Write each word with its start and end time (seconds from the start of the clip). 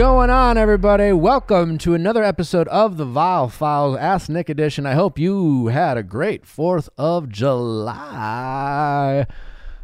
going 0.00 0.30
on, 0.30 0.56
everybody? 0.56 1.12
Welcome 1.12 1.76
to 1.76 1.92
another 1.92 2.24
episode 2.24 2.66
of 2.68 2.96
the 2.96 3.04
Viall 3.04 3.52
Files 3.52 3.98
Ask 3.98 4.30
Nick 4.30 4.48
edition. 4.48 4.86
I 4.86 4.94
hope 4.94 5.18
you 5.18 5.66
had 5.66 5.98
a 5.98 6.02
great 6.02 6.44
4th 6.44 6.88
of 6.96 7.28
July. 7.28 9.26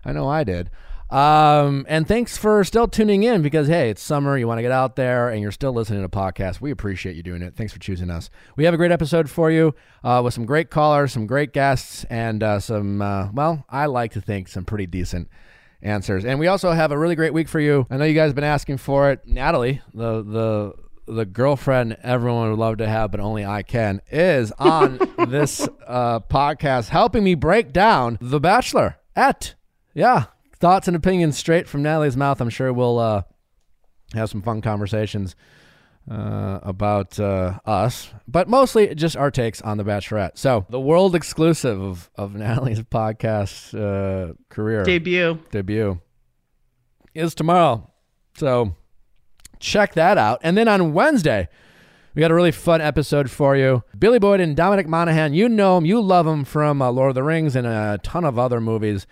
I 0.07 0.13
know 0.13 0.27
I 0.27 0.43
did. 0.43 0.71
Um, 1.11 1.85
and 1.87 2.09
thanks 2.09 2.39
for 2.39 2.65
still 2.65 2.89
tuning 2.89 3.25
in 3.25 3.43
because, 3.43 3.69
hey, 3.69 3.91
it's 3.91 4.01
summer. 4.01 4.39
You 4.39 4.49
want 4.49 4.57
to 4.57 4.63
get 4.63 4.73
out 4.73 4.97
there 4.97 5.29
and 5.29 5.43
you're 5.43 5.53
still 5.53 5.75
listening 5.75 6.01
to 6.01 6.09
podcasts. 6.09 6.63
We 6.63 6.71
appreciate 6.71 7.15
you 7.15 7.23
doing 7.23 7.43
it. 7.43 7.55
Thanks 7.55 7.75
for 7.75 7.79
choosing 7.79 8.09
us. 8.09 8.31
We 8.57 8.65
have 8.65 8.73
a 8.73 8.79
great 8.79 8.93
episode 8.93 9.29
for 9.29 9.51
you 9.51 9.75
uh, 10.03 10.23
with 10.25 10.33
some 10.33 10.47
great 10.47 10.71
callers, 10.71 11.13
some 11.13 11.27
great 11.27 11.53
guests, 11.53 12.05
and 12.05 12.43
uh, 12.43 12.61
some, 12.61 13.03
uh, 13.03 13.29
well, 13.35 13.67
I 13.69 13.85
like 13.85 14.13
to 14.13 14.23
think 14.23 14.49
some 14.49 14.65
pretty 14.65 14.87
decent 14.87 15.29
answers. 15.83 16.25
And 16.25 16.39
we 16.39 16.47
also 16.47 16.73
have 16.73 16.93
a 16.93 16.99
really 16.99 17.15
great 17.15 17.33
week 17.33 17.49
for 17.49 17.61
you. 17.61 17.87
I 17.91 17.97
know 17.97 18.05
you 18.05 18.15
guys 18.15 18.29
have 18.29 18.35
been 18.35 18.45
asking 18.45 18.79
for 18.79 19.11
it. 19.11 19.21
Natalie, 19.27 19.83
the 19.95 20.23
the 20.23 20.73
the 21.13 21.25
girlfriend 21.25 21.97
everyone 22.03 22.51
would 22.51 22.59
love 22.59 22.79
to 22.79 22.89
have, 22.89 23.11
but 23.11 23.21
only 23.21 23.45
I 23.45 23.63
can, 23.63 24.03
is 24.11 24.53
on 24.59 24.99
this 25.29 25.69
uh, 25.87 26.21
podcast 26.21 26.89
helping 26.89 27.23
me 27.25 27.35
break 27.35 27.73
down 27.73 28.19
The 28.21 28.41
Bachelor. 28.41 28.99
At 29.15 29.55
yeah, 29.95 30.27
thoughts 30.59 30.89
and 30.89 30.97
opinions 30.97 31.39
straight 31.39 31.69
from 31.69 31.83
Natalie's 31.83 32.17
mouth. 32.17 32.41
I'm 32.41 32.51
sure 32.51 32.73
we'll 32.73 32.99
uh, 32.99 33.23
have 34.15 34.29
some 34.29 34.43
fun 34.43 34.61
conversations 34.61 35.37
uh, 36.11 36.61
about 36.63 37.19
uh, 37.19 37.59
us, 37.65 38.13
but 38.29 38.49
mostly 38.49 38.95
just 38.95 39.17
our 39.17 39.31
takes 39.31 39.61
on 39.63 39.77
The 39.77 39.85
Bachelorette. 39.85 40.39
So, 40.39 40.67
the 40.69 40.81
world 40.81 41.15
exclusive 41.15 41.81
of, 41.81 42.11
of 42.15 42.35
Natalie's 42.35 42.81
podcast 42.83 43.75
uh, 43.75 44.35
career 44.49 44.85
Debut. 44.85 45.39
debut 45.51 46.01
is 47.15 47.35
tomorrow. 47.35 47.91
So, 48.37 48.75
check 49.59 49.95
that 49.95 50.19
out. 50.19 50.41
And 50.43 50.57
then 50.57 50.69
on 50.69 50.93
Wednesday, 50.93 51.49
we 52.15 52.21
got 52.21 52.31
a 52.31 52.35
really 52.35 52.53
fun 52.53 52.81
episode 52.81 53.31
for 53.31 53.57
you. 53.57 53.83
Billy 53.99 54.19
Boyd 54.19 54.41
and 54.41 54.57
Dominic 54.57 54.87
Monaghan, 54.89 55.35
you 55.35 55.49
know 55.49 55.77
him, 55.77 55.85
you 55.85 56.01
love 56.01 56.27
him 56.27 56.45
from 56.45 56.81
uh, 56.81 56.91
Lord 56.91 57.11
of 57.11 57.15
the 57.15 57.23
Rings 57.23 57.55
and 57.57 57.67
a 57.67 57.99
ton 58.03 58.25
of 58.25 58.39
other 58.39 58.61
movies. 58.61 59.07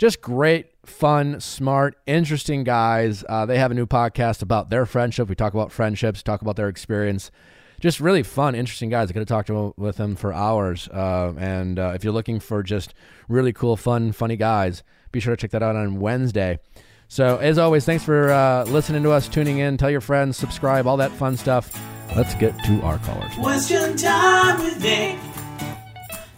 Just 0.00 0.22
great, 0.22 0.68
fun, 0.86 1.40
smart, 1.40 1.94
interesting 2.06 2.64
guys. 2.64 3.22
Uh, 3.28 3.44
they 3.44 3.58
have 3.58 3.70
a 3.70 3.74
new 3.74 3.84
podcast 3.84 4.40
about 4.40 4.70
their 4.70 4.86
friendship. 4.86 5.28
We 5.28 5.34
talk 5.34 5.52
about 5.52 5.70
friendships, 5.70 6.22
talk 6.22 6.40
about 6.40 6.56
their 6.56 6.68
experience. 6.68 7.30
Just 7.80 8.00
really 8.00 8.22
fun, 8.22 8.54
interesting 8.54 8.88
guys. 8.88 9.10
I 9.10 9.12
could 9.12 9.20
have 9.20 9.28
talked 9.28 9.48
to, 9.48 9.74
with 9.76 9.98
them 9.98 10.16
for 10.16 10.32
hours. 10.32 10.88
Uh, 10.88 11.34
and 11.36 11.78
uh, 11.78 11.92
if 11.94 12.02
you're 12.02 12.14
looking 12.14 12.40
for 12.40 12.62
just 12.62 12.94
really 13.28 13.52
cool, 13.52 13.76
fun, 13.76 14.12
funny 14.12 14.36
guys, 14.36 14.82
be 15.12 15.20
sure 15.20 15.36
to 15.36 15.38
check 15.38 15.50
that 15.50 15.62
out 15.62 15.76
on 15.76 16.00
Wednesday. 16.00 16.60
So, 17.08 17.36
as 17.36 17.58
always, 17.58 17.84
thanks 17.84 18.02
for 18.02 18.30
uh, 18.30 18.64
listening 18.64 19.02
to 19.02 19.10
us, 19.10 19.28
tuning 19.28 19.58
in. 19.58 19.76
Tell 19.76 19.90
your 19.90 20.00
friends, 20.00 20.38
subscribe, 20.38 20.86
all 20.86 20.96
that 20.96 21.12
fun 21.12 21.36
stuff. 21.36 21.78
Let's 22.16 22.34
get 22.36 22.58
to 22.64 22.80
our 22.80 22.96
callers. 23.00 23.34
Question 23.34 23.98
time 23.98 24.60
with. 24.60 25.39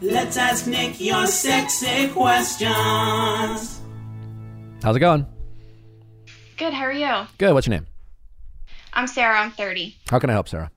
Let's 0.03 0.37
ask 0.37 0.67
Nick 0.67 1.01
your 1.01 1.29
sexy 1.29 2.09
questions. 2.09 3.81
How's 4.83 4.97
it 4.97 4.99
going? 4.99 5.25
Good. 6.57 6.73
How 6.73 6.87
are 6.87 6.93
you? 6.93 7.29
Good. 7.39 7.55
What's 7.55 7.69
your 7.69 7.77
name? 7.77 7.87
I'm 8.93 9.07
Sarah. 9.07 9.39
I'm 9.39 9.53
30. 9.53 9.97
How 10.11 10.19
can 10.19 10.29
I 10.29 10.33
help, 10.33 10.49
Sarah? 10.49 10.73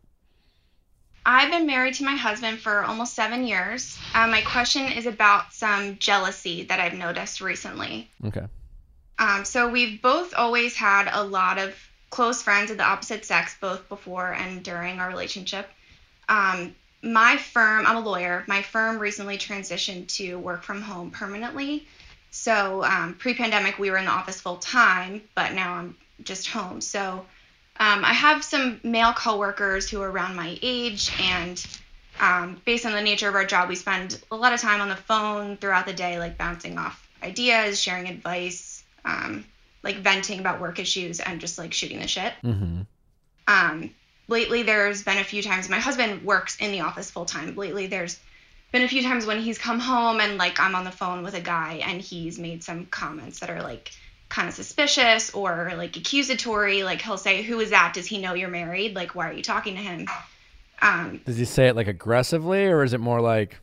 I've 1.26 1.50
been 1.50 1.66
married 1.66 1.96
to 1.96 2.04
my 2.04 2.16
husband 2.16 2.60
for 2.60 2.84
almost 2.84 3.16
seven 3.16 3.48
years. 3.48 3.98
Uh, 4.14 4.28
my 4.28 4.42
question 4.42 4.92
is 4.92 5.08
about 5.08 5.54
some 5.54 5.98
jealousy 5.98 6.66
that 6.66 6.80
I've 6.80 6.94
noticed 6.94 7.42
recently. 7.42 8.08
Okay. 8.26 8.46
Um, 9.18 9.44
so 9.44 9.68
we've 9.68 10.04
both 10.04 10.36
always 10.36 10.76
had 10.76 11.10
a 11.12 11.24
lot 11.24 11.58
of 11.58 11.74
close 12.12 12.44
friends 12.44 12.70
of 12.70 12.78
the 12.78 12.84
opposite 12.84 13.26
sex, 13.26 13.58
both 13.60 13.90
before 13.90 14.34
and 14.34 14.64
during 14.64 15.00
our 15.00 15.08
relationship. 15.08 15.68
Um, 16.30 16.76
my 17.06 17.38
firm, 17.38 17.86
I'm 17.86 17.98
a 17.98 18.00
lawyer. 18.00 18.44
My 18.48 18.62
firm 18.62 18.98
recently 18.98 19.38
transitioned 19.38 20.08
to 20.16 20.40
work 20.40 20.64
from 20.64 20.82
home 20.82 21.12
permanently. 21.12 21.88
So 22.32 22.84
um, 22.84 23.14
pre-pandemic, 23.14 23.80
we 23.80 23.92
were 23.92 23.98
in 23.98 24.06
the 24.06 24.12
office 24.12 24.42
full 24.42 24.58
time, 24.58 25.22
but 25.36 25.54
now 25.54 25.76
I'm 25.76 25.96
just 26.24 26.48
home. 26.48 26.82
So 26.82 27.26
um, 27.80 28.04
I 28.04 28.14
have 28.14 28.44
some 28.44 28.80
male 28.84 29.14
coworkers 29.14 29.90
who 29.90 30.02
are 30.02 30.10
around 30.10 30.36
my 30.36 30.58
age, 30.62 31.12
and 31.22 31.66
um, 32.20 32.62
based 32.66 32.86
on 32.86 32.94
the 32.94 33.02
nature 33.02 33.30
of 33.30 33.36
our 33.36 33.46
job, 33.46 33.70
we 33.70 33.76
spend 33.76 34.20
a 34.32 34.36
lot 34.36 34.54
of 34.54 34.60
time 34.60 34.82
on 34.82 34.90
the 34.90 34.96
phone 34.96 35.58
throughout 35.58 35.86
the 35.86 35.94
day, 35.94 36.18
like 36.18 36.38
bouncing 36.38 36.78
off 36.78 37.08
ideas, 37.22 37.80
sharing 37.80 38.08
advice, 38.08 38.84
um, 39.06 39.46
like 39.84 39.98
venting 39.98 40.40
about 40.40 40.60
work 40.60 40.80
issues, 40.80 41.20
and 41.20 41.40
just 41.40 41.58
like 41.58 41.74
shooting 41.74 42.00
the 42.00 42.08
shit. 42.08 42.34
Mm-hmm. 42.44 42.82
Lately, 44.28 44.64
there's 44.64 45.04
been 45.04 45.18
a 45.18 45.24
few 45.24 45.42
times 45.44 45.70
my 45.70 45.80
husband 45.80 46.24
works 46.24 46.58
in 46.58 46.72
the 46.72 46.82
office 46.82 47.12
full 47.12 47.26
time. 47.26 47.56
Lately, 47.56 47.88
there's 47.88 48.20
been 48.72 48.82
a 48.82 48.88
few 48.88 49.04
times 49.04 49.26
when 49.26 49.40
he's 49.40 49.58
come 49.58 49.80
home 49.80 50.20
and 50.20 50.38
like 50.38 50.60
I'm 50.60 50.76
on 50.76 50.84
the 50.84 50.92
phone 50.92 51.24
with 51.24 51.36
a 51.36 51.42
guy 51.42 51.82
and 51.86 52.02
he's 52.02 52.40
made 52.40 52.64
some 52.64 52.88
comments 52.88 53.40
that 53.40 53.50
are 53.50 53.62
like 53.62 53.92
kind 54.28 54.48
of 54.50 54.56
suspicious 54.56 55.34
or 55.34 55.72
like 55.78 55.96
accusatory. 55.96 56.84
Like 56.84 57.02
he'll 57.02 57.18
say, 57.18 57.44
"Who 57.44 57.60
is 57.60 57.70
that? 57.70 57.94
Does 57.94 58.08
he 58.08 58.18
know 58.20 58.34
you're 58.34 58.50
married? 58.50 58.96
Like 58.96 59.14
why 59.16 59.30
are 59.30 59.34
you 59.34 59.44
talking 59.44 59.76
to 59.76 59.82
him?" 59.82 60.08
Um, 60.82 61.22
Does 61.26 61.38
he 61.38 61.46
say 61.46 61.68
it 61.68 61.76
like 61.76 61.88
aggressively, 61.88 62.66
or 62.66 62.84
is 62.84 62.94
it 62.94 63.00
more 63.00 63.22
like, 63.22 63.60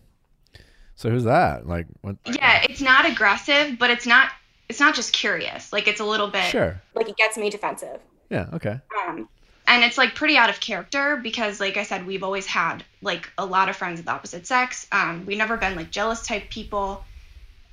"So 0.95 1.11
who's 1.11 1.25
that?" 1.25 1.67
Like, 1.67 1.87
what? 2.01 2.17
yeah, 2.25 2.65
it's 2.71 2.81
not 2.81 3.05
aggressive, 3.05 3.79
but 3.79 3.91
it's 3.91 4.07
not 4.07 4.31
it's 4.69 4.81
not 4.81 4.95
just 4.95 5.13
curious. 5.13 5.73
Like 5.73 5.89
it's 5.89 6.01
a 6.01 6.05
little 6.05 6.29
bit 6.29 6.45
Sure. 6.45 6.81
like 6.95 7.09
it 7.09 7.17
gets 7.17 7.37
me 7.37 7.51
defensive. 7.51 8.01
Yeah. 8.31 8.47
Okay. 8.55 8.81
um 9.09 9.29
and 9.67 9.85
it's 9.85 9.99
like 9.99 10.15
pretty 10.15 10.37
out 10.37 10.51
of 10.51 10.61
character 10.61 11.17
because 11.17 11.61
like 11.61 11.77
i 11.77 11.83
said 11.83 12.07
we've 12.07 12.23
always 12.23 12.47
had 12.47 12.85
like 13.01 13.31
a 13.39 13.45
lot 13.45 13.69
of 13.69 13.77
friends 13.77 13.99
of 13.99 14.07
the 14.07 14.13
opposite 14.13 14.47
sex. 14.47 14.87
Um 14.93 15.27
we've 15.27 15.39
never 15.39 15.57
been 15.57 15.77
like 15.77 15.91
jealous 15.91 16.27
type 16.27 16.49
people. 16.51 17.05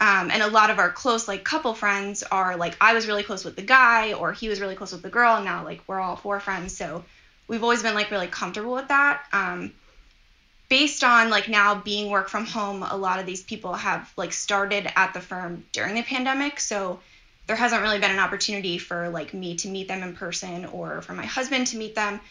Um 0.02 0.32
and 0.32 0.42
a 0.42 0.48
lot 0.48 0.70
of 0.70 0.80
our 0.80 0.92
close 0.92 1.28
like 1.28 1.44
couple 1.44 1.74
friends 1.74 2.24
are 2.24 2.58
like 2.58 2.76
i 2.82 2.94
was 2.94 3.08
really 3.08 3.24
close 3.24 3.46
with 3.46 3.56
the 3.56 3.62
guy 3.62 4.14
or 4.14 4.34
he 4.34 4.50
was 4.50 4.60
really 4.60 4.76
close 4.76 4.92
with 4.92 5.02
the 5.02 5.10
girl. 5.10 5.36
And 5.36 5.46
now 5.46 5.64
like 5.64 5.82
we're 5.88 6.00
all 6.00 6.16
four 6.16 6.40
friends. 6.40 6.76
So 6.76 7.04
we've 7.48 7.64
always 7.64 7.84
been 7.84 7.96
like 7.96 8.12
really 8.12 8.28
comfortable 8.28 8.74
with 8.74 8.88
that. 8.90 9.24
Um 9.32 9.74
based 10.68 11.04
on 11.04 11.30
like 11.32 11.50
now 11.50 11.76
being 11.76 12.12
work 12.12 12.30
from 12.30 12.46
home 12.46 12.84
a 12.84 12.96
lot 12.96 13.20
of 13.20 13.26
these 13.26 13.44
people 13.44 13.74
have 13.74 14.12
like 14.18 14.32
started 14.32 14.88
at 14.96 15.14
the 15.14 15.22
firm 15.22 15.64
during 15.72 15.96
the 15.96 16.04
pandemic. 16.04 16.60
So 16.60 17.00
there 17.50 17.58
hasn't 17.58 17.82
really 17.82 18.00
been 18.00 18.12
an 18.12 18.20
opportunity 18.20 18.78
for 18.78 19.10
like 19.10 19.34
me 19.34 19.56
to 19.56 19.68
meet 19.68 19.90
them 19.90 20.04
in 20.04 20.16
person 20.16 20.66
or 20.68 21.02
for 21.02 21.14
my 21.14 21.26
husband 21.26 21.68
to 21.68 21.78
meet 21.78 21.96
them 21.96 22.22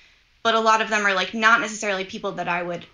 but 0.42 0.54
a 0.54 0.60
lot 0.60 0.80
of 0.80 0.88
them 0.88 1.04
are 1.04 1.12
like 1.12 1.34
not 1.34 1.60
necessarily 1.60 2.04
people 2.04 2.32
that 2.32 2.48
i 2.48 2.62
would 2.62 2.86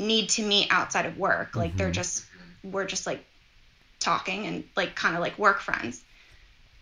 need 0.00 0.30
to 0.30 0.42
meet 0.42 0.68
outside 0.70 1.06
of 1.06 1.18
work. 1.18 1.54
Like 1.54 1.76
they're 1.76 1.90
just 1.90 2.24
we're 2.64 2.86
just 2.86 3.06
like 3.06 3.24
talking 4.00 4.46
and 4.46 4.64
like 4.76 4.96
kind 4.96 5.14
of 5.14 5.20
like 5.20 5.38
work 5.38 5.60
friends. 5.60 6.02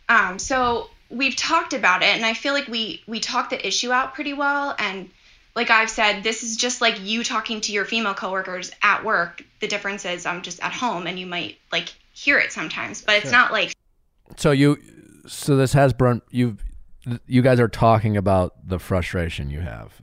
Um 0.08 0.38
so 0.38 0.88
we've 1.10 1.36
talked 1.36 1.72
about 1.72 2.02
it 2.02 2.14
and 2.14 2.24
i 2.24 2.34
feel 2.34 2.52
like 2.52 2.68
we 2.68 3.02
we 3.06 3.18
talked 3.18 3.48
the 3.48 3.66
issue 3.66 3.90
out 3.90 4.12
pretty 4.12 4.34
well 4.34 4.76
and 4.78 5.08
like 5.56 5.70
i've 5.70 5.88
said 5.88 6.22
this 6.22 6.42
is 6.42 6.58
just 6.58 6.82
like 6.82 7.00
you 7.00 7.24
talking 7.24 7.62
to 7.62 7.72
your 7.72 7.86
female 7.86 8.12
coworkers 8.12 8.70
at 8.82 9.02
work. 9.02 9.42
The 9.60 9.68
difference 9.68 10.04
is 10.04 10.26
i'm 10.26 10.42
just 10.42 10.60
at 10.60 10.72
home 10.72 11.06
and 11.06 11.18
you 11.18 11.24
might 11.26 11.56
like 11.72 11.88
hear 12.12 12.38
it 12.38 12.52
sometimes 12.52 13.00
but 13.00 13.16
it's 13.16 13.32
not 13.32 13.52
like 13.52 13.74
So 14.36 14.50
you, 14.50 14.78
so 15.26 15.56
this 15.56 15.72
has 15.72 15.92
brought 15.92 16.22
you. 16.30 16.56
You 17.26 17.42
guys 17.42 17.58
are 17.58 17.68
talking 17.68 18.16
about 18.16 18.54
the 18.68 18.78
frustration 18.78 19.48
you 19.48 19.60
have. 19.60 20.02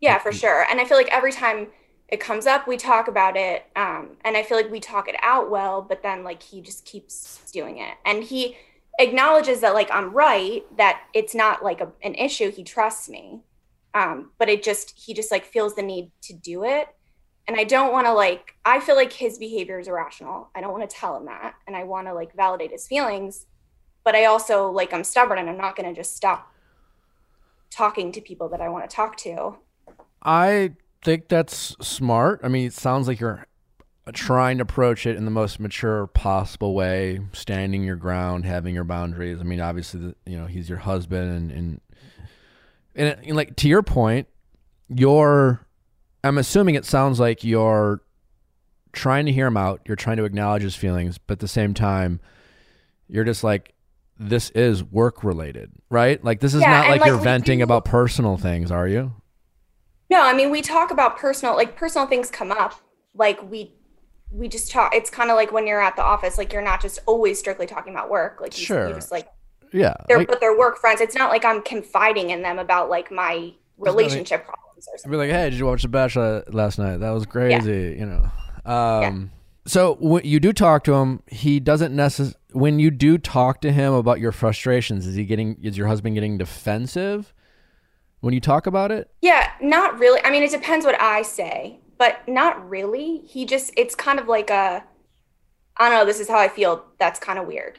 Yeah, 0.00 0.18
for 0.18 0.32
sure. 0.32 0.66
And 0.70 0.80
I 0.80 0.84
feel 0.84 0.96
like 0.96 1.08
every 1.10 1.32
time 1.32 1.68
it 2.08 2.20
comes 2.20 2.46
up, 2.46 2.68
we 2.68 2.76
talk 2.76 3.08
about 3.08 3.36
it. 3.36 3.64
Um, 3.76 4.16
and 4.24 4.36
I 4.36 4.42
feel 4.42 4.56
like 4.56 4.70
we 4.70 4.80
talk 4.80 5.08
it 5.08 5.16
out 5.22 5.50
well, 5.50 5.82
but 5.82 6.02
then 6.02 6.24
like 6.24 6.42
he 6.42 6.60
just 6.60 6.84
keeps 6.84 7.50
doing 7.50 7.78
it. 7.78 7.94
And 8.04 8.22
he 8.22 8.56
acknowledges 8.98 9.60
that 9.60 9.74
like 9.74 9.90
I'm 9.90 10.12
right, 10.12 10.64
that 10.76 11.02
it's 11.14 11.34
not 11.34 11.64
like 11.64 11.80
a, 11.80 11.90
an 12.02 12.14
issue. 12.14 12.50
He 12.50 12.62
trusts 12.62 13.08
me. 13.08 13.40
Um, 13.94 14.32
but 14.38 14.48
it 14.48 14.62
just, 14.62 14.98
he 14.98 15.14
just 15.14 15.30
like 15.30 15.44
feels 15.44 15.74
the 15.74 15.82
need 15.82 16.10
to 16.22 16.34
do 16.34 16.64
it. 16.64 16.88
And 17.48 17.56
I 17.56 17.64
don't 17.64 17.92
want 17.92 18.06
to 18.06 18.12
like, 18.12 18.54
I 18.66 18.78
feel 18.78 18.94
like 18.94 19.12
his 19.12 19.38
behavior 19.38 19.78
is 19.78 19.88
irrational. 19.88 20.50
I 20.54 20.60
don't 20.60 20.70
want 20.72 20.88
to 20.88 20.94
tell 20.94 21.16
him 21.16 21.24
that. 21.24 21.54
And 21.66 21.74
I 21.74 21.84
want 21.84 22.06
to 22.06 22.12
like 22.12 22.34
validate 22.36 22.70
his 22.70 22.86
feelings. 22.86 23.46
But 24.04 24.14
I 24.14 24.26
also 24.26 24.70
like, 24.70 24.92
I'm 24.92 25.02
stubborn 25.02 25.38
and 25.38 25.48
I'm 25.48 25.56
not 25.56 25.74
going 25.74 25.88
to 25.88 25.98
just 25.98 26.14
stop 26.14 26.52
talking 27.70 28.12
to 28.12 28.20
people 28.20 28.50
that 28.50 28.60
I 28.60 28.68
want 28.68 28.88
to 28.88 28.94
talk 28.94 29.16
to. 29.18 29.56
I 30.22 30.72
think 31.02 31.28
that's 31.28 31.74
smart. 31.80 32.40
I 32.42 32.48
mean, 32.48 32.66
it 32.66 32.74
sounds 32.74 33.08
like 33.08 33.18
you're 33.18 33.46
trying 34.12 34.58
to 34.58 34.62
approach 34.62 35.06
it 35.06 35.16
in 35.16 35.24
the 35.24 35.30
most 35.30 35.58
mature 35.58 36.06
possible 36.08 36.74
way, 36.74 37.20
standing 37.32 37.82
your 37.82 37.96
ground, 37.96 38.44
having 38.44 38.74
your 38.74 38.84
boundaries. 38.84 39.38
I 39.40 39.42
mean, 39.44 39.60
obviously, 39.60 40.00
the- 40.00 40.14
you 40.26 40.38
know, 40.38 40.46
he's 40.46 40.68
your 40.68 40.78
husband, 40.78 41.30
and 41.30 41.50
and 41.52 41.80
and, 42.94 43.26
and 43.26 43.36
like 43.36 43.56
to 43.56 43.68
your 43.68 43.82
point, 43.82 44.28
you're. 44.88 45.60
I'm 46.24 46.38
assuming 46.38 46.74
it 46.74 46.84
sounds 46.84 47.20
like 47.20 47.44
you're 47.44 48.02
trying 48.92 49.26
to 49.26 49.32
hear 49.32 49.46
him 49.46 49.56
out. 49.56 49.80
You're 49.86 49.96
trying 49.96 50.16
to 50.18 50.24
acknowledge 50.24 50.62
his 50.62 50.74
feelings, 50.74 51.18
but 51.18 51.34
at 51.34 51.38
the 51.40 51.48
same 51.48 51.74
time, 51.74 52.20
you're 53.08 53.24
just 53.24 53.44
like, 53.44 53.74
this 54.18 54.50
is 54.50 54.82
work 54.82 55.22
related, 55.22 55.70
right? 55.90 56.22
Like 56.24 56.40
this 56.40 56.52
is 56.54 56.60
Yeah, 56.62 56.70
not 56.72 56.88
like, 56.88 57.00
like, 57.02 57.08
you're 57.08 57.18
venting 57.18 57.58
do- 57.58 57.64
about 57.64 57.84
personal 57.84 58.36
things, 58.36 58.72
are 58.72 58.88
you? 58.88 59.12
No, 60.10 60.22
I 60.24 60.32
mean 60.34 60.50
we 60.50 60.60
talk 60.62 60.90
about 60.90 61.18
personal 61.18 61.54
like 61.54 61.76
personal 61.76 62.06
things 62.08 62.30
come 62.30 62.50
up. 62.50 62.74
Like 63.14 63.40
we 63.48 63.74
we 64.30 64.48
just 64.48 64.70
talk 64.72 64.92
it's 64.94 65.08
kind 65.10 65.30
of 65.30 65.36
like 65.36 65.52
when 65.52 65.66
you're 65.68 65.80
at 65.80 65.94
the 65.96 66.02
office, 66.02 66.36
like 66.36 66.52
you're 66.52 66.62
not 66.62 66.80
just 66.82 66.98
always 67.06 67.38
strictly 67.38 67.66
talking 67.66 67.92
about 67.92 68.10
work. 68.10 68.40
Like 68.40 68.58
you, 68.58 68.64
Sure. 68.64 68.88
you 68.88 68.94
just 68.94 69.12
like 69.12 69.28
Yeah. 69.72 69.94
they're 70.08 70.18
like- 70.18 70.28
but 70.28 70.40
they're 70.40 70.58
work 70.58 70.78
friends. 70.78 71.00
It's 71.00 71.14
not 71.14 71.30
like 71.30 71.44
I'm 71.44 71.62
confiding 71.62 72.30
in 72.30 72.42
them 72.42 72.58
about 72.58 72.90
like 72.90 73.12
my 73.12 73.52
relationship 73.78 74.44
problems 74.44 74.86
or 74.88 74.94
I'd 74.94 75.00
something. 75.00 75.10
be 75.10 75.16
like, 75.16 75.30
"Hey, 75.30 75.50
did 75.50 75.58
you 75.58 75.66
watch 75.66 75.82
The 75.82 75.88
Bachelor 75.88 76.44
last 76.48 76.78
night? 76.78 76.98
That 76.98 77.10
was 77.10 77.26
crazy," 77.26 77.96
you 77.98 78.06
know. 78.06 78.30
Um, 78.70 79.30
So 79.66 79.96
when 80.00 80.24
you 80.24 80.40
do 80.40 80.52
talk 80.52 80.84
to 80.84 80.94
him, 80.94 81.22
he 81.26 81.60
doesn't 81.60 81.94
necessarily. 81.94 82.34
When 82.52 82.78
you 82.78 82.90
do 82.90 83.18
talk 83.18 83.60
to 83.60 83.70
him 83.72 83.92
about 83.92 84.18
your 84.20 84.32
frustrations, 84.32 85.06
is 85.06 85.14
he 85.14 85.24
getting? 85.24 85.58
Is 85.62 85.76
your 85.76 85.86
husband 85.88 86.14
getting 86.14 86.38
defensive 86.38 87.34
when 88.20 88.32
you 88.34 88.40
talk 88.40 88.66
about 88.66 88.90
it? 88.90 89.10
Yeah, 89.20 89.50
not 89.60 89.98
really. 89.98 90.20
I 90.24 90.30
mean, 90.30 90.42
it 90.42 90.50
depends 90.50 90.86
what 90.86 90.98
I 91.00 91.20
say, 91.22 91.80
but 91.98 92.26
not 92.26 92.66
really. 92.68 93.18
He 93.26 93.44
just 93.44 93.72
it's 93.76 93.94
kind 93.94 94.18
of 94.18 94.26
like 94.28 94.48
a 94.50 94.84
I 95.76 95.88
don't 95.90 95.98
know, 95.98 96.04
this 96.06 96.18
is 96.18 96.28
how 96.28 96.38
I 96.38 96.48
feel. 96.48 96.84
That's 96.98 97.20
kind 97.20 97.38
of 97.38 97.46
weird. 97.46 97.78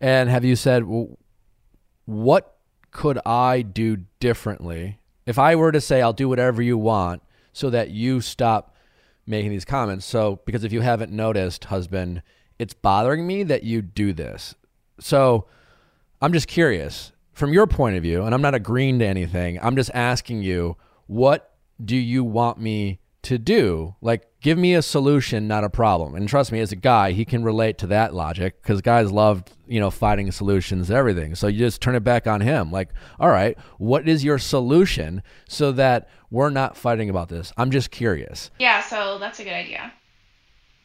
And 0.00 0.28
have 0.28 0.44
you 0.44 0.56
said, 0.56 0.84
well, 0.84 1.16
what 2.04 2.56
could 2.90 3.18
I 3.24 3.62
do 3.62 3.98
differently 4.20 4.98
if 5.26 5.38
I 5.38 5.56
were 5.56 5.72
to 5.72 5.80
say, 5.80 6.02
I'll 6.02 6.12
do 6.12 6.28
whatever 6.28 6.62
you 6.62 6.78
want 6.78 7.22
so 7.52 7.70
that 7.70 7.90
you 7.90 8.20
stop 8.20 8.74
making 9.26 9.50
these 9.50 9.64
comments? 9.64 10.04
So, 10.04 10.40
because 10.44 10.64
if 10.64 10.72
you 10.72 10.80
haven't 10.80 11.12
noticed, 11.12 11.64
husband, 11.64 12.22
it's 12.58 12.74
bothering 12.74 13.26
me 13.26 13.42
that 13.44 13.62
you 13.62 13.82
do 13.82 14.12
this. 14.12 14.54
So, 15.00 15.46
I'm 16.20 16.32
just 16.32 16.48
curious 16.48 17.12
from 17.32 17.52
your 17.52 17.66
point 17.66 17.96
of 17.96 18.02
view, 18.02 18.24
and 18.24 18.34
I'm 18.34 18.42
not 18.42 18.54
agreeing 18.54 18.98
to 19.00 19.06
anything. 19.06 19.58
I'm 19.60 19.76
just 19.76 19.90
asking 19.92 20.42
you, 20.42 20.76
what 21.06 21.54
do 21.84 21.96
you 21.96 22.24
want 22.24 22.58
me 22.58 23.00
to 23.22 23.38
do? 23.38 23.96
Like, 24.00 24.26
give 24.44 24.58
me 24.58 24.74
a 24.74 24.82
solution, 24.82 25.48
not 25.48 25.64
a 25.64 25.70
problem. 25.70 26.14
And 26.14 26.28
trust 26.28 26.52
me, 26.52 26.60
as 26.60 26.70
a 26.70 26.76
guy, 26.76 27.12
he 27.12 27.24
can 27.24 27.42
relate 27.42 27.78
to 27.78 27.86
that 27.86 28.12
logic 28.12 28.60
because 28.62 28.82
guys 28.82 29.10
love, 29.10 29.42
you 29.66 29.80
know, 29.80 29.90
finding 29.90 30.30
solutions 30.30 30.88
to 30.88 30.94
everything. 30.94 31.34
So 31.34 31.46
you 31.46 31.58
just 31.60 31.80
turn 31.80 31.94
it 31.94 32.04
back 32.04 32.26
on 32.26 32.42
him. 32.42 32.70
Like, 32.70 32.90
all 33.18 33.30
right, 33.30 33.56
what 33.78 34.06
is 34.06 34.22
your 34.22 34.38
solution 34.38 35.22
so 35.48 35.72
that 35.72 36.10
we're 36.30 36.50
not 36.50 36.76
fighting 36.76 37.08
about 37.08 37.30
this? 37.30 37.54
I'm 37.56 37.70
just 37.70 37.90
curious. 37.90 38.50
Yeah, 38.58 38.82
so 38.82 39.18
that's 39.18 39.40
a 39.40 39.44
good 39.44 39.54
idea. 39.54 39.90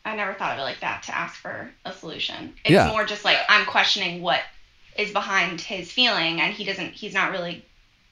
I 0.05 0.15
never 0.15 0.33
thought 0.33 0.53
of 0.53 0.59
it 0.59 0.63
like 0.63 0.79
that 0.79 1.03
to 1.03 1.15
ask 1.17 1.35
for 1.41 1.69
a 1.83 1.91
solution. 1.91 2.53
It's 2.63 2.71
Yeah. 2.71 2.87
more 2.87 3.03
just 3.03 3.25
like 3.25 3.39
I'm 3.49 3.65
questioning 3.65 4.21
what 4.21 4.39
is 4.97 5.11
behind 5.11 5.59
his 5.59 5.91
feeling, 5.91 6.39
and 6.39 6.53
he 6.53 6.63
doesn't. 6.63 6.93
He's 6.93 7.13
not 7.13 7.31
really 7.31 7.65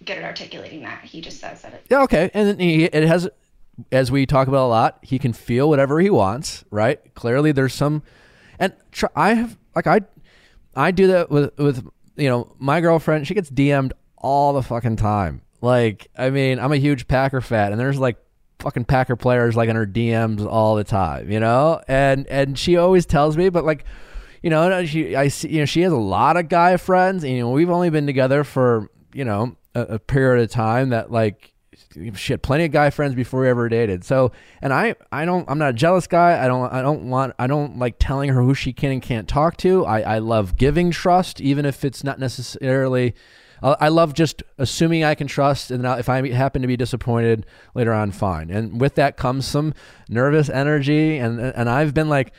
good 0.03 0.17
at 0.17 0.25
articulating 0.25 0.81
that. 0.83 1.05
He 1.05 1.21
just 1.21 1.39
says 1.39 1.61
that 1.61 1.73
it. 1.73 1.85
Yeah, 1.89 2.03
okay. 2.03 2.29
And 2.33 2.49
then 2.49 2.59
he, 2.59 2.83
it 2.83 3.07
has, 3.07 3.29
as 3.91 4.11
we 4.11 4.25
talk 4.25 4.47
about 4.47 4.65
a 4.65 4.69
lot, 4.69 4.99
he 5.01 5.19
can 5.19 5.33
feel 5.33 5.69
whatever 5.69 5.99
he 5.99 6.09
wants, 6.09 6.63
right? 6.71 6.99
Clearly, 7.15 7.51
there's 7.51 7.73
some, 7.73 8.03
and 8.59 8.73
tr- 8.91 9.05
I 9.15 9.33
have 9.33 9.57
like 9.75 9.87
I, 9.87 10.01
I 10.75 10.91
do 10.91 11.07
that 11.07 11.29
with 11.29 11.57
with 11.57 11.87
you 12.15 12.29
know 12.29 12.55
my 12.57 12.81
girlfriend. 12.81 13.27
She 13.27 13.33
gets 13.33 13.49
DM'd 13.49 13.93
all 14.17 14.53
the 14.53 14.63
fucking 14.63 14.95
time. 14.95 15.41
Like, 15.61 16.07
I 16.17 16.29
mean, 16.29 16.59
I'm 16.59 16.71
a 16.71 16.77
huge 16.77 17.07
Packer 17.07 17.41
fan, 17.41 17.71
and 17.71 17.79
there's 17.79 17.99
like 17.99 18.17
fucking 18.59 18.85
Packer 18.85 19.15
players 19.15 19.55
like 19.55 19.69
in 19.69 19.75
her 19.75 19.87
DMs 19.87 20.45
all 20.45 20.75
the 20.75 20.83
time, 20.83 21.31
you 21.31 21.39
know, 21.39 21.81
and 21.87 22.25
and 22.27 22.57
she 22.57 22.77
always 22.77 23.05
tells 23.05 23.37
me, 23.37 23.49
but 23.49 23.65
like. 23.65 23.85
You 24.43 24.51
know, 24.51 24.85
she 24.85 25.15
I 25.15 25.29
see. 25.29 25.49
You 25.49 25.59
know, 25.59 25.65
she 25.65 25.81
has 25.81 25.91
a 25.91 25.97
lot 25.97 26.37
of 26.37 26.47
guy 26.47 26.77
friends. 26.77 27.23
And, 27.23 27.33
you 27.33 27.39
know, 27.39 27.49
we've 27.49 27.71
only 27.71 27.89
been 27.89 28.05
together 28.05 28.43
for 28.43 28.89
you 29.11 29.25
know 29.25 29.57
a, 29.73 29.81
a 29.81 29.99
period 29.99 30.43
of 30.43 30.51
time 30.51 30.89
that 30.89 31.11
like 31.11 31.53
she 32.15 32.33
had 32.33 32.41
plenty 32.41 32.65
of 32.65 32.71
guy 32.71 32.89
friends 32.89 33.15
before 33.15 33.41
we 33.41 33.49
ever 33.49 33.69
dated. 33.69 34.03
So, 34.03 34.31
and 34.61 34.73
I, 34.73 34.95
I 35.11 35.25
don't, 35.25 35.49
I'm 35.49 35.57
not 35.57 35.69
a 35.69 35.73
jealous 35.73 36.07
guy. 36.07 36.43
I 36.43 36.47
don't, 36.47 36.71
I 36.71 36.81
don't 36.81 37.09
want, 37.09 37.33
I 37.39 37.47
don't 37.47 37.79
like 37.79 37.95
telling 37.99 38.29
her 38.29 38.41
who 38.41 38.53
she 38.53 38.73
can 38.73 38.91
and 38.91 39.01
can't 39.01 39.27
talk 39.27 39.57
to. 39.57 39.85
I, 39.85 40.01
I 40.01 40.17
love 40.19 40.57
giving 40.57 40.91
trust, 40.91 41.41
even 41.41 41.65
if 41.65 41.83
it's 41.85 42.03
not 42.03 42.19
necessarily. 42.19 43.15
I 43.61 43.75
I 43.79 43.87
love 43.89 44.13
just 44.13 44.43
assuming 44.57 45.03
I 45.03 45.15
can 45.15 45.27
trust, 45.27 45.71
and 45.71 45.85
if 45.85 46.09
I 46.09 46.27
happen 46.29 46.61
to 46.61 46.67
be 46.67 46.77
disappointed 46.77 47.45
later 47.73 47.91
on, 47.93 48.11
fine. 48.11 48.51
And 48.51 48.79
with 48.79 48.95
that 48.95 49.17
comes 49.17 49.47
some 49.47 49.73
nervous 50.09 50.49
energy, 50.49 51.17
and 51.17 51.39
and 51.39 51.69
I've 51.69 51.93
been 51.93 52.09
like, 52.09 52.33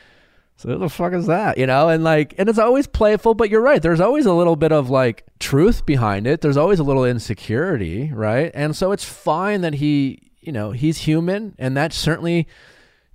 so 0.58 0.70
who 0.70 0.78
the 0.78 0.88
fuck 0.88 1.12
is 1.12 1.28
that? 1.28 1.56
You 1.56 1.66
know, 1.66 1.88
and 1.88 2.02
like, 2.02 2.34
and 2.36 2.48
it's 2.48 2.58
always 2.58 2.88
playful, 2.88 3.34
but 3.34 3.48
you're 3.48 3.62
right. 3.62 3.80
There's 3.80 4.00
always 4.00 4.26
a 4.26 4.32
little 4.32 4.56
bit 4.56 4.72
of 4.72 4.90
like 4.90 5.24
truth 5.38 5.86
behind 5.86 6.26
it. 6.26 6.40
There's 6.40 6.56
always 6.56 6.80
a 6.80 6.82
little 6.82 7.04
insecurity, 7.04 8.10
right? 8.12 8.50
And 8.54 8.74
so 8.74 8.90
it's 8.90 9.04
fine 9.04 9.60
that 9.60 9.74
he, 9.74 10.32
you 10.40 10.50
know, 10.50 10.72
he's 10.72 10.98
human, 10.98 11.54
and 11.60 11.76
that's 11.76 11.96
certainly, 11.96 12.48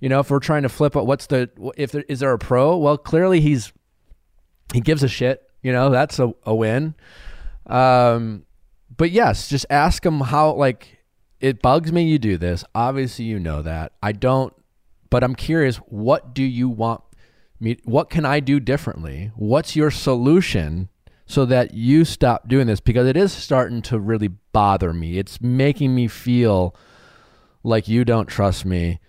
you 0.00 0.08
know, 0.08 0.20
if 0.20 0.30
we're 0.30 0.38
trying 0.38 0.62
to 0.62 0.70
flip 0.70 0.94
what's 0.94 1.26
the 1.26 1.50
if 1.76 1.92
there 1.92 2.04
is 2.08 2.20
there 2.20 2.32
a 2.32 2.38
pro? 2.38 2.78
Well, 2.78 2.96
clearly 2.96 3.42
he's 3.42 3.74
he 4.72 4.80
gives 4.80 5.02
a 5.02 5.08
shit. 5.08 5.42
You 5.62 5.72
know, 5.72 5.90
that's 5.90 6.18
a, 6.18 6.32
a 6.44 6.54
win. 6.54 6.94
Um, 7.66 8.46
but 8.96 9.10
yes, 9.10 9.48
just 9.48 9.66
ask 9.68 10.04
him 10.04 10.20
how 10.20 10.54
like 10.54 10.96
it 11.40 11.60
bugs 11.60 11.92
me 11.92 12.04
you 12.04 12.18
do 12.18 12.38
this. 12.38 12.64
Obviously, 12.74 13.26
you 13.26 13.38
know 13.38 13.60
that. 13.60 13.92
I 14.02 14.12
don't, 14.12 14.54
but 15.10 15.22
I'm 15.22 15.34
curious. 15.34 15.76
What 15.76 16.34
do 16.34 16.42
you 16.42 16.70
want? 16.70 17.02
What 17.84 18.10
can 18.10 18.24
I 18.24 18.40
do 18.40 18.60
differently? 18.60 19.30
What's 19.36 19.74
your 19.76 19.90
solution 19.90 20.88
so 21.26 21.44
that 21.46 21.74
you 21.74 22.04
stop 22.04 22.48
doing 22.48 22.66
this? 22.66 22.80
Because 22.80 23.06
it 23.06 23.16
is 23.16 23.32
starting 23.32 23.82
to 23.82 23.98
really 23.98 24.28
bother 24.52 24.92
me. 24.92 25.18
It's 25.18 25.40
making 25.40 25.94
me 25.94 26.08
feel 26.08 26.74
like 27.62 27.88
you 27.88 28.04
don't 28.04 28.26
trust 28.26 28.64
me. 28.64 29.00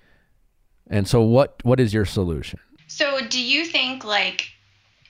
And 0.88 1.08
so, 1.08 1.22
what 1.22 1.64
what 1.64 1.80
is 1.80 1.94
your 1.94 2.06
solution? 2.06 2.60
So, 2.88 3.20
do 3.28 3.42
you 3.42 3.66
think 3.66 4.06
like 4.06 4.50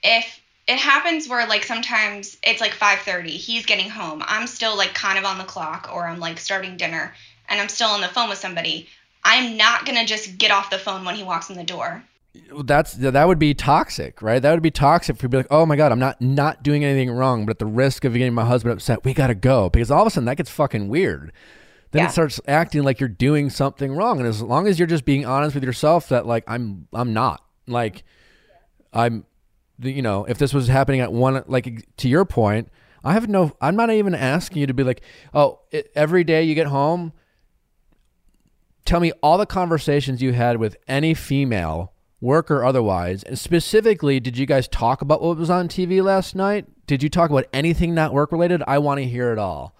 if 0.02 0.40
it 0.66 0.78
happens 0.78 1.28
where 1.28 1.46
like 1.46 1.64
sometimes 1.64 2.36
it's 2.42 2.60
like 2.60 2.72
5:30, 2.72 3.28
he's 3.28 3.66
getting 3.66 3.90
home, 3.90 4.22
I'm 4.26 4.46
still 4.46 4.76
like 4.76 4.94
kind 4.94 5.18
of 5.18 5.24
on 5.24 5.38
the 5.38 5.44
clock 5.44 5.90
or 5.92 6.06
I'm 6.06 6.18
like 6.18 6.38
starting 6.38 6.76
dinner 6.76 7.14
and 7.48 7.60
I'm 7.60 7.68
still 7.68 7.88
on 7.88 8.00
the 8.00 8.08
phone 8.08 8.28
with 8.28 8.38
somebody, 8.38 8.88
I'm 9.22 9.56
not 9.56 9.84
going 9.84 9.98
to 9.98 10.04
just 10.04 10.38
get 10.38 10.50
off 10.50 10.70
the 10.70 10.78
phone 10.78 11.04
when 11.04 11.14
he 11.14 11.22
walks 11.22 11.50
in 11.50 11.56
the 11.56 11.64
door. 11.64 12.02
That's 12.64 12.94
that 12.94 13.28
would 13.28 13.38
be 13.38 13.54
toxic, 13.54 14.22
right? 14.22 14.40
That 14.40 14.52
would 14.52 14.62
be 14.62 14.70
toxic 14.70 15.16
for 15.16 15.28
be 15.28 15.36
like, 15.36 15.46
oh 15.50 15.66
my 15.66 15.76
god, 15.76 15.92
I'm 15.92 15.98
not 15.98 16.20
not 16.20 16.62
doing 16.62 16.84
anything 16.84 17.10
wrong, 17.10 17.46
but 17.46 17.52
at 17.52 17.58
the 17.58 17.66
risk 17.66 18.04
of 18.04 18.12
getting 18.14 18.34
my 18.34 18.44
husband 18.44 18.72
upset, 18.72 19.04
we 19.04 19.14
gotta 19.14 19.34
go 19.34 19.68
because 19.70 19.90
all 19.90 20.02
of 20.02 20.06
a 20.06 20.10
sudden 20.10 20.26
that 20.26 20.36
gets 20.36 20.50
fucking 20.50 20.88
weird. 20.88 21.32
Then 21.92 22.02
Yeah. 22.02 22.08
it 22.08 22.12
starts 22.12 22.40
acting 22.48 22.82
like 22.82 22.98
you're 23.00 23.08
doing 23.08 23.48
something 23.50 23.92
wrong, 23.94 24.18
and 24.18 24.26
as 24.28 24.42
long 24.42 24.66
as 24.66 24.78
you're 24.78 24.88
just 24.88 25.04
being 25.04 25.24
honest 25.24 25.54
with 25.54 25.64
yourself, 25.64 26.08
that 26.08 26.26
like 26.26 26.44
I'm 26.46 26.88
I'm 26.92 27.12
not 27.12 27.42
like 27.66 28.04
I'm, 28.92 29.24
you 29.80 30.02
know, 30.02 30.24
if 30.24 30.38
this 30.38 30.54
was 30.54 30.68
happening 30.68 31.00
at 31.00 31.12
one 31.12 31.42
like 31.46 31.86
to 31.98 32.08
your 32.08 32.24
point, 32.24 32.70
I 33.04 33.12
have 33.12 33.28
no, 33.28 33.52
I'm 33.60 33.76
not 33.76 33.90
even 33.90 34.14
asking 34.14 34.58
you 34.60 34.66
to 34.66 34.74
be 34.74 34.82
like, 34.82 35.00
oh, 35.32 35.60
i 35.72 35.84
every 35.94 36.24
day 36.24 36.42
you 36.42 36.54
get 36.54 36.66
home, 36.68 37.12
tell 38.84 39.00
me 39.00 39.12
all 39.22 39.38
the 39.38 39.46
conversations 39.46 40.22
you 40.22 40.32
had 40.32 40.56
with 40.58 40.76
any 40.88 41.14
female, 41.14 41.92
work 42.20 42.50
or 42.50 42.64
otherwise, 42.64 43.22
and 43.22 43.38
specifically, 43.38 44.20
did 44.20 44.38
you 44.38 44.46
guys 44.46 44.68
talk 44.68 45.02
about 45.02 45.22
what 45.22 45.36
was 45.36 45.50
on 45.50 45.68
TV 45.68 46.02
last 46.02 46.34
night? 46.34 46.66
Did 46.86 47.02
you 47.02 47.08
talk 47.08 47.30
about 47.30 47.46
anything 47.52 47.94
not 47.94 48.12
work 48.12 48.32
related? 48.32 48.62
I 48.66 48.78
want 48.78 48.98
to 48.98 49.06
hear 49.06 49.32
it 49.32 49.38
all. 49.38 49.74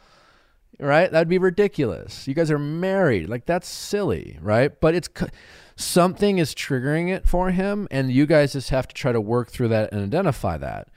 Right? 0.78 1.11
That'd 1.11 1.28
be 1.28 1.38
ridiculous. 1.38 2.28
You 2.28 2.35
guys 2.35 2.50
are 2.50 2.59
married. 2.59 3.31
Like 3.31 3.47
that's 3.47 3.66
silly, 3.66 4.38
right? 4.43 4.78
But 4.78 4.95
it's 4.95 5.09
something 5.76 6.38
is 6.38 6.55
triggering 6.55 7.09
it 7.09 7.26
for 7.26 7.50
him 7.50 7.88
and 7.90 8.11
you 8.11 8.26
guys 8.26 8.52
just 8.52 8.71
have 8.71 8.88
to 8.88 8.95
try 8.95 9.12
to 9.12 9.21
work 9.21 9.50
through 9.50 9.69
that 9.69 9.93
and 9.93 10.02
identify 10.02 10.59
that. 10.59 10.88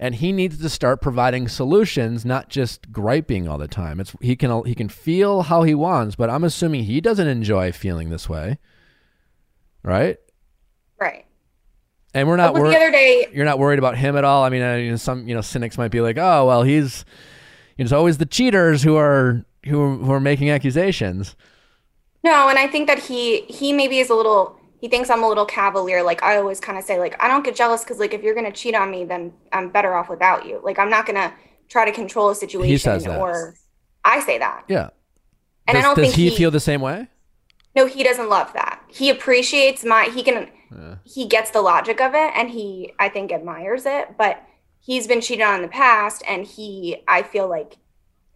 And 0.00 0.14
he 0.14 0.32
needs 0.32 0.58
to 0.58 0.68
start 0.70 1.02
providing 1.02 1.46
solutions, 1.46 2.24
not 2.24 2.48
just 2.48 2.90
griping 2.90 3.46
all 3.46 3.58
the 3.58 3.68
time. 3.68 4.00
It's 4.00 4.16
he 4.22 4.34
can 4.34 4.64
he 4.64 4.74
can 4.74 4.88
feel 4.88 5.42
how 5.42 5.62
he 5.62 5.74
wants, 5.74 6.16
but 6.16 6.30
I'm 6.30 6.42
assuming 6.42 6.84
he 6.84 7.02
doesn't 7.02 7.28
enjoy 7.28 7.70
feeling 7.70 8.08
this 8.08 8.26
way. 8.26 8.58
Right? 9.82 10.16
Right. 11.00 11.26
And 12.12 12.26
we're 12.28 12.36
not 12.36 12.54
worried 12.54 12.72
the 12.72 12.76
other 12.76 12.90
day, 12.90 13.28
you're 13.32 13.44
not 13.44 13.58
worried 13.58 13.78
about 13.78 13.96
him 13.96 14.16
at 14.16 14.24
all. 14.24 14.42
I 14.44 14.48
mean, 14.48 14.62
uh, 14.62 14.74
you 14.74 14.90
know, 14.90 14.96
some 14.96 15.28
you 15.28 15.34
know 15.34 15.40
cynics 15.40 15.78
might 15.78 15.92
be 15.92 16.00
like, 16.00 16.18
"Oh, 16.18 16.46
well, 16.46 16.62
he's 16.64 17.04
you 17.76 17.84
know, 17.84 17.86
it's 17.86 17.92
always 17.92 18.18
the 18.18 18.26
cheaters 18.26 18.82
who 18.82 18.96
are 18.96 19.44
who 19.64 19.98
who 19.98 20.12
are 20.12 20.20
making 20.20 20.50
accusations." 20.50 21.36
no, 22.24 22.48
and 22.48 22.58
I 22.58 22.66
think 22.66 22.88
that 22.88 22.98
he 22.98 23.42
he 23.42 23.72
maybe 23.72 23.98
is 24.00 24.10
a 24.10 24.14
little. 24.14 24.58
He 24.80 24.88
thinks 24.88 25.08
I'm 25.10 25.22
a 25.22 25.28
little 25.28 25.46
cavalier. 25.46 26.02
Like 26.02 26.22
I 26.22 26.36
always 26.36 26.58
kind 26.58 26.76
of 26.78 26.84
say, 26.84 26.98
like 26.98 27.14
I 27.22 27.28
don't 27.28 27.44
get 27.44 27.54
jealous 27.54 27.84
because 27.84 27.98
like 27.98 28.12
if 28.12 28.22
you're 28.22 28.34
gonna 28.34 28.50
cheat 28.52 28.74
on 28.74 28.90
me, 28.90 29.04
then 29.04 29.32
I'm 29.52 29.70
better 29.70 29.94
off 29.94 30.08
without 30.08 30.46
you. 30.46 30.60
Like 30.64 30.78
I'm 30.80 30.90
not 30.90 31.06
gonna 31.06 31.32
try 31.68 31.84
to 31.84 31.92
control 31.92 32.30
a 32.30 32.34
situation. 32.34 32.70
He 32.70 32.76
says 32.78 33.04
that. 33.04 33.20
Or 33.20 33.54
I 34.04 34.18
say 34.20 34.38
that, 34.38 34.64
Yeah. 34.66 34.90
and 35.68 35.76
does 35.76 35.84
I 35.84 35.86
don't 35.86 35.94
does 35.96 36.06
think 36.06 36.14
he, 36.16 36.30
he 36.30 36.36
feel 36.36 36.50
the 36.50 36.58
same 36.60 36.80
way? 36.80 37.06
No, 37.74 37.86
he 37.86 38.02
doesn't 38.02 38.28
love 38.28 38.52
that. 38.54 38.82
He 38.88 39.10
appreciates 39.10 39.84
my 39.84 40.04
he 40.14 40.22
can 40.22 40.48
yeah. 40.72 40.96
he 41.04 41.26
gets 41.26 41.50
the 41.50 41.60
logic 41.62 42.00
of 42.00 42.14
it 42.14 42.32
and 42.34 42.50
he 42.50 42.92
I 42.98 43.08
think 43.08 43.32
admires 43.32 43.86
it, 43.86 44.16
but 44.18 44.42
he's 44.80 45.06
been 45.06 45.20
cheated 45.20 45.44
on 45.44 45.56
in 45.56 45.62
the 45.62 45.68
past 45.68 46.22
and 46.28 46.46
he 46.46 47.02
I 47.06 47.22
feel 47.22 47.48
like 47.48 47.76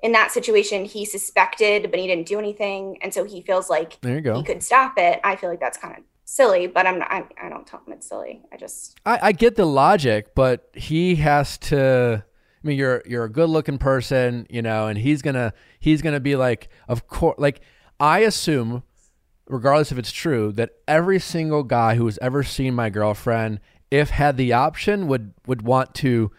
in 0.03 0.13
that 0.13 0.31
situation 0.31 0.85
he 0.85 1.05
suspected 1.05 1.91
but 1.91 1.99
he 1.99 2.07
didn't 2.07 2.27
do 2.27 2.39
anything 2.39 2.99
and 3.03 3.13
so 3.15 3.25
he 3.25 3.41
feels 3.41 3.71
like 3.71 4.01
There 4.03 4.17
you 4.17 4.21
go. 4.21 4.35
he 4.37 4.43
could 4.43 4.63
stop 4.63 4.95
it. 4.99 5.21
I 5.25 5.37
feel 5.37 5.51
like 5.51 5.61
that's 5.61 5.79
kind 5.79 5.97
of 5.97 6.05
silly, 6.25 6.67
but 6.67 6.87
I'm 6.87 6.99
not 7.01 7.11
I, 7.11 7.25
I 7.43 7.49
don't 7.49 7.67
tell 7.67 7.81
him 7.87 7.93
it's 7.95 8.09
silly. 8.09 8.43
I 8.53 8.57
just 8.57 8.99
I, 9.05 9.19
I 9.23 9.33
get 9.33 9.57
the 9.57 9.67
logic, 9.67 10.35
but 10.35 10.69
he 10.75 11.17
has 11.17 11.59
to. 11.59 12.25
I 12.25 12.67
mean, 12.67 12.79
you're 12.79 13.03
you're 13.05 13.25
a 13.25 13.31
good 13.31 13.51
looking 13.51 13.77
person, 13.77 14.47
you 14.49 14.63
know, 14.63 14.87
and 14.87 14.97
he's 14.99 15.21
gonna 15.21 15.53
he's 15.81 16.01
gonna 16.01 16.21
be 16.21 16.35
like, 16.35 16.69
of 16.89 17.07
course, 17.09 17.39
like 17.39 17.61
I 18.01 18.21
assume, 18.21 18.83
regardless 19.49 19.93
if 19.93 19.99
it's 19.99 20.13
true, 20.13 20.53
that 20.53 20.71
every 20.89 21.19
single 21.19 21.63
guy 21.63 21.97
who 21.97 22.07
has 22.07 22.19
ever 22.23 22.43
seen 22.43 22.75
my 22.75 22.91
girlfriend, 22.91 23.61
if 23.91 24.11
had 24.11 24.37
the 24.37 24.53
option, 24.53 25.07
would 25.09 25.35
would 25.47 25.63
want 25.63 25.95
to, 25.97 26.31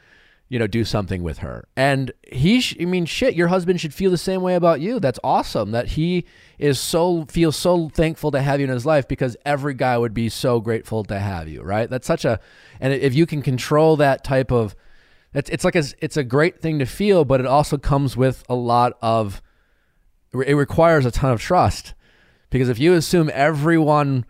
you 0.49 0.59
know, 0.59 0.67
do 0.67 0.83
something 0.83 1.23
with 1.23 1.39
her. 1.39 1.67
And 1.75 2.11
he, 2.31 2.61
sh- 2.61 2.75
I 2.79 2.85
mean, 2.85 3.05
shit, 3.05 3.35
your 3.35 3.47
husband 3.47 3.79
should 3.81 3.93
feel 3.93 4.11
the 4.11 4.17
same 4.17 4.41
way 4.41 4.55
about 4.55 4.81
you. 4.81 4.99
That's 4.99 5.19
awesome 5.23 5.71
that 5.71 5.89
he 5.89 6.25
is 6.57 6.79
so 6.79 7.25
feels 7.25 7.55
so 7.55 7.89
thankful 7.89 8.31
to 8.31 8.41
have 8.41 8.59
you 8.59 8.65
in 8.65 8.71
his 8.71 8.85
life 8.85 9.07
because 9.07 9.35
every 9.45 9.73
guy 9.73 9.97
would 9.97 10.13
be 10.13 10.29
so 10.29 10.59
grateful 10.59 11.03
to 11.05 11.19
have 11.19 11.47
you, 11.47 11.61
right? 11.61 11.89
That's 11.89 12.07
such 12.07 12.25
a, 12.25 12.39
and 12.79 12.93
if 12.93 13.13
you 13.13 13.25
can 13.25 13.41
control 13.41 13.97
that 13.97 14.23
type 14.23 14.51
of, 14.51 14.75
it's 15.33 15.49
it's 15.49 15.65
like 15.65 15.75
a, 15.75 15.83
it's 15.99 16.15
a 16.15 16.23
great 16.23 16.61
thing 16.61 16.79
to 16.79 16.85
feel, 16.85 17.25
but 17.25 17.41
it 17.41 17.45
also 17.45 17.77
comes 17.77 18.15
with 18.15 18.43
a 18.47 18.55
lot 18.55 18.97
of, 19.01 19.41
it 20.33 20.53
requires 20.53 21.05
a 21.05 21.11
ton 21.11 21.31
of 21.31 21.41
trust 21.41 21.93
because 22.55 22.69
if 22.69 22.79
you 22.79 22.93
assume 22.93 23.29
everyone 23.33 24.23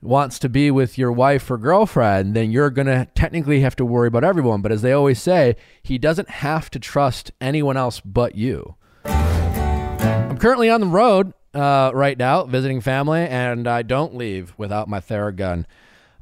wants 0.00 0.38
to 0.38 0.48
be 0.48 0.70
with 0.70 0.96
your 0.96 1.10
wife 1.10 1.50
or 1.50 1.58
girlfriend, 1.58 2.34
then 2.34 2.52
you're 2.52 2.70
going 2.70 2.86
to 2.86 3.08
technically 3.16 3.58
have 3.58 3.74
to 3.74 3.84
worry 3.84 4.06
about 4.06 4.22
everyone. 4.22 4.62
But 4.62 4.70
as 4.70 4.80
they 4.80 4.92
always 4.92 5.20
say, 5.20 5.56
he 5.82 5.98
doesn't 5.98 6.30
have 6.30 6.70
to 6.70 6.78
trust 6.78 7.32
anyone 7.40 7.76
else 7.76 7.98
but 7.98 8.36
you. 8.36 8.76
I'm 9.06 10.38
currently 10.38 10.70
on 10.70 10.80
the 10.80 10.86
road 10.86 11.34
uh, 11.52 11.90
right 11.92 12.16
now 12.16 12.44
visiting 12.44 12.80
family, 12.80 13.22
and 13.22 13.66
I 13.66 13.82
don't 13.82 14.14
leave 14.14 14.54
without 14.56 14.88
my 14.88 15.00
Theragun. 15.00 15.64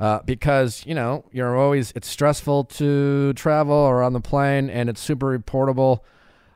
Uh, 0.01 0.21
because 0.25 0.85
you 0.87 0.95
know 0.95 1.27
you're 1.33 1.55
always 1.55 1.93
it's 1.95 2.09
stressful 2.09 2.65
to 2.65 3.35
travel 3.35 3.75
or 3.75 4.03
on 4.03 4.13
the 4.15 4.21
plane 4.21 4.69
and 4.69 4.91
it's 4.91 5.01
super 5.01 5.39
portable 5.39 6.05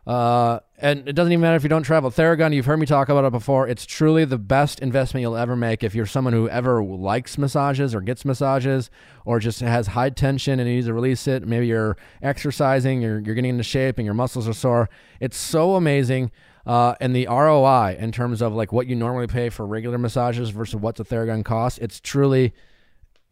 uh, 0.07 0.61
and 0.79 1.07
it 1.07 1.13
doesn't 1.13 1.33
even 1.33 1.43
matter 1.43 1.57
if 1.57 1.63
you 1.63 1.69
don't 1.69 1.83
travel. 1.83 2.11
Theragun, 2.11 2.55
you've 2.55 2.67
heard 2.67 2.79
me 2.79 2.87
talk 2.87 3.09
about 3.09 3.25
it 3.25 3.33
before. 3.33 3.69
It's 3.69 3.85
truly 3.85 4.25
the 4.25 4.39
best 4.39 4.81
investment 4.81 5.23
you'll 5.23 5.37
ever 5.37 5.55
make 5.55 5.85
if 5.85 5.95
you're 5.95 6.07
someone 6.07 6.33
who 6.33 6.49
ever 6.49 6.83
likes 6.83 7.37
massages 7.37 7.95
or 7.95 8.01
gets 8.01 8.25
massages 8.25 8.91
or 9.25 9.39
just 9.39 9.61
has 9.61 9.89
high 9.89 10.11
tension 10.11 10.59
and 10.59 10.69
needs 10.69 10.87
to 10.87 10.95
release 10.95 11.27
it. 11.29 11.47
Maybe 11.47 11.67
you're 11.67 11.97
exercising, 12.23 13.03
you're, 13.03 13.21
you're 13.21 13.35
getting 13.35 13.51
into 13.51 13.63
shape 13.63 13.99
and 13.99 14.05
your 14.05 14.15
muscles 14.15 14.49
are 14.49 14.55
sore. 14.55 14.89
It's 15.21 15.37
so 15.37 15.77
amazing. 15.77 16.33
Uh, 16.67 16.95
and 17.01 17.15
the 17.15 17.27
ROI 17.27 17.97
in 17.99 18.13
terms 18.13 18.43
of 18.43 18.55
like 18.55 18.73
what 18.73 18.87
you 18.87 18.95
normally 18.95 19.27
pay 19.27 19.49
for 19.49 19.67
regular 19.67 19.99
massages 19.99 20.51
versus 20.51 20.77
what 20.77 20.97
the 20.97 21.05
Theragun 21.05 21.45
costs, 21.45 21.79
it's 21.79 22.01
truly 22.01 22.55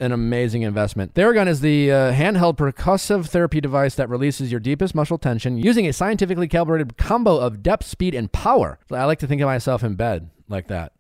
an 0.00 0.12
amazing 0.12 0.62
investment. 0.62 1.14
Theragun 1.14 1.48
is 1.48 1.60
the 1.60 1.90
uh, 1.90 2.12
handheld 2.12 2.56
percussive 2.56 3.26
therapy 3.26 3.60
device 3.60 3.94
that 3.96 4.08
releases 4.08 4.50
your 4.50 4.60
deepest 4.60 4.94
muscle 4.94 5.18
tension 5.18 5.58
using 5.58 5.86
a 5.86 5.92
scientifically 5.92 6.48
calibrated 6.48 6.96
combo 6.96 7.38
of 7.38 7.62
depth, 7.62 7.86
speed, 7.86 8.14
and 8.14 8.30
power. 8.32 8.78
I 8.90 9.04
like 9.04 9.18
to 9.20 9.26
think 9.26 9.42
of 9.42 9.46
myself 9.46 9.82
in 9.82 9.96
bed 9.96 10.30
like 10.48 10.68
that. 10.68 10.92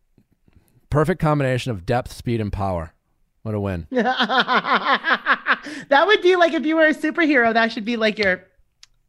Perfect 0.90 1.20
combination 1.20 1.70
of 1.70 1.86
depth, 1.86 2.12
speed, 2.12 2.40
and 2.40 2.52
power. 2.52 2.94
What 3.42 3.54
a 3.54 3.60
win. 3.60 3.86
that 3.90 5.62
would 6.06 6.22
be 6.22 6.36
like 6.36 6.52
if 6.54 6.66
you 6.66 6.76
were 6.76 6.86
a 6.86 6.94
superhero, 6.94 7.54
that 7.54 7.72
should 7.72 7.84
be 7.84 7.96
like 7.96 8.18
your 8.18 8.44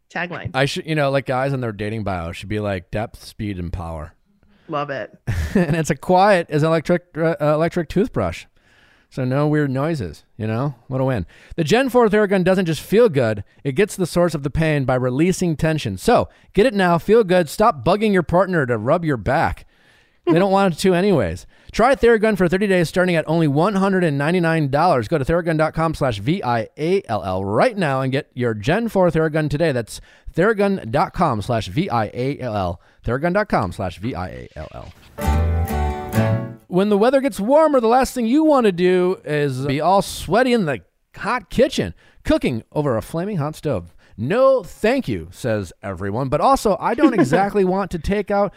tagline. 0.10 0.52
I 0.54 0.66
should, 0.66 0.86
you 0.86 0.96
know, 0.96 1.10
like 1.10 1.26
guys 1.26 1.52
in 1.54 1.62
their 1.62 1.72
dating 1.72 2.04
bio 2.04 2.32
should 2.32 2.50
be 2.50 2.60
like 2.60 2.92
depth, 2.92 3.24
speed, 3.24 3.58
and 3.58 3.74
power. 3.74 4.14
Love 4.68 4.92
it. 4.92 5.18
and 5.56 5.76
it's 5.76 5.90
a 5.90 5.96
quiet 5.96 6.48
as 6.50 6.64
an 6.64 6.68
electric 6.68 7.18
uh, 7.18 7.36
electric 7.42 7.90
toothbrush. 7.90 8.46
So 9.10 9.26
no 9.26 9.48
weird 9.48 9.72
noises, 9.72 10.24
you 10.38 10.46
know? 10.46 10.76
What 10.88 11.02
a 11.02 11.04
win. 11.04 11.26
The 11.56 11.64
Gen 11.64 11.90
4 11.90 12.10
Theragun 12.10 12.44
doesn't 12.44 12.68
just 12.68 12.82
feel 12.82 13.10
good, 13.10 13.44
it 13.64 13.72
gets 13.72 13.96
the 13.96 14.06
source 14.06 14.36
of 14.36 14.44
the 14.44 14.52
pain 14.52 14.86
by 14.86 14.96
releasing 14.96 15.56
tension. 15.56 15.98
So 15.98 16.30
get 16.54 16.68
it 16.68 16.76
now, 16.76 17.00
feel 17.00 17.24
good, 17.24 17.50
stop 17.50 17.84
bugging 17.84 18.14
your 18.14 18.24
partner 18.24 18.66
to 18.68 18.78
rub 18.78 19.04
your 19.04 19.18
back. 19.18 19.66
They 20.26 20.38
don't 20.38 20.52
want 20.52 20.78
to 20.78 20.94
anyways. 20.94 21.48
Try 21.72 21.96
Theragun 21.96 22.38
for 22.38 22.48
30 22.48 22.68
days 22.68 22.88
starting 22.90 23.16
at 23.16 23.28
only 23.28 23.48
$199. 23.48 25.10
Go 25.10 25.18
to 25.18 25.26
Theragun.com 25.26 25.94
slash 25.96 26.20
V-I-A-L-L 26.20 27.46
right 27.46 27.78
now 27.78 28.02
and 28.02 28.12
get 28.12 28.30
your 28.36 28.54
Gen 28.54 28.90
4 28.90 29.10
Theragun 29.10 29.50
today. 29.50 29.72
That's 29.72 30.02
Theragun.com 30.36 31.42
slash 31.42 31.68
V-I-A-L-L. 31.68 32.82
Theragun.com 33.04 33.72
slash 33.72 33.98
V-I-A-L-L. 33.98 34.94
When 36.70 36.90
the 36.90 37.00
weather 37.00 37.20
gets 37.20 37.40
warmer, 37.40 37.80
the 37.80 37.88
last 37.88 38.14
thing 38.14 38.28
you 38.28 38.44
want 38.44 38.66
to 38.66 38.72
do 38.72 39.20
is 39.26 39.66
be 39.66 39.82
all 39.82 40.04
sweaty 40.04 40.54
in 40.54 40.66
the 40.66 40.82
hot 41.16 41.50
kitchen, 41.50 41.96
cooking 42.24 42.64
over 42.72 42.96
a 42.96 43.02
flaming 43.02 43.38
hot 43.38 43.56
stove. 43.56 43.96
No, 44.16 44.62
thank 44.62 45.08
you, 45.08 45.30
says 45.32 45.74
everyone. 45.82 46.30
But 46.30 46.42
also, 46.42 46.78
I 46.80 46.94
don't 46.94 47.14
exactly 47.20 47.66
want 47.66 47.90
to 47.90 47.98
take 47.98 48.30
out 48.30 48.54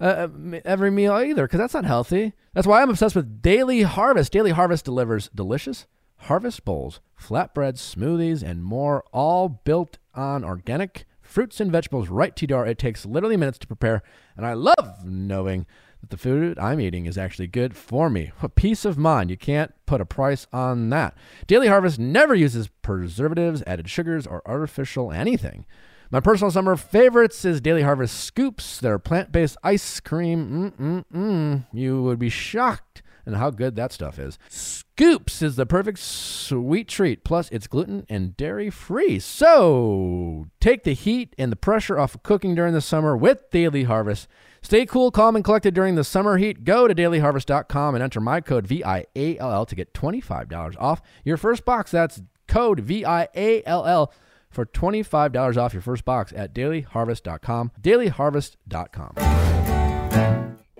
uh, 0.00 0.28
every 0.64 0.90
meal 0.90 1.12
either 1.12 1.44
because 1.44 1.58
that's 1.58 1.74
not 1.74 1.84
healthy. 1.84 2.32
That's 2.54 2.66
why 2.66 2.80
I'm 2.80 2.88
obsessed 2.88 3.14
with 3.14 3.42
Daily 3.42 3.82
Harvest. 3.82 4.32
Daily 4.32 4.52
Harvest 4.52 4.86
delivers 4.86 5.28
delicious 5.34 5.86
harvest 6.16 6.64
bowls, 6.64 7.00
flatbreads, 7.20 7.78
smoothies, 7.94 8.42
and 8.42 8.64
more, 8.64 9.04
all 9.12 9.50
built 9.50 9.98
on 10.14 10.44
organic 10.44 11.04
fruits 11.20 11.60
and 11.60 11.70
vegetables 11.70 12.08
right 12.08 12.34
to 12.36 12.42
your 12.42 12.58
door. 12.58 12.66
It 12.66 12.78
takes 12.78 13.04
literally 13.04 13.36
minutes 13.36 13.58
to 13.58 13.66
prepare, 13.66 14.02
and 14.34 14.46
I 14.46 14.54
love 14.54 15.04
knowing 15.04 15.66
that 16.00 16.10
the 16.10 16.16
food 16.16 16.58
I'm 16.58 16.80
eating 16.80 17.06
is 17.06 17.18
actually 17.18 17.46
good 17.46 17.76
for 17.76 18.10
me. 18.10 18.32
A 18.42 18.48
peace 18.48 18.84
of 18.84 18.98
mind. 18.98 19.30
You 19.30 19.36
can't 19.36 19.72
put 19.86 20.00
a 20.00 20.06
price 20.06 20.46
on 20.52 20.90
that. 20.90 21.16
Daily 21.46 21.68
Harvest 21.68 21.98
never 21.98 22.34
uses 22.34 22.68
preservatives, 22.82 23.62
added 23.66 23.88
sugars, 23.88 24.26
or 24.26 24.42
artificial 24.46 25.12
anything. 25.12 25.66
My 26.10 26.20
personal 26.20 26.50
summer 26.50 26.74
favorites 26.74 27.44
is 27.44 27.60
Daily 27.60 27.82
Harvest 27.82 28.18
Scoops. 28.18 28.80
Their 28.80 28.98
plant-based 28.98 29.56
ice 29.62 30.00
cream. 30.00 30.72
Mm-mm-mm. 30.76 31.66
You 31.72 32.02
would 32.02 32.18
be 32.18 32.30
shocked 32.30 33.02
and 33.24 33.36
how 33.36 33.50
good 33.50 33.76
that 33.76 33.92
stuff 33.92 34.18
is. 34.18 34.38
Scoops 34.48 35.40
is 35.40 35.54
the 35.54 35.66
perfect 35.66 35.98
sweet 36.00 36.88
treat. 36.88 37.22
Plus, 37.22 37.48
it's 37.50 37.68
gluten 37.68 38.06
and 38.08 38.36
dairy 38.36 38.70
free. 38.70 39.20
So, 39.20 40.46
take 40.60 40.82
the 40.82 40.94
heat 40.94 41.34
and 41.38 41.52
the 41.52 41.56
pressure 41.56 41.98
off 41.98 42.16
of 42.16 42.22
cooking 42.22 42.56
during 42.56 42.74
the 42.74 42.80
summer 42.80 43.16
with 43.16 43.48
Daily 43.50 43.84
Harvest. 43.84 44.26
Stay 44.62 44.84
cool, 44.86 45.10
calm, 45.10 45.36
and 45.36 45.44
collected 45.44 45.74
during 45.74 45.94
the 45.94 46.04
summer 46.04 46.36
heat. 46.36 46.64
Go 46.64 46.86
to 46.86 46.94
dailyharvest.com 46.94 47.94
and 47.94 48.02
enter 48.04 48.20
my 48.20 48.40
code 48.40 48.66
VIALL 48.66 49.66
to 49.66 49.74
get 49.74 49.94
$25 49.94 50.76
off 50.78 51.00
your 51.24 51.36
first 51.36 51.64
box. 51.64 51.90
That's 51.90 52.22
code 52.46 52.80
VIALL 52.80 54.12
for 54.50 54.66
$25 54.66 55.56
off 55.56 55.72
your 55.72 55.80
first 55.82 56.04
box 56.04 56.32
at 56.36 56.54
dailyharvest.com. 56.54 57.72
Dailyharvest.com. 57.80 59.14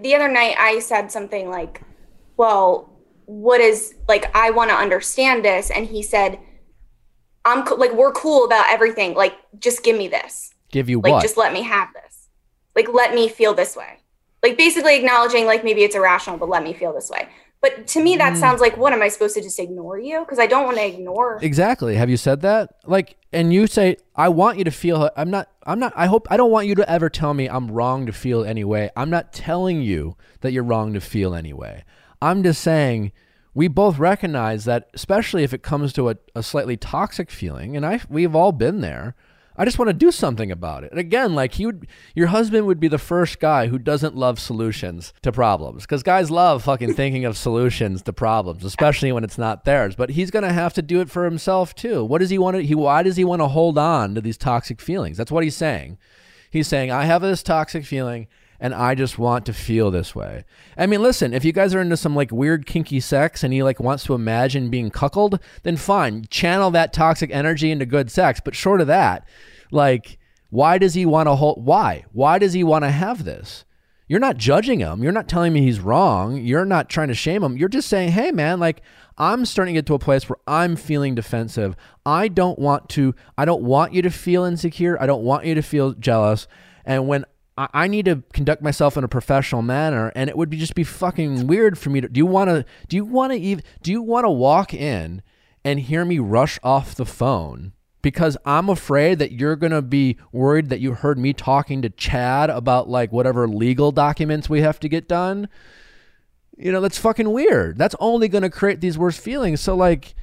the 0.01 0.15
other 0.15 0.29
night 0.29 0.57
I 0.59 0.79
said 0.81 1.11
something 1.13 1.49
like, 1.51 1.83
"Well, 2.37 2.91
what 3.27 3.61
is 3.61 3.95
like 4.09 4.35
I 4.37 4.51
want 4.51 4.71
to 4.71 4.77
understand 4.77 5.45
this," 5.45 5.71
and 5.71 5.87
he 5.87 6.03
said, 6.03 6.39
"I'm 7.45 7.65
co- 7.65 7.77
like 7.77 7.93
we're 7.93 8.13
cool 8.13 8.45
about 8.45 8.67
everything. 8.69 9.15
Like 9.15 9.35
just 9.59 9.83
give 9.85 9.97
me 9.97 10.09
this. 10.09 10.53
Give 10.71 10.89
you 10.91 11.01
Like 11.01 11.13
what? 11.13 11.23
just 11.23 11.37
let 11.37 11.53
me 11.53 11.63
have 11.63 11.89
this. 11.95 12.10
Like 12.77 12.89
let 12.93 13.15
me 13.15 13.29
feel 13.29 13.55
this 13.55 13.77
way. 13.77 13.99
Like 14.43 14.57
basically 14.57 14.97
acknowledging 14.97 15.47
like 15.47 15.65
maybe 15.65 15.83
it's 15.83 15.95
irrational, 15.97 16.39
but 16.39 16.49
let 16.49 16.63
me 16.63 16.73
feel 16.73 16.93
this 16.93 17.11
way." 17.11 17.29
But 17.63 17.87
to 17.89 18.03
me, 18.03 18.15
Mm. 18.15 18.19
that 18.21 18.37
sounds 18.39 18.63
like 18.63 18.79
what 18.79 18.95
am 18.95 19.03
I 19.03 19.09
supposed 19.09 19.35
to 19.35 19.43
just 19.43 19.59
ignore 19.59 19.99
you? 19.99 20.21
Because 20.21 20.39
I 20.39 20.47
don't 20.47 20.65
want 20.65 20.79
to 20.79 20.87
ignore. 20.87 21.39
Exactly. 21.43 21.95
Have 21.95 22.09
you 22.09 22.17
said 22.17 22.41
that? 22.41 22.77
Like, 22.87 23.17
and 23.35 23.53
you 23.53 23.67
say, 23.67 23.99
I 24.17 24.31
want 24.31 24.57
you 24.57 24.65
to 24.65 24.71
feel, 24.71 25.11
I'm 25.15 25.29
not, 25.31 25.51
I'm 25.67 25.79
not, 25.79 25.93
I 25.95 26.07
hope, 26.07 26.27
I 26.31 26.39
don't 26.39 26.51
want 26.51 26.69
you 26.69 26.75
to 26.77 26.91
ever 26.91 27.11
tell 27.11 27.35
me 27.35 27.51
I'm 27.51 27.71
wrong 27.71 28.07
to 28.07 28.13
feel 28.15 28.45
anyway. 28.45 28.89
I'm 28.97 29.11
not 29.11 29.35
telling 29.35 29.83
you 29.83 30.17
that 30.41 30.53
you're 30.53 30.65
wrong 30.65 30.95
to 30.95 31.03
feel 31.03 31.35
anyway. 31.35 31.85
I'm 32.23 32.43
just 32.43 32.63
saying 32.63 33.13
we 33.53 33.69
both 33.69 33.99
recognize 33.99 34.65
that, 34.65 34.89
especially 34.95 35.43
if 35.43 35.53
it 35.53 35.63
comes 35.63 35.93
to 35.93 36.09
a, 36.09 36.17
a 36.35 36.43
slightly 36.43 36.79
toxic 36.79 37.31
feeling, 37.31 37.77
and 37.77 37.85
I, 37.85 38.01
we've 38.09 38.35
all 38.35 38.53
been 38.53 38.81
there. 38.81 39.15
I 39.57 39.65
just 39.65 39.79
want 39.79 39.89
to 39.89 39.95
do 39.95 40.11
something 40.11 40.51
about 40.51 40.85
it. 40.85 40.91
And 40.91 41.01
again, 41.01 41.35
like 41.35 41.55
he 41.55 41.67
would, 41.67 41.87
your 42.15 42.29
husband 42.29 42.67
would 42.67 42.81
be 42.81 42.89
the 42.89 42.99
first 42.99 43.41
guy 43.41 43.67
who 43.67 43.79
doesn't 43.79 44.17
love 44.17 44.39
solutions 44.39 45.13
to 45.23 45.33
problems 45.33 45.83
because 45.83 46.03
guys 46.03 46.31
love 46.31 46.65
fucking 46.65 46.95
thinking 46.95 47.25
of 47.25 47.37
solutions 47.37 48.03
to 48.03 48.13
problems, 48.13 48.65
especially 48.65 49.13
when 49.13 49.25
it's 49.25 49.39
not 49.39 49.65
theirs. 49.65 49.97
But 49.97 50.11
he's 50.11 50.31
gonna 50.31 50.53
have 50.53 50.75
to 50.75 50.83
do 50.83 51.01
it 51.01 51.11
for 51.11 51.25
himself 51.25 51.75
too. 51.75 52.05
What 52.05 52.19
does 52.19 52.31
he 52.31 52.39
want 52.39 52.57
to? 52.57 52.63
He 52.63 52.75
why 52.75 53.03
does 53.03 53.17
he 53.17 53.25
want 53.25 53.41
to 53.41 53.49
hold 53.49 53.77
on 53.77 54.15
to 54.15 54.21
these 54.21 54.39
toxic 54.39 54.81
feelings? 54.81 55.17
That's 55.17 55.33
what 55.33 55.45
he's 55.45 55.57
saying. 55.57 55.99
He's 56.51 56.69
saying 56.69 56.91
I 56.91 57.05
have 57.05 57.23
this 57.23 57.43
toxic 57.43 57.85
feeling, 57.85 58.29
and 58.61 58.75
I 58.75 58.95
just 58.95 59.19
want 59.19 59.47
to 59.47 59.53
feel 59.55 59.91
this 59.91 60.15
way. 60.15 60.45
I 60.77 60.87
mean, 60.87 61.03
listen, 61.03 61.33
if 61.33 61.45
you 61.45 61.53
guys 61.53 61.75
are 61.75 61.81
into 61.81 61.97
some 61.97 62.15
like 62.15 62.31
weird 62.31 62.67
kinky 62.67 63.01
sex 63.01 63.43
and 63.43 63.53
he 63.53 63.63
like 63.63 63.81
wants 63.81 64.05
to 64.05 64.15
imagine 64.15 64.71
being 64.71 64.91
cuckolded, 64.91 65.41
then 65.63 65.77
fine, 65.77 66.27
channel 66.31 66.71
that 66.73 66.93
toxic 66.93 67.31
energy 67.33 67.71
into 67.71 67.87
good 67.87 68.11
sex. 68.11 68.41
But 68.45 68.55
short 68.55 68.81
of 68.81 68.87
that, 68.89 69.27
like, 69.73 70.19
why 70.51 70.79
does 70.79 70.95
he 70.95 71.07
want 71.07 71.29
to 71.29 71.37
hold? 71.37 71.65
Why? 71.65 72.05
Why 72.13 72.39
does 72.39 72.53
he 72.53 72.63
want 72.63 72.85
to 72.85 72.91
have 72.91 73.25
this? 73.25 73.65
You're 74.09 74.19
not 74.19 74.37
judging 74.37 74.81
him. 74.81 75.05
You're 75.05 75.13
not 75.13 75.29
telling 75.29 75.53
me 75.53 75.63
he's 75.63 75.79
wrong. 75.79 76.37
You're 76.37 76.65
not 76.65 76.89
trying 76.91 77.09
to 77.09 77.15
shame 77.15 77.45
him. 77.45 77.57
You're 77.57 77.69
just 77.69 77.89
saying, 77.89 78.11
hey, 78.11 78.33
man, 78.33 78.59
like, 78.59 78.83
I'm 79.17 79.45
starting 79.45 79.75
to 79.75 79.79
get 79.79 79.87
to 79.87 79.95
a 79.95 80.01
place 80.01 80.29
where 80.29 80.39
I'm 80.49 80.75
feeling 80.75 81.15
defensive. 81.15 81.77
I 82.05 82.27
don't 82.27 82.59
want 82.59 82.89
to, 82.91 83.15
I 83.39 83.45
don't 83.45 83.63
want 83.63 83.95
you 83.95 84.03
to 84.03 84.11
feel 84.11 84.43
insecure. 84.43 85.01
I 85.01 85.07
don't 85.07 85.23
want 85.23 85.45
you 85.45 85.55
to 85.55 85.63
feel 85.63 85.93
jealous. 85.93 86.49
And 86.85 87.07
when 87.07 87.25
I, 87.57 87.69
I 87.73 87.87
need 87.87 88.05
to 88.07 88.23
conduct 88.33 88.63
myself 88.63 88.97
in 88.97 89.05
a 89.05 89.09
professional 89.09 89.63
manner, 89.63 90.13
and 90.15 90.31
it 90.31 90.37
would 90.37 90.51
be 90.51 90.57
just 90.57 90.75
be 90.75 90.85
fucking 90.85 91.47
weird 91.47 91.79
for 91.79 91.91
me 91.91 92.01
to, 92.01 92.09
do 92.09 92.19
you 92.19 92.27
want 92.27 92.51
to, 92.51 92.65
do 92.89 92.97
you 92.97 93.05
want 93.05 93.33
to 93.33 93.39
even, 93.39 93.65
do 93.83 93.91
you 93.91 94.03
want 94.03 94.25
to 94.25 94.31
walk 94.31 94.75
in 94.75 95.23
and 95.65 95.81
hear 95.81 96.05
me 96.05 96.19
rush 96.19 96.59
off 96.63 96.95
the 96.95 97.07
phone? 97.07 97.73
because 98.03 98.37
I'm 98.47 98.71
afraid 98.71 99.19
that 99.19 99.33
you're 99.33 99.57
going 99.57 99.73
to 99.73 99.83
be 99.83 100.17
worried 100.33 100.71
that 100.71 100.81
you 100.81 100.95
heard 100.95 101.19
me 101.19 101.33
talking 101.33 101.83
to 101.83 101.91
Chad 101.91 102.49
about 102.49 102.89
like 102.89 103.13
whatever 103.13 103.47
legal 103.47 103.93
documents 103.93 104.49
we 104.49 104.63
have 104.63 104.81
to 104.81 104.89
get 104.89 105.07
done. 105.07 105.51
You 106.57 106.73
know, 106.73 106.81
that's 106.81 106.97
fucking 106.97 107.31
weird. 107.31 107.77
That's 107.77 107.95
only 108.01 108.29
going 108.29 108.43
to 108.43 108.51
create 108.51 108.81
these 108.81 108.97
worse 108.97 109.19
feelings. 109.19 109.61
So 109.61 109.77
like 109.77 110.15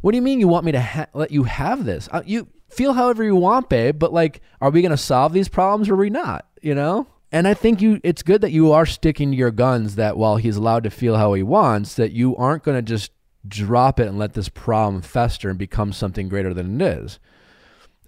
what 0.00 0.12
do 0.12 0.16
you 0.16 0.22
mean 0.22 0.40
you 0.40 0.48
want 0.48 0.64
me 0.64 0.72
to 0.72 0.80
ha- 0.80 1.06
let 1.12 1.30
you 1.30 1.44
have 1.44 1.84
this? 1.84 2.08
Uh, 2.10 2.22
you 2.24 2.48
feel 2.70 2.94
however 2.94 3.22
you 3.22 3.36
want, 3.36 3.68
babe, 3.68 3.98
but 3.98 4.12
like 4.12 4.40
are 4.60 4.70
we 4.70 4.82
going 4.82 4.90
to 4.90 4.96
solve 4.96 5.32
these 5.32 5.48
problems 5.48 5.88
or 5.88 5.94
are 5.94 5.98
we 5.98 6.10
not, 6.10 6.46
you 6.60 6.74
know? 6.74 7.06
And 7.32 7.46
I 7.46 7.54
think 7.54 7.80
you 7.80 8.00
it's 8.02 8.22
good 8.22 8.40
that 8.40 8.50
you 8.50 8.72
are 8.72 8.86
sticking 8.86 9.30
to 9.30 9.36
your 9.36 9.52
guns 9.52 9.94
that 9.94 10.16
while 10.16 10.36
he's 10.36 10.56
allowed 10.56 10.84
to 10.84 10.90
feel 10.90 11.16
how 11.16 11.32
he 11.34 11.42
wants 11.42 11.94
that 11.94 12.12
you 12.12 12.36
aren't 12.36 12.64
going 12.64 12.76
to 12.76 12.82
just 12.82 13.12
drop 13.46 14.00
it 14.00 14.08
and 14.08 14.18
let 14.18 14.34
this 14.34 14.48
problem 14.48 15.00
fester 15.00 15.48
and 15.48 15.58
become 15.58 15.92
something 15.92 16.28
greater 16.28 16.52
than 16.52 16.80
it 16.80 16.84
is. 16.84 17.20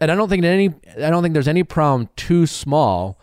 And 0.01 0.11
I 0.11 0.17
don't 0.17 0.29
think 0.29 0.45
any 0.45 0.75
I 1.01 1.11
don't 1.11 1.23
think 1.23 1.35
there's 1.35 1.49
any 1.49 1.63
problem 1.63 2.09
too 2.17 2.47
small 2.47 3.21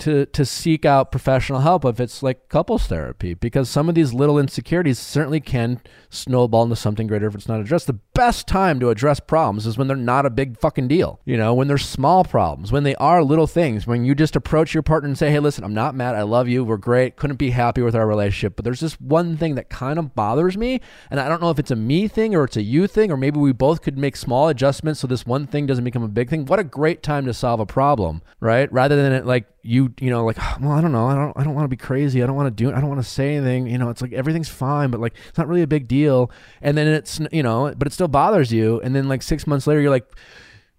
to 0.00 0.26
to 0.26 0.44
seek 0.44 0.84
out 0.84 1.12
professional 1.12 1.60
help 1.60 1.84
if 1.84 2.00
it's 2.00 2.22
like 2.22 2.48
couples 2.48 2.86
therapy 2.86 3.34
because 3.34 3.68
some 3.68 3.88
of 3.88 3.94
these 3.94 4.12
little 4.12 4.38
insecurities 4.38 4.98
certainly 4.98 5.40
can 5.40 5.80
snowball 6.08 6.64
into 6.64 6.76
something 6.76 7.06
greater 7.06 7.28
if 7.28 7.34
it's 7.34 7.48
not 7.48 7.60
addressed. 7.60 7.86
The 7.86 7.94
best 8.14 8.46
time 8.46 8.80
to 8.80 8.90
address 8.90 9.20
problems 9.20 9.66
is 9.66 9.78
when 9.78 9.86
they're 9.86 9.96
not 9.96 10.26
a 10.26 10.30
big 10.30 10.58
fucking 10.58 10.88
deal. 10.88 11.20
You 11.24 11.36
know, 11.36 11.54
when 11.54 11.68
they're 11.68 11.78
small 11.78 12.24
problems, 12.24 12.72
when 12.72 12.82
they 12.82 12.94
are 12.96 13.22
little 13.22 13.46
things, 13.46 13.86
when 13.86 14.04
you 14.04 14.14
just 14.14 14.36
approach 14.36 14.74
your 14.74 14.82
partner 14.82 15.08
and 15.08 15.16
say, 15.16 15.30
"Hey, 15.30 15.38
listen, 15.38 15.64
I'm 15.64 15.74
not 15.74 15.94
mad. 15.94 16.14
I 16.14 16.22
love 16.22 16.48
you. 16.48 16.64
We're 16.64 16.76
great. 16.76 17.16
Couldn't 17.16 17.36
be 17.36 17.50
happy 17.50 17.82
with 17.82 17.94
our 17.94 18.06
relationship, 18.06 18.56
but 18.56 18.64
there's 18.64 18.80
this 18.80 19.00
one 19.00 19.36
thing 19.36 19.54
that 19.54 19.70
kind 19.70 19.98
of 19.98 20.14
bothers 20.14 20.56
me, 20.56 20.80
and 21.10 21.20
I 21.20 21.28
don't 21.28 21.40
know 21.40 21.50
if 21.50 21.58
it's 21.58 21.70
a 21.70 21.76
me 21.76 22.08
thing 22.08 22.34
or 22.34 22.44
it's 22.44 22.56
a 22.56 22.62
you 22.62 22.86
thing 22.86 23.10
or 23.10 23.16
maybe 23.16 23.38
we 23.38 23.52
both 23.52 23.82
could 23.82 23.98
make 23.98 24.16
small 24.16 24.48
adjustments 24.48 25.00
so 25.00 25.06
this 25.06 25.26
one 25.26 25.46
thing 25.46 25.66
doesn't 25.66 25.84
become 25.84 26.02
a 26.02 26.08
big 26.08 26.28
thing." 26.28 26.44
What 26.46 26.58
a 26.58 26.64
great 26.64 27.02
time 27.02 27.26
to 27.26 27.34
solve 27.34 27.60
a 27.60 27.66
problem, 27.66 28.22
right? 28.40 28.72
Rather 28.72 28.96
than 28.96 29.12
it 29.12 29.26
like 29.26 29.46
you 29.62 29.92
you 30.00 30.10
know 30.10 30.24
like 30.24 30.36
ah, 30.38 30.58
well 30.60 30.72
i 30.72 30.80
don't 30.80 30.92
know. 30.92 31.06
I 31.06 31.14
don't 31.14 31.36
i 31.36 31.44
don't 31.44 31.54
want 31.54 31.64
to 31.64 31.68
be 31.68 31.76
crazy. 31.76 32.22
I 32.22 32.26
don't 32.26 32.36
want 32.36 32.46
to 32.46 32.62
do 32.62 32.70
it 32.70 32.74
i 32.74 32.80
don't 32.80 32.88
want 32.88 33.02
to 33.02 33.08
say 33.08 33.36
anything. 33.36 33.66
You 33.66 33.78
know 33.78 33.90
it's 33.90 34.02
like 34.02 34.12
everything's 34.12 34.48
fine 34.48 34.90
but 34.90 35.00
like 35.00 35.14
it's 35.28 35.38
not 35.38 35.48
really 35.48 35.62
a 35.62 35.66
big 35.66 35.88
deal. 35.88 36.30
And 36.62 36.76
then 36.76 36.86
it's 36.86 37.20
you 37.32 37.42
know 37.42 37.72
but 37.76 37.86
it 37.86 37.92
still 37.92 38.08
bothers 38.08 38.52
you. 38.52 38.80
And 38.80 38.94
then 38.94 39.08
like 39.08 39.22
6 39.22 39.46
months 39.46 39.66
later 39.66 39.80
you're 39.80 39.90
like 39.90 40.06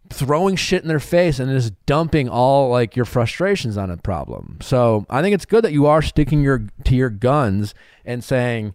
throwing 0.10 0.58
shit 0.58 0.82
in 0.82 0.90
their 0.90 1.00
face 1.00 1.40
and 1.40 1.50
just 1.50 1.74
dumping 1.86 2.28
all 2.28 2.70
like 2.70 2.96
your 2.96 3.06
frustrations 3.06 3.78
on 3.78 3.92
a 3.92 3.98
problem. 3.98 4.58
So 4.62 5.06
i 5.10 5.22
think 5.22 5.36
it's 5.36 5.46
good 5.46 5.64
that 5.64 5.74
you 5.74 5.86
are 5.86 6.02
sticking 6.02 6.42
your 6.42 6.68
to 6.86 6.96
your 6.96 7.10
guns 7.10 7.74
and 8.06 8.24
saying 8.24 8.74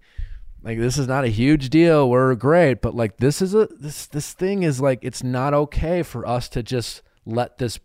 like 0.63 0.79
this 0.79 0.99
is 0.99 1.07
not 1.07 1.25
a 1.25 1.29
huge 1.29 1.71
deal. 1.71 2.11
We're 2.11 2.35
great. 2.35 2.83
But 2.83 2.95
like 2.95 3.19
this 3.19 3.41
is 3.41 3.55
a 3.55 3.67
this 3.67 4.07
this 4.07 4.33
thing 4.33 4.65
is 4.65 4.81
like 4.81 4.99
it's 5.03 5.23
not 5.23 5.55
okay 5.55 6.03
for 6.03 6.27
us 6.27 6.49
to 6.51 6.63
just 6.63 7.03
let 7.25 7.59
this 7.59 7.79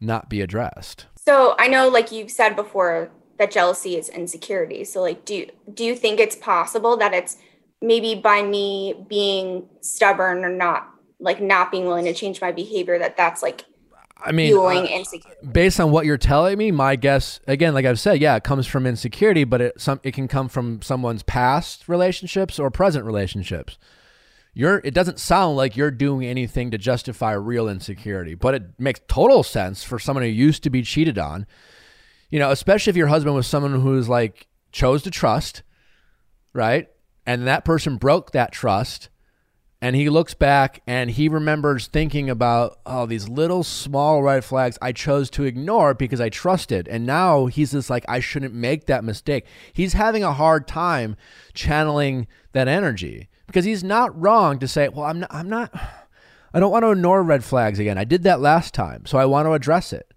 not 0.00 0.28
be 0.28 0.42
addressed 0.42 1.06
So 1.26 1.54
I 1.58 1.68
know, 1.68 1.88
like 1.88 2.12
you've 2.12 2.30
said 2.30 2.54
before, 2.54 3.10
that 3.38 3.50
jealousy 3.50 3.96
is 3.96 4.08
insecurity. 4.08 4.84
So, 4.84 5.00
like, 5.00 5.24
do 5.24 5.46
do 5.72 5.84
you 5.84 5.96
think 5.96 6.20
it's 6.20 6.36
possible 6.36 6.96
that 6.98 7.14
it's 7.14 7.36
maybe 7.80 8.14
by 8.14 8.42
me 8.42 8.94
being 9.08 9.68
stubborn 9.80 10.44
or 10.44 10.50
not, 10.50 10.88
like, 11.18 11.40
not 11.40 11.70
being 11.70 11.86
willing 11.86 12.04
to 12.04 12.14
change 12.14 12.40
my 12.40 12.52
behavior, 12.52 12.98
that 12.98 13.16
that's 13.16 13.42
like 13.42 13.64
I 14.22 14.32
mean, 14.32 14.48
fueling 14.48 14.84
uh, 14.84 14.98
insecurity? 14.98 15.46
based 15.50 15.80
on 15.80 15.90
what 15.90 16.04
you're 16.06 16.18
telling 16.18 16.58
me, 16.58 16.70
my 16.70 16.96
guess 16.96 17.40
again, 17.46 17.74
like 17.74 17.86
I've 17.86 18.00
said, 18.00 18.20
yeah, 18.20 18.36
it 18.36 18.44
comes 18.44 18.66
from 18.66 18.86
insecurity, 18.86 19.44
but 19.44 19.60
it 19.60 19.80
some 19.80 20.00
it 20.02 20.12
can 20.12 20.28
come 20.28 20.48
from 20.48 20.82
someone's 20.82 21.22
past 21.22 21.88
relationships 21.88 22.58
or 22.58 22.70
present 22.70 23.04
relationships. 23.06 23.78
You're 24.54 24.80
it 24.84 24.94
doesn't 24.94 25.18
sound 25.18 25.56
like 25.56 25.76
you're 25.76 25.90
doing 25.90 26.26
anything 26.26 26.70
to 26.70 26.78
justify 26.78 27.32
real 27.32 27.68
insecurity, 27.68 28.34
but 28.34 28.54
it 28.54 28.62
makes 28.78 29.00
total 29.08 29.42
sense 29.42 29.82
for 29.82 29.98
someone 29.98 30.22
who 30.22 30.30
used 30.30 30.62
to 30.62 30.70
be 30.70 30.82
cheated 30.82 31.18
on. 31.18 31.46
You 32.30 32.38
know, 32.38 32.50
especially 32.50 32.90
if 32.90 32.96
your 32.96 33.08
husband 33.08 33.34
was 33.34 33.46
someone 33.46 33.80
who's 33.80 34.08
like 34.08 34.46
chose 34.72 35.02
to 35.02 35.10
trust, 35.10 35.62
right? 36.52 36.88
And 37.26 37.46
that 37.46 37.64
person 37.64 37.96
broke 37.96 38.30
that 38.32 38.52
trust 38.52 39.08
and 39.84 39.94
he 39.94 40.08
looks 40.08 40.32
back 40.32 40.82
and 40.86 41.10
he 41.10 41.28
remembers 41.28 41.88
thinking 41.88 42.30
about 42.30 42.78
oh 42.86 43.04
these 43.04 43.28
little 43.28 43.62
small 43.62 44.22
red 44.22 44.42
flags 44.42 44.78
i 44.80 44.92
chose 44.92 45.28
to 45.28 45.44
ignore 45.44 45.92
because 45.92 46.22
i 46.22 46.30
trusted 46.30 46.88
and 46.88 47.04
now 47.04 47.44
he's 47.46 47.72
just 47.72 47.90
like 47.90 48.04
i 48.08 48.18
shouldn't 48.18 48.54
make 48.54 48.86
that 48.86 49.04
mistake 49.04 49.44
he's 49.74 49.92
having 49.92 50.24
a 50.24 50.32
hard 50.32 50.66
time 50.66 51.16
channeling 51.52 52.26
that 52.52 52.66
energy 52.66 53.28
because 53.46 53.64
he's 53.64 53.84
not 53.84 54.18
wrong 54.20 54.58
to 54.58 54.68
say 54.68 54.88
well 54.88 55.04
i'm 55.04 55.20
not 55.20 55.32
i'm 55.32 55.48
not 55.48 55.72
i 56.52 56.60
don't 56.60 56.70
want 56.70 56.84
to 56.84 56.90
ignore 56.90 57.22
red 57.22 57.44
flags 57.44 57.78
again 57.78 57.98
i 57.98 58.04
did 58.04 58.22
that 58.22 58.40
last 58.40 58.74
time 58.74 59.04
so 59.06 59.18
i 59.18 59.24
want 59.24 59.46
to 59.46 59.52
address 59.52 59.92
it 59.92 60.14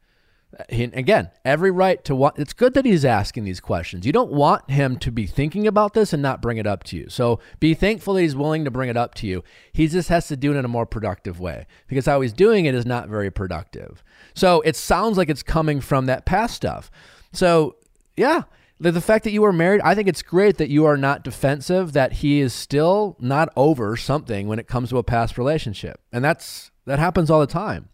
he, 0.70 0.84
again, 0.86 1.30
every 1.46 1.72
right 1.72 2.04
to 2.06 2.16
want. 2.16 2.40
It's 2.40 2.54
good 2.54 2.74
that 2.74 2.86
he's 2.86 3.06
asking 3.06 3.44
these 3.44 3.60
questions. 3.60 4.06
You 4.06 4.14
don't 4.14 4.32
want 4.32 4.70
him 4.70 4.98
to 5.00 5.12
be 5.12 5.28
thinking 5.28 5.68
about 5.68 5.94
this 5.94 6.14
and 6.14 6.22
not 6.22 6.42
bring 6.42 6.58
it 6.58 6.66
up 6.66 6.84
to 6.86 6.98
you. 6.98 7.10
So 7.10 7.40
be 7.60 7.74
thankful 7.74 8.14
that 8.16 8.22
he's 8.22 8.36
willing 8.36 8.64
to 8.66 8.72
bring 8.72 8.90
it 8.90 8.98
up 8.98 9.14
to 9.16 9.28
you. 9.28 9.44
He 9.72 9.88
just 9.88 10.10
has 10.10 10.28
to 10.30 10.38
do 10.38 10.54
it 10.54 10.58
in 10.58 10.66
a 10.66 10.70
more 10.70 10.86
productive 10.86 11.40
way 11.40 11.68
because 11.88 12.06
how 12.06 12.22
he's 12.22 12.34
doing 12.34 12.66
it 12.66 12.74
is 12.74 12.86
not 12.86 13.10
very 13.10 13.30
productive. 13.30 14.04
So 14.34 14.62
it 14.62 14.76
sounds 14.76 15.18
like 15.18 15.30
it's 15.30 15.44
coming 15.44 15.82
from 15.82 16.06
that 16.06 16.26
past 16.26 16.56
stuff. 16.56 16.90
So 17.34 17.76
yeah, 18.16 18.44
the, 18.80 18.92
the 18.92 19.02
fact 19.02 19.24
that 19.24 19.32
you 19.32 19.42
were 19.42 19.54
married, 19.54 19.82
I 19.82 19.96
think 19.96 20.08
it's 20.08 20.22
great 20.22 20.58
that 20.58 20.70
you 20.70 20.86
are 20.86 20.98
not 20.98 21.24
defensive. 21.24 21.94
That 21.94 22.14
he 22.14 22.40
is 22.40 22.54
still 22.54 23.16
not 23.20 23.50
over 23.56 23.98
something 23.98 24.48
when 24.48 24.60
it 24.60 24.68
comes 24.68 24.90
to 24.90 24.98
a 24.98 25.04
past 25.04 25.38
relationship, 25.38 26.00
and 26.12 26.24
that's 26.24 26.72
that 26.86 27.00
happens 27.00 27.30
all 27.32 27.40
the 27.40 27.48
time. 27.48 27.90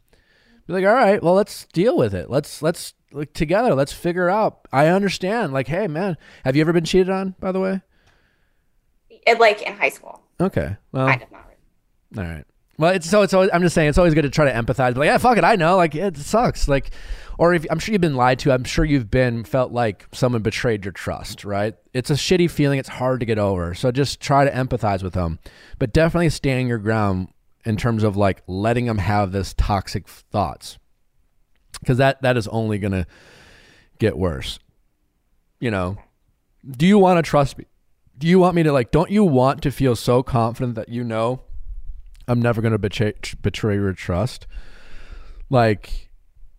Be 0.68 0.74
like 0.74 0.86
all 0.86 0.94
right 0.94 1.22
well 1.22 1.34
let's 1.34 1.66
deal 1.74 1.98
with 1.98 2.14
it. 2.14 2.30
Let's 2.30 2.62
let's 2.62 2.94
like 3.12 3.34
together. 3.34 3.76
Let's 3.76 3.94
figure 3.94 4.30
out. 4.30 4.68
I 4.72 4.88
understand 4.88 5.54
like 5.54 5.68
hey 5.68 5.88
man 5.88 6.18
have 6.46 6.56
you 6.56 6.62
ever 6.62 6.74
been 6.74 6.86
cheated 6.86 7.10
on 7.10 7.36
by 7.40 7.52
the 7.52 7.60
way? 7.60 7.82
It, 9.10 9.40
like 9.40 9.62
in 9.62 9.74
high 9.74 9.90
school, 9.90 10.22
okay 10.40 10.76
well 10.92 11.08
kind 11.08 11.22
of 11.22 11.32
not. 11.32 11.46
Really. 12.12 12.28
all 12.28 12.34
right. 12.34 12.46
Well 12.78 12.92
it's 12.92 13.10
so 13.10 13.22
it's 13.22 13.34
always 13.34 13.50
i'm 13.54 13.62
just 13.62 13.76
saying 13.76 13.90
it's 13.90 13.98
always 13.98 14.14
good 14.14 14.24
to 14.24 14.30
try 14.30 14.46
to 14.46 14.54
empathize. 14.54 14.94
But 14.94 14.98
like 14.98 15.08
yeah 15.08 15.18
fuck 15.18 15.38
it 15.38 15.44
i 15.44 15.56
know. 15.56 15.78
Like 15.78 15.96
it 15.96 16.18
sucks. 16.18 16.68
Like 16.68 16.92
or 17.38 17.54
if 17.54 17.66
i'm 17.70 17.80
sure 17.80 17.94
you've 17.94 18.02
been 18.02 18.16
lied 18.16 18.40
to. 18.40 18.52
I'm 18.52 18.64
sure 18.64 18.86
you've 18.86 19.12
been 19.12 19.44
felt 19.44 19.72
like 19.72 20.08
someone 20.12 20.42
betrayed 20.42 20.86
your 20.86 20.92
trust 20.92 21.44
right? 21.44 21.76
It's 21.94 22.10
a 22.10 22.14
shitty 22.14 22.50
feeling. 22.50 22.80
It's 22.80 22.90
hard 22.90 23.20
to 23.20 23.26
get 23.26 23.38
over. 23.38 23.74
So 23.74 23.92
just 23.92 24.20
try 24.20 24.46
to 24.46 24.52
empathize 24.52 25.04
with 25.04 25.14
them. 25.14 25.40
But 25.80 25.94
definitely 25.94 26.30
stand 26.30 26.68
your 26.68 26.78
ground 26.78 27.30
in 27.66 27.78
terms 27.78 28.04
of 28.04 28.18
like 28.18 28.44
letting 28.48 28.86
them 28.86 28.98
have 28.98 29.32
this 29.32 29.54
toxic 29.54 30.08
thoughts. 30.08 30.78
Because 31.80 31.98
that 31.98 32.22
that 32.22 32.38
is 32.38 32.48
only 32.48 32.78
going 32.78 32.92
to 32.92 33.06
get 34.00 34.18
worse. 34.18 34.60
You 35.60 35.72
know? 35.72 35.98
Do 36.70 36.86
you 36.86 36.98
want 36.98 37.24
to 37.24 37.30
trust 37.30 37.58
me? 37.58 37.66
Do 38.18 38.28
you 38.28 38.40
want 38.40 38.56
me 38.56 38.64
to 38.64 38.72
like 38.72 38.92
don't 38.92 39.12
you 39.12 39.24
want 39.24 39.62
to 39.64 39.72
feel 39.72 39.96
so 39.96 40.24
confident 40.24 40.76
that 40.76 40.88
you 40.88 41.04
know 41.04 41.42
i'm 42.28 42.42
never 42.42 42.62
going 42.62 42.72
to 42.72 42.78
betray 42.78 43.14
betray 43.42 43.76
your 43.76 43.94
trust? 43.94 44.48
Like 45.50 46.03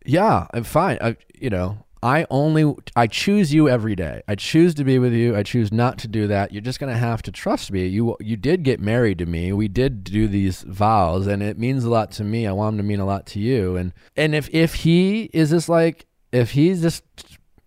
yeah 0.05 0.47
i'm 0.53 0.65
fine. 0.65 0.99
I, 1.01 1.17
you 1.35 1.51
know 1.51 1.85
i 2.03 2.27
only 2.29 2.75
i 2.95 3.07
choose 3.07 3.55
you 3.55 3.69
every 3.69 3.97
day. 3.97 4.23
I 4.29 4.35
choose 4.35 4.75
to 4.75 4.85
be 4.85 4.99
with 4.99 5.15
you. 5.15 5.35
I 5.35 5.43
choose 5.43 5.73
not 5.73 5.97
to 6.01 6.09
do 6.09 6.27
that. 6.27 6.53
You're 6.53 6.61
just 6.61 6.79
going 6.79 6.93
to 6.93 6.99
have 6.99 7.23
to 7.23 7.33
trust 7.33 7.73
me. 7.73 7.87
You 7.87 8.15
you 8.21 8.37
did 8.37 8.63
get 8.63 8.79
married 8.79 9.17
to 9.19 9.27
me. 9.27 9.53
We 9.55 9.69
did 9.69 10.05
do 10.05 10.29
these 10.29 10.63
vows 10.63 11.27
and 11.27 11.43
it 11.43 11.59
means 11.59 11.83
a 11.83 11.91
lot 11.91 12.13
to 12.13 12.25
me. 12.25 12.47
I 12.47 12.53
want 12.53 12.77
them 12.77 12.85
to 12.85 12.89
mean 12.89 13.01
a 13.01 13.07
lot 13.07 13.25
to 13.29 13.41
you. 13.41 13.77
And 13.77 13.95
and 14.17 14.35
if 14.35 14.51
if 14.53 14.75
he 14.75 15.31
is 15.33 15.49
just 15.49 15.71
like 15.71 16.05
if 16.31 16.51
he's 16.51 16.83
just 16.83 17.05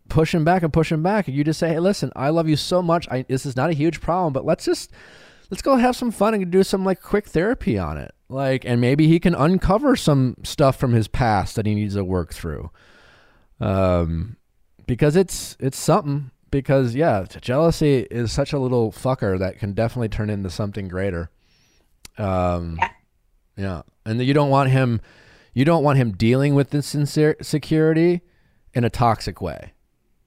pushing 0.07 0.43
back 0.43 0.61
and 0.61 0.71
pushing 0.71 1.01
back 1.01 1.27
and 1.27 1.35
you 1.35 1.43
just 1.43 1.59
say 1.59 1.69
hey 1.69 1.79
listen 1.79 2.11
i 2.15 2.29
love 2.29 2.47
you 2.47 2.55
so 2.55 2.81
much. 2.81 3.07
I, 3.09 3.23
this 3.23 3.45
is 3.45 3.55
not 3.55 3.71
a 3.71 3.73
huge 3.73 4.01
problem 4.01 4.33
but 4.33 4.45
let's 4.45 4.65
just 4.65 4.91
let's 5.49 5.61
go 5.61 5.75
have 5.77 5.95
some 5.95 6.11
fun 6.11 6.33
and 6.33 6.51
do 6.51 6.63
some 6.63 6.85
like 6.85 7.01
quick 7.01 7.25
therapy 7.27 7.77
on 7.77 7.97
it 7.97 8.13
like 8.29 8.65
and 8.65 8.81
maybe 8.81 9.07
he 9.07 9.19
can 9.19 9.33
uncover 9.35 9.95
some 9.95 10.35
stuff 10.43 10.77
from 10.77 10.93
his 10.93 11.07
past 11.07 11.55
that 11.55 11.65
he 11.65 11.73
needs 11.75 11.95
to 11.95 12.03
work 12.03 12.33
through 12.33 12.69
um 13.59 14.37
because 14.85 15.15
it's 15.15 15.57
it's 15.59 15.77
something. 15.77 16.31
Because 16.49 16.95
yeah, 16.95 17.25
jealousy 17.41 18.07
is 18.09 18.31
such 18.31 18.53
a 18.53 18.57
little 18.59 18.93
fucker 18.93 19.37
that 19.37 19.59
can 19.59 19.73
definitely 19.73 20.07
turn 20.07 20.29
into 20.29 20.49
something 20.49 20.87
greater. 20.87 21.29
Um, 22.17 22.77
Yeah. 22.79 22.89
yeah, 23.57 23.81
and 24.05 24.23
you 24.23 24.33
don't 24.33 24.49
want 24.49 24.69
him. 24.69 25.01
You 25.53 25.65
don't 25.65 25.83
want 25.83 25.97
him 25.97 26.13
dealing 26.13 26.55
with 26.55 26.69
this 26.69 26.95
insecurity 26.95 28.21
in 28.73 28.85
a 28.85 28.89
toxic 28.89 29.41
way, 29.41 29.73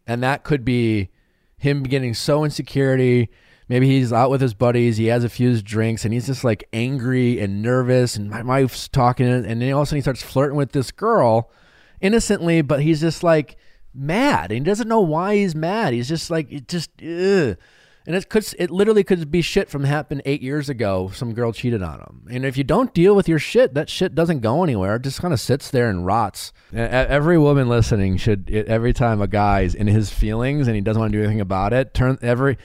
and 0.06 0.22
that 0.22 0.44
could 0.44 0.62
be 0.62 1.08
him 1.56 1.84
getting 1.84 2.12
so 2.12 2.44
insecurity. 2.44 3.30
Maybe 3.70 3.86
he's 3.86 4.12
out 4.12 4.30
with 4.30 4.40
his 4.40 4.52
buddies. 4.52 4.96
He 4.96 5.06
has 5.06 5.22
a 5.22 5.28
few 5.28 5.62
drinks, 5.62 6.04
and 6.04 6.12
he's 6.12 6.26
just 6.26 6.42
like 6.42 6.68
angry 6.72 7.38
and 7.38 7.62
nervous. 7.62 8.16
And 8.16 8.28
my 8.28 8.42
wife's 8.42 8.88
talking, 8.88 9.28
and 9.28 9.62
then 9.62 9.72
all 9.72 9.82
of 9.82 9.84
a 9.84 9.86
sudden 9.86 9.98
he 9.98 10.02
starts 10.02 10.24
flirting 10.24 10.56
with 10.56 10.72
this 10.72 10.90
girl, 10.90 11.52
innocently, 12.00 12.62
but 12.62 12.82
he's 12.82 13.00
just 13.00 13.22
like 13.22 13.56
mad. 13.94 14.50
And 14.50 14.66
he 14.66 14.68
doesn't 14.68 14.88
know 14.88 14.98
why 14.98 15.36
he's 15.36 15.54
mad. 15.54 15.92
He's 15.92 16.08
just 16.08 16.32
like 16.32 16.50
it 16.50 16.66
just, 16.66 16.90
ugh. 17.00 17.56
and 18.06 18.16
it 18.16 18.28
could, 18.28 18.44
it 18.58 18.72
literally 18.72 19.04
could 19.04 19.30
be 19.30 19.40
shit 19.40 19.70
from 19.70 19.84
happened 19.84 20.22
eight 20.24 20.42
years 20.42 20.68
ago. 20.68 21.12
Some 21.14 21.32
girl 21.32 21.52
cheated 21.52 21.80
on 21.80 22.00
him, 22.00 22.26
and 22.28 22.44
if 22.44 22.56
you 22.56 22.64
don't 22.64 22.92
deal 22.92 23.14
with 23.14 23.28
your 23.28 23.38
shit, 23.38 23.74
that 23.74 23.88
shit 23.88 24.16
doesn't 24.16 24.40
go 24.40 24.64
anywhere. 24.64 24.96
It 24.96 25.02
just 25.02 25.20
kind 25.20 25.32
of 25.32 25.38
sits 25.38 25.70
there 25.70 25.88
and 25.88 26.04
rots. 26.04 26.52
Every 26.74 27.38
woman 27.38 27.68
listening 27.68 28.16
should, 28.16 28.50
every 28.50 28.92
time 28.92 29.22
a 29.22 29.28
guy's 29.28 29.76
in 29.76 29.86
his 29.86 30.10
feelings 30.10 30.66
and 30.66 30.74
he 30.74 30.80
doesn't 30.80 30.98
want 30.98 31.12
to 31.12 31.18
do 31.18 31.22
anything 31.22 31.40
about 31.40 31.72
it, 31.72 31.94
turn 31.94 32.18
every 32.20 32.58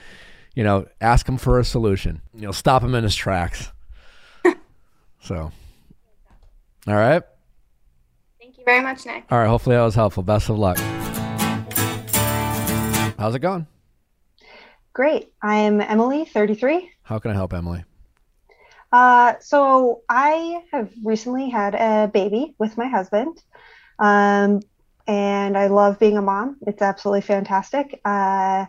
you 0.56 0.64
know, 0.64 0.86
ask 1.00 1.28
him 1.28 1.36
for 1.36 1.60
a 1.60 1.64
solution. 1.64 2.22
You 2.34 2.40
know, 2.40 2.52
stop 2.52 2.82
him 2.82 2.94
in 2.94 3.04
his 3.04 3.14
tracks. 3.14 3.70
so, 5.20 5.52
all 6.88 6.94
right. 6.94 7.22
Thank 8.40 8.58
you 8.58 8.64
very 8.64 8.82
much, 8.82 9.04
Nick. 9.04 9.24
All 9.30 9.38
right. 9.38 9.46
Hopefully 9.46 9.76
that 9.76 9.82
was 9.82 9.94
helpful. 9.94 10.22
Best 10.22 10.48
of 10.48 10.58
luck. 10.58 10.78
How's 13.18 13.34
it 13.34 13.40
going? 13.40 13.66
Great. 14.94 15.30
I'm 15.42 15.82
Emily, 15.82 16.24
33. 16.24 16.90
How 17.02 17.18
can 17.18 17.30
I 17.30 17.34
help 17.34 17.52
Emily? 17.52 17.84
Uh, 18.90 19.34
so 19.40 20.02
I 20.08 20.62
have 20.72 20.90
recently 21.04 21.50
had 21.50 21.74
a 21.74 22.08
baby 22.08 22.54
with 22.58 22.78
my 22.78 22.86
husband. 22.88 23.42
Um, 23.98 24.62
and 25.06 25.56
I 25.56 25.66
love 25.66 25.98
being 25.98 26.16
a 26.16 26.22
mom. 26.22 26.56
It's 26.66 26.80
absolutely 26.80 27.20
fantastic. 27.20 28.00
Uh, 28.06 28.66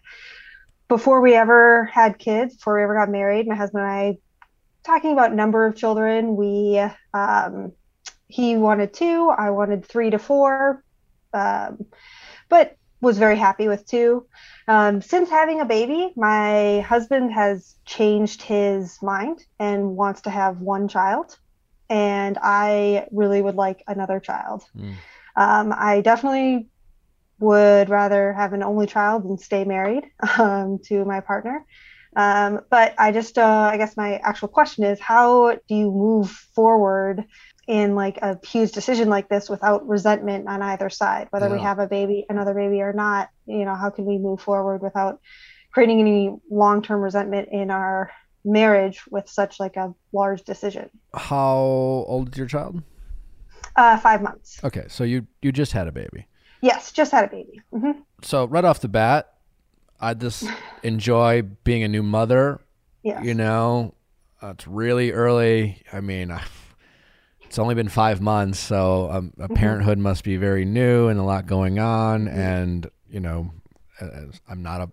before 0.87 1.21
we 1.21 1.35
ever 1.35 1.85
had 1.85 2.17
kids, 2.17 2.55
before 2.55 2.77
we 2.77 2.83
ever 2.83 2.95
got 2.95 3.09
married, 3.09 3.47
my 3.47 3.55
husband 3.55 3.83
and 3.83 3.91
I, 3.91 4.17
talking 4.85 5.13
about 5.13 5.33
number 5.33 5.65
of 5.65 5.75
children, 5.75 6.35
we, 6.35 6.81
um, 7.13 7.73
he 8.27 8.55
wanted 8.55 8.93
two, 8.93 9.29
I 9.29 9.49
wanted 9.51 9.85
three 9.85 10.09
to 10.11 10.19
four, 10.19 10.83
um, 11.33 11.85
but 12.49 12.77
was 13.01 13.17
very 13.17 13.37
happy 13.37 13.67
with 13.67 13.85
two. 13.85 14.25
Um, 14.67 15.01
since 15.01 15.29
having 15.29 15.61
a 15.61 15.65
baby, 15.65 16.13
my 16.15 16.79
husband 16.81 17.31
has 17.33 17.75
changed 17.85 18.41
his 18.41 18.97
mind 19.01 19.45
and 19.59 19.95
wants 19.95 20.21
to 20.21 20.29
have 20.29 20.59
one 20.59 20.87
child. 20.87 21.37
And 21.89 22.37
I 22.41 23.07
really 23.11 23.41
would 23.41 23.55
like 23.55 23.83
another 23.87 24.19
child. 24.19 24.63
Mm. 24.75 24.95
Um, 25.35 25.73
I 25.77 26.01
definitely 26.01 26.67
would 27.39 27.89
rather 27.89 28.33
have 28.33 28.53
an 28.53 28.63
only 28.63 28.87
child 28.87 29.23
than 29.23 29.37
stay 29.37 29.63
married 29.63 30.05
um, 30.37 30.79
to 30.85 31.05
my 31.05 31.19
partner. 31.19 31.65
Um, 32.15 32.61
but 32.71 32.95
I 32.97 33.11
just, 33.11 33.37
uh, 33.37 33.69
I 33.71 33.77
guess 33.77 33.95
my 33.95 34.15
actual 34.23 34.47
question 34.47 34.83
is 34.83 34.99
how 34.99 35.51
do 35.67 35.75
you 35.75 35.91
move 35.91 36.31
forward 36.31 37.25
in 37.67 37.95
like 37.95 38.17
a 38.17 38.39
huge 38.45 38.71
decision 38.71 39.09
like 39.09 39.29
this 39.29 39.49
without 39.49 39.87
resentment 39.87 40.47
on 40.47 40.61
either 40.61 40.89
side, 40.89 41.27
whether 41.29 41.49
we 41.51 41.59
have 41.59 41.79
a 41.79 41.87
baby, 41.87 42.25
another 42.29 42.53
baby 42.53 42.81
or 42.81 42.93
not? 42.93 43.29
You 43.45 43.65
know, 43.65 43.75
how 43.75 43.91
can 43.91 44.05
we 44.05 44.17
move 44.17 44.41
forward 44.41 44.81
without 44.81 45.19
creating 45.71 45.99
any 45.99 46.35
long 46.49 46.81
term 46.81 47.01
resentment 47.01 47.49
in 47.51 47.69
our 47.69 48.09
marriage 48.43 49.01
with 49.11 49.29
such 49.29 49.59
like 49.59 49.75
a 49.75 49.93
large 50.11 50.43
decision? 50.43 50.89
How 51.13 51.57
old 52.07 52.31
is 52.31 52.37
your 52.37 52.47
child? 52.47 52.81
Uh, 53.75 53.97
five 53.97 54.23
months. 54.23 54.63
Okay, 54.63 54.85
so 54.87 55.03
you 55.03 55.27
you 55.41 55.51
just 55.51 55.73
had 55.73 55.87
a 55.87 55.91
baby. 55.91 56.25
Yes, 56.61 56.91
just 56.91 57.11
had 57.11 57.25
a 57.25 57.27
baby. 57.27 57.61
hmm 57.71 57.91
So 58.21 58.45
right 58.45 58.65
off 58.65 58.79
the 58.81 58.87
bat, 58.87 59.33
I 59.99 60.13
just 60.13 60.45
enjoy 60.83 61.41
being 61.63 61.83
a 61.83 61.87
new 61.87 62.03
mother. 62.03 62.59
Yes. 63.03 63.23
You 63.23 63.33
know, 63.33 63.93
uh, 64.41 64.49
it's 64.49 64.67
really 64.67 65.11
early. 65.11 65.81
I 65.93 66.01
mean, 66.01 66.35
it's 67.43 67.57
only 67.59 67.75
been 67.75 67.89
five 67.89 68.21
months, 68.21 68.59
so 68.59 69.09
um, 69.11 69.33
a 69.39 69.47
parenthood 69.47 69.97
must 69.97 70.23
be 70.23 70.37
very 70.37 70.65
new 70.65 71.07
and 71.07 71.19
a 71.19 71.23
lot 71.23 71.45
going 71.45 71.79
on. 71.79 72.27
And 72.27 72.89
you 73.09 73.19
know, 73.19 73.51
I'm 74.49 74.61
not 74.61 74.81
a 74.81 74.91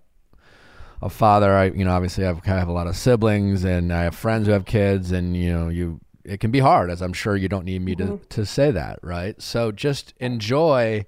a 1.03 1.11
father. 1.11 1.53
I 1.53 1.67
you 1.67 1.85
know 1.85 1.91
obviously 1.93 2.25
I've, 2.25 2.41
I 2.47 2.51
have 2.51 2.69
a 2.69 2.73
lot 2.73 2.87
of 2.87 2.97
siblings 2.97 3.65
and 3.65 3.93
I 3.93 4.05
have 4.05 4.15
friends 4.15 4.47
who 4.47 4.53
have 4.53 4.65
kids, 4.65 5.13
and 5.13 5.37
you 5.37 5.53
know 5.53 5.69
you 5.69 6.01
it 6.25 6.41
can 6.41 6.51
be 6.51 6.61
hard, 6.61 6.91
as 6.91 7.03
I'm 7.03 7.13
sure 7.13 7.37
you 7.37 7.49
don't 7.49 7.65
need 7.65 7.83
me 7.83 7.95
to 7.97 8.21
to 8.31 8.47
say 8.47 8.71
that, 8.71 9.01
right? 9.03 9.41
So 9.43 9.73
just 9.73 10.15
enjoy 10.19 11.05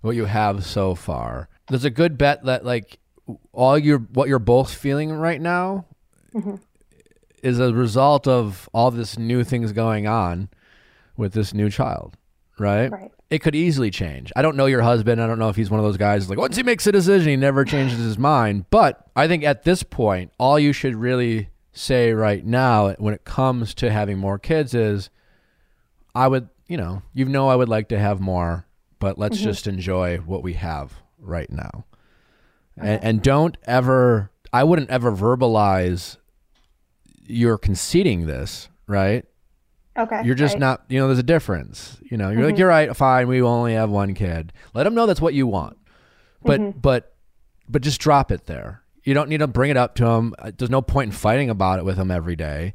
what 0.00 0.16
you 0.16 0.24
have 0.24 0.64
so 0.64 0.94
far. 0.94 1.48
There's 1.68 1.84
a 1.84 1.90
good 1.90 2.16
bet 2.16 2.44
that 2.44 2.64
like 2.64 2.98
all 3.52 3.78
your 3.78 3.98
what 3.98 4.28
you're 4.28 4.38
both 4.38 4.72
feeling 4.72 5.12
right 5.12 5.40
now 5.40 5.86
mm-hmm. 6.34 6.56
is 7.42 7.60
a 7.60 7.72
result 7.72 8.26
of 8.26 8.68
all 8.72 8.90
this 8.90 9.18
new 9.18 9.44
things 9.44 9.72
going 9.72 10.06
on 10.06 10.48
with 11.16 11.32
this 11.32 11.52
new 11.52 11.68
child, 11.68 12.16
right? 12.58 12.90
Right. 12.90 13.10
It 13.30 13.40
could 13.40 13.54
easily 13.54 13.90
change. 13.90 14.32
I 14.34 14.40
don't 14.40 14.56
know 14.56 14.64
your 14.64 14.80
husband. 14.80 15.20
I 15.20 15.26
don't 15.26 15.38
know 15.38 15.50
if 15.50 15.56
he's 15.56 15.70
one 15.70 15.80
of 15.80 15.84
those 15.84 15.98
guys 15.98 16.30
like 16.30 16.38
once 16.38 16.56
he 16.56 16.62
makes 16.62 16.86
a 16.86 16.92
decision, 16.92 17.28
he 17.28 17.36
never 17.36 17.64
changes 17.64 17.98
his 17.98 18.18
mind. 18.18 18.70
But 18.70 19.06
I 19.14 19.28
think 19.28 19.44
at 19.44 19.64
this 19.64 19.82
point, 19.82 20.32
all 20.38 20.58
you 20.58 20.72
should 20.72 20.94
really 20.94 21.50
say 21.72 22.12
right 22.12 22.44
now 22.44 22.92
when 22.94 23.14
it 23.14 23.24
comes 23.24 23.74
to 23.74 23.90
having 23.90 24.18
more 24.18 24.38
kids 24.38 24.74
is 24.74 25.10
I 26.14 26.26
would, 26.26 26.48
you 26.66 26.76
know, 26.76 27.02
you 27.12 27.26
know 27.26 27.48
I 27.48 27.56
would 27.56 27.68
like 27.68 27.88
to 27.90 27.98
have 27.98 28.20
more, 28.20 28.66
but 28.98 29.18
let's 29.18 29.36
mm-hmm. 29.36 29.44
just 29.44 29.66
enjoy 29.66 30.18
what 30.18 30.42
we 30.42 30.54
have 30.54 30.94
right 31.18 31.50
now. 31.50 31.84
And, 32.76 33.02
and 33.02 33.22
don't 33.22 33.56
ever 33.64 34.30
I 34.52 34.64
wouldn't 34.64 34.90
ever 34.90 35.12
verbalize 35.12 36.16
you're 37.26 37.58
conceding 37.58 38.26
this, 38.26 38.68
right? 38.86 39.24
Okay. 39.96 40.22
You're 40.24 40.34
just 40.34 40.54
right. 40.54 40.60
not, 40.60 40.84
you 40.88 40.98
know, 40.98 41.06
there's 41.08 41.18
a 41.18 41.24
difference. 41.24 41.98
You 42.02 42.16
know, 42.16 42.30
you're 42.30 42.44
like, 42.44 42.52
mm-hmm. 42.52 42.60
you're 42.60 42.68
right, 42.68 42.96
fine, 42.96 43.28
we 43.28 43.42
only 43.42 43.74
have 43.74 43.90
one 43.90 44.14
kid. 44.14 44.52
Let 44.74 44.84
them 44.84 44.94
know 44.94 45.06
that's 45.06 45.20
what 45.20 45.34
you 45.34 45.46
want. 45.46 45.76
But, 46.42 46.60
mm-hmm. 46.60 46.78
but, 46.78 47.14
but 47.68 47.82
just 47.82 48.00
drop 48.00 48.30
it 48.30 48.46
there. 48.46 48.82
You 49.02 49.12
don't 49.12 49.28
need 49.28 49.38
to 49.38 49.46
bring 49.46 49.70
it 49.70 49.76
up 49.76 49.96
to 49.96 50.04
them. 50.04 50.34
Uh, 50.38 50.52
there's 50.56 50.70
no 50.70 50.82
point 50.82 51.08
in 51.08 51.12
fighting 51.12 51.50
about 51.50 51.78
it 51.78 51.84
with 51.84 51.96
them 51.96 52.10
every 52.10 52.36
day. 52.36 52.74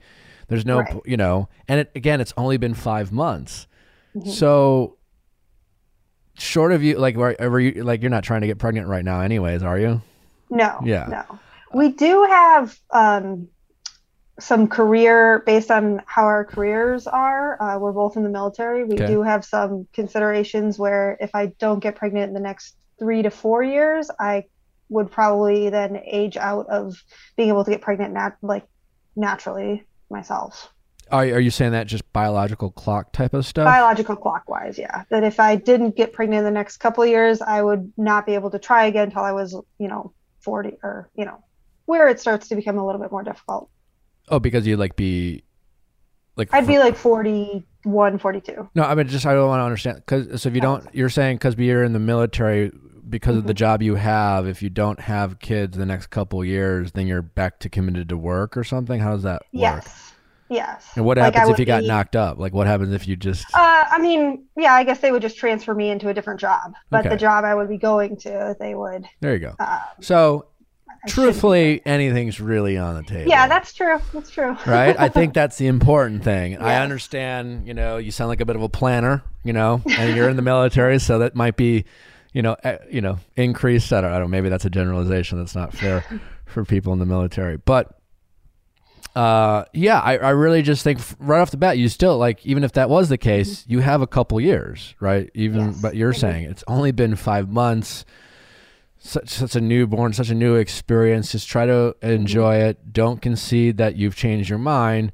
There's 0.50 0.66
no, 0.66 0.80
Right. 0.80 1.02
you 1.06 1.18
know, 1.18 1.48
and 1.68 1.80
it, 1.80 1.92
again, 1.96 2.20
it's 2.20 2.34
only 2.36 2.58
been 2.58 2.74
five 2.74 3.12
months. 3.12 3.68
So, 4.26 4.98
short 6.36 6.72
of 6.72 6.84
you, 6.84 6.98
like, 6.98 7.18
are, 7.18 7.36
are 7.40 7.60
you, 7.60 7.84
like, 7.84 8.02
you're 8.02 8.12
not 8.12 8.24
trying 8.24 8.42
to 8.42 8.48
get 8.48 8.58
pregnant 8.58 8.88
right 8.88 9.04
now, 9.06 9.22
anyways, 9.22 9.64
are 9.64 9.80
you? 9.80 10.02
No. 10.50 10.80
Yeah. 10.84 11.06
No. 11.10 11.40
We 11.74 11.90
do 11.90 12.24
have 12.24 12.78
um, 12.92 13.48
some 14.40 14.68
career 14.68 15.44
based 15.46 15.72
on 15.72 16.02
how 16.06 16.24
our 16.26 16.46
careers 16.46 17.08
are. 17.08 17.62
Uh, 17.62 17.80
we're 17.80 17.92
both 17.92 18.16
in 18.18 18.24
the 18.24 18.30
military. 18.30 18.84
We 18.84 18.96
Okay. 18.96 19.08
do 19.08 19.22
have 19.24 19.44
some 19.46 19.88
considerations 19.94 20.78
where 20.78 21.18
if 21.20 21.34
I 21.34 21.48
don't 21.60 21.80
get 21.80 21.96
pregnant 21.96 22.28
in 22.30 22.34
the 22.34 22.40
next 22.40 22.76
three 23.00 23.24
to 23.24 23.30
four 23.32 23.64
years, 23.64 24.10
I 24.20 24.46
would 24.90 25.10
probably 25.12 25.70
then 25.70 26.00
age 26.06 26.38
out 26.38 26.68
of 26.68 26.96
being 27.36 27.50
able 27.50 27.64
to 27.64 27.72
get 27.72 27.82
pregnant 27.82 28.14
nat- 28.14 28.38
like 28.44 28.66
naturally 29.16 29.84
myself. 30.12 30.72
Are, 31.12 31.24
are 31.24 31.40
you 31.40 31.52
saying 31.52 31.74
that 31.74 31.88
just 31.88 32.12
biological 32.14 32.72
clock 32.72 33.12
type 33.12 33.34
of 33.34 33.46
stuff? 33.46 33.66
Biological 33.66 34.16
clockwise, 34.16 34.78
yeah. 34.78 35.04
That 35.10 35.24
if 35.24 35.40
I 35.40 35.56
didn't 35.56 35.96
get 35.96 36.14
pregnant 36.14 36.40
in 36.40 36.46
the 36.46 36.52
next 36.52 36.78
couple 36.78 37.04
of 37.04 37.10
years, 37.10 37.42
I 37.42 37.62
would 37.62 37.92
not 37.98 38.26
be 38.26 38.34
able 38.34 38.50
to 38.52 38.60
try 38.60 38.86
again 38.86 39.06
until 39.06 39.24
I 39.24 39.32
was, 39.32 39.54
you 39.78 39.88
know, 39.88 40.14
40 40.40 40.78
or, 40.84 41.10
you 41.16 41.26
know, 41.26 41.44
where 41.86 42.08
it 42.08 42.20
starts 42.20 42.48
to 42.50 42.56
become 42.56 42.78
a 42.78 42.86
little 42.86 43.02
bit 43.02 43.12
more 43.12 43.24
difficult. 43.24 43.70
oh, 44.30 44.40
because 44.40 44.66
you'd 44.66 44.80
like 44.80 44.96
be, 44.96 45.44
like, 46.36 46.54
I'd 46.54 46.66
be 46.66 46.80
like 46.80 46.96
41, 46.96 48.18
42. 48.18 48.70
No, 48.74 48.84
I 48.84 48.96
mean, 48.96 49.08
just 49.08 49.26
I 49.26 49.34
don't 49.34 49.48
want 49.48 49.60
to 49.60 49.66
understand 49.66 49.98
because 49.98 50.42
so 50.42 50.50
if 50.50 50.56
you 50.56 50.62
don't, 50.62 50.84
you're 50.94 51.10
saying 51.10 51.38
because 51.38 51.56
you're 51.58 51.84
in 51.84 51.94
the 51.94 52.00
military 52.00 52.72
because 53.08 53.38
of 53.38 53.46
the 53.46 53.54
mm-hmm. 53.54 53.58
job 53.58 53.84
you 53.84 53.96
have. 53.96 54.48
If 54.48 54.64
you 54.64 54.70
don't 54.70 55.00
have 55.00 55.40
kids 55.40 55.78
the 55.78 55.86
next 55.86 56.08
couple 56.08 56.42
of 56.42 56.48
years, 56.48 56.94
then 56.94 57.08
you're 57.08 57.22
back 57.22 57.60
to 57.60 57.70
committed 57.70 58.10
to 58.10 58.18
work 58.18 58.58
or 58.58 58.64
something. 58.64 59.00
How 59.00 59.12
does 59.12 59.24
that 59.24 59.42
work? 59.42 59.50
Yes. 59.52 60.13
Yes. 60.54 60.86
And 60.96 61.06
what 61.06 61.18
Like, 61.18 61.34
happens 61.34 61.54
if 61.54 61.60
you 61.60 61.66
got 61.66 61.82
be- 61.82 61.88
knocked 61.88 62.16
up? 62.16 62.38
Like 62.38 62.54
what 62.54 62.68
happens 62.68 62.94
if 62.94 63.08
you 63.08 63.16
just? 63.16 63.46
Uh, 63.54 63.84
I 63.90 64.00
mean, 64.00 64.46
yeah, 64.56 64.74
I 64.74 64.84
guess 64.84 65.00
they 65.00 65.12
would 65.12 65.22
just 65.22 65.38
transfer 65.38 65.74
me 65.74 65.90
into 65.90 66.10
a 66.10 66.14
different 66.14 66.40
job, 66.40 66.74
but 66.90 67.02
Okay. 67.02 67.10
the 67.10 67.18
job 67.18 67.44
I 67.44 67.56
would 67.56 67.70
be 67.70 67.78
going 67.78 68.18
to, 68.18 68.56
they 68.60 68.76
would. 68.76 69.06
there 69.22 69.34
you 69.34 69.40
go. 69.40 69.56
Uh, 69.60 69.80
So, 70.02 70.46
I 71.06 71.10
truthfully, 71.10 71.82
anything's 71.86 72.40
really 72.40 72.78
on 72.78 72.96
the 72.96 73.04
table. 73.04 73.30
Yeah, 73.30 73.48
that's 73.48 73.74
true. 73.74 74.00
That's 74.14 74.30
true. 74.30 74.56
right? 74.66 74.98
I 74.98 75.10
think 75.10 75.34
that's 75.34 75.58
the 75.58 75.68
important 75.68 76.24
thing. 76.24 76.58
I 76.60 76.76
understand, 76.82 77.68
you 77.68 77.74
know, 77.74 77.98
you 77.98 78.12
sound 78.12 78.30
like 78.30 78.40
a 78.42 78.46
bit 78.46 78.56
of 78.56 78.62
a 78.62 78.70
planner, 78.70 79.22
you 79.44 79.52
know, 79.54 79.82
and 79.98 80.16
you're 80.16 80.30
in 80.30 80.36
the 80.38 80.42
military, 80.42 81.00
so 81.00 81.20
that 81.20 81.36
might 81.36 81.58
be, 81.58 81.84
you 82.32 82.42
know, 82.42 82.56
eh, 82.64 82.78
you 82.90 83.02
know, 83.02 83.20
increase. 83.36 83.92
I 83.92 84.00
don't, 84.02 84.12
I 84.14 84.20
don't. 84.20 84.30
Maybe 84.30 84.48
that's 84.50 84.64
a 84.66 84.70
generalization. 84.70 85.40
That's 85.40 85.56
not 85.56 85.74
fair 85.74 86.06
for 86.46 86.64
people 86.64 86.94
in 86.94 87.00
the 87.00 87.06
military. 87.06 87.58
But 87.58 88.00
uh, 89.16 89.66
yeah, 89.74 90.00
I, 90.00 90.18
I 90.18 90.30
really 90.32 90.62
just 90.62 90.84
think 90.84 91.00
right 91.20 91.40
off 91.40 91.52
the 91.52 91.58
bat, 91.58 91.78
you 91.78 91.88
still 91.90 92.18
like, 92.18 92.46
even 92.46 92.64
if 92.64 92.72
that 92.74 92.90
was 92.90 93.10
the 93.10 93.18
case, 93.18 93.64
you 93.68 93.80
have 93.80 94.02
a 94.02 94.08
couple 94.08 94.40
years, 94.42 94.96
right? 95.00 95.30
Even, 95.36 95.68
Yes. 95.68 95.82
but 95.82 95.96
you're 95.96 96.14
saying 96.14 96.46
it's 96.46 96.64
only 96.68 96.92
been 96.92 97.16
five 97.16 97.50
months. 97.50 98.06
Such 99.06 99.28
such 99.30 99.56
a 99.58 99.62
newborn, 99.62 100.14
such 100.14 100.30
a 100.30 100.34
new 100.36 100.56
experience. 100.56 101.34
Just 101.34 101.50
try 101.50 101.66
to 101.66 101.94
enjoy 102.02 102.56
it. 102.56 102.94
Don't 102.94 103.22
concede 103.22 103.76
that 103.78 103.98
you've 103.98 104.16
changed 104.16 104.50
your 104.50 104.60
mind. 104.60 105.12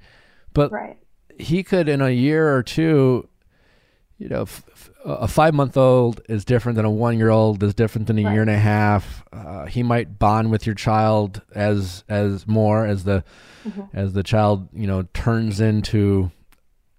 But 0.53 0.71
Right. 0.71 0.97
he 1.39 1.63
could 1.63 1.89
in 1.89 1.99
a 1.99 2.11
year 2.11 2.55
or 2.55 2.61
two 2.63 3.27
you 4.19 4.27
know 4.29 4.41
f- 4.43 4.63
a 5.19 5.27
five 5.27 5.53
month 5.53 5.75
old 5.77 6.21
is 6.29 6.45
different 6.45 6.75
than 6.75 6.85
a 6.85 6.89
one 6.91 7.17
year 7.17 7.29
old 7.29 7.61
is 7.63 7.73
different 7.73 8.07
than 8.07 8.19
a 8.19 8.23
Right. 8.23 8.33
year 8.33 8.41
and 8.41 8.49
a 8.49 8.57
half 8.57 9.23
uh, 9.33 9.65
he 9.65 9.83
might 9.83 10.19
bond 10.19 10.51
with 10.51 10.65
your 10.65 10.75
child 10.75 11.41
as 11.53 12.03
as 12.09 12.47
more 12.47 12.85
as 12.85 13.03
the 13.03 13.23
as 13.93 14.13
the 14.13 14.23
child 14.23 14.67
you 14.73 14.87
know 14.87 15.03
turns 15.13 15.59
into 15.59 16.31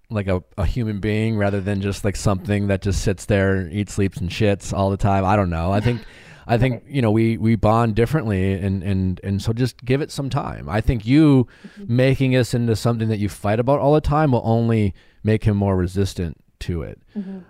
like 0.09 0.27
a, 0.27 0.43
a 0.57 0.65
human 0.65 0.99
being 0.99 1.37
rather 1.37 1.61
than 1.61 1.81
just 1.81 2.03
like 2.03 2.15
something 2.17 2.67
that 2.67 2.81
just 2.81 3.01
sits 3.01 3.25
there 3.25 3.55
and 3.55 3.71
eats 3.71 3.93
sleeps 3.93 4.17
and 4.17 4.29
shits 4.29 4.73
all 4.73 4.89
the 4.89 4.97
time. 4.97 5.23
I 5.23 5.35
don't 5.37 5.49
know. 5.49 5.71
I 5.71 5.79
think 5.79 6.01
i 6.47 6.57
think 6.57 6.83
you 6.87 7.01
know 7.03 7.11
we 7.11 7.37
we 7.37 7.55
bond 7.55 7.95
differently 7.95 8.53
and 8.53 8.81
and 8.83 9.21
and 9.23 9.41
so 9.41 9.53
just 9.53 9.77
give 9.85 10.01
it 10.01 10.11
some 10.11 10.29
time. 10.29 10.67
I 10.67 10.81
think 10.81 11.05
you 11.05 11.47
making 11.87 12.35
us 12.35 12.53
into 12.53 12.75
something 12.75 13.07
that 13.09 13.19
you 13.19 13.29
fight 13.29 13.59
about 13.59 13.79
all 13.79 13.93
the 13.93 14.01
time 14.01 14.31
will 14.33 14.41
only 14.43 14.93
make 15.23 15.43
him 15.45 15.55
more 15.55 15.77
resistant 15.77 16.35
to 16.61 16.83
it. 16.83 17.01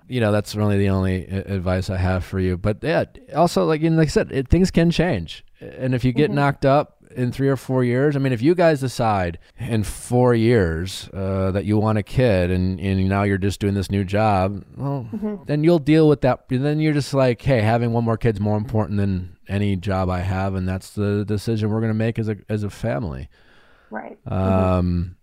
You 0.07 0.19
know 0.19 0.31
that's 0.31 0.55
really 0.55 0.77
the 0.77 0.89
only 0.89 1.25
advice 1.27 1.89
i 1.89 1.97
have 1.97 2.23
for 2.23 2.39
you. 2.39 2.57
But 2.57 2.77
yeah 2.83 3.05
also 3.35 3.65
like 3.65 3.81
you 3.81 3.89
know, 3.89 3.97
like 3.97 4.07
i 4.07 4.11
said 4.11 4.31
it, 4.31 4.47
things 4.47 4.71
can 4.71 4.91
change. 4.91 5.45
And 5.59 5.93
if 5.93 6.03
you 6.03 6.11
get 6.11 6.31
knocked 6.31 6.65
up 6.65 6.97
in 7.15 7.31
three 7.31 7.49
or 7.49 7.57
four 7.57 7.83
years 7.83 8.15
i 8.15 8.19
mean 8.19 8.31
if 8.31 8.41
you 8.41 8.55
guys 8.55 8.79
decide 8.79 9.37
in 9.59 9.83
four 9.83 10.33
years 10.33 11.09
uh, 11.13 11.51
that 11.51 11.65
you 11.65 11.77
want 11.77 11.97
a 11.97 12.03
kid 12.03 12.49
and, 12.49 12.79
and 12.79 13.09
now 13.09 13.23
you're 13.23 13.37
just 13.37 13.59
doing 13.59 13.73
this 13.73 13.91
new 13.91 14.05
job 14.05 14.63
well 14.77 15.05
then 15.45 15.61
you'll 15.61 15.77
deal 15.77 16.07
with 16.07 16.21
that. 16.21 16.45
Then 16.47 16.79
you're 16.79 16.93
just 16.93 17.13
like 17.13 17.41
hey 17.41 17.59
having 17.61 17.91
one 17.91 18.05
more 18.05 18.15
kid's 18.17 18.39
more 18.39 18.55
important 18.57 18.97
than 18.97 19.35
any 19.49 19.75
job 19.75 20.09
i 20.09 20.19
have. 20.21 20.55
And 20.55 20.67
that's 20.67 20.91
the 20.91 21.25
decision 21.25 21.69
we're 21.69 21.81
going 21.81 21.91
to 21.91 21.93
make 21.93 22.17
as 22.17 22.29
a 22.29 22.37
as 22.47 22.63
a 22.63 22.69
family. 22.69 23.27
Right. 23.89 24.17
um, 24.27 25.17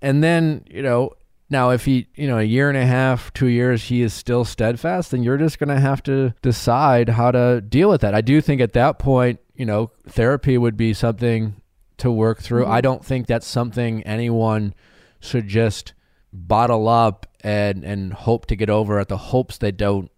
and 0.00 0.24
then 0.24 0.64
you 0.70 0.82
know 0.82 1.12
now 1.50 1.70
if 1.70 1.84
he 1.84 2.06
you 2.14 2.28
know 2.28 2.38
a 2.38 2.44
year 2.44 2.68
and 2.68 2.78
a 2.78 2.86
half, 2.86 3.32
two 3.32 3.48
years, 3.48 3.84
he 3.84 4.02
is 4.02 4.14
still 4.14 4.44
steadfast, 4.44 5.10
then 5.10 5.22
you're 5.22 5.36
just 5.36 5.58
gonna 5.58 5.80
have 5.80 6.02
to 6.04 6.32
decide 6.42 7.10
how 7.10 7.30
to 7.30 7.60
deal 7.60 7.90
with 7.90 8.00
that. 8.02 8.14
I 8.14 8.20
do 8.20 8.40
think 8.40 8.60
at 8.60 8.72
that 8.74 8.98
point, 8.98 9.40
you 9.54 9.66
know, 9.66 9.90
therapy 10.08 10.56
would 10.56 10.76
be 10.76 10.94
something 10.94 11.60
to 11.98 12.10
work 12.10 12.40
through. 12.40 12.62
Mm-hmm. 12.62 12.72
I 12.72 12.80
don't 12.80 13.04
think 13.04 13.26
that's 13.26 13.46
something 13.46 14.02
anyone 14.04 14.74
should 15.20 15.48
just 15.48 15.92
bottle 16.32 16.88
up 16.88 17.26
and 17.42 17.84
and 17.84 18.12
hope 18.12 18.46
to 18.46 18.56
get 18.56 18.70
over 18.70 18.98
at 18.98 19.08
the 19.08 19.16
hopes 19.16 19.58
they 19.58 19.72
don't 19.72 20.10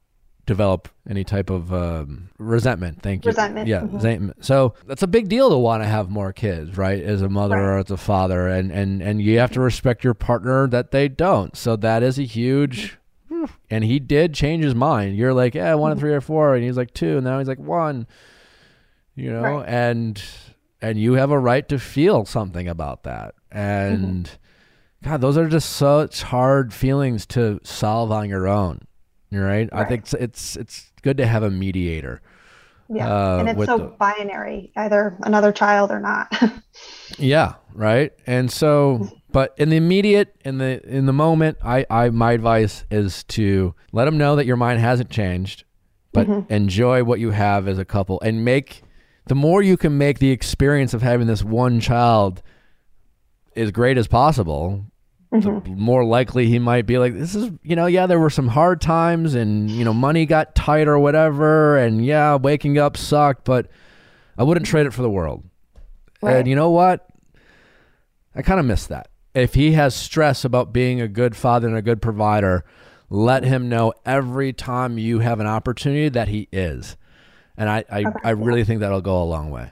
develop 0.52 0.88
any 1.08 1.24
type 1.24 1.50
of 1.50 1.72
um, 1.72 2.28
resentment. 2.38 3.02
Thank 3.02 3.24
you. 3.24 3.30
Resentment, 3.30 3.66
Yeah, 3.68 3.80
mhm. 3.80 3.94
resentment. 3.94 4.44
So 4.44 4.74
that's 4.86 5.02
a 5.02 5.06
big 5.06 5.28
deal 5.28 5.50
to 5.50 5.56
want 5.58 5.82
to 5.82 5.88
have 5.88 6.10
more 6.10 6.32
kids, 6.32 6.76
right? 6.76 7.02
As 7.02 7.22
a 7.22 7.28
mother 7.28 7.56
or 7.58 7.78
as 7.78 7.90
a 7.90 7.96
father, 7.96 8.48
and 8.48 8.70
and 8.70 9.02
and 9.02 9.20
you 9.22 9.38
have 9.38 9.52
to 9.52 9.60
respect 9.60 10.04
your 10.04 10.14
partner 10.14 10.66
that 10.68 10.90
they 10.90 11.08
don't. 11.08 11.56
So 11.56 11.76
that 11.76 12.02
is 12.02 12.18
a 12.18 12.24
huge. 12.24 12.98
And 13.70 13.82
he 13.82 13.98
did 13.98 14.34
change 14.34 14.62
his 14.62 14.74
mind. 14.74 15.16
You're 15.16 15.34
like, 15.34 15.54
yeah, 15.56 15.72
I 15.72 15.74
wanted 15.74 15.98
three 15.98 16.12
or 16.12 16.20
four, 16.20 16.54
and 16.54 16.62
he's 16.62 16.76
like 16.76 16.92
two, 16.94 17.16
and 17.16 17.24
now 17.24 17.38
he's 17.40 17.48
like 17.48 17.58
one. 17.58 18.06
You 19.16 19.32
know, 19.32 19.42
Right. 19.42 19.68
and 19.68 20.22
and 20.80 20.98
you 20.98 21.14
have 21.14 21.30
a 21.30 21.38
right 21.38 21.68
to 21.68 21.78
feel 21.78 22.24
something 22.24 22.68
about 22.68 23.02
that. 23.04 23.34
And 23.50 24.30
God, 25.02 25.20
those 25.20 25.36
are 25.36 25.48
just 25.48 25.70
such 25.70 26.22
hard 26.22 26.72
feelings 26.72 27.26
to 27.26 27.58
solve 27.64 28.12
on 28.12 28.28
your 28.28 28.46
own. 28.46 28.80
Right? 29.32 29.68
I 29.72 29.84
think 29.84 30.02
it's, 30.02 30.14
it's 30.14 30.56
it's 30.56 30.92
good 31.02 31.16
to 31.18 31.26
have 31.26 31.42
a 31.42 31.50
mediator. 31.50 32.20
Yeah. 32.88 33.08
uh, 33.08 33.38
and 33.38 33.48
it's 33.48 33.64
so 33.66 33.78
the- 33.78 33.84
binary, 33.84 34.72
either 34.76 35.16
another 35.22 35.52
child 35.52 35.90
or 35.90 36.00
not. 36.00 36.32
Yeah, 37.18 37.54
right. 37.74 38.10
And 38.26 38.50
so, 38.50 39.06
but 39.30 39.54
in 39.58 39.68
the 39.68 39.76
immediate, 39.76 40.34
in 40.46 40.56
the 40.56 40.82
in 40.88 41.04
the 41.04 41.12
moment, 41.12 41.58
I, 41.62 41.84
I 41.90 42.08
my 42.08 42.32
advice 42.32 42.84
is 42.90 43.24
to 43.24 43.74
let 43.92 44.06
them 44.06 44.16
know 44.16 44.36
that 44.36 44.46
your 44.46 44.56
mind 44.56 44.80
hasn't 44.80 45.10
changed, 45.10 45.64
but 46.12 46.26
enjoy 46.48 47.04
what 47.04 47.20
you 47.20 47.30
have 47.30 47.68
as 47.68 47.78
a 47.78 47.84
couple, 47.84 48.18
and 48.22 48.44
make 48.46 48.82
the 49.26 49.34
more 49.34 49.62
you 49.62 49.76
can 49.76 49.98
make 49.98 50.20
the 50.20 50.30
experience 50.30 50.94
of 50.94 51.02
having 51.02 51.26
this 51.26 51.44
one 51.44 51.80
child 51.80 52.42
as 53.54 53.70
great 53.70 53.98
as 53.98 54.08
possible. 54.08 54.86
The 55.32 55.62
more 55.76 56.04
likely 56.04 56.46
he 56.46 56.58
might 56.58 56.84
be 56.84 56.98
like, 56.98 57.14
this 57.14 57.34
is, 57.34 57.50
you 57.62 57.74
know, 57.74 57.86
yeah, 57.86 58.06
there 58.06 58.20
were 58.20 58.28
some 58.28 58.48
hard 58.48 58.82
times 58.82 59.34
and, 59.34 59.70
you 59.70 59.82
know, 59.82 59.94
money 59.94 60.26
got 60.26 60.54
tight 60.54 60.86
or 60.86 60.98
whatever. 60.98 61.78
And 61.78 62.04
yeah, 62.04 62.34
waking 62.34 62.76
up 62.76 62.98
sucked, 62.98 63.44
but 63.44 63.68
I 64.36 64.42
wouldn't 64.42 64.66
trade 64.66 64.84
it 64.84 64.92
for 64.92 65.00
the 65.00 65.08
world. 65.08 65.42
Right. 66.20 66.36
And 66.36 66.46
you 66.46 66.54
know 66.54 66.70
what? 66.70 67.08
I 68.34 68.42
kind 68.42 68.60
of 68.60 68.66
miss 68.66 68.86
that. 68.88 69.08
If 69.34 69.54
he 69.54 69.72
has 69.72 69.94
stress 69.94 70.44
about 70.44 70.70
being 70.70 71.00
a 71.00 71.08
good 71.08 71.34
father 71.34 71.66
and 71.66 71.78
a 71.78 71.82
good 71.82 72.02
provider, 72.02 72.66
let 73.08 73.42
him 73.42 73.70
know 73.70 73.94
every 74.04 74.52
time 74.52 74.98
you 74.98 75.20
have 75.20 75.40
an 75.40 75.46
opportunity 75.46 76.10
that 76.10 76.28
he 76.28 76.46
is. 76.52 76.98
And 77.56 77.70
I, 77.70 77.84
I, 77.90 78.04
I 78.22 78.30
really 78.30 78.64
think 78.64 78.80
that'll 78.80 79.00
go 79.00 79.22
a 79.22 79.24
long 79.24 79.50
way. 79.50 79.70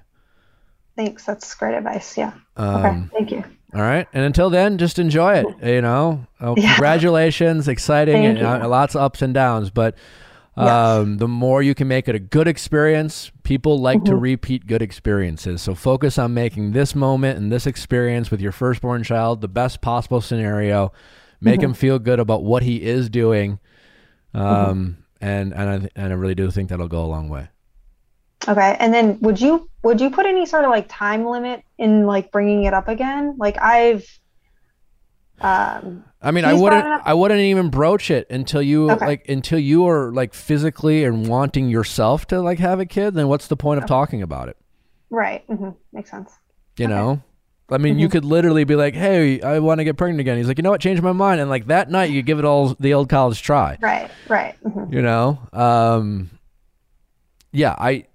Thanks. 0.96 1.26
That's 1.26 1.54
great 1.54 1.76
advice. 1.76 2.16
Yeah. 2.16 2.32
Um, 2.56 2.76
okay. 2.76 3.02
Thank 3.12 3.30
you. 3.32 3.44
All 3.74 3.80
right. 3.80 4.06
And 4.12 4.24
until 4.24 4.50
then, 4.50 4.78
just 4.78 4.98
enjoy 4.98 5.34
it. 5.34 5.46
You 5.62 5.80
know, 5.82 6.26
oh, 6.40 6.54
Yeah. 6.56 6.74
congratulations, 6.74 7.68
exciting, 7.68 8.14
Thank 8.22 8.38
and 8.40 8.62
uh, 8.64 8.68
lots 8.68 8.94
of 8.96 9.02
ups 9.02 9.22
and 9.22 9.32
downs. 9.32 9.70
But 9.70 9.94
um, 10.56 11.18
the 11.18 11.28
more 11.28 11.62
you 11.62 11.74
can 11.74 11.86
make 11.88 12.08
it 12.08 12.14
a 12.14 12.18
good 12.18 12.48
experience, 12.48 13.30
people 13.44 13.78
like 13.80 14.04
to 14.04 14.10
Mm-hmm. 14.12 14.20
repeat 14.20 14.66
good 14.66 14.82
experiences. 14.82 15.62
So 15.62 15.74
focus 15.74 16.18
on 16.18 16.34
making 16.34 16.72
this 16.72 16.94
moment 16.94 17.38
and 17.38 17.50
this 17.52 17.66
experience 17.66 18.30
with 18.30 18.40
your 18.40 18.52
firstborn 18.52 19.02
child 19.04 19.40
the 19.40 19.48
best 19.48 19.80
possible 19.80 20.20
scenario. 20.20 20.92
Make 21.40 21.60
Mm-hmm. 21.60 21.64
him 21.66 21.74
feel 21.74 21.98
good 21.98 22.18
about 22.20 22.42
what 22.42 22.62
he 22.64 22.82
is 22.82 23.08
doing. 23.08 23.58
Um, 24.34 24.98
and 25.20 25.52
and 25.54 25.70
I, 25.70 25.88
and 25.96 26.12
I 26.12 26.16
really 26.16 26.34
do 26.34 26.50
think 26.50 26.68
that'll 26.70 26.88
go 26.88 27.04
a 27.04 27.06
long 27.06 27.28
way. 27.28 27.48
Okay. 28.48 28.76
And 28.78 28.92
then 28.94 29.18
would 29.20 29.40
you 29.40 29.68
would 29.82 30.00
you 30.00 30.10
put 30.10 30.26
any 30.26 30.46
sort 30.46 30.64
of 30.64 30.70
like 30.70 30.86
time 30.88 31.24
limit 31.26 31.62
in 31.78 32.06
like 32.06 32.32
bringing 32.32 32.64
it 32.64 32.74
up 32.74 32.88
again? 32.88 33.34
Like 33.38 33.56
I've 33.60 34.06
um 35.40 36.04
I 36.22 36.32
mean, 36.32 36.44
I 36.44 36.52
wouldn't. 36.52 36.82
brought 36.82 36.92
it 36.96 37.00
up- 37.00 37.02
I 37.06 37.14
wouldn't 37.14 37.40
even 37.40 37.70
broach 37.70 38.10
it 38.10 38.26
until 38.30 38.60
you 38.60 38.90
Okay. 38.90 39.06
like 39.06 39.28
until 39.28 39.58
you 39.58 39.86
are 39.88 40.12
like 40.12 40.34
physically 40.34 41.04
and 41.04 41.26
wanting 41.28 41.68
yourself 41.70 42.26
to 42.28 42.40
like 42.40 42.58
have 42.58 42.78
a 42.80 42.86
kid. 42.86 43.14
Then 43.14 43.28
what's 43.28 43.46
the 43.46 43.56
point 43.56 43.78
of 43.82 43.86
talking 43.86 44.22
about 44.22 44.48
it? 44.48 44.56
right. 45.08 45.46
Mm-hmm. 45.48 45.70
Makes 45.92 46.10
sense. 46.10 46.32
You 46.76 46.86
know. 46.88 47.22
I 47.72 47.78
mean, 47.78 47.98
you 48.00 48.08
could 48.08 48.24
literally 48.24 48.64
be 48.64 48.74
like, 48.74 48.94
"Hey, 48.94 49.40
I 49.42 49.60
want 49.60 49.78
to 49.78 49.84
get 49.84 49.96
pregnant 49.96 50.18
again." 50.20 50.36
He's 50.36 50.48
like, 50.48 50.58
"You 50.58 50.62
know 50.62 50.70
what? 50.70 50.80
Changed 50.80 51.02
my 51.04 51.12
mind." 51.12 51.40
And 51.40 51.48
like 51.48 51.66
that 51.68 51.88
night, 51.88 52.10
you 52.10 52.20
give 52.20 52.38
it 52.40 52.44
all 52.44 52.74
the 52.80 52.94
old 52.94 53.08
college 53.08 53.40
try. 53.42 53.78
Right. 53.80 54.10
Right. 54.28 54.56
hmm 54.56 54.92
You 54.92 55.02
know. 55.02 55.38
Um. 55.52 56.30
Yeah, 57.52 57.74
I. 57.78 58.06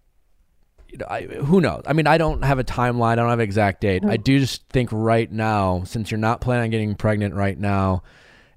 You 0.96 1.00
know, 1.00 1.08
I, 1.10 1.24
who 1.24 1.60
knows? 1.60 1.84
I 1.86 1.92
mean, 1.92 2.08
I 2.08 2.18
don't 2.18 2.42
have 2.46 2.58
a 2.58 2.64
timeline. 2.64 3.12
I 3.12 3.16
don't 3.16 3.30
have 3.30 3.40
an 3.40 3.44
exact 3.44 3.82
date. 3.82 4.06
I 4.06 4.16
mm-hmm. 4.16 4.24
do 4.24 4.40
just 4.40 4.66
think 4.70 4.88
right 4.94 5.30
now, 5.30 5.84
since 5.84 6.10
you're 6.10 6.18
not 6.18 6.40
planning 6.40 6.64
on 6.64 6.70
getting 6.70 6.96
pregnant 6.96 7.36
right 7.36 7.60
now, 7.60 8.02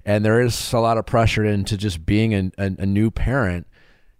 and 0.05 0.23
there 0.23 0.39
is 0.39 0.71
a 0.71 0.79
lot 0.79 0.97
of 0.97 1.05
pressure 1.05 1.43
into 1.43 1.75
just 1.75 2.05
being 2.05 2.33
a, 2.33 2.49
a, 2.57 2.65
a 2.79 2.85
new 2.85 3.11
parent, 3.11 3.67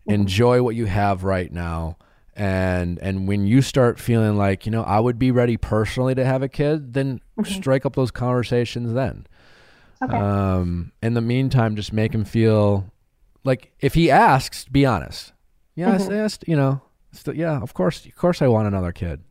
mm-hmm. 0.01 0.15
enjoy 0.15 0.61
what 0.61 0.75
you 0.75 0.85
have 0.85 1.23
right 1.23 1.49
now. 1.49 1.95
And 2.35 2.99
and 2.99 3.25
when 3.25 3.47
you 3.47 3.61
start 3.61 4.01
feeling 4.01 4.35
like 4.35 4.65
you 4.65 4.71
know 4.73 4.83
I 4.83 4.99
would 4.99 5.17
be 5.17 5.31
ready 5.31 5.55
personally 5.55 6.13
to 6.15 6.25
have 6.25 6.43
a 6.43 6.49
kid, 6.49 6.93
then 6.93 7.21
mm-hmm. 7.39 7.53
strike 7.53 7.85
up 7.85 7.95
those 7.95 8.11
conversations 8.11 8.91
then. 8.91 9.27
Okay. 10.03 10.17
Um, 10.17 10.91
in 11.01 11.13
the 11.13 11.21
meantime, 11.21 11.77
just 11.77 11.93
make 11.93 12.13
him 12.13 12.25
feel 12.25 12.91
like 13.45 13.71
if 13.79 13.93
he 13.93 14.11
asks, 14.11 14.65
be 14.65 14.85
honest. 14.85 15.31
Yeah, 15.75 15.93
I 15.93 15.95
s- 15.95 16.09
asked, 16.09 16.43
you 16.47 16.57
know, 16.57 16.81
still, 17.11 17.35
yeah, 17.35 17.59
of 17.61 17.73
course, 17.73 18.05
of 18.05 18.15
course, 18.15 18.41
I 18.41 18.47
want 18.47 18.67
another 18.67 18.91
kid. 18.91 19.21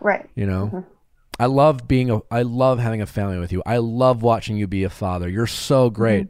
right. 0.00 0.28
You 0.34 0.46
know, 0.46 0.66
mm-hmm. 0.66 0.92
I 1.40 1.46
love 1.46 1.86
being 1.86 2.10
a, 2.10 2.20
I 2.30 2.42
love 2.42 2.78
having 2.78 3.00
a 3.00 3.06
family 3.06 3.38
with 3.38 3.52
you. 3.52 3.62
I 3.64 3.78
love 3.78 4.22
watching 4.22 4.56
you 4.56 4.66
be 4.66 4.84
a 4.84 4.90
father. 4.90 5.28
You're 5.28 5.46
so 5.46 5.88
mm-hmm. 5.88 5.94
great 5.94 6.28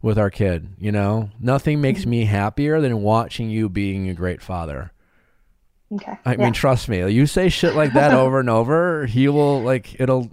with 0.00 0.18
our 0.18 0.30
kid. 0.30 0.68
You 0.78 0.92
know, 0.92 1.30
nothing 1.38 1.80
makes 1.80 2.00
mm-hmm. 2.00 2.10
me 2.10 2.24
happier 2.24 2.80
than 2.80 3.02
watching 3.02 3.50
you 3.50 3.68
being 3.68 4.08
a 4.08 4.14
great 4.14 4.42
father. 4.42 4.92
Okay. 5.92 6.18
I 6.24 6.32
yeah. 6.32 6.36
mean, 6.38 6.52
trust 6.52 6.88
me, 6.88 7.08
you 7.10 7.26
say 7.26 7.50
shit 7.50 7.74
like 7.74 7.92
that 7.92 8.14
over 8.14 8.40
and 8.40 8.48
over, 8.48 9.06
he 9.06 9.28
will 9.28 9.62
like 9.62 10.00
it'll, 10.00 10.30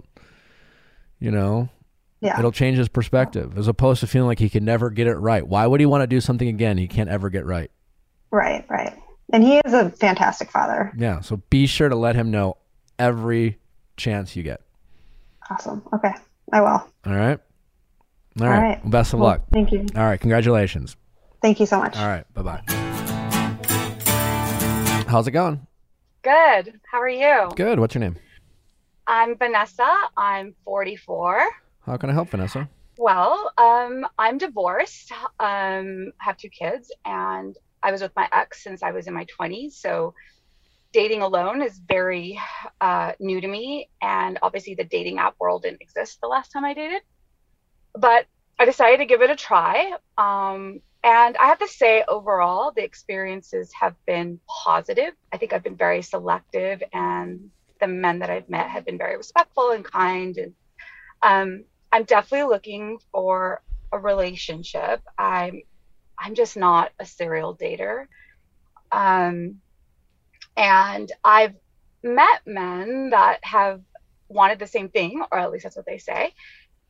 you 1.18 1.30
know, 1.30 1.68
yeah. 2.20 2.38
it'll 2.38 2.52
change 2.52 2.78
his 2.78 2.88
perspective 2.88 3.58
as 3.58 3.68
opposed 3.68 4.00
to 4.00 4.06
feeling 4.06 4.28
like 4.28 4.38
he 4.38 4.48
can 4.48 4.64
never 4.64 4.88
get 4.90 5.06
it 5.06 5.16
right. 5.16 5.46
Why 5.46 5.66
would 5.66 5.80
he 5.80 5.86
want 5.86 6.02
to 6.02 6.06
do 6.06 6.20
something 6.20 6.48
again 6.48 6.78
he 6.78 6.88
can't 6.88 7.10
ever 7.10 7.28
get 7.28 7.44
right? 7.44 7.70
Right, 8.30 8.64
right. 8.70 8.96
And 9.32 9.42
he 9.44 9.60
is 9.64 9.72
a 9.72 9.90
fantastic 9.90 10.50
father. 10.50 10.92
Yeah. 10.96 11.20
So 11.20 11.42
be 11.50 11.66
sure 11.66 11.88
to 11.88 11.96
let 11.96 12.16
him 12.16 12.30
know 12.30 12.56
every 12.98 13.58
chance 13.96 14.34
you 14.34 14.42
get. 14.42 14.60
Awesome. 15.50 15.82
Okay. 15.92 16.12
I 16.52 16.60
will. 16.60 16.68
All 16.68 16.90
right. 17.06 17.38
All 18.40 18.46
right. 18.48 18.60
right. 18.60 18.84
Well, 18.84 18.90
best 18.90 19.12
of 19.12 19.20
Well, 19.20 19.30
luck. 19.30 19.42
Thank 19.52 19.72
you. 19.72 19.86
All 19.96 20.04
right. 20.04 20.20
Congratulations. 20.20 20.96
Thank 21.42 21.60
you 21.60 21.66
so 21.66 21.78
much. 21.78 21.96
All 21.96 22.06
right. 22.08 22.24
Bye 22.34 22.42
bye. 22.42 22.62
How's 25.06 25.26
it 25.26 25.32
going? 25.32 25.66
Good. 26.22 26.80
How 26.90 27.00
are 27.00 27.08
you? 27.08 27.50
Good. 27.56 27.80
What's 27.80 27.94
your 27.94 28.00
name? 28.00 28.16
I'm 29.06 29.36
Vanessa. 29.36 29.88
I'm 30.16 30.54
44. 30.64 31.48
How 31.86 31.96
can 31.96 32.10
I 32.10 32.12
help, 32.12 32.30
Vanessa? 32.30 32.68
Well, 32.98 33.50
um, 33.58 34.06
I'm 34.18 34.38
divorced. 34.38 35.10
Um, 35.40 36.12
have 36.18 36.36
two 36.36 36.50
kids, 36.50 36.92
and 37.04 37.56
I 37.82 37.92
was 37.92 38.02
with 38.02 38.14
my 38.16 38.28
ex 38.32 38.62
since 38.62 38.82
I 38.82 38.92
was 38.92 39.06
in 39.06 39.14
my 39.14 39.26
20s. 39.40 39.72
So 39.72 40.14
dating 40.92 41.22
alone 41.22 41.62
is 41.62 41.78
very 41.78 42.38
uh, 42.80 43.12
new 43.20 43.40
to 43.40 43.48
me, 43.48 43.88
and 44.02 44.38
obviously 44.42 44.74
the 44.74 44.84
dating 44.84 45.18
app 45.18 45.34
world 45.38 45.62
didn't 45.62 45.82
exist 45.82 46.18
the 46.20 46.28
last 46.28 46.50
time 46.50 46.64
I 46.64 46.74
dated. 46.74 47.02
But 47.94 48.26
I 48.58 48.64
decided 48.64 48.98
to 48.98 49.06
give 49.06 49.22
it 49.22 49.30
a 49.30 49.36
try. 49.36 49.92
Um, 50.18 50.80
and 51.02 51.36
I 51.38 51.46
have 51.46 51.58
to 51.60 51.68
say, 51.68 52.04
overall, 52.06 52.72
the 52.74 52.84
experiences 52.84 53.72
have 53.80 53.94
been 54.06 54.38
positive. 54.46 55.14
I 55.32 55.38
think 55.38 55.52
I've 55.52 55.62
been 55.62 55.76
very 55.76 56.02
selective, 56.02 56.82
and 56.92 57.50
the 57.80 57.86
men 57.86 58.18
that 58.18 58.30
I've 58.30 58.50
met 58.50 58.68
have 58.68 58.84
been 58.84 58.98
very 58.98 59.16
respectful 59.16 59.70
and 59.70 59.84
kind. 59.84 60.36
And 60.36 60.54
um, 61.22 61.64
I'm 61.90 62.04
definitely 62.04 62.50
looking 62.50 62.98
for 63.12 63.62
a 63.92 63.98
relationship. 63.98 65.00
I'm 65.18 65.62
I'm 66.20 66.34
just 66.34 66.56
not 66.56 66.92
a 66.98 67.06
serial 67.06 67.56
dater. 67.56 68.06
Um, 68.92 69.60
and 70.56 71.10
I've 71.24 71.54
met 72.02 72.42
men 72.46 73.10
that 73.10 73.38
have 73.42 73.80
wanted 74.28 74.58
the 74.58 74.66
same 74.66 74.90
thing, 74.90 75.22
or 75.32 75.38
at 75.38 75.50
least 75.50 75.64
that's 75.64 75.76
what 75.76 75.86
they 75.86 75.98
say. 75.98 76.34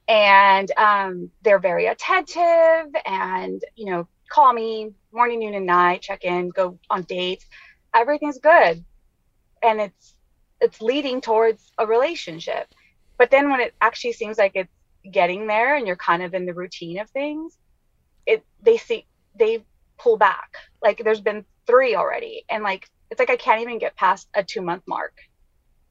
And 0.09 0.71
um, 0.77 1.31
they're 1.43 1.61
very 1.61 1.87
attentive 1.87 2.93
and, 3.07 3.63
you 3.77 3.87
know, 3.87 4.09
call 4.29 4.53
me 4.53 4.93
morning, 5.13 5.41
noon, 5.41 5.55
and 5.55 5.67
night, 5.67 6.03
check 6.03 6.25
in, 6.25 6.49
go 6.51 6.79
on 6.89 7.03
dates. 7.03 7.47
Everything's 7.95 8.39
good. 8.39 8.85
And 9.63 9.81
it's 9.81 10.15
it's 10.61 10.81
leading 10.83 11.21
towards 11.21 11.73
a 11.79 11.87
relationship. 11.87 12.67
But 13.19 13.31
then 13.31 13.51
when 13.51 13.61
it 13.61 13.75
actually 13.81 14.13
seems 14.13 14.37
like 14.39 14.53
it's 14.55 14.73
getting 15.11 15.47
there 15.47 15.77
and 15.77 15.87
you're 15.87 15.97
kind 15.97 16.23
of 16.23 16.35
in 16.35 16.45
the 16.45 16.55
routine 16.55 16.99
of 16.99 17.09
things, 17.11 17.57
it 18.27 18.45
they 18.63 18.77
see 18.77 19.07
they 19.41 19.65
pull 19.99 20.17
back. 20.17 20.53
Like 20.81 21.03
there's 21.03 21.21
been 21.21 21.45
three 21.67 21.97
already. 21.97 22.45
And 22.49 22.63
like 22.63 22.89
it's 23.11 23.19
like 23.19 23.31
I 23.31 23.37
can't 23.37 23.63
even 23.63 23.79
get 23.79 23.97
past 23.97 24.29
a 24.35 24.45
two 24.45 24.61
month 24.61 24.85
mark. 24.87 25.15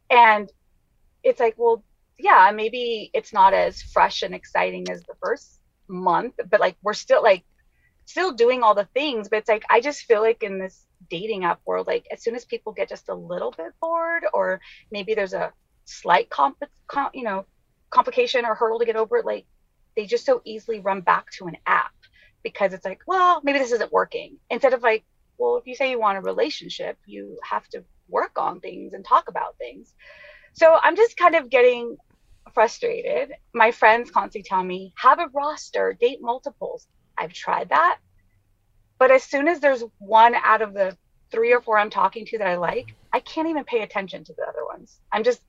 And 0.10 0.50
it's 1.24 1.40
like, 1.40 1.56
well, 1.58 1.84
yeah, 2.18 2.52
maybe 2.56 3.10
it's 3.14 3.34
not 3.34 3.54
as 3.54 3.82
fresh 3.82 4.24
and 4.24 4.34
exciting 4.34 4.90
as 4.90 5.02
the 5.02 5.16
first 5.22 5.60
month, 5.88 6.36
but 6.50 6.60
like 6.60 6.78
we're 6.82 6.94
still 6.94 7.22
like 7.22 7.44
still 8.06 8.32
doing 8.32 8.64
all 8.64 8.76
the 8.76 8.88
things. 8.94 9.28
But 9.28 9.40
it's 9.40 9.50
like 9.50 9.66
I 9.70 9.82
just 9.82 10.04
feel 10.04 10.22
like 10.22 10.44
in 10.44 10.60
this 10.60 10.86
dating 11.10 11.44
app 11.44 11.60
world, 11.66 11.88
like 11.88 12.06
as 12.12 12.24
soon 12.24 12.36
as 12.36 12.46
people 12.46 12.72
get 12.72 12.88
just 12.88 13.10
a 13.10 13.16
little 13.16 13.52
bit 13.52 13.74
bored, 13.82 14.24
or 14.34 14.62
maybe 14.92 15.14
there's 15.14 15.34
a 15.34 15.52
slight 15.86 16.30
comp, 16.30 16.62
com 16.88 17.10
you 17.14 17.24
know, 17.24 17.46
complication 17.90 18.46
or 18.46 18.56
hurdle 18.56 18.80
to 18.80 18.86
get 18.86 18.96
over, 18.96 19.18
it, 19.18 19.26
like 19.26 19.46
they 19.96 20.06
just 20.06 20.26
so 20.26 20.42
easily 20.46 20.80
run 20.80 21.02
back 21.02 21.32
to 21.32 21.48
an 21.48 21.58
app 21.66 21.92
because 22.44 22.74
it's 22.74 22.86
like, 22.86 23.02
well, 23.08 23.42
maybe 23.44 23.60
this 23.60 23.72
isn't 23.72 23.92
working. 23.92 24.38
Instead 24.50 24.74
of 24.74 24.82
like, 24.82 25.04
well, 25.38 25.58
if 25.58 25.68
you 25.68 25.76
say 25.76 25.90
you 25.90 26.00
want 26.00 26.18
a 26.18 26.22
relationship, 26.22 26.98
you 27.06 27.38
have 27.44 27.68
to 27.70 27.84
work 28.10 28.38
on 28.38 28.60
things 28.60 28.94
and 28.94 29.06
talk 29.06 29.30
about 29.30 29.58
things. 29.58 29.94
So 30.54 30.78
I'm 30.82 30.96
just 30.96 31.18
kind 31.18 31.36
of 31.36 31.50
getting 31.50 31.96
frustrated. 32.54 33.32
My 33.54 33.72
friends 33.72 34.12
constantly 34.12 34.44
tell 34.44 34.64
me, 34.64 34.94
have 34.98 35.20
a 35.20 35.30
roster, 35.34 35.98
date 36.00 36.20
multiples. 36.22 36.88
I've 37.18 37.34
tried 37.34 37.70
that. 37.70 38.00
But 38.98 39.12
as 39.12 39.24
soon 39.24 39.48
as 39.48 39.60
there's 39.60 39.84
one 40.00 40.36
out 40.36 40.62
of 40.62 40.74
the 40.74 40.98
three 41.32 41.54
or 41.54 41.62
four 41.62 41.78
I'm 41.78 41.90
talking 41.90 42.26
to 42.26 42.38
that 42.40 42.48
I 42.48 42.56
like, 42.58 42.96
I 43.14 43.20
can't 43.20 43.48
even 43.48 43.64
pay 43.64 43.82
attention 43.82 44.24
to 44.26 44.34
the 44.34 44.44
other 44.44 44.66
ones. 44.66 45.00
I'm 45.12 45.24
just, 45.24 45.42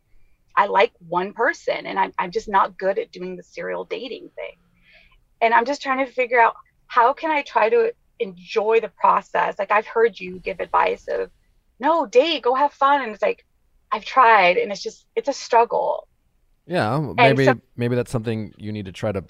I 0.57 0.67
like 0.67 0.93
one 1.09 1.33
person 1.33 1.87
and 1.87 1.99
I'm, 1.99 2.13
I'm 2.19 2.31
just 2.31 2.49
not 2.49 2.79
good 2.79 2.99
at 2.99 3.13
doing 3.13 3.37
the 3.37 3.43
serial 3.43 3.85
dating 3.85 4.31
thing. 4.37 4.57
And 5.41 5.55
I'm 5.55 5.65
just 5.65 5.83
trying 5.83 6.05
to 6.05 6.13
figure 6.13 6.41
out 6.41 6.55
how 6.91 7.13
can 7.13 7.31
I 7.31 7.43
try 7.43 7.71
to 7.71 7.93
enjoy 8.19 8.81
the 8.81 8.89
process? 8.89 9.55
Like 9.61 9.71
I've 9.71 9.87
heard 9.87 10.19
you 10.19 10.41
give 10.41 10.59
advice 10.59 11.07
of, 11.09 11.31
no, 11.79 12.05
date, 12.05 12.43
go 12.43 12.53
have 12.57 12.73
fun. 12.73 13.01
And 13.03 13.13
it's 13.13 13.23
like, 13.23 13.47
I've 13.93 14.05
tried 14.05 14.57
and 14.57 14.73
it's 14.73 14.83
just, 14.83 15.07
it's 15.15 15.29
a 15.29 15.33
struggle. 15.33 16.09
Yeah, 16.67 16.99
maybe 17.17 17.45
so- 17.45 17.61
maybe 17.77 17.95
that's 17.95 18.11
something 18.11 18.53
you 18.59 18.73
need 18.73 18.87
to 18.87 18.93
try 18.93 19.13
to 19.13 19.23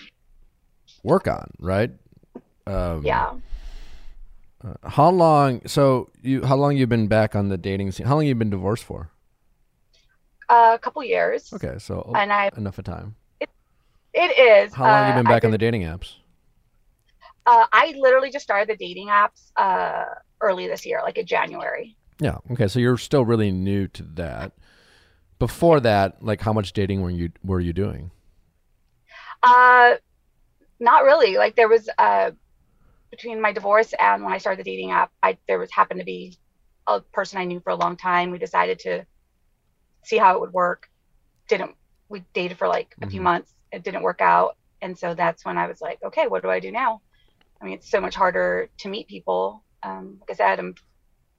work 1.03 1.29
on, 1.29 1.51
right? 1.59 1.90
Um, 2.66 3.05
Yeah. 3.05 3.35
uh, 4.64 4.88
how 4.88 5.11
long? 5.11 5.61
So 5.66 6.09
you 6.23 6.42
how 6.44 6.57
long 6.57 6.79
you 6.79 6.87
been 6.87 7.09
back 7.09 7.37
on 7.37 7.51
the 7.51 7.59
dating 7.59 7.92
scene? 7.92 8.07
How 8.07 8.14
long 8.14 8.25
you 8.27 8.35
been 8.35 8.51
divorced 8.51 8.85
for? 8.85 9.11
a 10.49 10.79
couple 10.81 11.05
years. 11.05 11.53
Okay, 11.53 11.79
so 11.79 12.11
And 12.16 12.33
I, 12.33 12.51
enough 12.57 12.79
of 12.79 12.85
time. 12.85 13.16
it 14.12 14.31
is. 14.38 14.75
How 14.75 14.87
long 14.87 15.07
you 15.07 15.12
uh, 15.12 15.16
been 15.16 15.27
I've 15.27 15.33
back 15.35 15.44
on 15.44 15.51
the 15.53 15.59
dating 15.59 15.83
apps? 15.83 16.16
Uh, 17.51 17.67
I 17.73 17.95
literally 17.99 18.31
just 18.31 18.45
started 18.45 18.69
the 18.69 18.77
dating 18.77 19.09
apps 19.09 19.51
uh, 19.57 20.05
early 20.41 20.69
this 20.69 20.87
year, 20.87 21.01
like 21.03 21.19
in 21.19 21.27
January. 21.27 21.97
Yeah. 22.21 22.37
Okay, 22.53 22.69
so 22.69 22.79
you're 22.79 22.97
still 22.97 23.25
really 23.25 23.51
new 23.51 23.89
to 23.89 24.05
that. 24.15 24.53
Before 25.41 25.81
that, 25.81 26.23
like 26.23 26.41
how 26.41 26.53
much 26.53 26.73
dating 26.73 27.03
were 27.03 27.11
you 27.11 27.33
were 27.43 27.59
you 27.59 27.73
doing? 27.73 28.13
Uh, 29.43 29.95
not 30.79 31.03
really. 31.03 31.39
Like 31.39 31.57
there 31.57 31.69
was 31.69 31.89
uh, 31.99 32.31
between 33.11 33.41
my 33.41 33.53
divorce 33.53 33.93
and 33.99 34.23
when 34.23 34.33
I 34.33 34.39
started 34.39 34.65
the 34.65 34.71
dating 34.71 34.93
app, 34.93 35.11
I 35.21 35.37
there 35.49 35.59
was 35.59 35.73
happened 35.73 35.99
to 36.01 36.07
be 36.07 36.39
a 36.87 37.01
person 37.01 37.41
I 37.41 37.47
knew 37.47 37.59
for 37.59 37.71
a 37.71 37.77
long 37.77 37.97
time. 37.97 38.31
We 38.31 38.39
decided 38.39 38.79
to 38.81 39.05
see 40.05 40.19
how 40.19 40.35
it 40.37 40.41
would 40.41 40.53
work. 40.53 40.89
Didn't 41.49 41.75
we 42.09 42.23
dated 42.33 42.59
for 42.59 42.69
like 42.69 42.95
a 43.03 43.09
few 43.09 43.21
Mhm. 43.21 43.25
months? 43.25 43.55
It 43.73 43.83
didn't 43.83 44.03
work 44.03 44.21
out, 44.21 44.57
and 44.83 44.97
so 44.97 45.15
that's 45.15 45.45
when 45.45 45.59
I 45.59 45.67
was 45.67 45.81
like, 45.81 45.99
okay, 46.05 46.29
what 46.29 46.43
do 46.43 46.51
I 46.51 46.61
do 46.61 46.71
now? 46.71 47.01
I 47.61 47.66
mean, 47.66 47.75
it's 47.75 47.90
so 47.90 48.01
much 48.01 48.14
harder 48.14 48.70
to 48.81 48.88
meet 48.88 49.09
people. 49.09 49.64
Um, 49.83 50.18
like 50.20 50.31
I 50.31 50.35
said, 50.35 50.59
I'm, 50.59 50.75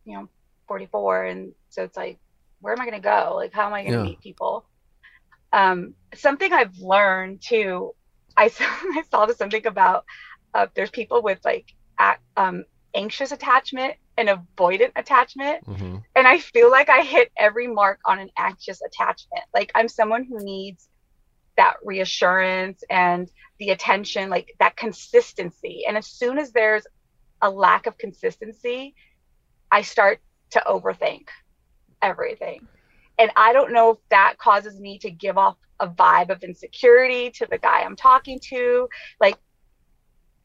you 0.06 0.18
know, 0.18 0.30
44, 0.68 1.26
and 1.26 1.54
so 1.70 1.84
it's 1.84 1.98
like, 1.98 2.20
where 2.62 2.74
am 2.74 2.82
I 2.82 2.86
going 2.86 3.02
to 3.02 3.08
go? 3.08 3.34
Like, 3.36 3.54
how 3.54 3.68
am 3.68 3.74
I 3.74 3.84
going 3.84 3.94
to 3.94 4.00
Yeah. 4.00 4.02
meet 4.02 4.22
people? 4.22 4.68
Um, 5.54 5.96
something 6.16 6.52
I've 6.54 6.78
learned 6.80 7.42
too. 7.46 7.92
I 8.38 8.48
saw, 8.50 8.66
I 8.66 9.04
saw 9.12 9.26
this 9.26 9.38
something 9.38 9.66
about 9.68 10.06
uh, 10.54 10.68
there's 10.76 10.90
people 10.92 11.22
with 11.22 11.40
like 11.46 11.66
um, 12.38 12.66
anxious 12.96 13.32
attachment 13.32 13.96
and 14.18 14.30
avoidant 14.30 14.92
attachment, 14.96 15.62
hmm 15.66 15.98
and 16.16 16.28
I 16.28 16.40
feel 16.40 16.70
like 16.72 16.90
I 16.90 17.02
hit 17.04 17.32
every 17.38 17.68
mark 17.68 18.00
on 18.06 18.20
an 18.20 18.30
anxious 18.38 18.82
attachment. 18.82 19.44
Like 19.54 19.72
I'm 19.76 19.88
someone 19.88 20.26
who 20.26 20.44
needs 20.44 20.88
that 21.62 21.76
reassurance 21.84 22.84
and 22.90 23.30
the 23.60 23.70
attention, 23.70 24.32
like 24.32 24.56
that 24.58 24.76
consistency. 24.76 25.84
And 25.88 25.96
as 25.96 26.08
soon 26.08 26.40
as 26.40 26.52
there's 26.52 26.88
a 27.40 27.50
lack 27.52 27.86
of 27.86 28.00
consistency, 28.00 28.96
I 29.72 29.84
start 29.84 30.20
to 30.52 30.64
overthink 30.68 31.28
everything. 32.02 32.68
And 33.20 33.30
I 33.36 33.54
don't 33.54 33.74
know 33.74 33.92
if 33.92 33.98
that 34.10 34.40
causes 34.40 34.80
me 34.80 34.98
to 35.00 35.12
give 35.12 35.38
off 35.38 35.56
a 35.80 35.88
vibe 35.88 36.32
of 36.32 36.42
insecurity 36.42 37.30
to 37.30 37.46
the 37.46 37.60
guy 37.60 37.82
I'm 37.82 37.96
talking 37.96 38.40
to. 38.50 38.90
Like, 39.20 39.38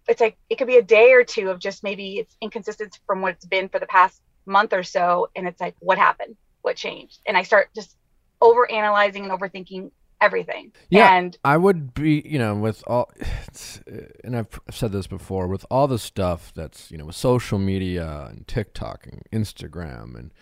it's 0.08 0.20
like 0.20 0.36
it 0.50 0.56
could 0.58 0.66
be 0.66 0.76
a 0.76 0.82
day 0.82 1.14
or 1.14 1.24
two 1.24 1.48
of 1.48 1.58
just 1.58 1.82
maybe 1.82 2.18
it's 2.18 2.36
inconsistent 2.42 3.00
from 3.06 3.22
what 3.22 3.32
it's 3.32 3.46
been 3.46 3.70
for 3.70 3.78
the 3.78 3.86
past 3.86 4.20
month 4.44 4.74
or 4.74 4.82
so. 4.82 5.28
And 5.34 5.48
it's 5.48 5.62
like, 5.62 5.76
what 5.78 5.96
happened? 5.96 6.36
What 6.60 6.76
changed? 6.76 7.20
And 7.26 7.38
I 7.38 7.42
start 7.42 7.70
just 7.74 7.96
over 8.42 8.70
analyzing 8.70 9.24
and 9.24 9.32
overthinking 9.32 9.90
everything. 10.20 10.72
Yeah. 10.90 11.14
And 11.14 11.36
I 11.44 11.56
would 11.56 11.94
be, 11.94 12.22
you 12.24 12.38
know, 12.38 12.54
with 12.54 12.82
all, 12.86 13.10
it's, 13.46 13.80
and 14.24 14.36
I've 14.36 14.60
said 14.70 14.92
this 14.92 15.06
before, 15.06 15.46
with 15.46 15.64
all 15.70 15.88
the 15.88 15.98
stuff 15.98 16.52
that's, 16.54 16.90
you 16.90 16.98
know, 16.98 17.06
with 17.06 17.16
social 17.16 17.58
media 17.58 18.28
and 18.30 18.46
TikTok 18.46 19.06
and 19.06 19.22
Instagram 19.32 20.16
and 20.16 20.32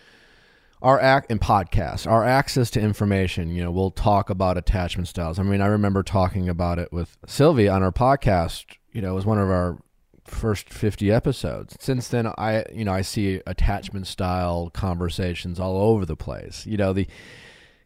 our 0.81 0.99
act 0.99 1.31
and 1.31 1.41
podcasts, 1.41 2.05
our 2.05 2.23
access 2.23 2.69
to 2.71 2.79
information, 2.79 3.49
you 3.49 3.63
know, 3.63 3.71
we'll 3.71 3.91
talk 3.91 4.29
about 4.29 4.57
attachment 4.57 5.07
styles. 5.07 5.39
I 5.39 5.43
mean, 5.43 5.61
I 5.61 5.67
remember 5.67 6.03
talking 6.03 6.47
about 6.49 6.79
it 6.79 6.91
with 6.91 7.17
Sylvie 7.25 7.67
on 7.67 7.81
our 7.81 7.91
podcast. 7.91 8.65
You 8.91 9.01
know, 9.01 9.11
it 9.11 9.15
was 9.15 9.25
one 9.25 9.39
of 9.39 9.49
our 9.49 9.79
first 10.25 10.69
50 10.69 11.11
episodes. 11.11 11.75
Since 11.79 12.09
then, 12.09 12.27
I, 12.37 12.65
you 12.73 12.85
know, 12.85 12.93
I 12.93 13.01
see 13.01 13.41
attachment 13.47 14.07
style 14.07 14.69
conversations 14.73 15.59
all 15.59 15.77
over 15.77 16.05
the 16.05 16.15
place. 16.15 16.65
You 16.65 16.77
know, 16.77 16.93
the, 16.93 17.07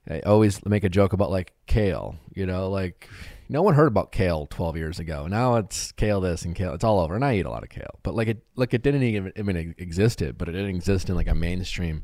I 0.10 0.22
always 0.22 0.66
make 0.66 0.84
a 0.84 0.90
joke 0.90 1.14
about 1.14 1.30
like 1.30 1.54
kale, 1.68 2.16
you 2.34 2.46
know, 2.46 2.70
like 2.70 3.08
no 3.48 3.62
one 3.62 3.76
heard 3.76 3.88
about 3.88 4.12
kale 4.12 4.48
12 4.48 4.78
years 4.78 5.00
ago. 5.00 5.28
Now 5.28 5.56
it's 5.56 5.92
kale 5.92 6.22
this 6.22 6.46
and 6.46 6.56
kale. 6.56 6.74
It's 6.74 6.84
all 6.84 7.00
over. 7.00 7.16
And 7.16 7.24
I 7.24 7.36
eat 7.36 7.46
a 7.46 7.50
lot 7.50 7.64
of 7.64 7.70
kale, 7.70 8.00
but 8.04 8.16
like 8.16 8.28
it, 8.28 8.44
like 8.56 8.74
it 8.74 8.82
didn't 8.82 9.04
even, 9.04 9.32
even 9.36 9.56
exist 9.56 9.78
it, 9.78 9.84
existed, 9.84 10.38
but 10.38 10.50
it 10.50 10.54
didn't 10.54 10.76
exist 10.76 11.10
in 11.10 11.16
like 11.16 11.28
a 11.28 11.36
mainstream 11.36 12.04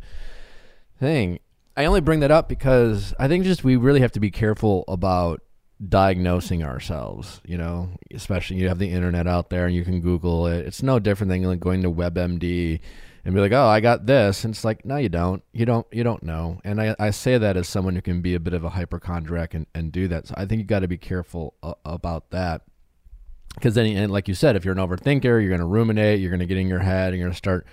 thing. 0.99 1.39
I 1.77 1.85
only 1.85 2.01
bring 2.01 2.21
that 2.21 2.31
up 2.31 2.47
because 2.47 3.13
I 3.19 3.27
think 3.27 3.43
just 3.43 3.63
we 3.63 3.75
really 3.75 4.01
have 4.01 4.13
to 4.13 4.19
be 4.19 4.31
careful 4.31 4.85
about 4.87 5.41
diagnosing 5.87 6.63
ourselves, 6.63 7.41
you 7.43 7.57
know, 7.57 7.89
especially 8.13 8.57
you 8.57 8.69
have 8.69 8.79
the 8.79 8.91
internet 8.91 9.27
out 9.27 9.49
there 9.49 9.65
and 9.65 9.75
you 9.75 9.83
can 9.83 9.99
Google 9.99 10.47
it. 10.47 10.65
It's 10.65 10.81
no 10.81 10.99
different 10.99 11.29
than 11.29 11.43
like 11.43 11.59
going 11.59 11.81
to 11.81 11.91
WebMD 11.91 12.79
and 13.25 13.33
be 13.33 13.41
like, 13.41 13.51
"Oh, 13.51 13.65
I 13.65 13.79
got 13.79 14.05
this," 14.05 14.45
and 14.45 14.53
it's 14.53 14.63
like, 14.63 14.85
"No, 14.85 14.97
you 14.97 15.09
don't. 15.09 15.43
You 15.51 15.65
don't. 15.65 15.87
You 15.91 16.03
don't 16.03 16.23
know." 16.23 16.61
And 16.63 16.79
I, 16.79 16.95
I 16.99 17.09
say 17.09 17.37
that 17.37 17.57
as 17.57 17.67
someone 17.67 17.95
who 17.95 18.01
can 18.01 18.21
be 18.21 18.35
a 18.35 18.39
bit 18.39 18.53
of 18.53 18.63
a 18.63 18.69
hypochondriac 18.69 19.55
and, 19.55 19.65
and 19.73 19.91
do 19.91 20.07
that. 20.07 20.27
So 20.27 20.35
I 20.37 20.45
think 20.45 20.59
you 20.59 20.65
got 20.65 20.79
to 20.79 20.87
be 20.87 20.97
careful 20.97 21.55
uh, 21.63 21.73
about 21.83 22.29
that 22.29 22.61
because 23.55 23.73
then, 23.73 23.87
and 23.97 24.11
like 24.11 24.27
you 24.27 24.35
said, 24.35 24.55
if 24.55 24.63
you're 24.63 24.77
an 24.77 24.87
overthinker, 24.87 25.23
you're 25.23 25.47
going 25.47 25.59
to 25.59 25.65
ruminate, 25.65 26.19
you're 26.19 26.29
going 26.29 26.39
to 26.39 26.45
get 26.45 26.57
in 26.57 26.67
your 26.67 26.79
head, 26.79 27.09
and 27.09 27.17
you're 27.17 27.25
going 27.25 27.33
to 27.33 27.37
start 27.37 27.65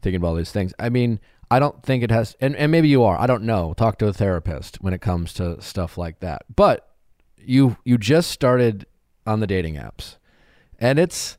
thinking 0.00 0.16
about 0.16 0.28
all 0.28 0.34
these 0.34 0.52
things. 0.52 0.74
I 0.78 0.88
mean, 0.88 1.20
I 1.50 1.58
don't 1.58 1.82
think 1.82 2.02
it 2.02 2.10
has, 2.10 2.34
and, 2.40 2.56
and 2.56 2.72
maybe 2.72 2.88
you 2.88 3.04
are. 3.04 3.20
I 3.20 3.26
don't 3.26 3.44
know. 3.44 3.74
Talk 3.74 3.98
to 3.98 4.08
a 4.08 4.12
therapist 4.12 4.76
when 4.80 4.92
it 4.92 5.00
comes 5.00 5.32
to 5.34 5.60
stuff 5.60 5.96
like 5.96 6.20
that. 6.20 6.42
But 6.54 6.88
you 7.36 7.76
you 7.84 7.98
just 7.98 8.30
started 8.30 8.86
on 9.26 9.40
the 9.40 9.46
dating 9.46 9.76
apps, 9.76 10.16
and 10.78 10.98
it's 10.98 11.38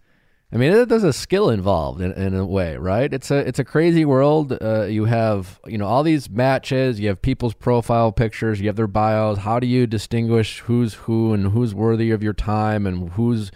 I 0.53 0.57
mean, 0.57 0.87
there's 0.87 1.03
a 1.03 1.13
skill 1.13 1.49
involved 1.49 1.99
in, 1.99 2.11
in 2.11 2.35
a 2.35 2.45
way, 2.45 2.77
right? 2.77 3.11
It's 3.11 3.31
a 3.31 3.37
it's 3.37 3.57
a 3.57 3.63
crazy 3.63 4.05
world. 4.05 4.55
Uh, 4.61 4.83
you 4.83 5.05
have 5.05 5.59
you 5.65 5.79
know 5.79 5.87
all 5.87 6.03
these 6.03 6.29
matches. 6.29 6.99
You 6.99 7.07
have 7.07 7.21
people's 7.21 7.55
profile 7.55 8.11
pictures. 8.11 8.61
You 8.61 8.67
have 8.67 8.75
their 8.75 8.85
bios. 8.85 9.39
How 9.39 9.59
do 9.59 9.65
you 9.65 9.87
distinguish 9.87 10.59
who's 10.59 10.93
who 10.93 11.33
and 11.33 11.47
who's 11.53 11.73
worthy 11.73 12.11
of 12.11 12.21
your 12.21 12.33
time 12.33 12.85
and 12.85 13.09
who's 13.13 13.51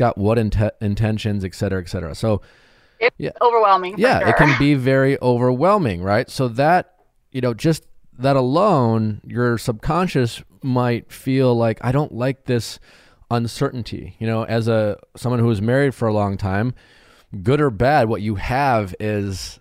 got 0.00 0.16
what 0.16 0.38
int- 0.38 0.72
intentions, 0.80 1.44
et 1.44 1.54
cetera, 1.54 1.80
et 1.80 1.88
cetera. 1.88 2.14
So 2.14 2.40
it's 2.98 3.14
yeah, 3.18 3.32
overwhelming. 3.40 3.96
Yeah, 3.98 4.20
sure. 4.20 4.28
it 4.28 4.36
can 4.36 4.58
be 4.58 4.74
very 4.74 5.20
overwhelming, 5.20 6.02
right? 6.02 6.28
So 6.28 6.48
that 6.48 6.94
you 7.30 7.40
know 7.42 7.54
just 7.54 7.84
that 8.18 8.34
alone, 8.34 9.20
your 9.24 9.56
subconscious 9.56 10.42
might 10.62 11.12
feel 11.12 11.54
like 11.54 11.78
I 11.82 11.92
don't 11.92 12.12
like 12.12 12.44
this 12.44 12.80
uncertainty. 13.30 14.16
You 14.18 14.26
know, 14.26 14.44
as 14.44 14.68
a 14.68 14.98
someone 15.16 15.40
who 15.40 15.46
was 15.46 15.62
married 15.62 15.94
for 15.94 16.08
a 16.08 16.12
long 16.12 16.36
time, 16.36 16.74
good 17.42 17.60
or 17.60 17.70
bad, 17.70 18.08
what 18.08 18.22
you 18.22 18.36
have 18.36 18.94
is 18.98 19.60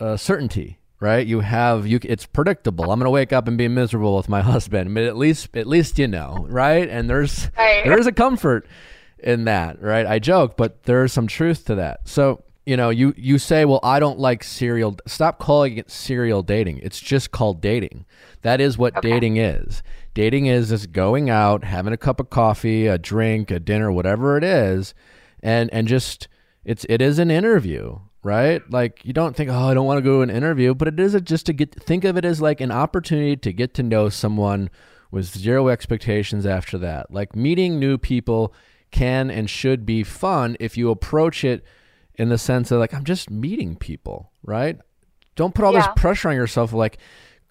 uh, 0.00 0.16
certainty, 0.16 0.78
right? 1.00 1.26
You 1.26 1.40
have 1.40 1.86
you. 1.86 2.00
It's 2.02 2.26
predictable. 2.26 2.84
I'm 2.90 2.98
going 2.98 3.06
to 3.06 3.10
wake 3.10 3.32
up 3.32 3.48
and 3.48 3.58
be 3.58 3.68
miserable 3.68 4.16
with 4.16 4.28
my 4.28 4.40
husband, 4.52 4.94
but 4.94 5.04
at 5.04 5.16
least 5.16 5.56
at 5.56 5.66
least 5.66 5.98
you 5.98 6.08
know, 6.08 6.46
right? 6.48 6.88
And 6.88 7.08
there's 7.08 7.50
right. 7.56 7.84
there 7.84 7.98
is 7.98 8.06
a 8.06 8.12
comfort 8.12 8.66
in 9.18 9.44
that, 9.44 9.80
right? 9.80 10.06
I 10.06 10.18
joke, 10.18 10.56
but 10.56 10.82
there's 10.84 11.12
some 11.12 11.26
truth 11.26 11.64
to 11.66 11.76
that. 11.76 12.08
So 12.08 12.42
you 12.64 12.76
know, 12.76 12.90
you 12.90 13.12
you 13.16 13.38
say, 13.38 13.64
well, 13.64 13.80
I 13.82 13.98
don't 13.98 14.18
like 14.18 14.44
serial. 14.44 14.96
Stop 15.06 15.38
calling 15.38 15.78
it 15.78 15.90
serial 15.90 16.42
dating. 16.42 16.78
It's 16.78 17.00
just 17.00 17.30
called 17.30 17.60
dating. 17.60 18.04
That 18.42 18.60
is 18.60 18.78
what 18.78 18.96
okay. 18.96 19.10
dating 19.10 19.36
is. 19.36 19.82
Dating 20.14 20.46
is 20.46 20.68
just 20.68 20.92
going 20.92 21.30
out, 21.30 21.64
having 21.64 21.92
a 21.92 21.98
cup 21.98 22.20
of 22.20 22.30
coffee, 22.30 22.86
a 22.86 22.98
drink, 22.98 23.50
a 23.50 23.58
dinner, 23.58 23.90
whatever 23.90 24.36
it 24.36 24.44
is, 24.44 24.94
and 25.42 25.72
and 25.72 25.88
just 25.88 26.28
it's 26.64 26.84
it 26.88 27.00
is 27.00 27.18
an 27.18 27.30
interview, 27.30 27.98
right? 28.22 28.62
Like 28.70 29.04
you 29.04 29.12
don't 29.12 29.34
think, 29.34 29.50
oh, 29.50 29.68
I 29.68 29.74
don't 29.74 29.86
want 29.86 29.98
to 29.98 30.02
go 30.02 30.18
to 30.18 30.22
an 30.22 30.36
interview, 30.36 30.74
but 30.74 30.88
it 30.88 31.00
is 31.00 31.14
a, 31.14 31.20
just 31.20 31.46
to 31.46 31.52
get 31.52 31.74
think 31.82 32.04
of 32.04 32.16
it 32.16 32.24
as 32.24 32.40
like 32.40 32.60
an 32.60 32.70
opportunity 32.70 33.36
to 33.36 33.52
get 33.52 33.74
to 33.74 33.82
know 33.82 34.08
someone 34.08 34.70
with 35.10 35.26
zero 35.26 35.68
expectations 35.68 36.46
after 36.46 36.78
that. 36.78 37.10
Like 37.10 37.34
meeting 37.34 37.78
new 37.78 37.98
people 37.98 38.54
can 38.90 39.30
and 39.30 39.48
should 39.48 39.86
be 39.86 40.02
fun 40.04 40.56
if 40.60 40.76
you 40.76 40.90
approach 40.90 41.44
it 41.44 41.64
in 42.16 42.28
the 42.28 42.38
sense 42.38 42.70
of 42.70 42.78
like 42.78 42.94
I'm 42.94 43.04
just 43.04 43.30
meeting 43.30 43.76
people, 43.76 44.30
right? 44.42 44.78
Don't 45.34 45.54
put 45.54 45.64
all 45.64 45.72
yeah. 45.72 45.80
this 45.80 45.88
pressure 45.96 46.28
on 46.28 46.36
yourself 46.36 46.72
like 46.72 46.98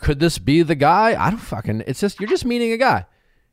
could 0.02 0.20
this 0.20 0.40
be 0.40 0.64
the 0.64 0.76
guy? 0.76 1.16
I 1.18 1.30
don't 1.30 1.40
fucking. 1.40 1.84
It's 1.88 2.02
just 2.02 2.20
you're 2.20 2.30
just 2.30 2.44
meeting 2.44 2.72
a 2.72 2.78
guy, 2.78 3.06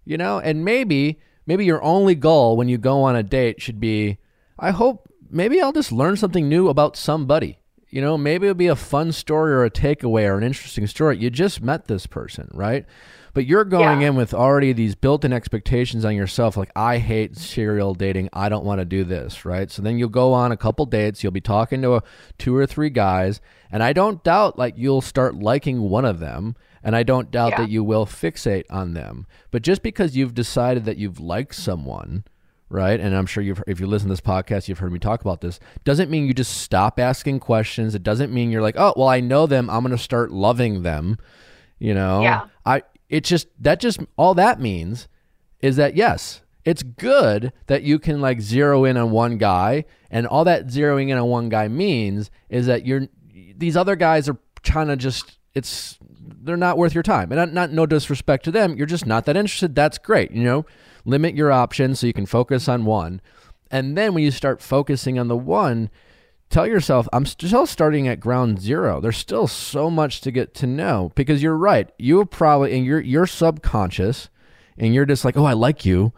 you 0.04 0.16
know. 0.16 0.40
And 0.40 0.64
maybe 0.64 1.20
maybe 1.46 1.64
your 1.64 1.82
only 1.82 2.14
goal 2.14 2.56
when 2.56 2.68
you 2.68 2.78
go 2.78 3.02
on 3.02 3.14
a 3.14 3.22
date 3.22 3.60
should 3.62 3.78
be, 3.78 4.18
I 4.58 4.70
hope 4.70 5.08
maybe 5.30 5.60
I'll 5.60 5.72
just 5.72 5.92
learn 5.92 6.16
something 6.16 6.48
new 6.48 6.68
about 6.68 6.96
somebody. 6.96 7.58
You 7.90 8.02
know, 8.02 8.18
maybe 8.18 8.46
it'll 8.46 8.54
be 8.54 8.66
a 8.66 8.76
fun 8.76 9.12
story 9.12 9.52
or 9.52 9.64
a 9.64 9.70
takeaway 9.70 10.28
or 10.28 10.36
an 10.36 10.42
interesting 10.42 10.86
story. 10.86 11.18
You 11.18 11.30
just 11.30 11.62
met 11.62 11.86
this 11.86 12.06
person, 12.06 12.50
right? 12.52 12.84
But 13.38 13.46
you're 13.46 13.64
going 13.64 14.00
yeah. 14.00 14.08
in 14.08 14.16
with 14.16 14.34
already 14.34 14.72
these 14.72 14.96
built-in 14.96 15.32
expectations 15.32 16.04
on 16.04 16.16
yourself 16.16 16.56
like 16.56 16.72
I 16.74 16.98
hate 16.98 17.36
serial 17.36 17.94
dating. 17.94 18.30
I 18.32 18.48
don't 18.48 18.64
want 18.64 18.80
to 18.80 18.84
do 18.84 19.04
this, 19.04 19.44
right? 19.44 19.70
So 19.70 19.80
then 19.80 19.96
you'll 19.96 20.08
go 20.08 20.32
on 20.32 20.50
a 20.50 20.56
couple 20.56 20.86
dates, 20.86 21.22
you'll 21.22 21.30
be 21.30 21.40
talking 21.40 21.80
to 21.82 21.94
a, 21.94 22.02
two 22.36 22.56
or 22.56 22.66
three 22.66 22.90
guys, 22.90 23.40
and 23.70 23.80
I 23.80 23.92
don't 23.92 24.24
doubt 24.24 24.58
like 24.58 24.74
you'll 24.76 25.02
start 25.02 25.36
liking 25.36 25.82
one 25.82 26.04
of 26.04 26.18
them, 26.18 26.56
and 26.82 26.96
I 26.96 27.04
don't 27.04 27.30
doubt 27.30 27.50
yeah. 27.50 27.58
that 27.58 27.70
you 27.70 27.84
will 27.84 28.06
fixate 28.06 28.64
on 28.70 28.94
them. 28.94 29.24
But 29.52 29.62
just 29.62 29.84
because 29.84 30.16
you've 30.16 30.34
decided 30.34 30.84
that 30.86 30.96
you've 30.96 31.20
liked 31.20 31.54
someone, 31.54 32.24
right? 32.68 32.98
And 32.98 33.14
I'm 33.14 33.26
sure 33.26 33.44
you've, 33.44 33.62
if 33.68 33.78
you 33.78 33.86
listen 33.86 34.08
to 34.08 34.14
this 34.14 34.20
podcast, 34.20 34.66
you've 34.66 34.80
heard 34.80 34.92
me 34.92 34.98
talk 34.98 35.20
about 35.20 35.42
this. 35.42 35.60
Doesn't 35.84 36.10
mean 36.10 36.26
you 36.26 36.34
just 36.34 36.56
stop 36.56 36.98
asking 36.98 37.38
questions. 37.38 37.94
It 37.94 38.02
doesn't 38.02 38.34
mean 38.34 38.50
you're 38.50 38.62
like, 38.62 38.74
oh, 38.76 38.94
well, 38.96 39.06
I 39.06 39.20
know 39.20 39.46
them. 39.46 39.70
I'm 39.70 39.84
going 39.84 39.96
to 39.96 40.02
start 40.02 40.32
loving 40.32 40.82
them. 40.82 41.18
You 41.78 41.94
know, 41.94 42.22
yeah. 42.22 42.46
I 42.66 42.82
it's 43.08 43.28
just 43.28 43.48
that 43.58 43.80
just 43.80 44.00
all 44.16 44.34
that 44.34 44.60
means 44.60 45.08
is 45.60 45.76
that 45.76 45.96
yes, 45.96 46.42
it's 46.64 46.82
good 46.82 47.52
that 47.66 47.82
you 47.82 47.98
can 47.98 48.20
like 48.20 48.40
zero 48.40 48.84
in 48.84 48.96
on 48.96 49.10
one 49.10 49.38
guy, 49.38 49.84
and 50.10 50.26
all 50.26 50.44
that 50.44 50.66
zeroing 50.66 51.08
in 51.08 51.18
on 51.18 51.28
one 51.28 51.48
guy 51.48 51.68
means 51.68 52.30
is 52.48 52.66
that 52.66 52.86
you're 52.86 53.08
these 53.56 53.76
other 53.76 53.96
guys 53.96 54.28
are 54.28 54.38
trying 54.62 54.88
to 54.88 54.96
just 54.96 55.38
it's 55.54 55.98
they're 56.40 56.56
not 56.56 56.78
worth 56.78 56.94
your 56.94 57.02
time, 57.02 57.32
and 57.32 57.38
not, 57.38 57.52
not 57.52 57.72
no 57.72 57.86
disrespect 57.86 58.44
to 58.44 58.50
them, 58.50 58.76
you're 58.76 58.86
just 58.86 59.06
not 59.06 59.24
that 59.24 59.36
interested. 59.36 59.74
That's 59.74 59.98
great, 59.98 60.30
you 60.30 60.44
know. 60.44 60.66
Limit 61.04 61.34
your 61.34 61.50
options 61.50 62.00
so 62.00 62.06
you 62.06 62.12
can 62.12 62.26
focus 62.26 62.68
on 62.68 62.84
one, 62.84 63.20
and 63.70 63.96
then 63.96 64.12
when 64.14 64.22
you 64.22 64.30
start 64.30 64.60
focusing 64.60 65.18
on 65.18 65.28
the 65.28 65.36
one, 65.36 65.90
tell 66.50 66.66
yourself 66.66 67.08
i'm 67.12 67.26
still 67.26 67.66
starting 67.66 68.08
at 68.08 68.20
ground 68.20 68.60
zero. 68.60 69.00
There's 69.00 69.16
still 69.16 69.46
so 69.46 69.90
much 69.90 70.20
to 70.22 70.30
get 70.30 70.54
to 70.54 70.66
know. 70.66 71.12
Because 71.14 71.42
you're 71.42 71.56
right. 71.56 71.90
You 71.98 72.24
probably 72.24 72.76
and 72.76 72.84
you're 72.84 73.00
you're 73.00 73.26
subconscious 73.26 74.28
and 74.76 74.94
you're 74.94 75.06
just 75.06 75.24
like 75.24 75.36
oh 75.36 75.44
i 75.44 75.52
like 75.52 75.84
you. 75.84 76.12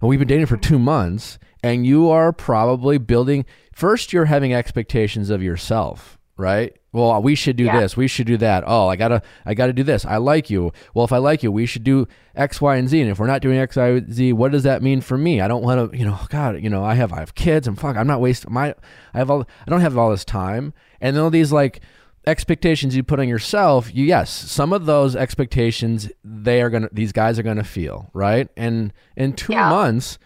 And 0.00 0.08
we've 0.08 0.18
been 0.18 0.28
dating 0.28 0.46
for 0.46 0.56
two 0.56 0.78
months 0.78 1.38
and 1.62 1.86
you 1.86 2.10
are 2.10 2.32
probably 2.32 2.98
building 2.98 3.44
first 3.72 4.12
you're 4.12 4.26
having 4.26 4.52
expectations 4.52 5.30
of 5.30 5.42
yourself 5.42 6.18
right? 6.42 6.76
Well 6.92 7.22
we 7.22 7.34
should 7.34 7.56
do 7.56 7.64
yeah. 7.64 7.80
this. 7.80 7.96
We 7.96 8.08
should 8.08 8.26
do 8.26 8.36
that. 8.38 8.64
Oh 8.66 8.88
i 8.88 8.96
gotta 8.96 9.22
i 9.46 9.54
gotta 9.54 9.72
do 9.72 9.82
this. 9.82 10.04
I 10.04 10.18
like 10.18 10.50
you. 10.50 10.72
Well 10.92 11.04
if 11.04 11.12
i 11.12 11.18
like 11.18 11.42
you 11.42 11.50
we 11.50 11.64
should 11.64 11.84
do 11.84 12.06
x 12.34 12.60
y 12.60 12.76
and 12.76 12.88
z. 12.88 13.00
And 13.00 13.10
if 13.10 13.18
we're 13.18 13.26
not 13.26 13.40
doing 13.40 13.58
x 13.58 13.76
y 13.76 14.02
z 14.10 14.32
what 14.32 14.52
does 14.52 14.64
that 14.64 14.82
mean 14.82 15.00
for 15.00 15.16
me? 15.16 15.40
I 15.40 15.48
don't 15.48 15.62
want 15.62 15.92
to 15.92 15.98
you 15.98 16.04
know 16.04 16.18
god 16.28 16.62
you 16.62 16.68
know 16.68 16.84
i 16.84 16.94
have 16.94 17.12
i 17.12 17.20
have 17.20 17.34
kids 17.34 17.66
and 17.66 17.78
fuck 17.78 17.96
i'm 17.96 18.06
not 18.06 18.20
wasting 18.20 18.52
my 18.52 18.74
i 19.14 19.18
have 19.18 19.30
all 19.30 19.42
i 19.66 19.70
don't 19.70 19.80
have 19.80 19.96
all 19.96 20.10
this 20.10 20.24
time. 20.24 20.74
And 21.00 21.16
all 21.18 21.30
these 21.30 21.52
like 21.52 21.80
expectations 22.26 22.94
you 22.94 23.02
put 23.02 23.18
on 23.18 23.28
yourself 23.28 23.92
you 23.92 24.04
yes 24.04 24.30
some 24.30 24.72
of 24.72 24.86
those 24.86 25.16
expectations 25.16 26.08
they 26.22 26.62
are 26.62 26.70
gonna 26.70 26.88
these 26.92 27.12
guys 27.12 27.38
are 27.38 27.42
gonna 27.42 27.64
feel 27.64 28.10
right? 28.12 28.48
And 28.56 28.92
in 29.16 29.32
two 29.32 29.52
yeah. 29.52 29.70
months 29.70 30.18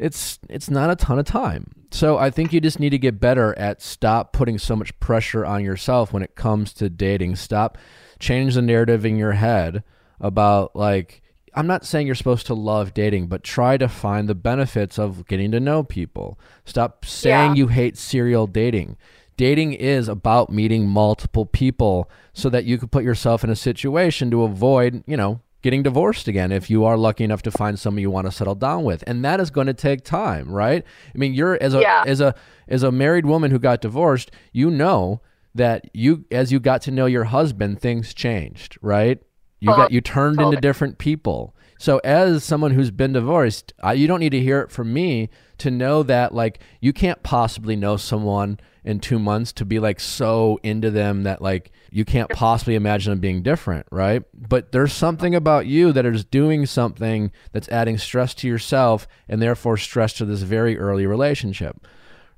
it's 0.00 0.38
it's 0.48 0.68
not 0.68 0.90
a 0.90 0.96
ton 0.96 1.18
of 1.18 1.24
time 1.24 1.70
so 1.92 2.18
I 2.18 2.30
think 2.30 2.52
you 2.52 2.60
just 2.60 2.78
need 2.78 2.90
to 2.90 2.98
get 2.98 3.20
better 3.20 3.56
at 3.58 3.82
stop 3.82 4.32
putting 4.32 4.58
so 4.58 4.76
much 4.76 4.98
pressure 5.00 5.44
on 5.44 5.64
yourself 5.64 6.12
when 6.12 6.22
it 6.22 6.36
comes 6.36 6.72
to 6.74 6.88
dating. 6.88 7.36
Stop 7.36 7.78
change 8.18 8.54
the 8.54 8.62
narrative 8.62 9.04
in 9.04 9.16
your 9.16 9.32
head 9.32 9.82
about 10.20 10.74
like 10.76 11.22
I'm 11.54 11.66
not 11.66 11.84
saying 11.84 12.06
you're 12.06 12.14
supposed 12.14 12.46
to 12.46 12.54
love 12.54 12.94
dating, 12.94 13.26
but 13.26 13.42
try 13.42 13.76
to 13.76 13.88
find 13.88 14.28
the 14.28 14.36
benefits 14.36 15.00
of 15.00 15.26
getting 15.26 15.50
to 15.50 15.58
know 15.58 15.82
people. 15.82 16.38
Stop 16.64 17.04
saying 17.04 17.50
yeah. 17.50 17.54
you 17.56 17.66
hate 17.68 17.96
serial 17.96 18.46
dating. 18.46 18.96
Dating 19.36 19.72
is 19.72 20.06
about 20.06 20.52
meeting 20.52 20.86
multiple 20.86 21.46
people 21.46 22.08
so 22.32 22.48
that 22.50 22.66
you 22.66 22.78
could 22.78 22.92
put 22.92 23.02
yourself 23.02 23.42
in 23.42 23.50
a 23.50 23.56
situation 23.56 24.30
to 24.30 24.44
avoid, 24.44 25.02
you 25.08 25.16
know, 25.16 25.40
getting 25.62 25.82
divorced 25.82 26.28
again 26.28 26.52
if 26.52 26.70
you 26.70 26.84
are 26.84 26.96
lucky 26.96 27.24
enough 27.24 27.42
to 27.42 27.50
find 27.50 27.78
someone 27.78 28.00
you 28.00 28.10
want 28.10 28.26
to 28.26 28.32
settle 28.32 28.54
down 28.54 28.84
with. 28.84 29.04
And 29.06 29.24
that 29.24 29.40
is 29.40 29.50
going 29.50 29.66
to 29.66 29.74
take 29.74 30.04
time 30.04 30.50
right? 30.52 30.84
I 31.14 31.18
mean 31.18 31.34
you're 31.34 31.62
as 31.62 31.74
a 31.74 31.80
yeah. 31.80 32.04
as 32.06 32.20
a 32.20 32.34
as 32.68 32.82
a 32.82 32.92
married 32.92 33.26
woman 33.26 33.50
who 33.50 33.58
got 33.58 33.80
divorced 33.80 34.30
you 34.52 34.70
know 34.70 35.20
that 35.54 35.90
you 35.92 36.24
as 36.30 36.52
you 36.52 36.60
got 36.60 36.82
to 36.82 36.90
know 36.90 37.06
your 37.06 37.24
husband 37.24 37.80
things 37.80 38.14
changed 38.14 38.78
right? 38.80 39.20
You 39.60 39.68
got 39.68 39.78
uh-huh. 39.78 39.88
you 39.90 40.00
turned 40.00 40.38
totally. 40.38 40.56
into 40.56 40.60
different 40.60 40.98
people. 40.98 41.54
So 41.78 41.98
as 42.04 42.44
someone 42.44 42.72
who's 42.72 42.90
been 42.90 43.14
divorced, 43.14 43.72
I, 43.82 43.94
you 43.94 44.06
don't 44.06 44.20
need 44.20 44.30
to 44.30 44.40
hear 44.40 44.60
it 44.60 44.70
from 44.70 44.92
me 44.92 45.30
to 45.58 45.70
know 45.70 46.02
that 46.02 46.34
like 46.34 46.60
you 46.80 46.92
can't 46.92 47.22
possibly 47.22 47.74
know 47.74 47.96
someone 47.96 48.60
in 48.84 49.00
2 49.00 49.18
months 49.18 49.52
to 49.52 49.64
be 49.64 49.78
like 49.78 50.00
so 50.00 50.58
into 50.62 50.90
them 50.90 51.24
that 51.24 51.42
like 51.42 51.70
you 51.90 52.04
can't 52.04 52.30
possibly 52.30 52.74
imagine 52.74 53.10
them 53.10 53.20
being 53.20 53.42
different, 53.42 53.86
right? 53.90 54.22
But 54.34 54.72
there's 54.72 54.92
something 54.92 55.34
about 55.34 55.66
you 55.66 55.92
that 55.92 56.06
is 56.06 56.24
doing 56.24 56.66
something 56.66 57.32
that's 57.52 57.68
adding 57.68 57.98
stress 57.98 58.34
to 58.34 58.48
yourself 58.48 59.06
and 59.28 59.42
therefore 59.42 59.76
stress 59.76 60.12
to 60.14 60.24
this 60.24 60.42
very 60.42 60.78
early 60.78 61.06
relationship, 61.06 61.86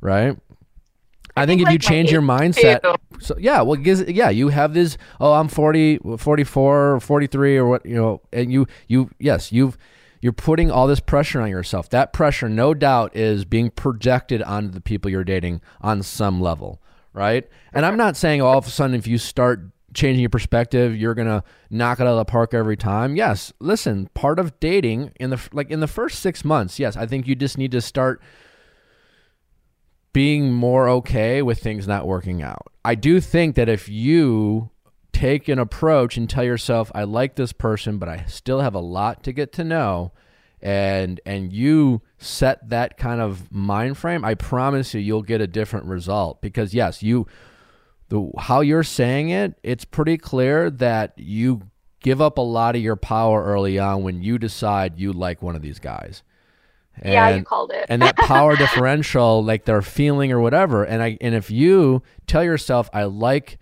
right? 0.00 0.36
I 1.36 1.46
think 1.46 1.62
if 1.62 1.68
you 1.68 1.72
like 1.74 1.82
my 1.82 1.88
change 1.88 2.12
your 2.12 2.22
mindset, 2.22 2.82
too. 2.82 2.94
so 3.20 3.34
yeah, 3.38 3.62
well, 3.62 3.78
yeah, 3.80 4.28
you 4.28 4.48
have 4.48 4.74
this. 4.74 4.98
Oh, 5.18 5.32
I'm 5.32 5.48
40, 5.48 6.00
44, 6.18 6.94
or 6.94 7.00
43, 7.00 7.56
or 7.56 7.66
what 7.66 7.86
you 7.86 7.94
know, 7.94 8.20
and 8.32 8.52
you, 8.52 8.66
you, 8.86 9.10
yes, 9.18 9.50
you've, 9.50 9.78
you're 10.22 10.32
putting 10.32 10.70
all 10.70 10.86
this 10.86 11.00
pressure 11.00 11.40
on 11.40 11.50
yourself. 11.50 11.90
That 11.90 12.12
pressure, 12.12 12.48
no 12.48 12.72
doubt, 12.72 13.14
is 13.14 13.44
being 13.44 13.70
projected 13.70 14.40
onto 14.42 14.70
the 14.70 14.80
people 14.80 15.10
you're 15.10 15.24
dating 15.24 15.60
on 15.80 16.02
some 16.02 16.40
level, 16.40 16.80
right? 17.12 17.46
And 17.74 17.84
I'm 17.84 17.96
not 17.96 18.16
saying 18.16 18.40
all 18.40 18.56
of 18.56 18.66
a 18.66 18.70
sudden 18.70 18.94
if 18.94 19.06
you 19.08 19.18
start 19.18 19.64
changing 19.92 20.20
your 20.20 20.30
perspective, 20.30 20.96
you're 20.96 21.14
gonna 21.14 21.42
knock 21.70 21.98
it 21.98 22.04
out 22.04 22.12
of 22.12 22.16
the 22.16 22.24
park 22.24 22.54
every 22.54 22.76
time. 22.76 23.16
Yes, 23.16 23.52
listen, 23.58 24.08
part 24.14 24.38
of 24.38 24.58
dating 24.60 25.10
in 25.18 25.30
the 25.30 25.48
like 25.52 25.70
in 25.70 25.80
the 25.80 25.88
first 25.88 26.20
six 26.20 26.44
months, 26.44 26.78
yes, 26.78 26.96
I 26.96 27.04
think 27.04 27.26
you 27.26 27.34
just 27.34 27.58
need 27.58 27.72
to 27.72 27.80
start 27.80 28.22
being 30.12 30.52
more 30.52 30.88
okay 30.88 31.42
with 31.42 31.58
things 31.58 31.88
not 31.88 32.06
working 32.06 32.42
out. 32.42 32.68
I 32.84 32.94
do 32.94 33.20
think 33.20 33.56
that 33.56 33.68
if 33.68 33.88
you 33.88 34.70
take 35.22 35.48
an 35.48 35.58
approach 35.58 36.16
and 36.16 36.28
tell 36.28 36.42
yourself 36.44 36.90
I 36.94 37.04
like 37.04 37.36
this 37.36 37.52
person 37.52 37.98
but 37.98 38.08
I 38.08 38.24
still 38.26 38.60
have 38.60 38.74
a 38.74 38.80
lot 38.80 39.22
to 39.24 39.32
get 39.32 39.52
to 39.52 39.64
know 39.64 40.10
and 40.60 41.20
and 41.26 41.52
you 41.52 42.02
set 42.18 42.68
that 42.70 42.96
kind 42.96 43.20
of 43.20 43.50
mind 43.52 43.98
frame, 43.98 44.24
I 44.24 44.34
promise 44.34 44.94
you 44.94 45.00
you'll 45.00 45.22
get 45.22 45.40
a 45.40 45.46
different 45.46 45.86
result 45.86 46.40
because 46.40 46.72
yes, 46.72 47.02
you 47.02 47.26
the 48.08 48.30
how 48.38 48.60
you're 48.60 48.82
saying 48.84 49.30
it, 49.30 49.58
it's 49.62 49.84
pretty 49.84 50.18
clear 50.18 50.70
that 50.70 51.14
you 51.16 51.62
give 52.00 52.20
up 52.20 52.38
a 52.38 52.42
lot 52.42 52.76
of 52.76 52.82
your 52.82 52.96
power 52.96 53.44
early 53.44 53.78
on 53.78 54.02
when 54.02 54.22
you 54.22 54.38
decide 54.38 54.98
you 54.98 55.12
like 55.12 55.40
one 55.42 55.56
of 55.56 55.62
these 55.62 55.78
guys. 55.80 56.22
yeah, 57.04 57.28
you 57.30 57.36
And- 57.36 57.46
called 57.46 57.70
it. 57.72 57.86
and 57.88 58.02
that 58.02 58.16
power 58.16 58.54
differential 58.64 59.42
like 59.42 59.64
they're 59.64 59.82
feeling 59.82 60.30
or 60.30 60.40
whatever 60.40 60.84
and 60.84 61.02
i 61.02 61.16
and 61.20 61.34
if 61.34 61.50
you 61.50 62.02
tell 62.26 62.44
yourself 62.44 62.90
i 62.92 63.02
like 63.04 63.58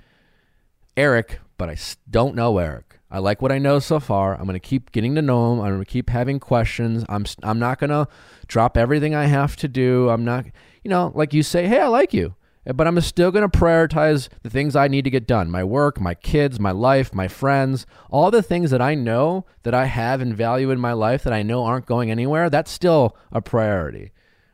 eric 0.97 1.39
but 1.61 1.69
I 1.69 1.77
don't 2.09 2.35
know 2.35 2.57
eric. 2.57 2.99
I 3.11 3.19
like 3.19 3.43
what 3.43 3.53
i 3.53 3.59
know 3.59 3.81
so 3.81 4.01
far. 4.01 4.35
I'm 4.35 4.45
going 4.45 4.55
to 4.55 4.59
keep 4.59 4.93
getting 4.93 5.15
to 5.17 5.21
know 5.21 5.53
him 5.53 5.61
i'm 5.61 5.73
going 5.73 5.85
to 5.85 5.85
keep 5.85 6.09
having 6.09 6.41
questions. 6.41 7.05
I'm 7.07 7.27
i'm 7.43 7.59
not 7.59 7.79
going 7.79 7.91
to 7.91 8.09
drop 8.47 8.79
everything 8.79 9.15
i 9.15 9.27
have 9.27 9.57
to 9.57 9.69
do. 9.69 10.09
I'm 10.09 10.25
not 10.25 10.47
you 10.83 10.89
know 10.89 11.13
like 11.15 11.35
you 11.35 11.43
say 11.43 11.67
hey 11.67 11.81
i 11.81 11.87
like 11.89 12.15
you. 12.15 12.35
Eh, 12.65 12.73
but 12.73 12.87
i'm 12.87 12.99
still 13.03 13.31
going 13.31 13.49
to 13.49 13.59
prioritize 13.59 14.31
the 14.43 14.49
things 14.49 14.75
i 14.75 14.89
need 14.89 15.05
to 15.05 15.11
get 15.11 15.27
done. 15.27 15.51
My 15.51 15.63
work 15.63 16.01
my 16.01 16.15
kids 16.15 16.59
my 16.59 16.71
life 16.71 17.15
my 17.15 17.29
friends 17.29 17.85
all 18.09 18.31
the 18.31 18.43
things 18.43 18.71
that 18.71 18.81
i 18.81 18.95
know 18.95 19.45
that 19.65 19.75
i 19.75 19.85
have 19.85 20.23
and 20.23 20.35
value 20.35 20.71
in 20.71 20.81
my 20.81 20.95
life 20.95 21.23
that 21.25 21.35
i 21.35 21.43
know 21.43 21.65
aren't 21.65 21.85
going 21.85 22.11
anywhere 22.11 22.49
that's 22.49 22.71
still 22.71 23.15
a 23.31 23.43
priority 23.43 24.13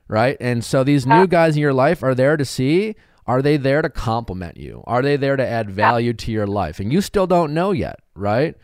right? 0.08 0.36
And 0.40 0.64
so 0.64 0.84
these 0.84 1.06
uh, 1.06 1.18
new 1.18 1.26
guys 1.26 1.56
in 1.56 1.62
your 1.62 1.74
life 1.74 2.02
are 2.02 2.14
there 2.14 2.36
to 2.36 2.44
see 2.44 2.94
are 3.26 3.42
they 3.42 3.56
there 3.56 3.82
to 3.82 3.88
complement 3.90 4.56
you? 4.56 4.82
Are 4.86 5.02
they 5.02 5.16
there 5.16 5.36
to 5.36 5.46
add 5.46 5.70
value 5.70 6.12
to 6.12 6.32
your 6.32 6.46
life? 6.46 6.78
And 6.80 6.92
you 6.92 7.00
still 7.00 7.26
don't 7.26 7.52
know 7.54 7.72
yet, 7.72 8.00
right? 8.14 8.54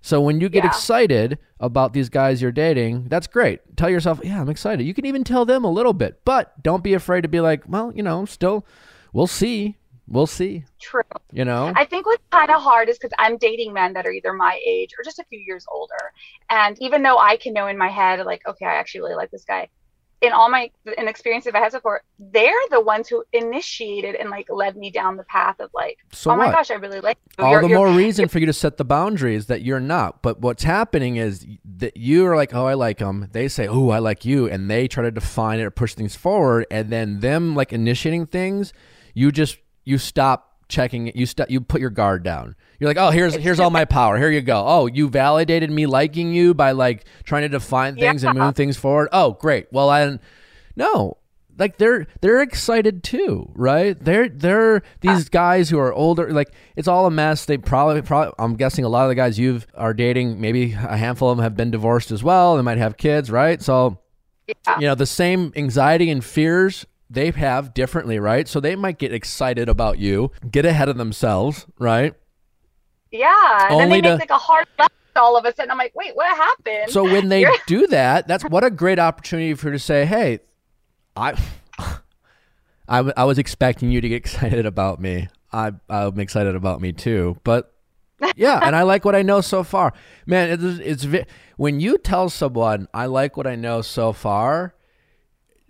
So 0.00 0.20
when 0.20 0.40
you 0.40 0.48
get 0.48 0.64
Yeah. 0.64 0.70
excited 0.70 1.38
about 1.58 1.92
these 1.92 2.08
guys 2.08 2.40
you're 2.40 2.52
dating, 2.52 3.08
that's 3.08 3.26
great. 3.26 3.60
Tell 3.76 3.90
yourself, 3.90 4.20
"Yeah, 4.22 4.40
I'm 4.40 4.48
excited." 4.48 4.84
You 4.84 4.94
can 4.94 5.04
even 5.06 5.24
tell 5.24 5.44
them 5.44 5.64
a 5.64 5.70
little 5.70 5.92
bit, 5.92 6.20
but 6.24 6.62
don't 6.62 6.82
be 6.84 6.94
afraid 6.94 7.22
to 7.22 7.28
be 7.28 7.40
like, 7.40 7.64
"Well, 7.66 7.92
you 7.94 8.02
know, 8.02 8.24
still 8.24 8.64
we'll 9.12 9.26
see. 9.26 9.76
We'll 10.06 10.28
see." 10.28 10.64
True. 10.78 11.02
You 11.32 11.44
know? 11.44 11.72
I 11.74 11.84
think 11.84 12.06
what's 12.06 12.22
kind 12.30 12.50
of 12.50 12.62
hard 12.62 12.88
is 12.88 12.98
because 12.98 13.14
I'm 13.18 13.36
dating 13.36 13.72
men 13.72 13.94
that 13.94 14.06
are 14.06 14.12
either 14.12 14.32
my 14.32 14.60
age 14.64 14.92
or 14.96 15.02
just 15.02 15.18
a 15.18 15.24
few 15.24 15.40
years 15.40 15.66
older. 15.72 16.12
And 16.50 16.80
even 16.80 17.02
though 17.02 17.18
I 17.18 17.36
can 17.36 17.52
know 17.52 17.66
in 17.66 17.76
my 17.76 17.88
head, 17.88 18.24
like, 18.24 18.46
okay, 18.46 18.64
I 18.66 18.74
actually 18.74 19.00
really 19.00 19.16
like 19.16 19.32
this 19.32 19.44
guy, 19.44 19.68
in 20.22 20.32
all 20.32 20.48
my 20.48 20.70
in 20.98 21.08
experiences 21.08 21.52
I've 21.54 21.62
had 21.62 21.72
so 21.72 21.80
far, 21.80 22.02
they're 22.18 22.50
the 22.70 22.80
ones 22.80 23.06
who 23.08 23.22
initiated 23.32 24.14
and 24.14 24.30
like 24.30 24.48
led 24.50 24.76
me 24.76 24.90
down 24.90 25.16
the 25.16 25.24
path 25.24 25.60
of 25.60 25.70
like, 25.74 25.98
So 26.12 26.30
oh 26.30 26.36
my 26.36 26.46
what? 26.46 26.52
gosh, 26.54 26.70
I 26.70 26.74
really 26.74 27.00
like 27.00 27.18
you. 27.38 27.44
all 27.44 27.50
You're- 27.50 27.62
the 27.62 27.68
you're- 27.68 27.84
more 27.84 27.96
reason 27.96 28.28
for 28.28 28.38
you 28.38 28.46
to 28.46 28.52
set 28.52 28.76
the 28.78 28.84
boundaries 28.84 29.46
that 29.46 29.62
you're 29.62 29.80
not. 29.80 30.22
But 30.22 30.40
what's 30.40 30.62
happening 30.64 31.16
is 31.16 31.46
that 31.76 31.96
you 31.98 32.26
are 32.26 32.34
like, 32.34 32.54
oh, 32.54 32.66
I 32.66 32.74
like 32.74 32.98
them. 32.98 33.28
They 33.32 33.48
say, 33.48 33.66
oh, 33.68 33.90
I 33.90 33.98
like 33.98 34.24
you, 34.24 34.48
and 34.48 34.70
they 34.70 34.88
try 34.88 35.02
to 35.02 35.10
define 35.10 35.60
it 35.60 35.64
or 35.64 35.70
push 35.70 35.94
things 35.94 36.16
forward, 36.16 36.66
and 36.70 36.90
then 36.90 37.20
them 37.20 37.54
like 37.54 37.72
initiating 37.72 38.26
things, 38.26 38.72
you 39.14 39.30
just 39.30 39.58
you 39.84 39.98
stop 39.98 40.55
checking 40.68 41.08
it. 41.08 41.16
You 41.16 41.26
stop. 41.26 41.50
You 41.50 41.60
put 41.60 41.80
your 41.80 41.90
guard 41.90 42.22
down. 42.22 42.56
You're 42.78 42.88
like, 42.88 42.98
oh, 42.98 43.10
here's 43.10 43.34
here's 43.34 43.60
all 43.60 43.70
my 43.70 43.84
power. 43.98 44.18
Here 44.18 44.30
you 44.30 44.40
go. 44.40 44.62
Oh, 44.66 44.86
you 44.86 45.08
validated 45.08 45.70
me 45.70 45.86
liking 45.86 46.32
you 46.32 46.54
by 46.54 46.72
like 46.72 47.06
trying 47.24 47.42
to 47.42 47.48
define 47.48 47.96
things 47.96 48.24
and 48.24 48.38
move 48.38 48.54
things 48.54 48.76
forward. 48.76 49.08
Oh, 49.12 49.32
great. 49.32 49.66
Well, 49.72 49.90
I 49.90 50.18
no 50.76 51.16
like 51.58 51.78
they're 51.78 52.06
they're 52.20 52.42
excited 52.42 53.02
too 53.02 53.50
right 53.54 54.02
they're 54.04 54.28
they're 54.28 54.82
these 55.00 55.26
ah. 55.26 55.28
guys 55.30 55.70
who 55.70 55.78
are 55.78 55.92
older 55.92 56.32
like 56.32 56.52
it's 56.76 56.88
all 56.88 57.06
a 57.06 57.10
mess 57.10 57.44
they 57.44 57.56
probably 57.56 58.02
probably 58.02 58.32
i'm 58.38 58.54
guessing 58.56 58.84
a 58.84 58.88
lot 58.88 59.04
of 59.04 59.08
the 59.08 59.14
guys 59.14 59.38
you've 59.38 59.66
are 59.74 59.94
dating 59.94 60.40
maybe 60.40 60.72
a 60.72 60.96
handful 60.96 61.30
of 61.30 61.36
them 61.36 61.42
have 61.44 61.56
been 61.56 61.70
divorced 61.70 62.10
as 62.10 62.22
well 62.22 62.56
they 62.56 62.62
might 62.62 62.78
have 62.78 62.96
kids 62.96 63.30
right 63.30 63.62
so 63.62 63.98
Yeah. 64.46 64.54
you 64.78 64.86
know 64.86 64.94
the 64.94 65.06
same 65.06 65.52
anxiety 65.56 66.10
and 66.10 66.24
fears 66.24 66.86
they 67.08 67.30
have 67.30 67.72
differently 67.74 68.18
right 68.18 68.48
so 68.48 68.58
they 68.60 68.74
might 68.76 68.98
get 68.98 69.12
excited 69.12 69.68
about 69.68 69.98
you 69.98 70.30
get 70.50 70.64
ahead 70.64 70.88
of 70.88 70.96
themselves 70.96 71.66
right 71.78 72.14
yeah. 73.12 73.68
And 73.70 73.80
then 73.80 73.86
Only 73.86 74.00
they 74.00 74.08
to- 74.08 74.18
make 74.18 74.30
like 74.30 74.36
a 74.36 74.38
hard 74.42 74.66
left 74.78 74.92
all 75.14 75.36
of 75.36 75.44
a 75.44 75.54
sudden. 75.54 75.70
I'm 75.70 75.78
like, 75.78 75.94
wait, 75.94 76.14
what 76.14 76.26
happened? 76.36 76.90
So 76.90 77.04
when 77.04 77.28
they 77.28 77.46
do 77.66 77.86
that, 77.86 78.26
that's 78.26 78.44
what 78.44 78.64
a 78.64 78.70
great 78.70 78.98
opportunity 78.98 79.54
for 79.54 79.68
you 79.68 79.72
to 79.74 79.78
say, 79.78 80.04
"Hey, 80.04 80.40
I, 81.14 81.34
I, 82.88 82.98
I 83.16 83.24
was 83.24 83.38
expecting 83.38 83.90
you 83.90 84.00
to 84.00 84.08
get 84.08 84.16
excited 84.16 84.66
about 84.66 85.00
me. 85.00 85.28
I, 85.52 85.72
I'm 85.88 86.18
excited 86.20 86.54
about 86.56 86.80
me 86.80 86.92
too." 86.92 87.38
But 87.44 87.72
yeah, 88.34 88.60
and 88.62 88.74
I 88.74 88.82
like 88.82 89.04
what 89.04 89.14
I 89.14 89.22
know 89.22 89.40
so 89.40 89.62
far. 89.62 89.92
Man, 90.26 90.50
it's 90.50 91.04
it's 91.04 91.26
when 91.56 91.80
you 91.80 91.98
tell 91.98 92.28
someone 92.28 92.88
I 92.92 93.06
like 93.06 93.36
what 93.36 93.46
I 93.46 93.54
know 93.54 93.82
so 93.82 94.12
far, 94.12 94.74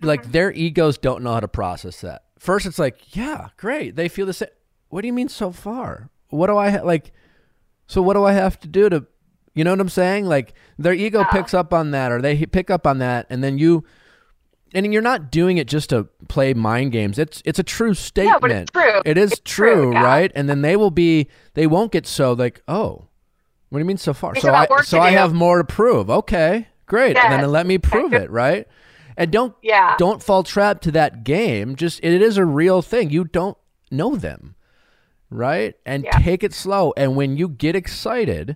like 0.01 0.23
mm-hmm. 0.23 0.31
their 0.31 0.51
egos 0.51 0.97
don't 0.97 1.23
know 1.23 1.33
how 1.33 1.39
to 1.39 1.47
process 1.47 2.01
that. 2.01 2.23
First, 2.39 2.65
it's 2.65 2.79
like, 2.79 3.15
yeah, 3.15 3.49
great. 3.57 3.95
They 3.95 4.07
feel 4.07 4.25
the 4.25 4.33
same. 4.33 4.49
What 4.89 5.01
do 5.01 5.07
you 5.07 5.13
mean 5.13 5.29
so 5.29 5.51
far? 5.51 6.09
What 6.29 6.47
do 6.47 6.57
I 6.57 6.69
ha- 6.69 6.83
like? 6.83 7.11
So 7.87 8.01
what 8.01 8.13
do 8.13 8.23
I 8.23 8.33
have 8.33 8.59
to 8.59 8.67
do 8.67 8.89
to, 8.89 9.05
you 9.53 9.63
know 9.63 9.71
what 9.71 9.79
I'm 9.79 9.89
saying? 9.89 10.25
Like 10.25 10.53
their 10.77 10.93
ego 10.93 11.25
picks 11.31 11.53
up 11.53 11.73
on 11.73 11.91
that, 11.91 12.11
or 12.11 12.21
they 12.21 12.45
pick 12.45 12.69
up 12.69 12.85
on 12.85 12.99
that, 12.99 13.25
and 13.29 13.43
then 13.43 13.57
you, 13.57 13.85
and 14.73 14.91
you're 14.93 15.01
not 15.01 15.31
doing 15.31 15.57
it 15.57 15.67
just 15.67 15.89
to 15.89 16.03
play 16.27 16.53
mind 16.53 16.91
games. 16.91 17.17
It's 17.17 17.41
it's 17.45 17.57
a 17.57 17.63
true 17.63 17.93
statement. 17.93 18.41
but 18.41 18.51
it's 18.51 18.71
true. 18.71 19.01
It 19.05 19.17
is 19.17 19.31
It's 19.31 19.41
true, 19.43 19.73
true, 19.73 19.93
yeah. 19.93 20.03
right? 20.03 20.31
And 20.35 20.49
then 20.49 20.61
they 20.61 20.75
will 20.75 20.91
be, 20.91 21.27
they 21.53 21.65
won't 21.65 21.91
get 21.91 22.05
so 22.05 22.33
like, 22.33 22.61
oh, 22.67 23.07
what 23.69 23.79
do 23.79 23.79
you 23.79 23.85
mean 23.85 23.97
so 23.97 24.13
far? 24.13 24.33
They 24.33 24.41
so 24.41 24.53
I 24.53 24.67
so 24.83 24.99
I 24.99 25.11
have 25.11 25.33
more 25.33 25.57
to 25.57 25.63
prove. 25.63 26.09
Okay, 26.09 26.67
great. 26.85 27.17
And 27.17 27.33
then 27.33 27.49
let 27.51 27.65
me 27.65 27.77
prove 27.77 28.13
it, 28.13 28.29
right? 28.29 28.67
And 29.17 29.31
don't 29.31 29.55
Yeah. 29.63 29.95
don't 29.97 30.21
fall 30.21 30.43
trap 30.43 30.79
to 30.81 30.91
that 30.91 31.23
game. 31.23 31.75
Just 31.75 31.99
it 32.03 32.21
is 32.21 32.37
a 32.37 32.45
real 32.45 32.81
thing. 32.81 33.09
You 33.09 33.23
don't 33.25 33.57
know 33.89 34.15
them, 34.15 34.55
right? 35.29 35.75
And 35.85 36.03
Yeah. 36.05 36.19
take 36.19 36.43
it 36.43 36.53
slow. 36.53 36.93
And 36.95 37.15
when 37.15 37.35
you 37.35 37.49
get 37.49 37.75
excited, 37.75 38.55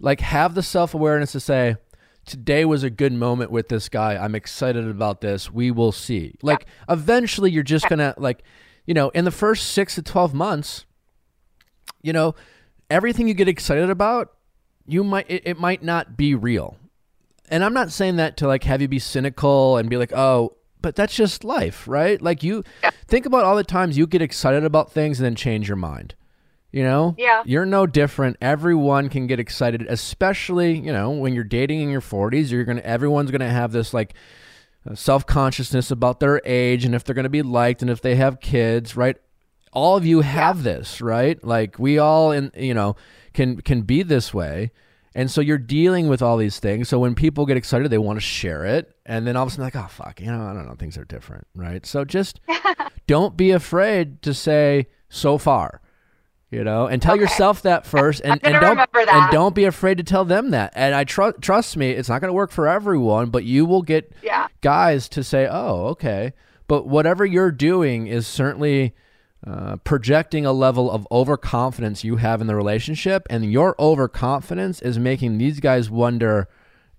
like 0.00 0.20
have 0.20 0.54
the 0.54 0.62
self 0.62 0.94
awareness 0.94 1.32
to 1.32 1.40
say, 1.40 1.76
"Today 2.24 2.64
was 2.64 2.84
a 2.84 2.90
good 2.90 3.12
moment 3.12 3.50
with 3.50 3.68
this 3.68 3.88
guy. 3.88 4.14
I'm 4.16 4.34
excited 4.36 4.86
about 4.88 5.20
this. 5.20 5.50
We 5.52 5.70
will 5.72 5.92
see." 5.92 6.36
Like 6.42 6.64
eventually, 6.88 7.50
you're 7.50 7.62
just 7.64 7.88
gonna 7.88 8.14
like, 8.16 8.42
you 8.86 8.94
know, 8.94 9.08
in 9.10 9.24
the 9.24 9.30
first 9.32 9.70
six 9.70 9.96
to 9.96 10.02
twelve 10.02 10.32
months, 10.32 10.86
you 12.02 12.12
know, 12.12 12.34
everything 12.88 13.26
you 13.26 13.34
get 13.34 13.48
excited 13.48 13.90
about, 13.90 14.32
you 14.86 15.02
might 15.02 15.26
it, 15.28 15.42
it 15.44 15.58
might 15.58 15.82
not 15.82 16.16
be 16.16 16.34
real. 16.36 16.76
And 17.52 17.62
I'm 17.62 17.74
not 17.74 17.92
saying 17.92 18.16
that 18.16 18.38
to 18.38 18.46
like 18.48 18.64
have 18.64 18.80
you 18.80 18.88
be 18.88 18.98
cynical 18.98 19.76
and 19.76 19.90
be 19.90 19.98
like, 19.98 20.12
"Oh, 20.12 20.56
but 20.80 20.96
that's 20.96 21.14
just 21.14 21.44
life, 21.44 21.86
right?" 21.86 22.20
Like 22.20 22.42
you 22.42 22.64
think 23.06 23.26
about 23.26 23.44
all 23.44 23.54
the 23.54 23.62
times 23.62 23.98
you 23.98 24.06
get 24.06 24.22
excited 24.22 24.64
about 24.64 24.90
things 24.90 25.20
and 25.20 25.26
then 25.26 25.34
change 25.34 25.68
your 25.68 25.76
mind. 25.76 26.14
You 26.72 26.82
know? 26.82 27.14
Yeah. 27.18 27.42
You're 27.44 27.66
no 27.66 27.86
different. 27.86 28.38
Everyone 28.40 29.10
can 29.10 29.26
get 29.26 29.38
excited, 29.38 29.82
especially, 29.90 30.78
you 30.78 30.90
know, 30.90 31.10
when 31.10 31.34
you're 31.34 31.44
dating 31.44 31.82
in 31.82 31.90
your 31.90 32.00
40s, 32.00 32.50
you're 32.50 32.64
going 32.64 32.78
to 32.78 32.86
everyone's 32.86 33.30
going 33.30 33.42
to 33.42 33.50
have 33.50 33.72
this 33.72 33.92
like 33.92 34.14
uh, 34.88 34.94
self 34.94 35.26
consciousness 35.26 35.90
about 35.90 36.20
their 36.20 36.40
age 36.46 36.86
and 36.86 36.94
if 36.94 37.04
they're 37.04 37.14
going 37.14 37.24
to 37.24 37.28
be 37.28 37.42
liked 37.42 37.82
and 37.82 37.90
if 37.90 38.00
they 38.00 38.14
have 38.16 38.40
kids, 38.40 38.96
right? 38.96 39.18
All 39.74 39.98
of 39.98 40.06
you 40.06 40.22
have 40.22 40.62
this, 40.62 41.02
right? 41.02 41.42
Like 41.44 41.78
we 41.78 41.98
all, 41.98 42.32
in 42.32 42.50
you 42.56 42.72
know, 42.72 42.96
can 43.34 43.60
can 43.60 43.82
be 43.82 44.02
this 44.02 44.32
way, 44.32 44.72
And 45.14 45.30
so 45.30 45.40
you're 45.40 45.58
dealing 45.58 46.08
with 46.08 46.22
all 46.22 46.36
these 46.36 46.58
things. 46.58 46.88
So 46.88 46.98
when 46.98 47.14
people 47.14 47.44
get 47.46 47.56
excited, 47.56 47.90
they 47.90 47.98
want 47.98 48.16
to 48.16 48.20
share 48.24 48.64
it. 48.64 48.96
And 49.04 49.26
then 49.26 49.36
all 49.36 49.42
of 49.42 49.48
a 49.48 49.50
sudden, 49.50 49.64
like, 49.64 49.76
oh, 49.76 49.86
fuck, 49.90 50.20
you 50.20 50.26
know, 50.26 50.42
I 50.42 50.52
don't 50.54 50.66
know, 50.66 50.74
things 50.74 50.96
are 50.96 51.04
different, 51.04 51.46
right? 51.54 51.84
So 51.84 52.04
just 52.04 52.40
don't 53.06 53.36
be 53.36 53.50
afraid 53.50 54.22
to 54.22 54.32
say 54.32 54.86
so 55.10 55.36
far, 55.36 55.82
you 56.50 56.64
know, 56.64 56.86
and 56.86 57.02
tell 57.02 57.14
Okay. 57.14 57.22
yourself 57.22 57.62
that 57.62 57.84
first. 57.86 58.22
And, 58.24 58.40
and 58.42 58.58
don't 58.60 58.78
and 58.94 59.30
don't 59.30 59.54
be 59.54 59.64
afraid 59.64 59.98
to 59.98 60.04
tell 60.04 60.24
them 60.24 60.50
that. 60.52 60.72
And 60.76 60.94
I 60.94 61.04
trust 61.04 61.42
trust 61.42 61.76
me, 61.76 61.90
it's 61.90 62.08
not 62.08 62.20
going 62.20 62.28
to 62.30 62.34
work 62.34 62.50
for 62.50 62.66
everyone, 62.66 63.28
but 63.30 63.44
you 63.44 63.66
will 63.66 63.82
get 63.82 64.12
Yeah. 64.22 64.46
guys 64.62 65.08
to 65.10 65.22
say, 65.22 65.46
"Oh, 65.50 65.86
okay." 65.88 66.32
But 66.68 66.86
whatever 66.86 67.26
you're 67.26 67.50
doing 67.52 68.06
is 68.06 68.26
certainly 68.26 68.94
uh, 69.46 69.76
projecting 69.84 70.46
a 70.46 70.52
level 70.52 70.90
of 70.90 71.06
overconfidence 71.10 72.04
you 72.04 72.16
have 72.16 72.40
in 72.40 72.46
the 72.46 72.54
relationship, 72.54 73.26
and 73.30 73.50
your 73.52 73.74
overconfidence 73.80 74.80
is 74.82 74.98
making 74.98 75.38
these 75.38 75.58
guys 75.60 75.90
wonder 75.90 76.48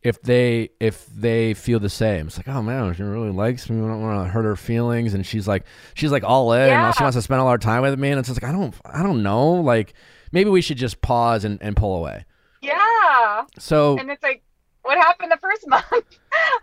if 0.01 0.21
they 0.21 0.69
if 0.81 1.05
they 1.07 1.53
feel 1.53 1.79
the 1.79 1.89
same. 1.89 2.27
It's 2.27 2.35
like, 2.37 2.49
oh 2.49 2.61
man, 2.61 2.93
she 2.93 3.03
really 3.03 3.29
likes 3.31 3.69
me. 3.69 3.77
I 3.77 3.87
don't 3.87 4.01
want 4.01 4.25
to 4.25 4.29
hurt 4.31 4.43
her 4.43 4.57
feelings, 4.57 5.13
and 5.13 5.25
she's 5.25 5.47
like, 5.47 5.63
she's 5.93 6.11
like 6.11 6.23
all 6.25 6.51
in. 6.53 6.67
Yeah. 6.67 6.91
She 6.91 7.03
wants 7.03 7.15
to 7.15 7.21
spend 7.21 7.39
all 7.39 7.47
our 7.47 7.57
time 7.57 7.81
with 7.83 7.97
me, 7.97 8.09
and 8.09 8.19
it's 8.19 8.27
just 8.27 8.41
like, 8.41 8.49
I 8.49 8.53
don't, 8.53 8.75
I 8.85 9.01
don't 9.03 9.23
know. 9.23 9.51
Like, 9.53 9.93
maybe 10.33 10.49
we 10.49 10.61
should 10.61 10.77
just 10.77 11.01
pause 11.01 11.45
and, 11.45 11.57
and 11.61 11.77
pull 11.77 11.95
away. 11.95 12.25
Yeah. 12.61 13.45
So 13.59 13.97
And 13.97 14.09
it's 14.11 14.23
like, 14.23 14.43
what 14.81 14.97
happened 14.97 15.31
the 15.31 15.37
first 15.37 15.65
month? 15.69 15.85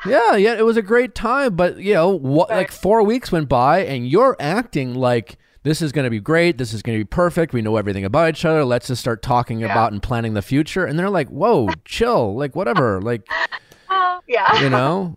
yeah, 0.07 0.37
yeah, 0.37 0.59
it 0.59 0.65
was 0.67 0.77
a 0.77 0.83
great 0.83 1.15
time, 1.15 1.57
but 1.57 1.79
you 1.79 1.95
know, 1.95 2.11
what 2.11 2.51
Right. 2.51 2.57
like 2.59 2.71
4 2.73 3.03
weeks 3.03 3.33
went 3.33 3.49
by 3.49 3.81
and 3.85 4.07
you're 4.07 4.37
acting 4.39 4.95
like 4.95 5.39
this 5.63 5.83
is 5.83 5.93
going 5.93 6.05
to 6.05 6.11
be 6.11 6.21
great, 6.21 6.59
this 6.59 6.73
is 6.73 6.83
going 6.83 6.99
to 6.99 7.05
be 7.05 7.09
perfect. 7.09 7.53
We 7.53 7.63
know 7.63 7.77
everything 7.77 8.05
about 8.05 8.31
each 8.31 8.45
other. 8.45 8.65
Let's 8.65 8.87
just 8.89 9.01
start 9.01 9.23
talking 9.23 9.61
Yeah. 9.61 9.67
about 9.67 9.93
and 9.93 10.03
planning 10.03 10.35
the 10.35 10.43
future. 10.43 10.85
And 10.85 10.99
they're 10.99 11.11
like, 11.11 11.29
"Whoa, 11.29 11.69
chill. 11.85 12.35
Like 12.35 12.57
whatever." 12.57 13.01
Like, 13.01 13.27
yeah. 14.29 14.63
you 14.63 14.71
know? 14.71 15.17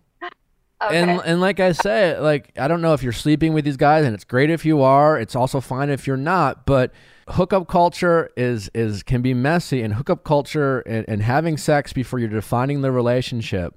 okay. 0.82 0.98
And 1.00 1.20
and 1.24 1.40
like 1.40 1.60
I 1.60 1.72
said, 1.72 2.20
like 2.20 2.52
I 2.58 2.68
don't 2.68 2.82
know 2.82 2.92
if 2.94 3.02
you're 3.02 3.12
sleeping 3.12 3.52
with 3.54 3.64
these 3.64 3.76
guys, 3.76 4.04
and 4.04 4.14
it's 4.14 4.24
great 4.24 4.50
if 4.50 4.64
you 4.64 4.82
are. 4.82 5.18
It's 5.18 5.34
also 5.34 5.60
fine 5.60 5.88
if 5.90 6.06
you're 6.06 6.16
not. 6.16 6.66
But 6.66 6.92
hookup 7.28 7.68
culture 7.68 8.30
is 8.36 8.70
is 8.74 9.02
can 9.02 9.22
be 9.22 9.32
messy, 9.34 9.82
and 9.82 9.94
hookup 9.94 10.24
culture 10.24 10.80
and, 10.80 11.04
and 11.08 11.22
having 11.22 11.56
sex 11.56 11.92
before 11.92 12.18
you're 12.18 12.28
defining 12.28 12.82
the 12.82 12.92
relationship 12.92 13.74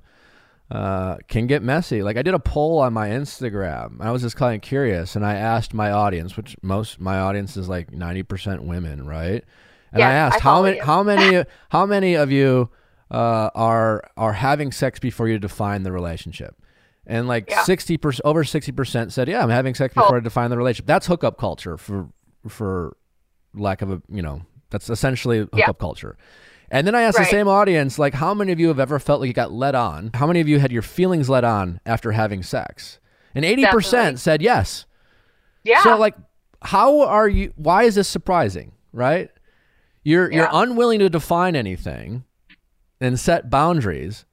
uh, 0.69 1.17
can 1.27 1.47
get 1.47 1.63
messy. 1.63 2.03
Like 2.03 2.17
I 2.17 2.21
did 2.21 2.33
a 2.33 2.39
poll 2.39 2.79
on 2.79 2.93
my 2.93 3.09
Instagram. 3.09 4.01
I 4.01 4.11
was 4.11 4.21
just 4.21 4.35
kind 4.35 4.55
of 4.55 4.61
curious, 4.61 5.15
and 5.15 5.25
I 5.25 5.35
asked 5.35 5.73
my 5.73 5.91
audience, 5.91 6.35
which 6.35 6.55
most 6.61 6.99
my 6.99 7.19
audience 7.19 7.55
is 7.57 7.69
like 7.69 7.91
ninety 7.93 8.23
percent 8.23 8.63
women, 8.63 9.05
right? 9.07 9.43
And 9.93 10.03
I 10.03 10.09
Yes, 10.09 10.33
I 10.33 10.35
asked 10.35 10.39
how 10.41 10.61
many 10.63 10.77
you. 10.77 10.83
how 10.83 11.03
many 11.03 11.45
how 11.69 11.85
many 11.85 12.15
of 12.15 12.31
you 12.31 12.69
uh, 13.09 13.49
are 13.55 14.03
are 14.17 14.33
having 14.33 14.71
sex 14.73 14.99
before 14.99 15.27
you 15.29 15.39
define 15.39 15.83
the 15.83 15.91
relationship? 15.93 16.55
And 17.05 17.27
like 17.29 17.49
Yeah. 17.49 17.63
sixty 17.63 17.95
percent, 17.97 18.25
over 18.25 18.43
sixty 18.43 18.73
percent 18.73 19.13
said, 19.13 19.29
"Yeah, 19.29 19.41
I'm 19.41 19.49
having 19.49 19.73
sex 19.75 19.93
Oh. 19.95 20.01
before 20.01 20.17
I 20.17 20.19
define 20.19 20.49
the 20.49 20.57
relationship." 20.57 20.87
That's 20.87 21.07
hookup 21.07 21.37
culture 21.37 21.77
for 21.77 22.09
for 22.49 22.97
lack 23.53 23.81
of 23.81 23.89
a 23.89 24.01
you 24.09 24.21
know 24.21 24.41
that's 24.69 24.89
essentially 24.89 25.39
hookup 25.39 25.57
Yeah. 25.57 25.71
culture. 25.79 26.17
And 26.69 26.85
then 26.85 26.95
I 26.95 27.03
asked 27.03 27.17
the 27.17 27.23
same 27.25 27.47
audience, 27.47 27.97
like, 27.97 28.13
how 28.13 28.33
many 28.33 28.51
of 28.51 28.59
you 28.59 28.67
have 28.67 28.79
ever 28.79 28.99
felt 28.99 29.21
like 29.21 29.27
you 29.27 29.33
got 29.33 29.51
led 29.53 29.73
on? 29.75 30.11
How 30.13 30.27
many 30.27 30.41
of 30.41 30.47
you 30.49 30.59
had 30.59 30.71
your 30.71 30.81
feelings 30.81 31.29
led 31.29 31.43
on 31.45 31.79
after 31.85 32.11
having 32.11 32.43
sex? 32.43 32.99
And 33.33 33.45
eighty 33.45 33.61
Definitely. 33.61 33.77
percent 33.83 34.19
said 34.19 34.41
yes. 34.41 34.85
yeah. 35.63 35.83
So 35.83 35.97
like, 35.97 36.15
how 36.61 37.01
are 37.01 37.27
you? 37.29 37.53
Why 37.55 37.83
is 37.83 37.95
this 37.95 38.07
surprising? 38.07 38.73
Right? 38.91 39.29
You're 40.03 40.31
you're 40.31 40.49
unwilling 40.51 40.99
to 40.99 41.09
define 41.09 41.55
anything 41.55 42.23
and 42.99 43.19
set 43.19 43.49
boundaries, 43.49 44.25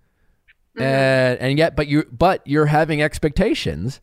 Mm-hmm. 0.76 0.82
and 0.82 1.38
and 1.40 1.58
yet, 1.58 1.76
but 1.76 1.86
you 1.86 2.02
but 2.10 2.42
you're 2.46 2.66
having 2.66 3.00
expectations 3.00 4.00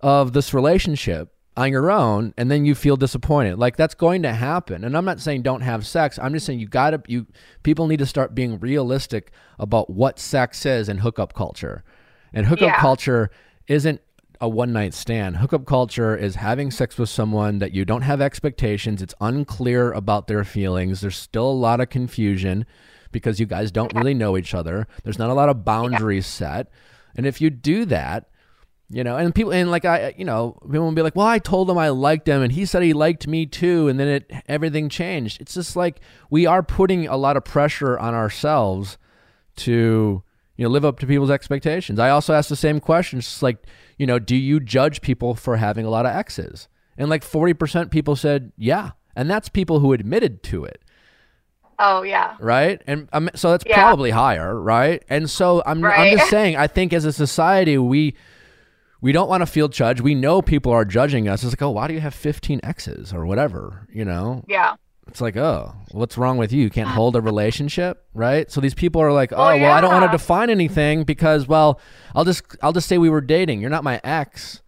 of 0.00 0.32
this 0.32 0.52
relationship 0.52 1.32
on 1.58 1.72
your 1.72 1.90
own, 1.90 2.32
and 2.38 2.50
then 2.50 2.64
you 2.64 2.74
feel 2.74 2.96
disappointed. 2.96 3.58
Like 3.58 3.76
that's 3.76 3.94
going 3.94 4.22
to 4.22 4.32
happen. 4.32 4.84
And 4.84 4.96
I'm 4.96 5.04
not 5.04 5.20
saying 5.20 5.42
don't 5.42 5.62
have 5.62 5.86
sex. 5.86 6.18
I'm 6.22 6.32
just 6.32 6.46
saying 6.46 6.60
you 6.60 6.68
gotta 6.68 7.02
you 7.08 7.26
people 7.62 7.86
need 7.88 7.98
to 7.98 8.06
start 8.06 8.34
being 8.34 8.58
realistic 8.60 9.32
about 9.58 9.90
what 9.90 10.18
sex 10.18 10.64
is 10.64 10.88
in 10.88 10.98
hookup 10.98 11.34
culture, 11.34 11.82
and 12.32 12.46
hookup 12.46 12.68
Yeah. 12.68 12.80
culture 12.80 13.30
isn't 13.66 14.00
a 14.40 14.48
one 14.48 14.72
night 14.72 14.94
stand. 14.94 15.38
Hookup 15.38 15.66
culture 15.66 16.16
is 16.16 16.36
having 16.36 16.70
sex 16.70 16.96
with 16.96 17.08
someone 17.08 17.58
that 17.58 17.72
you 17.72 17.84
don't 17.84 18.02
have 18.02 18.20
expectations. 18.20 19.02
It's 19.02 19.14
unclear 19.20 19.90
about 19.90 20.28
their 20.28 20.44
feelings. 20.44 21.00
There's 21.00 21.16
still 21.16 21.50
a 21.50 21.60
lot 21.66 21.80
of 21.80 21.88
confusion 21.90 22.64
because 23.10 23.40
you 23.40 23.46
guys 23.46 23.72
don't 23.72 23.92
really 23.94 24.14
know 24.14 24.36
each 24.36 24.54
other. 24.54 24.86
There's 25.02 25.18
not 25.18 25.30
a 25.30 25.34
lot 25.34 25.48
of 25.48 25.64
boundaries 25.64 26.26
set. 26.26 26.70
And 27.16 27.26
if 27.26 27.40
you 27.40 27.50
do 27.50 27.84
that, 27.86 28.28
you 28.90 29.04
know, 29.04 29.16
and 29.16 29.34
people 29.34 29.52
and 29.52 29.70
like 29.70 29.84
I, 29.84 30.14
you 30.16 30.24
know, 30.24 30.58
people 30.62 30.86
will 30.86 30.92
be 30.92 31.02
like, 31.02 31.14
"Well, 31.14 31.26
I 31.26 31.38
told 31.38 31.68
him 31.70 31.76
I 31.76 31.90
liked 31.90 32.26
him, 32.26 32.42
and 32.42 32.52
he 32.52 32.64
said 32.64 32.82
he 32.82 32.92
liked 32.94 33.26
me 33.26 33.44
too," 33.44 33.88
and 33.88 34.00
then 34.00 34.08
it 34.08 34.30
everything 34.46 34.88
changed. 34.88 35.40
It's 35.40 35.54
just 35.54 35.76
like 35.76 36.00
we 36.30 36.46
are 36.46 36.62
putting 36.62 37.06
a 37.06 37.16
lot 37.16 37.36
of 37.36 37.44
pressure 37.44 37.98
on 37.98 38.14
ourselves 38.14 38.96
to 39.56 40.22
you 40.56 40.64
know 40.64 40.70
live 40.70 40.84
up 40.84 40.98
to 41.00 41.06
people's 41.06 41.30
expectations. 41.30 41.98
I 41.98 42.10
also 42.10 42.32
asked 42.32 42.48
the 42.48 42.56
same 42.56 42.80
question, 42.80 43.20
just 43.20 43.42
like 43.42 43.58
you 43.98 44.06
know, 44.06 44.18
do 44.18 44.36
you 44.36 44.58
judge 44.60 45.02
people 45.02 45.34
for 45.34 45.56
having 45.56 45.84
a 45.84 45.90
lot 45.90 46.06
of 46.06 46.14
exes? 46.14 46.68
And 46.96 47.10
like 47.10 47.22
forty 47.22 47.52
percent 47.54 47.90
people 47.90 48.16
said 48.16 48.52
yeah, 48.56 48.92
and 49.14 49.30
that's 49.30 49.48
people 49.50 49.80
who 49.80 49.92
admitted 49.92 50.42
to 50.44 50.64
it 50.64 50.82
oh 51.78 52.02
yeah. 52.02 52.36
right? 52.40 52.82
And 52.86 53.08
um, 53.12 53.30
so 53.34 53.50
that's 53.52 53.64
Yeah. 53.66 53.80
probably 53.80 54.10
higher, 54.10 54.58
right? 54.60 55.02
And 55.08 55.28
so 55.30 55.62
I'm 55.64 55.84
I'm 55.84 56.16
just 56.16 56.30
saying, 56.36 56.56
I 56.56 56.66
think 56.66 56.92
as 56.92 57.04
a 57.04 57.12
society 57.12 57.78
we 57.78 58.14
we 59.00 59.12
don't 59.12 59.28
want 59.28 59.42
to 59.42 59.46
feel 59.46 59.68
judged. 59.68 60.00
We 60.00 60.14
know 60.14 60.42
people 60.42 60.72
are 60.72 60.84
judging 60.84 61.28
us. 61.28 61.42
It's 61.44 61.52
like, 61.52 61.62
oh, 61.62 61.70
why 61.70 61.86
do 61.88 61.94
you 61.94 62.00
have 62.00 62.14
15 62.14 62.60
exes 62.62 63.12
or 63.12 63.24
whatever? 63.26 63.86
You 63.92 64.04
know, 64.04 64.44
Yeah. 64.48 64.74
it's 65.06 65.20
like, 65.20 65.36
oh, 65.36 65.74
what's 65.92 66.18
wrong 66.18 66.36
with 66.36 66.52
you? 66.52 66.62
You 66.62 66.70
can't 66.70 66.88
hold 66.88 67.14
a 67.16 67.20
relationship, 67.20 68.04
right? 68.12 68.50
So 68.50 68.60
these 68.60 68.74
people 68.74 69.00
are 69.00 69.12
like, 69.12 69.32
oh, 69.32 69.36
Oh, 69.36 69.56
well, 69.56 69.72
I 69.72 69.80
don't 69.80 69.92
want 69.92 70.10
to 70.10 70.16
define 70.16 70.50
anything 70.50 71.04
because, 71.04 71.46
well, 71.46 71.80
I'll 72.14 72.24
just 72.24 72.42
I'll 72.62 72.72
just 72.72 72.88
say 72.88 72.98
we 72.98 73.08
were 73.10 73.20
dating. 73.20 73.60
You're 73.60 73.70
not 73.70 73.84
my 73.84 74.00
ex. 74.04 74.62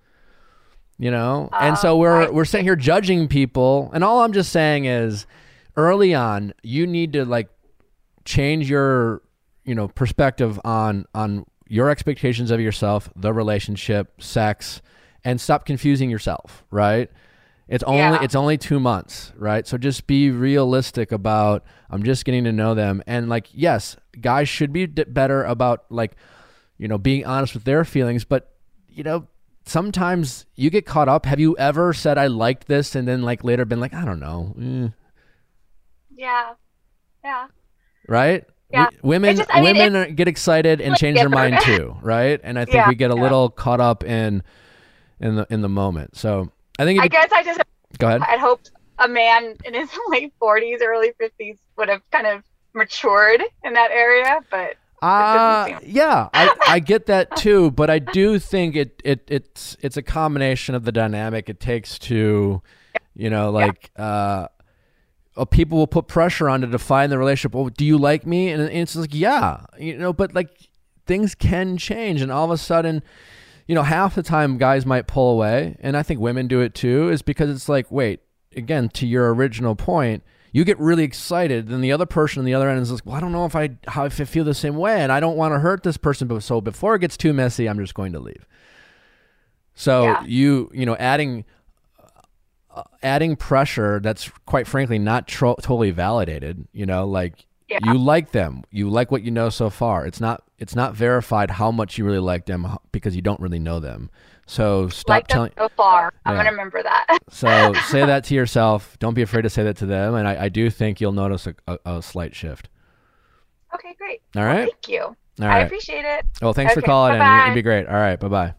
You 0.99 1.11
know, 1.11 1.49
and 1.59 1.79
so 1.79 1.93
Oh, 1.95 1.97
we're 1.97 2.23
I 2.27 2.29
we're 2.31 2.45
sitting 2.45 2.67
here 2.67 2.77
judging 2.77 3.27
people, 3.27 3.91
and 3.95 4.05
all 4.05 4.21
I'm 4.23 4.35
just 4.35 4.53
saying 4.53 4.85
is, 4.85 5.27
early 5.75 6.13
on, 6.15 6.53
you 6.63 6.87
need 6.87 7.15
to 7.15 7.25
like 7.25 7.49
change 8.27 8.69
your 8.69 9.23
you 9.65 9.75
know 9.75 9.89
perspective 9.89 10.61
on 10.63 11.07
on 11.15 11.47
your 11.71 11.89
expectations 11.89 12.51
of 12.51 12.61
yourself, 12.61 13.09
the 13.17 13.33
relationship, 13.33 14.21
sex, 14.21 14.83
and 15.25 15.41
stop 15.41 15.65
confusing 15.65 16.11
yourself. 16.11 16.65
Right? 16.71 17.11
It's 17.69 17.85
only 17.85 17.99
Yeah. 18.01 18.23
it's 18.23 18.35
only 18.35 18.59
two 18.59 18.81
months, 18.81 19.33
right? 19.37 19.65
So 19.67 19.79
just 19.79 20.07
be 20.09 20.31
realistic 20.31 21.13
about. 21.13 21.65
I'm 21.89 22.03
just 22.03 22.25
getting 22.25 22.45
to 22.45 22.53
know 22.53 22.75
them, 22.75 23.03
and 23.07 23.29
like 23.29 23.47
yes, 23.53 23.97
guys 24.21 24.49
should 24.49 24.73
be 24.73 24.87
d- 24.89 25.05
better 25.05 25.45
about 25.45 25.85
like 25.89 26.17
you 26.79 26.89
know 26.89 26.99
being 26.99 27.25
honest 27.25 27.55
with 27.55 27.63
their 27.65 27.85
feelings, 27.85 28.25
but 28.25 28.53
you 28.89 29.05
know 29.05 29.29
sometimes 29.67 30.47
you 30.57 30.69
get 30.71 30.85
caught 30.87 31.09
up. 31.09 31.27
Have 31.27 31.39
you 31.39 31.57
ever 31.59 31.93
said 31.93 32.19
I 32.19 32.27
liked 32.27 32.67
this 32.67 32.97
and 32.97 33.07
then 33.07 33.23
like 33.23 33.45
later 33.45 33.65
been 33.65 33.79
like 33.79 33.95
I 33.95 34.05
don't 34.05 34.19
know, 34.19 34.55
eh, 34.61 34.89
Yeah. 36.17 36.55
Yeah. 37.23 37.47
right? 38.09 38.45
Yeah. 38.73 38.89
Women 39.03 39.37
just- 39.37 39.51
I 39.53 39.61
mean, 39.61 39.77
women 39.77 39.97
are, 39.97 40.07
get 40.11 40.29
excited 40.29 40.81
and 40.81 40.97
change 40.97 41.17
their 41.19 41.29
mind 41.29 41.59
too, 41.63 41.97
right? 42.03 42.41
And 42.43 42.59
I 42.59 42.65
think 42.67 42.77
Yeah, 42.77 42.89
we 42.89 42.95
get 42.95 43.11
a 43.11 43.17
yeah. 43.17 43.23
little 43.23 43.49
caught 43.51 43.81
up 43.81 44.05
in 44.05 44.43
in 45.21 45.37
the 45.37 45.47
in 45.51 45.61
the 45.61 45.69
moment. 45.69 46.17
So 46.17 46.51
I 46.79 46.85
think 46.85 47.01
I 47.03 47.09
guess 47.09 47.31
I 47.33 47.43
just 47.43 47.61
go 47.99 48.07
ahead. 48.09 48.23
I'd 48.23 48.39
hoped 48.39 48.71
a 48.99 49.09
man 49.09 49.57
in 49.65 49.75
his 49.75 49.89
late 50.09 50.33
40s, 50.41 50.79
early 50.83 51.13
50s 51.21 51.57
would 51.77 51.89
have 51.89 52.03
kind 52.11 52.27
of 52.27 52.43
matured 52.75 53.43
in 53.65 53.73
that 53.75 53.91
area, 53.91 54.41
but 54.51 54.77
Uh, 55.03 55.81
yeah, 55.83 56.29
I, 56.35 56.55
I 56.69 56.79
get 56.79 57.07
that 57.07 57.35
too, 57.37 57.71
but 57.71 57.89
I 57.91 57.99
do 57.99 58.39
think 58.39 58.77
it, 58.77 59.01
it 59.05 59.25
it's 59.29 59.77
it's 59.81 59.97
a 59.97 60.03
combination 60.03 60.75
of 60.75 60.85
the 60.85 60.93
dynamic 60.93 61.49
it 61.49 61.59
takes 61.59 61.99
to, 62.01 62.61
you 63.15 63.31
know, 63.31 63.51
like 63.51 63.91
uh, 63.97 64.47
uh, 65.37 65.45
people 65.45 65.79
will 65.79 65.87
put 65.87 66.07
pressure 66.09 66.49
on 66.49 66.61
to 66.61 66.67
define 66.67 67.11
the 67.11 67.19
relationship. 67.19 67.55
Well, 67.55 67.69
do 67.69 67.85
you 67.85 67.97
like 67.99 68.27
me? 68.27 68.51
And 68.51 68.63
it's 68.63 68.97
like, 68.97 69.15
yeah, 69.15 69.65
you 69.79 69.97
know, 69.97 70.13
but 70.13 70.35
like 70.35 70.51
things 71.07 71.35
can 71.35 71.77
change, 71.77 72.21
and 72.21 72.31
all 72.33 72.45
of 72.45 72.51
a 72.51 72.59
sudden, 72.59 73.03
you 73.67 73.75
know, 73.75 73.83
half 73.83 74.15
the 74.15 74.23
time 74.23 74.59
guys 74.59 74.85
might 74.85 75.07
pull 75.07 75.33
away, 75.33 75.77
and 75.81 75.97
I 75.97 76.03
think 76.03 76.21
women 76.21 76.49
do 76.49 76.61
it 76.61 76.75
too, 76.75 77.09
is 77.11 77.23
because 77.23 77.51
it's 77.51 77.69
like, 77.69 77.91
wait, 77.91 78.21
again, 78.57 78.89
to 78.91 79.07
your 79.07 79.33
original 79.35 79.75
point, 79.77 80.23
you 80.53 80.65
get 80.65 80.79
really 80.81 81.05
excited, 81.05 81.69
then 81.69 81.81
the 81.81 81.93
other 81.93 82.07
person 82.07 82.41
on 82.41 82.45
the 82.45 82.55
other 82.55 82.69
end 82.69 82.81
is 82.81 82.91
like, 82.91 83.07
well, 83.07 83.15
I 83.15 83.21
don't 83.21 83.31
know 83.31 83.45
if 83.47 83.55
I 83.55 83.71
how 83.87 84.05
if 84.07 84.21
I 84.21 84.25
feel 84.25 84.43
the 84.45 84.55
same 84.55 84.77
way, 84.77 85.01
and 85.01 85.13
I 85.13 85.21
don't 85.21 85.37
want 85.37 85.55
to 85.55 85.61
hurt 85.61 85.85
this 85.85 85.97
person, 85.97 86.27
but 86.27 86.43
so 86.43 86.61
before 86.61 86.97
it 86.97 86.99
gets 87.01 87.17
too 87.17 87.33
messy, 87.33 87.69
I'm 87.69 87.79
just 87.79 87.95
going 87.95 88.13
to 88.15 88.19
leave. 88.21 88.45
So 89.75 90.05
Yeah. 90.05 90.25
you 90.25 90.71
you 90.75 90.85
know 90.87 90.97
adding 90.97 91.45
adding 93.03 93.37
pressure 93.37 94.01
that's 94.01 94.31
quite 94.47 94.67
frankly 94.67 94.99
not 94.99 95.27
tro- 95.27 95.57
totally 95.61 95.91
validated. 95.91 96.67
You 96.73 96.87
know, 96.87 97.07
like 97.07 97.47
Yeah. 97.69 97.79
You 97.85 97.99
like 97.99 98.33
them. 98.33 98.63
You 98.71 98.89
like 98.91 99.11
what 99.11 99.23
you 99.23 99.31
know 99.31 99.49
so 99.51 99.71
far. 99.71 100.07
It's 100.07 100.21
not 100.21 100.43
it's 100.59 100.75
not 100.77 100.95
verified 100.95 101.51
how 101.51 101.71
much 101.71 101.99
you 101.99 102.05
really 102.05 102.19
like 102.19 102.47
them 102.47 102.67
because 102.93 103.17
you 103.17 103.23
don't 103.23 103.41
really 103.41 103.59
know 103.59 103.81
them. 103.81 104.11
So 104.47 104.89
stop 104.89 105.09
like 105.09 105.27
telling 105.29 105.53
so 105.57 105.69
far. 105.77 106.13
I'm 106.27 106.35
Yeah. 106.35 106.41
gonna 106.41 106.51
remember 106.51 106.83
that. 106.83 107.19
So 107.31 107.73
say 107.89 108.05
that 108.05 108.25
to 108.25 108.35
yourself. 108.35 108.97
Don't 108.99 109.15
be 109.15 109.23
afraid 109.23 109.43
to 109.43 109.51
say 109.51 109.63
that 109.63 109.77
to 109.79 109.87
them. 109.87 110.15
And 110.15 110.27
I, 110.27 110.45
I 110.45 110.49
do 110.49 110.69
think 110.71 111.01
you'll 111.01 111.13
notice 111.13 111.47
a, 111.47 111.55
a, 111.69 111.79
a 111.99 112.03
slight 112.03 112.35
shift. 112.35 112.69
okay, 113.75 113.95
great. 113.97 114.21
All 114.37 114.43
right. 114.45 114.55
Well, 114.63 114.67
thank 114.67 114.89
you. 114.89 115.01
All 115.03 115.17
right. 115.49 115.59
I 115.59 115.61
appreciate 115.61 116.05
it. 116.05 116.27
Well, 116.43 116.53
thanks 116.53 116.75
for 116.75 116.83
calling 116.83 117.15
in. 117.15 117.19
bye-bye. 117.21 117.45
It'd 117.45 117.55
be 117.55 117.63
great. 117.63 117.87
All 117.87 117.95
right. 117.95 118.19
Bye 118.19 118.29
bye. 118.29 118.55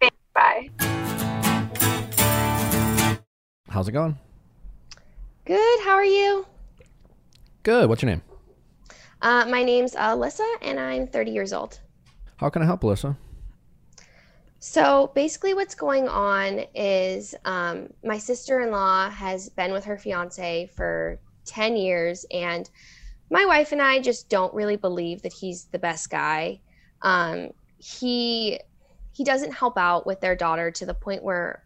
Thanks. 0.00 0.16
Bye. 0.34 1.20
How's 3.74 3.88
it 3.88 3.92
going? 3.92 4.16
Good. 5.44 5.80
How 5.80 5.94
are 5.94 6.04
you? 6.04 6.46
Good. 7.64 7.88
What's 7.88 8.02
your 8.02 8.10
name? 8.12 8.22
Uh, 9.20 9.46
my 9.46 9.64
name's 9.64 9.96
Alyssa, 9.96 10.48
and 10.62 10.78
I'm 10.78 11.08
30 11.08 11.32
years 11.32 11.52
old. 11.52 11.80
How 12.36 12.50
can 12.50 12.62
I 12.62 12.66
help, 12.66 12.82
Alyssa? 12.82 13.16
So 14.60 15.10
basically, 15.16 15.54
what's 15.54 15.74
going 15.74 16.06
on 16.06 16.60
is 16.72 17.34
um, 17.44 17.88
my 18.04 18.16
sister 18.16 18.60
in 18.60 18.70
law 18.70 19.10
has 19.10 19.48
been 19.48 19.72
with 19.72 19.84
her 19.86 19.98
fiance 19.98 20.70
for 20.76 21.18
10 21.44 21.76
years, 21.76 22.24
and 22.30 22.70
my 23.28 23.44
wife 23.44 23.72
and 23.72 23.82
I 23.82 23.98
just 23.98 24.28
don't 24.28 24.54
really 24.54 24.76
believe 24.76 25.20
that 25.22 25.32
he's 25.32 25.64
the 25.64 25.80
best 25.80 26.10
guy. 26.10 26.60
Um, 27.02 27.50
he 27.78 28.60
he 29.10 29.24
doesn't 29.24 29.52
help 29.52 29.76
out 29.76 30.06
with 30.06 30.20
their 30.20 30.36
daughter 30.36 30.70
to 30.70 30.86
the 30.86 30.94
point 30.94 31.24
where 31.24 31.64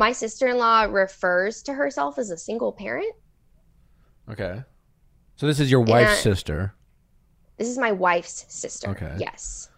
my 0.00 0.12
sister 0.12 0.48
in 0.48 0.56
law 0.56 0.84
refers 0.84 1.62
to 1.62 1.74
herself 1.74 2.18
as 2.18 2.30
a 2.30 2.36
single 2.36 2.72
parent. 2.72 3.14
Okay. 4.30 4.62
So 5.36 5.46
this 5.46 5.60
is 5.60 5.70
your 5.70 5.82
wife's 5.82 6.20
sister. 6.20 6.74
This 7.58 7.68
is 7.68 7.76
my 7.76 7.92
wife's 7.92 8.46
sister. 8.48 8.88
Okay. 8.90 9.14
Yes. 9.18 9.68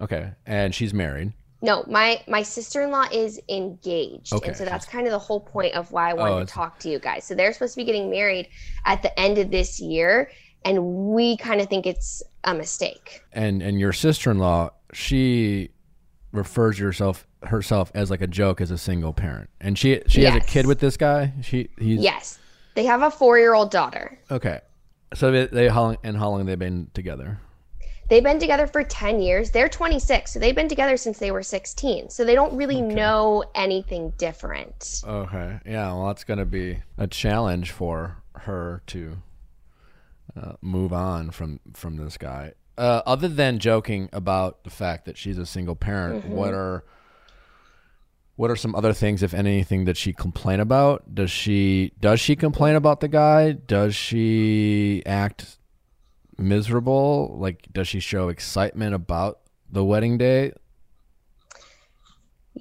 Okay. 0.00 0.32
And 0.44 0.74
she's 0.74 0.92
married. 0.92 1.32
No, 1.62 1.84
my 1.86 2.20
my 2.26 2.42
sister-in-law 2.42 3.08
is 3.12 3.38
engaged, 3.48 4.32
Okay, 4.32 4.48
and 4.48 4.56
so 4.56 4.64
that's 4.64 4.86
kind 4.86 5.06
of 5.06 5.12
the 5.12 5.18
whole 5.18 5.40
point 5.40 5.74
of 5.74 5.92
why 5.92 6.10
I 6.10 6.14
wanted 6.14 6.34
Oh, 6.34 6.40
to 6.40 6.46
talk 6.46 6.78
to 6.80 6.88
you 6.88 6.98
guys. 6.98 7.24
So 7.24 7.34
they're 7.34 7.52
supposed 7.52 7.74
to 7.74 7.76
be 7.76 7.84
getting 7.84 8.10
married 8.10 8.48
at 8.86 9.02
the 9.02 9.20
end 9.20 9.36
of 9.36 9.50
this 9.50 9.78
year, 9.78 10.30
and 10.64 10.82
we 11.12 11.36
kind 11.36 11.60
of 11.60 11.68
think 11.68 11.86
it's 11.86 12.22
a 12.44 12.54
mistake. 12.54 13.22
And 13.32 13.62
and 13.62 13.78
your 13.78 13.92
sister-in-law, 13.92 14.70
she 14.94 15.68
refers 16.32 16.78
yourself 16.78 17.18
herself 17.18 17.26
as 17.42 18.10
like 18.10 18.20
a 18.20 18.26
joke 18.26 18.60
as 18.60 18.70
a 18.70 18.78
single 18.78 19.12
parent. 19.12 19.50
And 19.60 19.78
she 19.78 20.02
she 20.06 20.24
has 20.24 20.34
a 20.34 20.40
kid 20.40 20.66
with 20.66 20.80
this 20.80 20.96
guy. 20.96 21.32
She 21.42 21.70
he's 21.78 22.00
Yes, 22.00 22.38
they 22.74 22.84
have 22.84 23.02
a 23.02 23.10
four-year-old 23.10 23.70
daughter. 23.70 24.18
Okay. 24.30 24.60
So 25.14 25.32
they, 25.32 25.46
they 25.46 25.68
how 25.68 25.82
long 25.82 25.98
and 26.04 26.16
how 26.16 26.30
long 26.30 26.46
they've 26.46 26.58
been 26.58 26.90
together? 26.94 27.38
They've 28.08 28.22
been 28.22 28.38
together 28.40 28.66
for 28.66 28.82
ten 28.82 29.20
years. 29.20 29.50
They're 29.52 29.68
26, 29.68 30.32
so 30.32 30.38
they've 30.38 30.54
been 30.54 30.68
together 30.68 30.96
since 30.96 31.18
they 31.18 31.30
were 31.30 31.44
16. 31.44 32.10
So 32.10 32.24
they 32.24 32.34
don't 32.34 32.56
really 32.56 32.80
know 32.80 33.44
anything 33.54 34.12
different. 34.18 35.02
Okay. 35.06 35.60
Yeah. 35.64 35.92
Well, 35.92 36.08
that's 36.08 36.24
gonna 36.24 36.44
be 36.44 36.78
a 36.98 37.06
challenge 37.06 37.70
for 37.70 38.22
her 38.34 38.82
to 38.88 39.16
uh, 40.36 40.52
move 40.60 40.92
on 40.92 41.30
from 41.30 41.60
from 41.74 41.96
this 41.96 42.16
guy. 42.16 42.52
Uh, 42.78 43.02
other 43.04 43.28
than 43.28 43.58
joking 43.58 44.08
about 44.12 44.64
the 44.64 44.70
fact 44.70 45.04
that 45.04 45.18
she's 45.18 45.36
a 45.36 45.44
single 45.44 45.76
parent, 45.76 46.24
what 46.26 46.54
are 46.54 46.84
what 48.40 48.50
are 48.50 48.56
some 48.56 48.74
other 48.74 48.94
things, 48.94 49.22
if 49.22 49.34
anything, 49.34 49.84
that 49.84 49.98
she 49.98 50.14
complain 50.14 50.60
about? 50.60 51.14
Does 51.14 51.30
she 51.30 51.92
does 52.00 52.20
she 52.20 52.34
complain 52.34 52.74
about 52.74 53.00
the 53.00 53.08
guy? 53.08 53.52
Does 53.52 53.94
she 53.94 55.02
act 55.04 55.58
miserable? 56.38 57.36
Like, 57.38 57.68
does 57.70 57.86
she 57.86 58.00
show 58.00 58.30
excitement 58.30 58.94
about 58.94 59.40
the 59.70 59.84
wedding 59.84 60.16
day? 60.16 60.54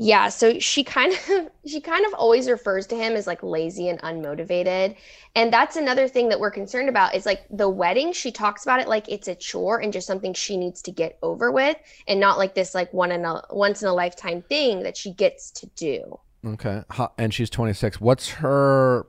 Yeah, 0.02 0.30
so 0.30 0.58
she 0.60 0.86
kind 0.86 1.12
of 1.14 1.50
she 1.66 1.82
kind 1.82 2.06
of 2.06 2.14
always 2.14 2.50
refers 2.50 2.88
to 2.88 2.96
him 2.96 3.14
as 3.14 3.28
like 3.28 3.44
lazy 3.44 3.90
and 3.90 4.02
unmotivated. 4.02 4.96
And 5.36 5.52
that's 5.52 5.76
another 5.76 6.08
thing 6.08 6.30
that 6.30 6.40
we're 6.40 6.52
concerned 6.52 6.88
about 6.88 7.16
is 7.16 7.26
like 7.26 7.46
the 7.52 7.68
wedding, 7.68 8.14
she 8.14 8.32
talks 8.32 8.64
about 8.64 8.80
it 8.80 8.88
like 8.88 9.10
it's 9.10 9.28
a 9.28 9.36
chore 9.36 9.80
and 9.80 9.92
just 9.92 10.08
something 10.08 10.34
she 10.34 10.56
needs 10.56 10.82
to 10.84 10.92
get 10.92 11.20
over 11.22 11.52
with 11.52 11.76
and 12.08 12.18
not 12.18 12.38
like 12.38 12.56
this 12.56 12.74
like 12.74 12.94
one 12.94 13.12
in 13.12 13.26
a 13.26 13.44
once 13.52 13.82
in 13.82 13.90
a 13.90 13.94
lifetime 13.94 14.42
thing 14.42 14.84
that 14.84 14.96
she 14.96 15.12
gets 15.12 15.52
to 15.52 15.68
do. 15.76 16.18
Okay. 16.46 16.84
And 17.18 17.34
she's 17.34 17.50
26. 17.50 18.00
What's 18.00 18.30
her, 18.30 19.06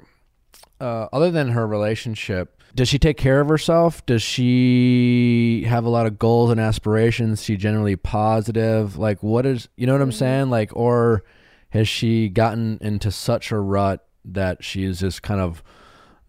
uh, 0.80 1.07
other 1.12 1.30
than 1.30 1.51
her 1.51 1.68
relationship, 1.68 2.59
does 2.75 2.89
she 2.89 2.99
take 2.99 3.16
care 3.16 3.41
of 3.41 3.49
herself? 3.49 4.05
Does 4.07 4.23
she 4.23 5.64
have 5.68 5.85
a 5.85 5.89
lot 5.89 6.07
of 6.07 6.18
goals 6.18 6.51
and 6.51 6.61
aspirations? 6.61 7.43
She 7.43 7.57
generally 7.57 7.97
positive? 7.97 8.97
Like, 8.97 9.23
what 9.23 9.47
is, 9.47 9.68
you 9.77 9.87
know 9.87 9.93
what 9.93 10.03
I'm 10.03 10.12
saying? 10.12 10.51
Like, 10.51 10.75
or 10.75 11.25
has 11.71 11.89
she 11.89 12.29
gotten 12.29 12.79
into 12.81 13.11
such 13.11 13.51
a 13.51 13.59
rut 13.59 14.07
that 14.25 14.62
she 14.62 14.85
is 14.85 15.01
just 15.01 15.23
kind 15.23 15.41
of 15.41 15.62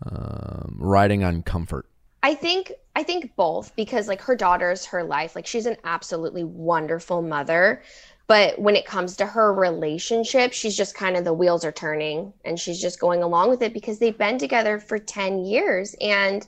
um, 0.06 0.78
riding 0.80 1.24
on 1.24 1.44
comfort? 1.44 1.88
I 2.24 2.36
think 2.36 2.72
I 2.96 3.04
think 3.04 3.36
both 3.36 3.76
because 3.76 4.08
like 4.08 4.22
her 4.22 4.36
daughter's 4.36 4.86
her 4.86 5.04
life. 5.04 5.36
Like 5.36 5.48
she's 5.48 5.66
an 5.66 5.78
absolutely 5.84 6.44
wonderful 6.44 7.22
mother. 7.22 7.82
But 8.28 8.59
when 8.59 8.76
it 8.76 8.86
comes 8.86 9.17
to 9.17 9.26
her 9.26 9.53
relationship, 9.53 10.53
she's 10.53 10.78
just 10.78 10.95
kind 10.95 11.17
of 11.17 11.26
the 11.26 11.34
wheels 11.34 11.65
are 11.65 11.72
turning 11.72 12.34
and 12.45 12.59
she's 12.59 12.80
just 12.80 12.99
going 12.99 13.24
along 13.24 13.49
with 13.49 13.61
it 13.61 13.74
because 13.74 13.99
they've 13.99 14.17
been 14.17 14.38
together 14.38 14.80
for 14.80 14.97
10 14.97 15.43
years. 15.43 15.95
And, 15.99 16.47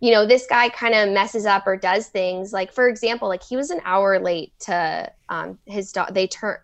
you 0.00 0.10
know, 0.10 0.26
this 0.26 0.46
guy 0.46 0.68
kind 0.68 0.94
of 0.94 1.10
messes 1.10 1.46
up 1.46 1.66
or 1.66 1.76
does 1.76 2.08
things. 2.08 2.52
Like, 2.52 2.72
for 2.72 2.88
example, 2.88 3.28
like 3.28 3.42
he 3.42 3.56
was 3.56 3.70
an 3.70 3.80
hour 3.84 4.18
late 4.18 4.52
to 4.60 5.12
um, 5.28 5.58
his 5.66 5.92
daughter. 5.92 6.12
They 6.12 6.26
turn, 6.26 6.58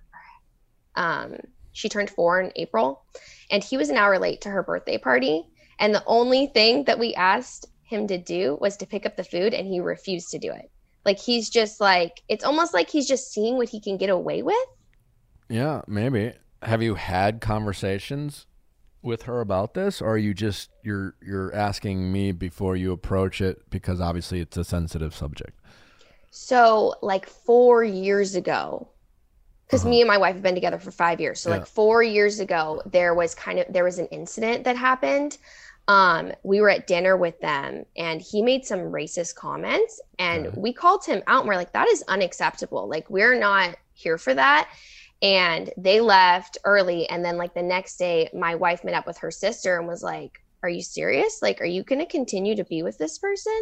um, 0.96 1.36
she 1.72 1.88
turned 1.88 2.10
four 2.10 2.40
in 2.40 2.50
April, 2.56 3.04
and 3.50 3.62
he 3.62 3.76
was 3.76 3.88
an 3.88 3.96
hour 3.96 4.18
late 4.18 4.40
to 4.40 4.48
her 4.48 4.64
birthday 4.64 4.98
party. 4.98 5.46
And 5.78 5.94
the 5.94 6.04
only 6.06 6.48
thing 6.48 6.84
that 6.84 6.98
we 6.98 7.14
asked 7.14 7.66
him 7.84 8.08
to 8.08 8.18
do 8.18 8.58
was 8.60 8.76
to 8.78 8.86
pick 8.86 9.06
up 9.06 9.16
the 9.16 9.22
food, 9.22 9.54
and 9.54 9.66
he 9.66 9.78
refused 9.78 10.30
to 10.30 10.38
do 10.38 10.50
it. 10.50 10.70
Like 11.04 11.18
he's 11.18 11.48
just 11.50 11.80
like 11.80 12.22
it's 12.28 12.44
almost 12.44 12.74
like 12.74 12.90
he's 12.90 13.08
just 13.08 13.32
seeing 13.32 13.56
what 13.56 13.68
he 13.70 13.80
can 13.80 13.96
get 13.96 14.10
away 14.10 14.42
with. 14.42 14.56
Yeah, 15.48 15.82
maybe. 15.86 16.32
Have 16.62 16.82
you 16.82 16.94
had 16.96 17.40
conversations 17.40 18.46
with 19.02 19.22
her 19.22 19.40
about 19.40 19.74
this 19.74 20.02
or 20.02 20.10
are 20.10 20.18
you 20.18 20.34
just 20.34 20.70
you're 20.82 21.14
you're 21.22 21.54
asking 21.54 22.12
me 22.12 22.32
before 22.32 22.76
you 22.76 22.92
approach 22.92 23.40
it 23.40 23.70
because 23.70 24.00
obviously 24.00 24.40
it's 24.40 24.56
a 24.56 24.64
sensitive 24.64 25.14
subject. 25.14 25.58
So 26.30 26.94
like 27.02 27.26
four 27.28 27.82
years 27.84 28.34
ago, 28.34 28.88
because 29.66 29.84
Uh-huh. 29.84 29.90
me 29.90 30.00
and 30.02 30.08
my 30.08 30.18
wife 30.18 30.34
have 30.34 30.42
been 30.42 30.54
together 30.54 30.78
for 30.78 30.90
five 30.92 31.20
years. 31.20 31.40
So 31.40 31.50
Yeah. 31.50 31.56
like 31.58 31.66
four 31.66 32.02
years 32.02 32.40
ago, 32.40 32.82
there 32.86 33.14
was 33.14 33.34
kind 33.34 33.58
of 33.58 33.66
there 33.72 33.84
was 33.84 33.98
an 33.98 34.06
incident 34.08 34.64
that 34.64 34.76
happened. 34.76 35.38
Um, 35.88 36.32
we 36.44 36.60
were 36.60 36.70
at 36.70 36.86
dinner 36.86 37.16
with 37.16 37.40
them 37.40 37.84
and 37.96 38.20
he 38.22 38.42
made 38.42 38.64
some 38.66 38.80
racist 38.80 39.34
comments 39.36 40.00
and 40.18 40.48
Okay. 40.48 40.56
we 40.56 40.72
called 40.72 41.04
him 41.04 41.22
out 41.26 41.40
and 41.40 41.48
we're 41.48 41.56
like, 41.56 41.72
that 41.72 41.88
is 41.88 42.04
unacceptable. 42.08 42.88
Like 42.88 43.10
we're 43.10 43.38
not 43.38 43.76
here 43.94 44.18
for 44.18 44.34
that. 44.34 44.70
And 45.22 45.70
they 45.78 46.00
left 46.00 46.58
early. 46.64 47.08
And 47.08 47.24
then 47.24 47.38
like 47.38 47.54
the 47.54 47.62
next 47.62 47.96
day, 47.98 48.30
my 48.34 48.54
wife 48.54 48.84
met 48.84 48.94
up 48.94 49.06
with 49.06 49.18
her 49.18 49.30
sister 49.32 49.78
and 49.78 49.88
was 49.88 50.02
like, 50.02 50.40
Are 50.62 50.68
you 50.68 50.82
serious? 50.82 51.40
Like, 51.42 51.60
are 51.60 51.66
you 51.66 51.82
gonna 51.84 52.06
continue 52.06 52.56
to 52.56 52.64
be 52.64 52.82
with 52.82 52.98
this 52.98 53.18
person? 53.18 53.58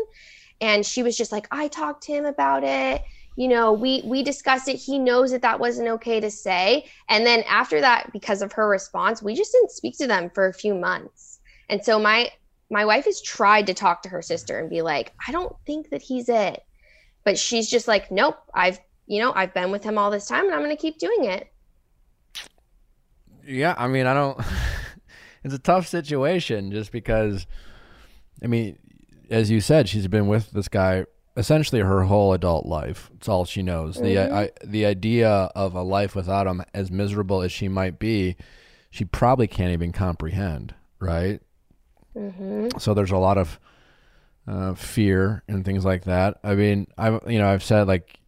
and 0.60 0.86
she 0.86 1.02
was 1.02 1.16
just 1.16 1.32
like 1.32 1.46
i 1.50 1.68
talked 1.68 2.02
to 2.04 2.12
him 2.12 2.24
about 2.24 2.64
it 2.64 3.02
you 3.36 3.48
know 3.48 3.72
we 3.72 4.02
we 4.06 4.22
discussed 4.22 4.68
it 4.68 4.76
he 4.76 4.98
knows 4.98 5.30
that 5.32 5.42
that 5.42 5.60
wasn't 5.60 5.88
okay 5.88 6.20
to 6.20 6.30
say 6.30 6.84
and 7.08 7.26
then 7.26 7.42
after 7.48 7.80
that 7.80 8.10
because 8.12 8.42
of 8.42 8.52
her 8.52 8.68
response 8.68 9.22
we 9.22 9.34
just 9.34 9.52
didn't 9.52 9.70
speak 9.70 9.96
to 9.98 10.06
them 10.06 10.30
for 10.34 10.46
a 10.48 10.54
few 10.54 10.74
months 10.74 11.35
and 11.68 11.84
so 11.84 11.98
my 11.98 12.30
my 12.70 12.84
wife 12.84 13.04
has 13.04 13.20
tried 13.22 13.66
to 13.66 13.74
talk 13.74 14.02
to 14.02 14.08
her 14.08 14.22
sister 14.22 14.58
and 14.58 14.70
be 14.70 14.82
like 14.82 15.12
i 15.26 15.32
don't 15.32 15.54
think 15.66 15.90
that 15.90 16.02
he's 16.02 16.28
it 16.28 16.62
but 17.24 17.38
she's 17.38 17.68
just 17.68 17.86
like 17.88 18.10
nope 18.10 18.38
i've 18.54 18.78
you 19.06 19.20
know 19.20 19.32
i've 19.34 19.54
been 19.54 19.70
with 19.70 19.84
him 19.84 19.98
all 19.98 20.10
this 20.10 20.26
time 20.26 20.44
and 20.46 20.54
i'm 20.54 20.62
going 20.62 20.74
to 20.74 20.80
keep 20.80 20.98
doing 20.98 21.24
it 21.24 21.52
Yeah, 23.46 23.74
I 23.78 23.86
mean, 23.86 24.06
I 24.06 24.14
don't 24.14 24.38
it's 25.44 25.54
a 25.54 25.58
tough 25.58 25.86
situation 25.86 26.72
just 26.72 26.90
because 26.90 27.46
I 28.42 28.48
mean, 28.48 28.78
as 29.30 29.50
you 29.50 29.60
said, 29.60 29.88
she's 29.88 30.08
been 30.08 30.26
with 30.26 30.50
this 30.50 30.68
guy 30.68 31.06
essentially 31.36 31.80
her 31.80 32.04
whole 32.04 32.32
adult 32.32 32.66
life. 32.66 33.10
It's 33.14 33.28
all 33.28 33.44
she 33.44 33.62
knows. 33.62 33.96
The 33.96 34.16
mm-hmm. 34.16 34.34
I, 34.34 34.50
the 34.64 34.86
idea 34.86 35.28
of 35.30 35.74
a 35.74 35.82
life 35.82 36.14
without 36.16 36.46
him, 36.46 36.62
as 36.74 36.90
miserable 36.90 37.42
as 37.42 37.52
she 37.52 37.68
might 37.68 37.98
be, 37.98 38.36
she 38.90 39.04
probably 39.04 39.46
can't 39.46 39.72
even 39.72 39.92
comprehend. 39.92 40.74
Right. 40.98 41.40
Hmm 42.16 42.68
So 42.78 42.94
there's 42.94 43.10
a 43.10 43.18
lot 43.18 43.38
of 43.38 43.60
uh, 44.48 44.74
fear 44.74 45.42
and 45.48 45.64
things 45.64 45.84
like 45.84 46.04
that. 46.04 46.38
I 46.42 46.54
mean, 46.54 46.86
I've 46.96 47.20
you 47.28 47.38
know 47.38 47.48
I've 47.48 47.64
said 47.64 47.86
like, 47.86 48.20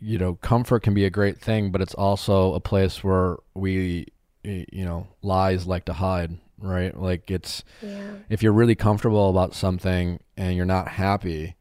you 0.00 0.18
know, 0.18 0.34
comfort 0.34 0.82
can 0.82 0.94
be 0.94 1.04
a 1.04 1.10
great 1.10 1.38
thing, 1.40 1.70
but 1.70 1.80
it's 1.80 1.94
also 1.94 2.54
a 2.54 2.60
place 2.60 3.04
where 3.04 3.36
we, 3.54 4.06
you 4.42 4.84
know, 4.84 5.06
lies 5.22 5.66
like 5.66 5.84
to 5.86 5.92
hide. 5.92 6.38
Right. 6.58 6.96
Like 6.96 7.30
it's 7.30 7.64
yeah 7.80 8.12
if 8.28 8.42
you're 8.42 8.52
really 8.52 8.74
comfortable 8.74 9.28
about 9.30 9.54
something 9.54 10.20
and 10.36 10.56
you're 10.56 10.64
not 10.64 10.88
happy, 10.88 11.56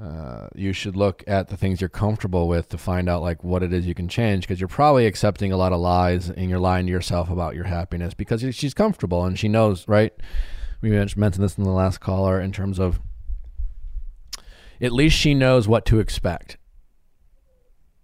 uh, 0.00 0.48
you 0.54 0.72
should 0.72 0.96
look 0.96 1.24
at 1.26 1.48
the 1.48 1.56
things 1.56 1.80
you're 1.80 1.88
comfortable 1.88 2.48
with 2.48 2.68
to 2.68 2.78
find 2.78 3.08
out 3.08 3.22
like 3.22 3.42
what 3.42 3.62
it 3.62 3.72
is 3.72 3.86
you 3.86 3.94
can 3.94 4.08
change 4.08 4.42
because 4.44 4.60
you're 4.60 4.68
probably 4.68 5.06
accepting 5.06 5.52
a 5.52 5.56
lot 5.56 5.72
of 5.72 5.80
lies 5.80 6.28
and 6.30 6.48
you're 6.50 6.58
lying 6.58 6.86
to 6.86 6.92
yourself 6.92 7.30
about 7.30 7.54
your 7.54 7.64
happiness 7.64 8.14
because 8.14 8.42
she's 8.54 8.74
comfortable 8.74 9.24
and 9.24 9.38
she 9.38 9.48
knows 9.48 9.88
right 9.88 10.12
we 10.90 10.96
mentioned 11.16 11.44
this 11.44 11.58
in 11.58 11.64
the 11.64 11.70
last 11.70 11.98
caller 11.98 12.40
in 12.40 12.52
terms 12.52 12.78
of 12.78 13.00
at 14.80 14.92
least 14.92 15.16
she 15.16 15.34
knows 15.34 15.66
what 15.66 15.84
to 15.84 15.98
expect 15.98 16.56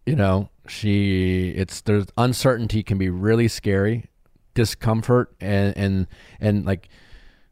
you 0.06 0.16
know 0.16 0.48
she 0.66 1.50
it's 1.50 1.80
there's 1.82 2.06
uncertainty 2.16 2.82
can 2.82 2.98
be 2.98 3.10
really 3.10 3.48
scary 3.48 4.06
discomfort 4.54 5.34
and 5.40 5.76
and 5.76 6.06
and 6.40 6.64
like 6.64 6.88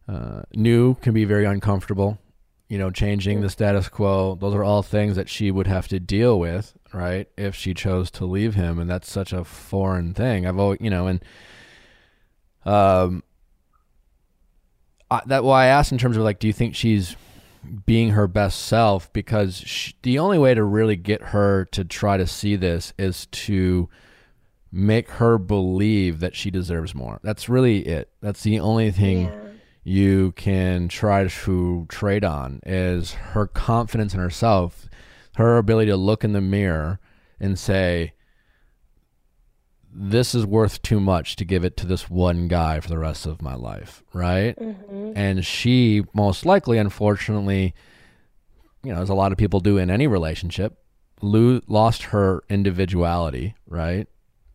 uh, 0.09 0.43
new 0.55 0.95
can 0.97 1.15
be 1.15 1.25
very 1.25 1.45
uncomfortable 1.45 2.19
you 2.71 2.79
know, 2.79 2.89
changing 2.89 3.41
the 3.41 3.51
status 3.51 3.89
quo. 3.89 4.37
Those 4.37 4.55
are 4.55 4.63
all 4.63 4.85
things 4.85 5.17
that 5.17 5.29
she 5.29 5.51
would 5.51 5.67
have 5.67 5.89
to 5.89 5.99
deal 5.99 6.39
with, 6.39 6.73
right? 6.93 7.29
If 7.37 7.57
she 7.57 7.75
chose 7.75 8.13
to 8.13 8.25
leave 8.25 8.55
him, 8.55 8.79
and 8.79 8.89
that's 8.89 9.11
such 9.11 9.33
a 9.33 9.43
foreign 9.43 10.15
thing. 10.15 10.47
I've 10.47 10.57
always, 10.57 10.79
you 10.81 10.89
know, 10.89 11.09
and 11.09 11.25
um, 12.65 13.25
I, 15.11 15.23
that 15.27 15.45
why 15.45 15.65
I 15.65 15.67
asked 15.67 15.93
in 15.93 15.99
terms 15.99 16.17
of 16.17 16.23
like, 16.23 16.39
do 16.39 16.47
you 16.47 16.53
think 16.53 16.75
she's 16.75 17.17
being 17.87 18.11
her 18.11 18.27
best 18.27 18.61
self? 18.61 19.13
Because 19.13 19.57
she, 19.57 19.95
the 20.03 20.19
only 20.19 20.39
way 20.39 20.55
to 20.55 20.63
really 20.63 20.97
get 20.97 21.23
her 21.23 21.67
to 21.67 21.85
try 21.85 22.17
to 22.17 22.27
see 22.27 22.57
this 22.57 22.93
is 22.99 23.27
to 23.27 23.89
make 24.73 25.11
her 25.11 25.37
believe 25.37 26.21
that 26.21 26.37
she 26.37 26.51
deserves 26.51 26.95
more. 26.95 27.21
That's 27.23 27.49
really 27.49 27.87
it. 27.87 28.11
That's 28.21 28.43
the 28.43 28.61
only 28.61 28.91
thing. 28.91 29.25
Yeah 29.25 29.51
you 29.83 30.33
can 30.33 30.89
try 30.89 31.27
to 31.27 31.87
trade 31.89 32.25
on 32.25 32.61
is 32.67 33.13
her 33.13 33.47
confidence 33.47 34.15
in 34.15 34.21
herself, 34.21 34.89
her 35.37 35.57
ability 35.57 35.91
to 35.91 35.97
look 35.97 36.23
in 36.23 36.33
the 36.33 36.41
mirror 36.41 37.01
and 37.39 37.59
say, 37.59 38.13
this 39.93 40.35
is 40.35 40.47
worth 40.47 40.83
too 40.83 41.01
much 41.01 41.37
to 41.37 41.45
give 41.45 41.65
it 41.65 41.77
to 41.79 41.87
this 41.87 42.09
one 42.09 42.49
guy 42.49 42.81
for 42.81 42.89
the 42.89 42.99
rest 42.99 43.27
of 43.27 43.43
my 43.43 43.55
life, 43.55 44.03
right? 44.13 44.57
Mm-hmm. 44.57 45.13
And 45.17 45.45
she 45.45 46.05
most 46.15 46.47
likely, 46.47 46.79
unfortunately, 46.79 47.75
you 48.83 48.95
know, 48.95 49.03
as 49.03 49.09
a 49.09 49.15
lot 49.15 49.33
of 49.33 49.39
people 49.39 49.61
do 49.61 49.79
in 49.79 49.91
any 49.91 50.07
relationship, 50.07 50.79
lo- 51.21 51.61
lost 51.67 52.05
her 52.05 52.43
individuality, 52.49 53.55
right? 53.67 54.07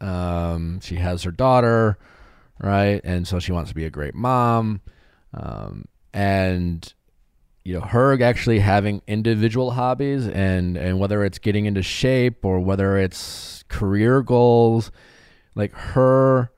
Um, 0.02 0.80
she 0.80 0.96
has 0.96 1.24
her 1.24 1.32
daughter, 1.32 1.98
right? 2.60 3.02
And 3.04 3.28
so 3.28 3.40
she 3.40 3.52
wants 3.52 3.70
to 3.70 3.76
be 3.76 3.86
a 3.86 3.90
great 3.90 4.16
mom 4.16 4.82
um, 5.36 5.86
and 6.14 6.94
you 7.64 7.74
know 7.74 7.82
her 7.82 8.22
actually 8.22 8.60
having 8.60 9.02
individual 9.08 9.72
hobbies 9.72 10.28
and 10.28 10.78
and 10.78 11.00
whether 11.00 11.26
it's 11.26 11.40
getting 11.40 11.66
into 11.66 11.82
shape 11.82 12.46
or 12.46 12.60
whether 12.60 12.98
it's 12.98 13.64
career 13.68 14.22
goals 14.22 14.92
like 15.56 15.74
her 15.74 16.52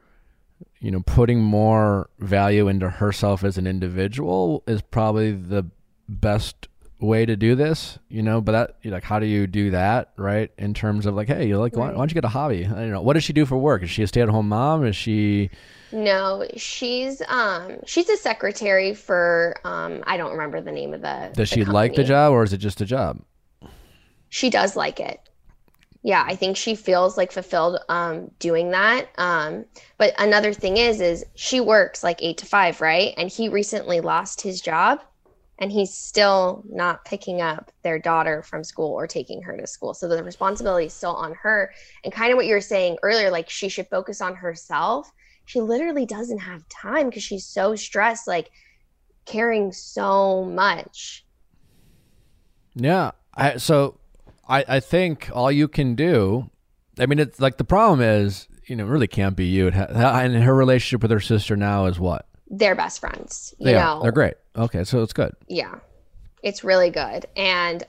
you 0.80 0.92
know 0.92 1.02
putting 1.06 1.42
more 1.42 2.10
value 2.20 2.68
into 2.68 2.90
herself 2.90 3.44
as 3.44 3.58
an 3.58 3.66
individual 3.66 4.64
is 4.68 4.82
probably 4.82 5.32
the 5.32 5.66
best 6.10 6.68
way 7.00 7.26
to 7.26 7.36
do 7.36 7.54
this 7.54 8.00
you 8.10 8.24
know 8.24 8.42
but 8.42 8.52
that 8.54 8.92
like 8.92 9.04
how 9.04 9.20
do 9.20 9.28
you 9.28 9.46
do 9.46 9.70
that 9.70 10.12
right 10.18 10.52
in 10.58 10.74
terms 10.74 11.06
of 11.06 11.14
like 11.14 11.28
hey 11.28 11.48
you 11.48 11.58
like 11.58 11.76
why, 11.76 11.88
why 11.88 11.94
don't 11.94 12.10
you 12.10 12.16
get 12.16 12.26
a 12.26 12.30
hobby 12.30 12.66
i 12.66 12.70
don't 12.70 12.92
know 12.92 13.02
what 13.02 13.14
does 13.14 13.24
she 13.24 13.34
do 13.34 13.46
for 13.46 13.56
work 13.56 13.84
is 13.84 13.90
she 13.90 14.02
a 14.02 14.08
stay-at-home 14.08 14.50
mom 14.50 14.84
is 14.84 14.96
she 14.96 15.50
no, 15.92 16.46
she's 16.56 17.22
um 17.28 17.78
she's 17.86 18.10
a 18.10 18.18
secretary 18.18 18.94
for 18.94 19.56
um 19.64 20.04
I 20.06 20.18
don't 20.18 20.32
remember 20.32 20.62
the 20.62 20.72
name 20.72 20.94
of 20.94 21.02
the. 21.02 21.32
Does 21.34 21.36
the 21.36 21.46
she 21.46 21.56
company. 21.62 21.74
like 21.74 21.96
the 21.96 22.04
job 22.04 22.34
or 22.34 22.44
is 22.44 22.54
it 22.54 22.58
just 22.58 22.82
a 22.82 22.86
job? 22.86 23.22
She 24.30 24.50
does 24.50 24.76
like 24.76 25.00
it. 25.00 25.22
Yeah, 26.08 26.24
I 26.26 26.38
think 26.38 26.56
she 26.56 26.74
feels 26.76 27.18
like 27.18 27.34
fulfilled 27.34 27.80
um 27.90 28.32
doing 28.40 28.72
that. 28.72 29.10
Um 29.18 29.66
but 29.98 30.14
another 30.18 30.54
thing 30.54 30.78
is 30.78 31.02
is 31.02 31.26
she 31.36 31.60
works 31.60 32.04
like 32.04 32.24
8 32.24 32.38
to 32.38 32.46
5, 32.46 32.80
right? 32.82 33.14
And 33.18 33.30
he 33.30 33.50
recently 33.50 34.00
lost 34.00 34.40
his 34.40 34.62
job 34.62 35.02
and 35.60 35.70
he's 35.70 35.94
still 35.94 36.64
not 36.70 37.04
picking 37.04 37.42
up 37.42 37.72
their 37.84 38.00
daughter 38.00 38.42
from 38.42 38.64
school 38.64 38.94
or 38.94 39.06
taking 39.06 39.42
her 39.42 39.58
to 39.58 39.68
school. 39.68 39.94
So 39.94 40.08
the 40.08 40.24
responsibility 40.24 40.86
is 40.86 40.94
still 40.94 41.16
on 41.16 41.34
her. 41.34 41.74
And 42.06 42.14
kind 42.14 42.32
of 42.32 42.38
what 42.38 42.46
you 42.46 42.54
were 42.54 42.62
saying 42.62 42.98
earlier 43.04 43.30
like 43.30 43.50
she 43.50 43.68
should 43.68 43.88
focus 43.90 44.22
on 44.22 44.36
herself 44.36 45.12
she 45.48 45.62
literally 45.62 46.06
doesn't 46.06 46.40
have 46.40 46.68
time 46.68 47.08
because 47.08 47.24
she's 47.24 47.46
so 47.46 47.74
stressed, 47.74 48.28
like 48.28 48.52
caring 49.26 49.72
so 49.72 50.44
much. 50.44 51.26
Yeah. 52.76 53.12
I, 53.34 53.56
so 53.56 53.98
I, 54.48 54.66
I 54.68 54.80
think 54.80 55.30
all 55.34 55.52
you 55.52 55.68
can 55.68 55.96
do, 55.96 56.50
I 57.00 57.06
mean, 57.06 57.20
it's 57.20 57.40
like 57.40 57.58
the 57.58 57.64
problem 57.64 58.02
is, 58.02 58.48
you 58.66 58.76
know, 58.76 58.86
really 58.86 59.08
can't 59.08 59.36
be 59.36 59.46
you. 59.46 59.68
And 59.70 60.36
her 60.44 60.56
relationship 60.56 61.02
with 61.02 61.12
her 61.12 61.20
sister 61.20 61.56
now 61.56 61.86
is 61.86 62.00
what? 62.00 62.28
They're 62.50 62.76
best 62.76 63.00
friends. 63.00 63.54
You 63.60 63.66
they 63.66 63.74
know, 63.74 63.80
are. 63.80 64.04
they're 64.04 64.12
great. 64.12 64.36
Okay, 64.56 64.84
so 64.84 65.04
it's 65.04 65.14
good. 65.14 65.34
Yeah, 65.48 65.76
it's 66.44 66.64
really 66.64 66.90
good. 66.90 67.26
And 67.36 67.86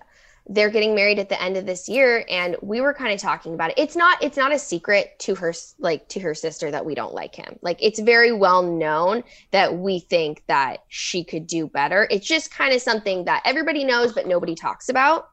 they're 0.49 0.71
getting 0.71 0.95
married 0.95 1.19
at 1.19 1.29
the 1.29 1.41
end 1.43 1.57
of 1.57 1.67
this 1.67 1.89
year 1.89 2.25
and 2.29 2.57
we 2.63 2.81
were 2.81 2.95
kind 2.95 3.13
of 3.13 3.21
talking 3.21 3.53
about 3.53 3.71
it 3.71 3.79
it's 3.79 3.95
not 3.95 4.23
it's 4.23 4.37
not 4.37 4.51
a 4.51 4.59
secret 4.59 5.19
to 5.19 5.35
her 5.35 5.53
like 5.79 6.09
to 6.09 6.19
her 6.21 6.35
sister 6.35 6.71
that 6.71 6.87
we 6.87 6.95
don't 6.95 7.13
like 7.13 7.35
him 7.35 7.59
like 7.61 7.77
it's 7.83 8.01
very 8.01 8.33
well 8.33 8.63
known 8.63 9.23
that 9.51 9.77
we 9.77 10.01
think 10.01 10.43
that 10.47 10.85
she 10.89 11.23
could 11.23 11.47
do 11.47 11.67
better 11.67 12.09
it's 12.11 12.27
just 12.27 12.51
kind 12.51 12.73
of 12.73 12.81
something 12.81 13.25
that 13.25 13.43
everybody 13.45 13.85
knows 13.85 14.13
but 14.13 14.27
nobody 14.27 14.55
talks 14.55 14.89
about 14.89 15.29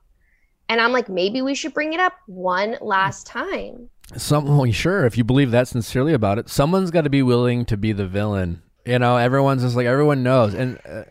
and 0.69 0.81
i'm 0.81 0.91
like 0.91 1.09
maybe 1.09 1.41
we 1.41 1.55
should 1.55 1.73
bring 1.73 1.93
it 1.93 1.99
up 1.99 2.13
one 2.27 2.77
last 2.81 3.25
time 3.25 3.89
some 4.15 4.45
well, 4.45 4.71
sure 4.71 5.05
if 5.05 5.17
you 5.17 5.23
believe 5.23 5.51
that 5.51 5.67
sincerely 5.67 6.13
about 6.13 6.37
it 6.37 6.49
someone's 6.49 6.91
got 6.91 7.01
to 7.01 7.09
be 7.09 7.23
willing 7.23 7.65
to 7.65 7.77
be 7.77 7.91
the 7.91 8.07
villain 8.07 8.61
you 8.85 8.99
know 8.99 9.17
everyone's 9.17 9.63
just 9.63 9.75
like 9.75 9.87
everyone 9.87 10.23
knows 10.23 10.53
and 10.53 10.79
uh, 10.87 11.03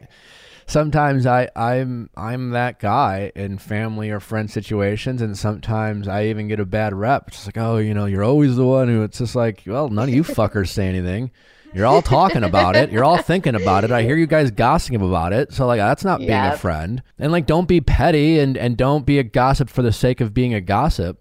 sometimes 0.67 1.27
I 1.27 1.49
I'm 1.55 2.11
I'm 2.17 2.51
that 2.51 2.79
guy 2.79 3.33
in 3.35 3.59
family 3.59 4.11
or 4.11 4.21
friend 4.21 4.51
situations, 4.51 5.23
and 5.23 5.37
sometimes 5.37 6.09
I 6.09 6.27
even 6.27 6.49
get 6.49 6.61
a 6.61 6.65
bad 6.65 6.95
rep. 6.95 7.29
It's 7.29 7.47
like, 7.47 7.59
oh, 7.59 7.79
you 7.79 7.95
know, 7.95 8.07
you're 8.07 8.25
always 8.25 8.57
the 8.57 8.67
one 8.67 8.89
who. 8.89 9.03
It's 9.03 9.19
just 9.19 9.35
like, 9.35 9.63
well, 9.67 9.89
none 9.89 10.09
of 10.09 10.15
you 10.15 10.23
fuckers 10.25 10.69
say 10.69 10.89
anything. 10.89 11.31
You're 11.75 11.87
all 11.87 12.03
talking 12.03 12.45
about 12.45 12.77
it. 12.77 12.93
You're 12.93 13.05
all 13.05 13.19
thinking 13.19 13.55
about 13.55 13.85
it. 13.85 13.91
I 13.91 14.03
hear 14.03 14.17
you 14.17 14.27
guys 14.27 14.51
gossiping 14.51 15.01
about 15.01 15.33
it. 15.33 15.53
So 15.53 15.67
like 15.67 15.79
that's 15.79 16.05
not 16.05 16.21
being 16.21 16.31
a 16.31 16.57
friend. 16.57 17.03
And 17.19 17.33
like 17.33 17.47
don't 17.47 17.67
be 17.67 17.81
petty 17.81 18.39
and 18.39 18.57
and 18.57 18.77
don't 18.77 19.05
be 19.05 19.19
a 19.19 19.25
gossip 19.25 19.69
for 19.69 19.83
the 19.83 19.93
sake 19.93 20.21
of 20.21 20.33
being 20.33 20.55
a 20.55 20.61
gossip. 20.61 21.21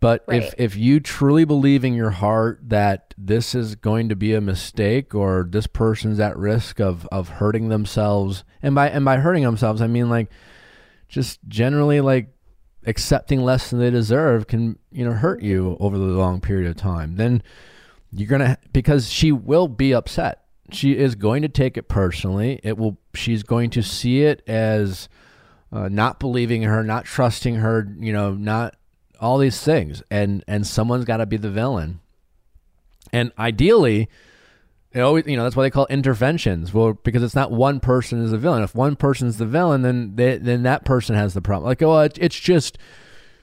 But 0.00 0.22
right. 0.26 0.42
if 0.42 0.54
if 0.58 0.76
you 0.76 1.00
truly 1.00 1.46
believe 1.46 1.82
in 1.82 1.94
your 1.94 2.10
heart 2.10 2.60
that 2.64 3.14
this 3.16 3.54
is 3.54 3.74
going 3.74 4.10
to 4.10 4.16
be 4.16 4.34
a 4.34 4.40
mistake 4.40 5.14
or 5.14 5.46
this 5.48 5.66
person's 5.66 6.20
at 6.20 6.36
risk 6.36 6.78
of 6.78 7.08
of 7.10 7.30
hurting 7.30 7.70
themselves, 7.70 8.44
and 8.62 8.74
by 8.74 8.90
and 8.90 9.04
by 9.04 9.16
hurting 9.16 9.44
themselves, 9.44 9.80
I 9.80 9.86
mean 9.86 10.10
like 10.10 10.28
just 11.08 11.40
generally 11.48 12.02
like 12.02 12.28
accepting 12.84 13.42
less 13.42 13.70
than 13.70 13.78
they 13.78 13.88
deserve 13.88 14.46
can 14.46 14.78
you 14.90 15.06
know 15.06 15.12
hurt 15.12 15.42
you 15.42 15.78
over 15.80 15.96
the 15.96 16.04
long 16.04 16.38
period 16.38 16.68
of 16.68 16.76
time. 16.76 17.16
Then 17.16 17.42
you're 18.14 18.28
gonna 18.28 18.58
because 18.72 19.10
she 19.10 19.32
will 19.32 19.68
be 19.68 19.92
upset. 19.92 20.40
She 20.70 20.96
is 20.96 21.14
going 21.14 21.42
to 21.42 21.48
take 21.48 21.76
it 21.76 21.88
personally. 21.88 22.60
It 22.62 22.78
will. 22.78 22.98
She's 23.14 23.42
going 23.42 23.70
to 23.70 23.82
see 23.82 24.22
it 24.22 24.42
as 24.48 25.08
uh, 25.72 25.88
not 25.88 26.18
believing 26.18 26.62
her, 26.62 26.82
not 26.82 27.04
trusting 27.04 27.56
her. 27.56 27.86
You 27.98 28.12
know, 28.12 28.32
not 28.32 28.76
all 29.20 29.38
these 29.38 29.62
things 29.62 30.02
and 30.10 30.44
and 30.46 30.66
someone's 30.66 31.04
got 31.04 31.18
to 31.18 31.26
be 31.26 31.36
the 31.36 31.50
villain 31.50 32.00
and 33.12 33.32
ideally 33.38 34.08
it 34.92 35.00
always 35.00 35.26
you 35.26 35.36
know 35.36 35.42
that's 35.42 35.56
why 35.56 35.62
they 35.62 35.70
call 35.70 35.86
interventions 35.86 36.74
well 36.74 36.92
because 36.92 37.22
it's 37.22 37.34
not 37.34 37.50
one 37.50 37.80
person 37.80 38.22
is 38.22 38.32
the 38.32 38.38
villain 38.38 38.62
if 38.62 38.74
one 38.74 38.96
person's 38.96 39.38
the 39.38 39.46
villain 39.46 39.82
then 39.82 40.14
they, 40.16 40.36
then 40.36 40.62
that 40.62 40.84
person 40.84 41.14
has 41.14 41.32
the 41.32 41.40
problem 41.40 41.66
like 41.66 41.82
oh 41.82 42.00
it's 42.00 42.38
just 42.38 42.76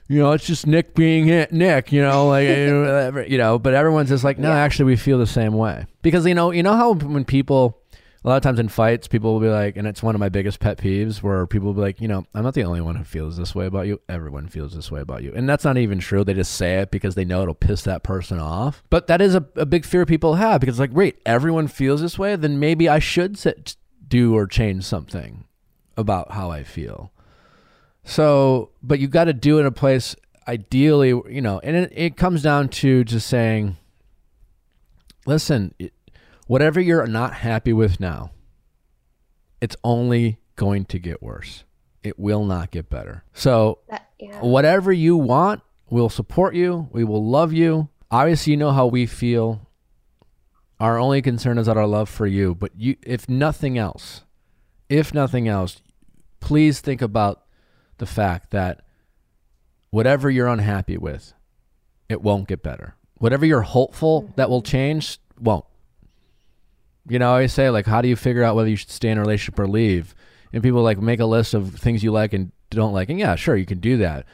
you 0.08 0.18
know 0.18 0.32
it's 0.32 0.46
just 0.46 0.66
nick 0.66 0.94
being 0.94 1.26
nick 1.50 1.92
you 1.92 2.02
know 2.02 2.28
like 2.28 2.46
eh, 2.48 3.24
you 3.26 3.38
know 3.38 3.58
but 3.58 3.74
everyone's 3.74 4.08
just 4.08 4.24
like 4.24 4.38
no 4.38 4.48
yeah. 4.48 4.58
actually 4.58 4.86
we 4.86 4.96
feel 4.96 5.18
the 5.18 5.26
same 5.26 5.54
way 5.54 5.86
because 6.02 6.26
you 6.26 6.34
know 6.34 6.50
you 6.50 6.62
know 6.62 6.74
how 6.74 6.94
when 6.94 7.24
people 7.24 7.82
a 8.24 8.28
lot 8.28 8.36
of 8.36 8.42
times 8.42 8.60
in 8.60 8.68
fights, 8.68 9.08
people 9.08 9.32
will 9.32 9.40
be 9.40 9.48
like, 9.48 9.76
and 9.76 9.86
it's 9.86 10.02
one 10.02 10.14
of 10.14 10.20
my 10.20 10.28
biggest 10.28 10.60
pet 10.60 10.78
peeves 10.78 11.22
where 11.22 11.46
people 11.46 11.66
will 11.66 11.74
be 11.74 11.80
like, 11.80 12.00
you 12.00 12.06
know, 12.06 12.24
I'm 12.34 12.44
not 12.44 12.54
the 12.54 12.62
only 12.62 12.80
one 12.80 12.94
who 12.94 13.04
feels 13.04 13.36
this 13.36 13.54
way 13.54 13.66
about 13.66 13.88
you. 13.88 14.00
Everyone 14.08 14.46
feels 14.46 14.74
this 14.74 14.92
way 14.92 15.00
about 15.00 15.24
you. 15.24 15.32
And 15.34 15.48
that's 15.48 15.64
not 15.64 15.76
even 15.76 15.98
true. 15.98 16.22
They 16.22 16.34
just 16.34 16.54
say 16.54 16.78
it 16.78 16.92
because 16.92 17.16
they 17.16 17.24
know 17.24 17.42
it'll 17.42 17.54
piss 17.54 17.82
that 17.82 18.04
person 18.04 18.38
off. 18.38 18.84
But 18.90 19.08
that 19.08 19.20
is 19.20 19.34
a, 19.34 19.44
a 19.56 19.66
big 19.66 19.84
fear 19.84 20.06
people 20.06 20.36
have 20.36 20.60
because, 20.60 20.78
like, 20.78 20.92
wait, 20.92 21.20
everyone 21.26 21.66
feels 21.66 22.00
this 22.00 22.18
way? 22.18 22.36
Then 22.36 22.60
maybe 22.60 22.88
I 22.88 23.00
should 23.00 23.36
sit, 23.38 23.76
do 24.06 24.34
or 24.36 24.46
change 24.46 24.84
something 24.84 25.44
about 25.96 26.32
how 26.32 26.50
I 26.50 26.62
feel. 26.62 27.11
So, 28.04 28.70
but 28.82 28.98
you 28.98 29.08
got 29.08 29.24
to 29.24 29.32
do 29.32 29.58
it 29.58 29.60
in 29.60 29.66
a 29.66 29.70
place, 29.72 30.16
ideally, 30.48 31.08
you 31.08 31.40
know, 31.40 31.60
and 31.62 31.76
it, 31.76 31.92
it 31.94 32.16
comes 32.16 32.42
down 32.42 32.68
to 32.70 33.04
just 33.04 33.26
saying, 33.28 33.76
listen, 35.26 35.74
it, 35.78 35.92
whatever 36.46 36.80
you're 36.80 37.06
not 37.06 37.34
happy 37.34 37.72
with 37.72 38.00
now, 38.00 38.32
it's 39.60 39.76
only 39.84 40.38
going 40.56 40.84
to 40.86 40.98
get 40.98 41.22
worse. 41.22 41.64
it 42.02 42.18
will 42.18 42.44
not 42.44 42.72
get 42.72 42.90
better. 42.90 43.22
So 43.32 43.78
That, 43.88 44.08
yeah. 44.18 44.40
whatever 44.40 44.92
you 44.92 45.16
want, 45.16 45.62
we'll 45.88 46.08
support 46.08 46.54
you. 46.56 46.88
We 46.90 47.04
will 47.04 47.24
love 47.24 47.52
you. 47.52 47.88
Obviously, 48.10 48.50
you 48.52 48.56
know 48.56 48.72
how 48.72 48.86
we 48.86 49.06
feel. 49.06 49.68
Our 50.80 50.98
only 50.98 51.22
concern 51.22 51.58
is 51.58 51.66
that 51.66 51.76
our 51.76 51.86
love 51.86 52.08
for 52.08 52.26
you. 52.26 52.56
But 52.56 52.72
you, 52.76 52.96
if 53.02 53.28
nothing 53.28 53.78
else, 53.78 54.22
if 54.88 55.14
nothing 55.14 55.46
else, 55.46 55.80
please 56.40 56.80
think 56.80 57.00
about 57.00 57.42
the 58.02 58.06
fact 58.06 58.50
that 58.50 58.80
whatever 59.90 60.28
you're 60.28 60.48
unhappy 60.48 60.98
with, 60.98 61.34
it 62.08 62.20
won't 62.20 62.48
get 62.48 62.60
better. 62.60 62.96
Whatever 63.18 63.46
you're 63.46 63.62
hopeful 63.62 64.22
mm-hmm. 64.22 64.32
that 64.34 64.50
will 64.50 64.60
change, 64.60 65.20
won't. 65.40 65.64
You 67.08 67.20
know, 67.20 67.28
I 67.28 67.34
always 67.34 67.52
say 67.52 67.70
like, 67.70 67.86
how 67.86 68.02
do 68.02 68.08
you 68.08 68.16
figure 68.16 68.42
out 68.42 68.56
whether 68.56 68.68
you 68.68 68.74
should 68.74 68.90
stay 68.90 69.10
in 69.10 69.18
a 69.18 69.20
relationship 69.20 69.56
or 69.60 69.68
leave? 69.68 70.16
And 70.52 70.64
people 70.64 70.82
like 70.82 70.98
make 70.98 71.20
a 71.20 71.26
list 71.26 71.54
of 71.54 71.76
things 71.76 72.02
you 72.02 72.10
like 72.10 72.32
and 72.32 72.50
don't 72.70 72.92
like, 72.92 73.08
and 73.08 73.20
yeah, 73.20 73.36
sure, 73.36 73.54
you 73.56 73.66
can 73.66 73.78
do 73.78 73.98
that. 73.98 74.26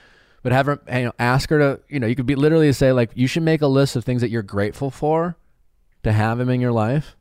But 0.43 0.53
have 0.53 0.64
her, 0.64 0.81
you 0.91 1.05
know, 1.05 1.12
ask 1.19 1.51
her 1.51 1.59
to, 1.59 1.81
you 1.91 2.01
know, 2.01 2.07
you 2.07 2.16
could 2.16 2.25
be 2.25 2.37
literally 2.37 2.73
say 2.73 2.93
like, 2.93 3.11
you 3.16 3.27
should 3.27 3.43
make 3.43 3.61
a 3.61 3.66
list 3.66 3.97
of 3.97 4.05
things 4.05 4.23
that 4.23 4.31
you're 4.31 4.43
grateful 4.43 4.91
for 4.91 5.37
to 6.05 6.12
have 6.12 6.41
him 6.41 6.49
in 6.49 6.62
your 6.62 6.73
life, 6.73 7.16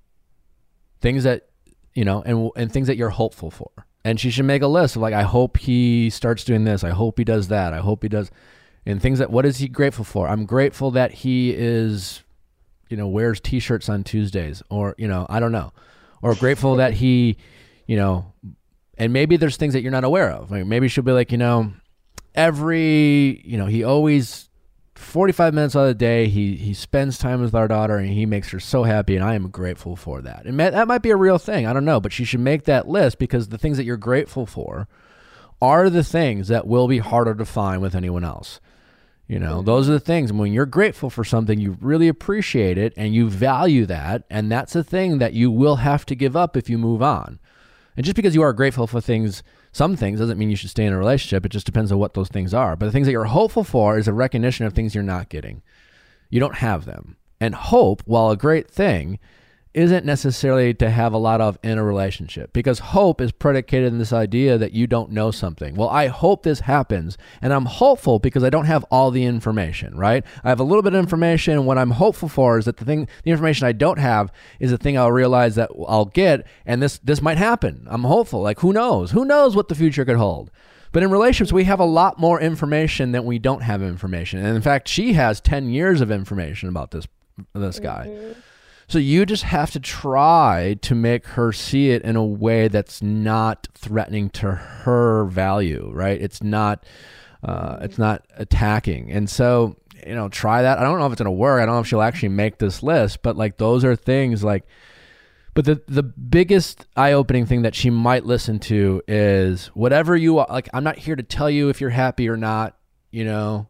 things 1.01 1.25
that, 1.25 1.49
you 1.93 2.05
know, 2.05 2.21
and 2.21 2.51
and 2.55 2.71
things 2.71 2.87
that 2.87 2.95
you're 2.95 3.09
hopeful 3.09 3.51
for. 3.51 3.86
And 4.05 4.19
she 4.19 4.29
should 4.29 4.45
make 4.45 4.61
a 4.61 4.67
list 4.67 4.95
of 4.95 5.01
like, 5.01 5.13
I 5.13 5.23
hope 5.23 5.57
he 5.57 6.09
starts 6.09 6.45
doing 6.45 6.63
this. 6.63 6.83
I 6.83 6.91
hope 6.91 7.17
he 7.17 7.25
does 7.25 7.49
that. 7.49 7.73
I 7.73 7.79
hope 7.79 8.03
he 8.03 8.09
does, 8.09 8.31
and 8.85 9.01
things 9.01 9.19
that. 9.19 9.29
What 9.29 9.45
is 9.45 9.57
he 9.57 9.67
grateful 9.67 10.05
for? 10.05 10.29
I'm 10.29 10.45
grateful 10.45 10.91
that 10.91 11.11
he 11.11 11.53
is, 11.53 12.23
you 12.89 12.95
know, 12.95 13.07
wears 13.09 13.41
t-shirts 13.41 13.89
on 13.89 14.05
Tuesdays, 14.05 14.63
or 14.69 14.95
you 14.97 15.09
know, 15.09 15.25
I 15.29 15.41
don't 15.41 15.51
know, 15.51 15.73
or 16.21 16.35
grateful 16.35 16.77
that 16.77 16.93
he, 16.93 17.35
you 17.85 17.97
know, 17.97 18.31
and 18.97 19.11
maybe 19.11 19.35
there's 19.35 19.57
things 19.57 19.73
that 19.73 19.81
you're 19.81 19.91
not 19.91 20.05
aware 20.05 20.31
of. 20.31 20.51
Maybe 20.51 20.87
she'll 20.87 21.03
be 21.03 21.11
like, 21.11 21.33
you 21.33 21.37
know, 21.37 21.73
every, 22.33 23.41
you 23.43 23.57
know, 23.57 23.65
he 23.65 23.83
always 23.83 24.49
45 24.97 25.53
minutes 25.53 25.75
out 25.75 25.81
of 25.81 25.87
the 25.87 25.93
day 25.93 26.27
he 26.27 26.55
he 26.55 26.73
spends 26.73 27.17
time 27.17 27.41
with 27.41 27.55
our 27.55 27.67
daughter 27.67 27.97
and 27.97 28.09
he 28.09 28.25
makes 28.25 28.49
her 28.49 28.59
so 28.59 28.83
happy 28.83 29.15
and 29.15 29.23
I 29.23 29.35
am 29.35 29.49
grateful 29.49 29.95
for 29.95 30.21
that. 30.21 30.45
And 30.45 30.59
that 30.59 30.87
might 30.87 31.01
be 31.01 31.11
a 31.11 31.15
real 31.15 31.37
thing. 31.37 31.65
I 31.65 31.73
don't 31.73 31.85
know, 31.85 31.99
but 31.99 32.11
she 32.11 32.25
should 32.25 32.39
make 32.39 32.63
that 32.63 32.87
list 32.87 33.19
because 33.19 33.49
the 33.49 33.57
things 33.57 33.77
that 33.77 33.85
you're 33.85 33.97
grateful 33.97 34.45
for 34.45 34.87
are 35.61 35.89
the 35.89 36.03
things 36.03 36.47
that 36.49 36.67
will 36.67 36.87
be 36.87 36.99
harder 36.99 37.35
to 37.35 37.45
find 37.45 37.81
with 37.81 37.95
anyone 37.95 38.23
else. 38.23 38.59
You 39.27 39.39
know, 39.39 39.61
those 39.61 39.89
are 39.89 39.93
the 39.93 39.99
things. 39.99 40.31
When 40.31 40.53
you're 40.53 40.65
grateful 40.65 41.09
for 41.09 41.23
something, 41.23 41.59
you 41.59 41.77
really 41.81 42.07
appreciate 42.07 42.77
it 42.77 42.93
and 42.95 43.13
you 43.13 43.29
value 43.29 43.85
that. 43.87 44.23
And 44.29 44.49
that's 44.49 44.75
a 44.75 44.83
thing 44.83 45.17
that 45.17 45.33
you 45.33 45.51
will 45.51 45.77
have 45.77 46.05
to 46.05 46.15
give 46.15 46.35
up 46.37 46.55
if 46.55 46.69
you 46.69 46.77
move 46.77 47.01
on. 47.01 47.39
And 47.97 48.05
just 48.05 48.15
because 48.15 48.35
you 48.35 48.41
are 48.41 48.53
grateful 48.53 48.87
for 48.87 49.01
things, 49.01 49.43
some 49.71 49.95
things, 49.95 50.19
doesn't 50.19 50.37
mean 50.37 50.49
you 50.49 50.55
should 50.55 50.69
stay 50.69 50.85
in 50.85 50.93
a 50.93 50.97
relationship. 50.97 51.45
It 51.45 51.49
just 51.49 51.65
depends 51.65 51.91
on 51.91 51.99
what 51.99 52.13
those 52.13 52.29
things 52.29 52.53
are. 52.53 52.75
But 52.75 52.87
the 52.87 52.91
things 52.91 53.07
that 53.07 53.11
you're 53.11 53.25
hopeful 53.25 53.63
for 53.63 53.97
is 53.97 54.07
a 54.07 54.13
recognition 54.13 54.65
of 54.65 54.73
things 54.73 54.95
you're 54.95 55.03
not 55.03 55.29
getting. 55.29 55.61
You 56.29 56.39
don't 56.39 56.55
have 56.55 56.85
them. 56.85 57.17
And 57.39 57.53
hope, 57.53 58.01
while 58.05 58.31
a 58.31 58.37
great 58.37 58.69
thing, 58.69 59.19
isn't 59.77 60.05
necessarily 60.05 60.73
to 60.73 60.89
have 60.89 61.13
a 61.13 61.17
lot 61.19 61.39
of 61.39 61.59
in 61.63 61.77
a 61.77 61.83
relationship 61.83 62.51
because 62.51 62.79
hope 62.79 63.21
is 63.21 63.31
predicated 63.31 63.93
in 63.93 63.99
this 63.99 64.11
idea 64.11 64.57
that 64.57 64.71
you 64.71 64.87
don't 64.87 65.11
know 65.11 65.29
something. 65.29 65.75
Well, 65.75 65.89
I 65.89 66.07
hope 66.07 66.41
this 66.41 66.61
happens 66.61 67.15
and 67.43 67.53
I'm 67.53 67.65
hopeful 67.65 68.17
because 68.17 68.43
I 68.43 68.49
don't 68.49 68.65
have 68.65 68.83
all 68.85 69.11
the 69.11 69.23
information, 69.23 69.95
right? 69.95 70.25
I 70.43 70.49
have 70.49 70.59
a 70.59 70.63
little 70.63 70.81
bit 70.81 70.95
of 70.95 70.99
information 70.99 71.53
and 71.53 71.67
what 71.67 71.77
I'm 71.77 71.91
hopeful 71.91 72.27
for 72.27 72.57
is 72.57 72.65
that 72.65 72.77
the 72.77 72.85
thing 72.85 73.07
the 73.23 73.29
information 73.29 73.67
I 73.67 73.71
don't 73.71 73.99
have 73.99 74.31
is 74.59 74.71
the 74.71 74.79
thing 74.79 74.97
I'll 74.97 75.11
realize 75.11 75.53
that 75.55 75.69
I'll 75.87 76.05
get 76.05 76.47
and 76.65 76.81
this 76.81 76.97
this 76.97 77.21
might 77.21 77.37
happen. 77.37 77.85
I'm 77.87 78.03
hopeful. 78.03 78.41
Like 78.41 78.61
who 78.61 78.73
knows? 78.73 79.11
Who 79.11 79.25
knows 79.25 79.55
what 79.55 79.67
the 79.67 79.75
future 79.75 80.05
could 80.05 80.17
hold? 80.17 80.49
But 80.91 81.03
in 81.03 81.11
relationships, 81.11 81.53
we 81.53 81.65
have 81.65 81.79
a 81.79 81.85
lot 81.85 82.17
more 82.17 82.41
information 82.41 83.11
than 83.11 83.25
we 83.25 83.37
don't 83.37 83.61
have 83.61 83.83
information. 83.83 84.39
And 84.43 84.55
in 84.55 84.61
fact, 84.63 84.87
she 84.87 85.13
has 85.13 85.39
10 85.39 85.69
years 85.69 86.01
of 86.01 86.09
information 86.09 86.67
about 86.67 86.89
this 86.89 87.07
this 87.53 87.79
guy. 87.79 88.07
Mm-hmm. 88.09 88.39
So 88.89 88.99
you 88.99 89.25
just 89.25 89.43
have 89.43 89.71
to 89.71 89.79
try 89.79 90.77
to 90.81 90.95
make 90.95 91.27
her 91.27 91.51
see 91.51 91.89
it 91.89 92.03
in 92.03 92.15
a 92.15 92.23
way 92.23 92.69
that's 92.69 93.01
not 93.01 93.67
threatening 93.73 94.29
to 94.31 94.51
her 94.51 95.25
value, 95.25 95.91
right? 95.93 96.19
It's 96.21 96.41
not 96.41 96.85
uh, 97.43 97.79
it's 97.81 97.97
not 97.97 98.25
attacking. 98.35 99.11
And 99.11 99.29
so, 99.29 99.75
you 100.05 100.15
know, 100.15 100.29
try 100.29 100.61
that. 100.61 100.79
I 100.79 100.83
don't 100.83 100.99
know 100.99 101.05
if 101.05 101.11
it's 101.11 101.21
going 101.21 101.25
to 101.25 101.31
work. 101.31 101.61
I 101.61 101.65
don't 101.65 101.75
know 101.75 101.81
if 101.81 101.87
she'll 101.87 102.01
actually 102.01 102.29
make 102.29 102.57
this 102.57 102.81
list, 102.81 103.21
but 103.21 103.35
like 103.35 103.57
those 103.57 103.83
are 103.83 103.95
things 103.95 104.43
like 104.43 104.63
but 105.57 105.65
the 105.65 105.81
the 105.87 106.03
biggest 106.03 106.85
eye-opening 106.95 107.47
thing 107.47 107.63
that 107.63 107.73
she 107.73 107.89
might 107.89 108.27
listen 108.27 108.59
to 108.59 109.01
is 109.07 109.67
whatever 109.73 110.15
you 110.15 110.37
are, 110.37 110.45
like 110.51 110.69
I'm 110.71 110.83
not 110.83 110.99
here 110.99 111.15
to 111.15 111.23
tell 111.23 111.49
you 111.49 111.69
if 111.69 111.81
you're 111.81 111.89
happy 111.89 112.29
or 112.29 112.37
not, 112.37 112.77
you 113.09 113.25
know. 113.25 113.67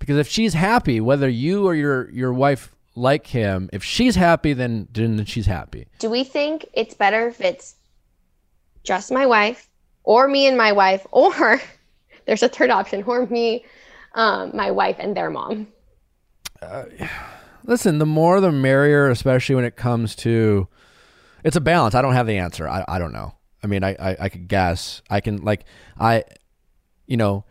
Because 0.00 0.16
if 0.16 0.26
she's 0.26 0.52
happy, 0.52 1.00
whether 1.00 1.28
you 1.28 1.64
or 1.64 1.76
your 1.76 2.10
your 2.10 2.32
wife 2.32 2.74
like 2.98 3.26
him, 3.26 3.70
if 3.72 3.82
she's 3.84 4.16
happy, 4.16 4.52
then 4.52 4.88
then 4.92 5.24
she's 5.24 5.46
happy. 5.46 5.86
Do 5.98 6.10
we 6.10 6.24
think 6.24 6.66
it's 6.72 6.94
better 6.94 7.28
if 7.28 7.40
it's 7.40 7.76
just 8.84 9.12
my 9.12 9.26
wife 9.26 9.68
or 10.04 10.28
me 10.28 10.46
and 10.46 10.56
my 10.56 10.72
wife, 10.72 11.06
or 11.12 11.60
there's 12.26 12.42
a 12.42 12.48
third 12.48 12.70
option, 12.70 13.02
or 13.04 13.26
me, 13.26 13.64
um, 14.14 14.50
my 14.54 14.70
wife, 14.70 14.96
and 14.98 15.16
their 15.16 15.30
mom? 15.30 15.68
Listen, 17.64 17.98
the 17.98 18.06
more 18.06 18.40
the 18.40 18.50
merrier, 18.50 19.08
especially 19.08 19.54
when 19.54 19.64
it 19.64 19.76
comes 19.76 20.16
to 20.16 20.68
it's 21.44 21.56
a 21.56 21.60
balance. 21.60 21.94
I 21.94 22.02
don't 22.02 22.14
have 22.14 22.26
the 22.26 22.38
answer. 22.38 22.68
I, 22.68 22.84
I 22.88 22.98
don't 22.98 23.12
know. 23.12 23.34
I 23.62 23.68
mean, 23.68 23.84
I, 23.84 23.90
I, 23.98 24.16
I 24.20 24.28
could 24.28 24.48
guess. 24.48 25.02
I 25.08 25.20
can 25.20 25.38
like 25.38 25.64
I 25.98 26.24
you 27.06 27.16
know, 27.16 27.44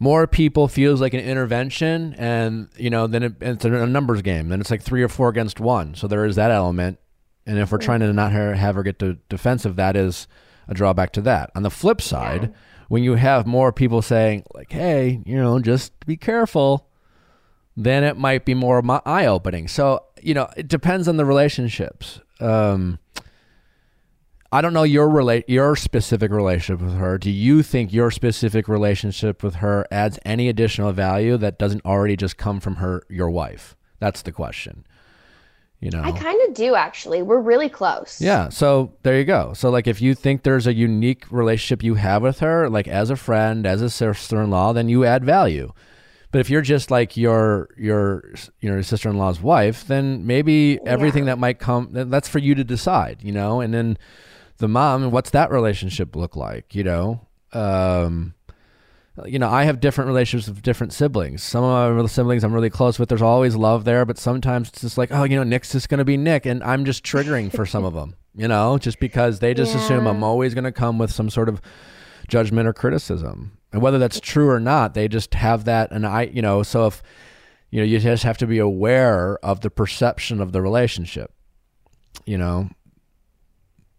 more 0.00 0.26
people 0.26 0.66
feels 0.66 1.00
like 1.00 1.12
an 1.14 1.20
intervention 1.20 2.14
and 2.14 2.68
you 2.76 2.90
know, 2.90 3.06
then 3.06 3.22
it, 3.22 3.34
it's 3.40 3.64
a 3.64 3.86
numbers 3.86 4.22
game. 4.22 4.48
Then 4.48 4.60
it's 4.60 4.70
like 4.70 4.82
three 4.82 5.02
or 5.02 5.08
four 5.08 5.28
against 5.28 5.60
one. 5.60 5.94
So 5.94 6.08
there 6.08 6.24
is 6.24 6.36
that 6.36 6.50
element. 6.50 6.98
And 7.46 7.58
if 7.58 7.70
we're 7.70 7.78
trying 7.78 8.00
to 8.00 8.12
not 8.12 8.32
have 8.32 8.56
have 8.56 8.74
her 8.74 8.82
get 8.82 8.98
to 9.00 9.18
defensive, 9.28 9.76
that 9.76 9.96
is 9.96 10.26
a 10.68 10.74
drawback 10.74 11.12
to 11.12 11.20
that. 11.22 11.50
On 11.54 11.62
the 11.62 11.70
flip 11.70 12.00
side, 12.00 12.54
when 12.88 13.02
you 13.02 13.14
have 13.14 13.46
more 13.46 13.72
people 13.72 14.02
saying 14.02 14.44
like, 14.54 14.72
"Hey, 14.72 15.20
you 15.26 15.36
know, 15.36 15.58
just 15.58 16.06
be 16.06 16.16
careful," 16.16 16.88
then 17.76 18.04
it 18.04 18.16
might 18.16 18.44
be 18.44 18.54
more 18.54 18.82
eye 19.06 19.26
opening. 19.26 19.68
So 19.68 20.04
you 20.22 20.34
know, 20.34 20.48
it 20.56 20.68
depends 20.68 21.08
on 21.08 21.16
the 21.16 21.24
relationships. 21.24 22.20
Um, 22.40 22.98
I 24.52 24.60
don't 24.60 24.72
know 24.72 24.82
your 24.82 25.08
relate 25.08 25.48
your 25.48 25.76
specific 25.76 26.32
relationship 26.32 26.84
with 26.84 26.96
her. 26.96 27.18
Do 27.18 27.30
you 27.30 27.62
think 27.62 27.92
your 27.92 28.10
specific 28.10 28.66
relationship 28.68 29.42
with 29.42 29.56
her 29.56 29.86
adds 29.92 30.18
any 30.24 30.48
additional 30.48 30.92
value 30.92 31.36
that 31.36 31.58
doesn't 31.58 31.84
already 31.84 32.16
just 32.16 32.36
come 32.36 32.58
from 32.58 32.76
her 32.76 33.04
your 33.08 33.30
wife? 33.30 33.76
That's 34.00 34.22
the 34.22 34.32
question. 34.32 34.84
You 35.78 35.90
know. 35.90 36.02
I 36.02 36.12
kind 36.12 36.38
of 36.48 36.54
do 36.54 36.74
actually. 36.74 37.22
We're 37.22 37.40
really 37.40 37.68
close. 37.68 38.20
Yeah, 38.20 38.50
so 38.50 38.92
there 39.02 39.18
you 39.18 39.24
go. 39.24 39.52
So 39.54 39.70
like 39.70 39.86
if 39.86 40.02
you 40.02 40.14
think 40.14 40.42
there's 40.42 40.66
a 40.66 40.74
unique 40.74 41.30
relationship 41.30 41.82
you 41.82 41.94
have 41.94 42.22
with 42.22 42.40
her, 42.40 42.68
like 42.68 42.88
as 42.88 43.08
a 43.08 43.16
friend, 43.16 43.64
as 43.66 43.80
a 43.80 43.88
sister-in-law, 43.88 44.72
then 44.72 44.88
you 44.88 45.04
add 45.04 45.24
value. 45.24 45.72
But 46.32 46.40
if 46.40 46.50
you're 46.50 46.60
just 46.60 46.90
like 46.90 47.16
your 47.16 47.70
your 47.78 48.24
your 48.60 48.82
sister-in-law's 48.82 49.40
wife, 49.40 49.86
then 49.86 50.26
maybe 50.26 50.78
everything 50.86 51.24
that 51.26 51.38
might 51.38 51.58
come 51.58 51.88
that's 51.92 52.28
for 52.28 52.40
you 52.40 52.54
to 52.56 52.64
decide, 52.64 53.18
you 53.22 53.32
know? 53.32 53.60
And 53.60 53.72
then 53.72 53.96
the 54.60 54.68
mom, 54.68 55.02
and 55.02 55.12
what's 55.12 55.30
that 55.30 55.50
relationship 55.50 56.14
look 56.16 56.36
like, 56.36 56.74
you 56.74 56.84
know? 56.84 57.26
Um 57.52 58.34
you 59.26 59.38
know, 59.38 59.50
I 59.50 59.64
have 59.64 59.80
different 59.80 60.08
relationships 60.08 60.48
with 60.48 60.62
different 60.62 60.92
siblings. 60.92 61.42
Some 61.42 61.64
of 61.64 61.96
my 61.96 62.06
siblings 62.06 62.44
I'm 62.44 62.54
really 62.54 62.70
close 62.70 62.98
with. 62.98 63.08
There's 63.08 63.20
always 63.20 63.56
love 63.56 63.84
there, 63.84 64.04
but 64.06 64.18
sometimes 64.18 64.68
it's 64.68 64.80
just 64.80 64.96
like, 64.96 65.10
oh, 65.12 65.24
you 65.24 65.36
know, 65.36 65.42
Nick's 65.42 65.72
just 65.72 65.88
going 65.88 65.98
to 65.98 66.04
be 66.04 66.16
Nick, 66.16 66.46
and 66.46 66.62
I'm 66.62 66.84
just 66.84 67.04
triggering 67.04 67.54
for 67.54 67.66
some 67.66 67.84
of 67.84 67.92
them. 67.92 68.16
You 68.34 68.46
know, 68.48 68.78
just 68.78 69.00
because 69.00 69.40
they 69.40 69.54
just 69.54 69.74
assume 69.74 70.06
I'm 70.06 70.22
always 70.22 70.54
going 70.54 70.64
to 70.64 70.72
come 70.72 70.98
with 70.98 71.10
some 71.10 71.28
sort 71.28 71.48
of 71.48 71.60
judgment 72.28 72.68
or 72.68 72.72
criticism, 72.72 73.58
and 73.72 73.82
whether 73.82 73.98
that's 73.98 74.20
true 74.20 74.48
or 74.48 74.60
not, 74.60 74.94
they 74.94 75.08
just 75.08 75.34
have 75.34 75.64
that. 75.64 75.90
And 75.90 76.06
I, 76.06 76.22
you 76.22 76.40
know, 76.40 76.62
so 76.62 76.86
if 76.86 77.02
you 77.70 77.80
know, 77.80 77.84
you 77.84 77.98
just 77.98 78.22
have 78.22 78.38
to 78.38 78.46
be 78.46 78.58
aware 78.58 79.38
of 79.44 79.60
the 79.60 79.70
perception 79.70 80.40
of 80.40 80.52
the 80.52 80.62
relationship. 80.62 81.32
You 82.24 82.38
know, 82.38 82.70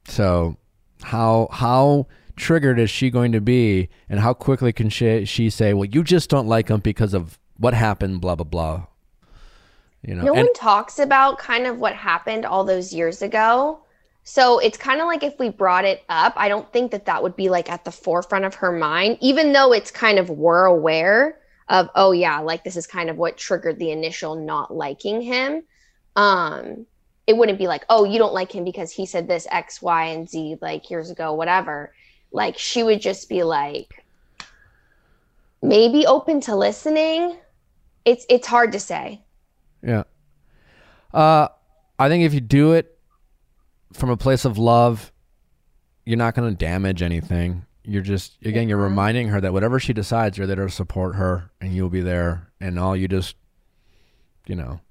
so 0.05 0.57
how 1.03 1.47
how 1.51 2.07
triggered 2.35 2.79
is 2.79 2.89
she 2.89 3.09
going 3.09 3.31
to 3.31 3.41
be 3.41 3.89
and 4.09 4.19
how 4.19 4.33
quickly 4.33 4.71
can 4.73 4.89
she, 4.89 5.25
she 5.25 5.49
say 5.49 5.73
well 5.73 5.85
you 5.85 6.03
just 6.03 6.29
don't 6.29 6.47
like 6.47 6.69
him 6.69 6.79
because 6.79 7.13
of 7.13 7.37
what 7.57 7.73
happened 7.73 8.21
blah 8.21 8.35
blah 8.35 8.43
blah 8.43 8.85
you 10.03 10.15
know 10.15 10.23
No 10.23 10.33
and 10.33 10.45
one 10.45 10.53
talks 10.53 10.99
about 10.99 11.37
kind 11.37 11.67
of 11.67 11.77
what 11.77 11.93
happened 11.93 12.45
all 12.45 12.63
those 12.63 12.93
years 12.93 13.21
ago. 13.21 13.79
So 14.23 14.59
it's 14.59 14.77
kind 14.77 15.01
of 15.01 15.07
like 15.07 15.23
if 15.23 15.37
we 15.39 15.49
brought 15.49 15.85
it 15.85 16.03
up, 16.09 16.33
I 16.35 16.47
don't 16.47 16.71
think 16.71 16.91
that 16.91 17.05
that 17.05 17.23
would 17.23 17.35
be 17.35 17.49
like 17.49 17.71
at 17.71 17.85
the 17.85 17.91
forefront 17.91 18.45
of 18.45 18.55
her 18.55 18.71
mind, 18.71 19.17
even 19.19 19.51
though 19.51 19.73
it's 19.73 19.91
kind 19.91 20.19
of 20.19 20.29
we're 20.29 20.65
aware 20.65 21.39
of, 21.69 21.89
oh 21.95 22.11
yeah, 22.11 22.39
like 22.39 22.63
this 22.63 22.75
is 22.75 22.85
kind 22.85 23.09
of 23.09 23.17
what 23.17 23.37
triggered 23.37 23.79
the 23.79 23.91
initial 23.91 24.35
not 24.35 24.73
liking 24.73 25.21
him. 25.21 25.63
Um, 26.15 26.85
it 27.31 27.37
wouldn't 27.37 27.57
be 27.57 27.67
like, 27.67 27.85
oh, 27.87 28.03
you 28.03 28.19
don't 28.19 28.33
like 28.33 28.51
him 28.51 28.65
because 28.65 28.91
he 28.91 29.05
said 29.05 29.25
this 29.25 29.47
X, 29.49 29.81
Y, 29.81 30.03
and 30.07 30.29
Z 30.29 30.57
like 30.61 30.89
years 30.89 31.09
ago, 31.09 31.31
whatever. 31.33 31.93
Like 32.33 32.57
she 32.57 32.83
would 32.83 32.99
just 32.99 33.29
be 33.29 33.43
like, 33.43 34.03
maybe 35.61 36.05
open 36.05 36.41
to 36.41 36.57
listening. 36.57 37.37
It's 38.03 38.25
it's 38.29 38.45
hard 38.45 38.73
to 38.73 38.81
say. 38.81 39.21
Yeah. 39.81 40.03
Uh, 41.13 41.47
I 41.97 42.09
think 42.09 42.25
if 42.25 42.33
you 42.33 42.41
do 42.41 42.73
it 42.73 42.99
from 43.93 44.09
a 44.09 44.17
place 44.17 44.43
of 44.43 44.57
love, 44.57 45.13
you're 46.03 46.17
not 46.17 46.35
going 46.35 46.49
to 46.49 46.55
damage 46.57 47.01
anything. 47.01 47.65
You're 47.85 48.01
just 48.01 48.33
again, 48.43 48.67
you're 48.67 48.77
reminding 48.77 49.29
her 49.29 49.39
that 49.39 49.53
whatever 49.53 49.79
she 49.79 49.93
decides, 49.93 50.37
you're 50.37 50.47
there 50.47 50.57
to 50.57 50.69
support 50.69 51.15
her, 51.15 51.49
and 51.61 51.73
you'll 51.73 51.89
be 51.89 52.01
there. 52.01 52.51
And 52.59 52.77
all 52.77 52.93
you 52.93 53.07
just, 53.07 53.37
you 54.47 54.55
know, 54.55 54.81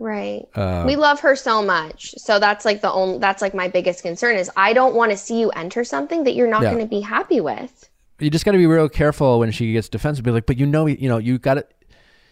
Right. 0.00 0.46
uh, 0.56 0.82
we 0.86 0.96
love 0.96 1.20
her 1.20 1.36
so 1.36 1.62
much. 1.62 2.14
So 2.16 2.38
that's 2.40 2.64
like 2.64 2.80
the 2.80 2.90
only 2.90 3.18
that's 3.18 3.42
like 3.42 3.54
my 3.54 3.68
biggest 3.68 4.02
concern 4.02 4.36
is 4.36 4.50
I 4.56 4.72
don't 4.72 4.94
want 4.94 5.12
to 5.12 5.16
see 5.16 5.38
you 5.38 5.50
enter 5.50 5.84
something 5.84 6.24
that 6.24 6.34
you're 6.34 6.48
not 6.48 6.62
Yeah. 6.62 6.70
going 6.72 6.82
to 6.82 6.88
be 6.88 7.00
happy 7.02 7.40
with. 7.40 7.88
you 8.18 8.30
just 8.30 8.44
got 8.44 8.52
to 8.52 8.58
be 8.58 8.66
real 8.66 8.88
careful 8.88 9.38
when 9.38 9.50
she 9.50 9.72
gets 9.74 9.88
defensive. 9.88 10.24
Be 10.24 10.30
like, 10.30 10.46
but 10.46 10.58
you 10.58 10.66
know, 10.66 10.86
you 10.86 11.08
know, 11.08 11.18
you 11.18 11.38
got 11.38 11.54
to. 11.54 11.66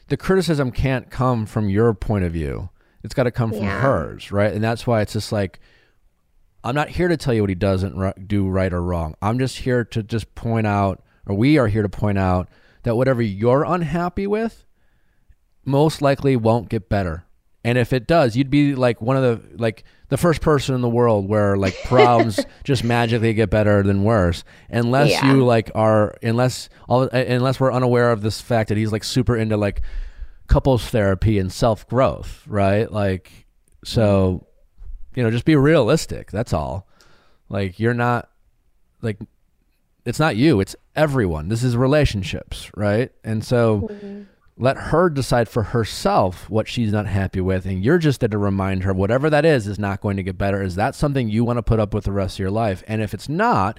The 0.09 0.17
criticism 0.17 0.71
can't 0.73 1.11
come 1.11 1.45
from 1.47 1.69
your 1.69 1.93
point 1.95 2.25
of 2.25 2.33
view. 2.33 2.71
It's 3.05 3.13
got 3.15 3.25
to 3.25 3.31
come 3.31 3.53
from 3.53 3.65
Yeah. 3.65 3.81
hers, 3.83 4.33
right? 4.33 4.53
And 4.53 4.65
that's 4.65 4.87
why 4.87 5.03
it's 5.03 5.13
just 5.13 5.31
like, 5.33 5.61
I'm 6.65 6.75
not 6.75 6.89
here 6.89 7.09
to 7.09 7.17
tell 7.19 7.33
you 7.35 7.43
what 7.43 7.51
he 7.51 7.55
doesn't 7.55 8.27
do 8.27 8.49
right 8.49 8.73
or 8.73 8.83
wrong. 8.83 9.15
I'm 9.23 9.39
just 9.39 9.59
here 9.59 9.85
to 9.85 10.03
just 10.03 10.35
point 10.35 10.67
out, 10.67 11.03
or 11.27 11.37
we 11.37 11.59
are 11.59 11.69
here 11.69 11.83
to 11.83 11.89
point 11.91 12.17
out 12.19 12.49
that 12.85 12.97
whatever 12.97 13.21
you're 13.23 13.65
unhappy 13.65 14.27
with, 14.27 14.65
most 15.65 16.01
likely 16.03 16.37
won't 16.37 16.69
get 16.71 16.89
better. 16.89 17.25
And 17.69 17.77
if 17.77 17.93
it 17.93 18.07
does, 18.07 18.35
you'd 18.35 18.49
be 18.49 18.75
like 18.75 19.03
one 19.03 19.17
of 19.19 19.23
the 19.23 19.59
like 19.59 19.85
the 20.09 20.17
first 20.17 20.41
person 20.41 20.75
in 20.75 20.81
the 20.81 20.89
world 20.89 21.29
where 21.29 21.55
like 21.59 21.77
problems 21.85 22.41
just 22.65 22.83
magically 22.83 23.35
get 23.35 23.51
better 23.51 23.83
than 23.83 24.05
worse, 24.05 24.43
unless 24.71 25.11
Yeah. 25.11 25.33
you 25.35 25.45
like 25.45 25.71
are 25.75 26.17
unless 26.23 26.71
all 26.89 27.03
unless 27.03 27.61
we're 27.61 27.73
unaware 27.73 28.11
of 28.11 28.23
this 28.23 28.41
fact 28.41 28.71
that 28.71 28.79
he's 28.79 28.91
like 28.91 29.05
super 29.05 29.37
into 29.37 29.59
like 29.59 29.83
couples 30.47 30.87
therapy 30.89 31.39
and 31.39 31.53
self 31.53 31.87
growth, 31.89 32.43
right? 32.47 32.91
Like 32.91 33.47
so, 33.85 34.47
you 35.15 35.23
know, 35.23 35.31
just 35.31 35.45
be 35.45 35.55
realistic. 35.57 36.31
That's 36.31 36.55
all. 36.55 36.89
Like 37.51 37.79
you're 37.79 37.93
not 37.93 38.31
like 39.03 39.19
it's 40.07 40.19
not 40.19 40.37
you, 40.37 40.61
it's 40.61 40.75
everyone. 40.97 41.49
This 41.51 41.63
is 41.63 41.77
relationships, 41.77 42.71
right? 42.75 43.13
And 43.25 43.45
so 43.45 43.89
mm-hmm. 43.93 44.23
Let 44.59 44.77
her 44.77 45.09
decide 45.09 45.49
for 45.49 45.63
herself 45.63 46.51
what 46.51 46.69
she's 46.69 46.93
not 46.93 47.07
happy 47.07 47.41
with 47.41 47.65
and 47.65 47.85
you're 47.85 47.99
just 47.99 48.21
there 48.21 48.29
to 48.29 48.39
remind 48.39 48.83
her 48.83 48.93
whatever 48.93 49.31
that 49.31 49.45
is 49.45 49.67
is 49.67 49.79
not 49.79 50.01
going 50.01 50.17
to 50.17 50.23
get 50.23 50.37
better. 50.37 50.63
Is 50.63 50.75
that 50.75 50.95
something 50.95 51.29
you 51.29 51.45
want 51.45 51.59
to 51.59 51.63
put 51.63 51.79
up 51.79 51.95
with 51.95 52.05
the 52.05 52.13
rest 52.13 52.37
of 52.37 52.41
your 52.41 52.51
life? 52.51 52.83
And 52.89 53.01
if 53.01 53.15
it's 53.15 53.29
not 53.29 53.79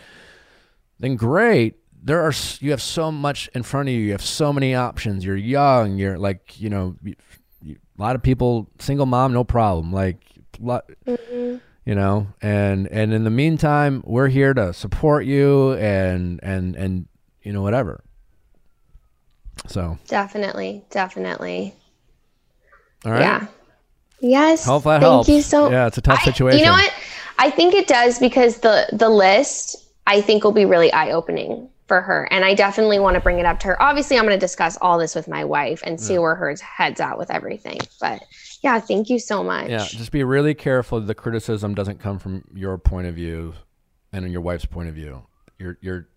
then 0.99 1.15
great. 1.15 1.75
There 2.01 2.21
are 2.21 2.33
you 2.59 2.71
have 2.71 2.81
so 2.81 3.11
much 3.11 3.49
in 3.53 3.63
front 3.63 3.89
of 3.89 3.95
you. 3.95 4.01
You 4.01 4.11
have 4.11 4.21
so 4.21 4.53
many 4.53 4.75
options. 4.75 5.25
You're 5.25 5.35
young. 5.35 5.97
You're 5.97 6.17
like 6.17 6.59
you 6.59 6.69
know 6.69 6.95
you, 7.03 7.15
you, 7.61 7.77
a 7.97 8.01
lot 8.01 8.15
of 8.15 8.23
people 8.23 8.69
single 8.79 9.05
mom 9.05 9.33
no 9.33 9.43
problem. 9.43 9.91
Like 9.91 10.17
lot, 10.59 10.89
mm-hmm. 11.05 11.57
you 11.85 11.95
know 11.95 12.27
and 12.41 12.87
and 12.87 13.13
in 13.13 13.23
the 13.23 13.29
meantime 13.29 14.03
we're 14.05 14.27
here 14.27 14.53
to 14.53 14.73
support 14.73 15.25
you 15.25 15.73
and 15.73 16.39
and 16.43 16.75
and 16.75 17.07
you 17.41 17.51
know 17.51 17.61
whatever 17.61 18.03
so 19.67 19.97
Definitely, 20.07 20.83
definitely. 20.89 21.73
all 23.05 23.11
right 23.11 23.21
Yeah. 23.21 23.47
Yes. 24.21 24.65
Hope 24.65 24.83
that 24.83 24.99
Thank 24.99 25.03
helps. 25.03 25.29
you 25.29 25.41
so 25.41 25.69
Yeah, 25.71 25.87
it's 25.87 25.97
a 25.97 26.01
tough 26.01 26.19
I- 26.21 26.25
situation. 26.25 26.59
You 26.59 26.65
know 26.65 26.73
what? 26.73 26.93
I 27.37 27.49
think 27.49 27.73
it 27.73 27.87
does 27.87 28.19
because 28.19 28.59
the 28.59 28.87
the 28.91 29.07
list 29.09 29.77
I 30.07 30.19
think 30.21 30.43
will 30.43 30.51
be 30.51 30.65
really 30.65 30.91
eye 30.91 31.11
opening 31.11 31.69
for 31.87 32.01
her, 32.01 32.27
and 32.31 32.43
I 32.43 32.53
definitely 32.53 32.99
want 32.99 33.15
to 33.15 33.21
bring 33.21 33.39
it 33.39 33.45
up 33.45 33.59
to 33.61 33.67
her. 33.67 33.81
Obviously, 33.81 34.17
I'm 34.17 34.25
going 34.25 34.35
to 34.35 34.39
discuss 34.39 34.77
all 34.81 34.97
this 34.99 35.15
with 35.15 35.27
my 35.27 35.43
wife 35.45 35.81
and 35.85 35.99
see 35.99 36.17
where 36.19 36.35
her 36.35 36.53
head's 36.61 36.99
at 36.99 37.17
with 37.17 37.31
everything. 37.31 37.79
But 38.01 38.21
yeah, 38.61 38.79
thank 38.79 39.09
you 39.09 39.19
so 39.19 39.41
much. 39.43 39.69
Yeah, 39.69 39.85
just 39.87 40.11
be 40.11 40.23
really 40.23 40.53
careful. 40.53 40.99
The 40.99 41.15
criticism 41.15 41.73
doesn't 41.73 41.99
come 41.99 42.19
from 42.19 42.43
your 42.53 42.77
point 42.77 43.07
of 43.07 43.15
view, 43.15 43.53
and 44.11 44.25
in 44.25 44.31
your 44.31 44.41
wife's 44.41 44.65
point 44.65 44.89
of 44.89 44.95
view. 44.95 45.23
You're, 45.57 45.77
you're, 45.81 46.07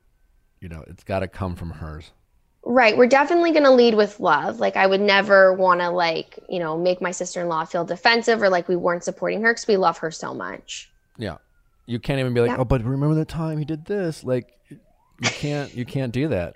you 0.60 0.68
know, 0.68 0.84
it's 0.88 1.04
got 1.04 1.20
to 1.20 1.28
come 1.28 1.54
from 1.56 1.70
hers. 1.70 2.10
Right. 2.64 2.96
We're 2.96 3.08
definitely 3.08 3.50
going 3.50 3.64
to 3.64 3.72
lead 3.72 3.94
with 3.94 4.20
love. 4.20 4.60
Like, 4.60 4.76
I 4.76 4.86
would 4.86 5.00
never 5.00 5.52
want 5.52 5.80
to, 5.80 5.90
like, 5.90 6.38
you 6.48 6.60
know, 6.60 6.78
make 6.78 7.00
my 7.00 7.10
sister 7.10 7.40
in 7.40 7.48
law 7.48 7.64
feel 7.64 7.84
defensive 7.84 8.40
or 8.40 8.48
like 8.48 8.68
we 8.68 8.76
weren't 8.76 9.02
supporting 9.02 9.42
her 9.42 9.52
because 9.52 9.66
we 9.66 9.76
love 9.76 9.98
her 9.98 10.10
so 10.10 10.32
much. 10.32 10.90
Yeah, 11.18 11.38
you 11.86 11.98
can't 11.98 12.20
even 12.20 12.34
be 12.34 12.40
like, 12.40 12.50
Yeah. 12.50 12.58
oh, 12.58 12.64
but 12.64 12.82
remember 12.84 13.14
the 13.16 13.24
time 13.24 13.58
he 13.58 13.64
did 13.64 13.84
this? 13.84 14.22
Like, 14.22 14.56
you 14.70 14.78
can't, 15.22 15.74
you 15.74 15.84
can't 15.84 16.12
do 16.12 16.28
that. 16.28 16.54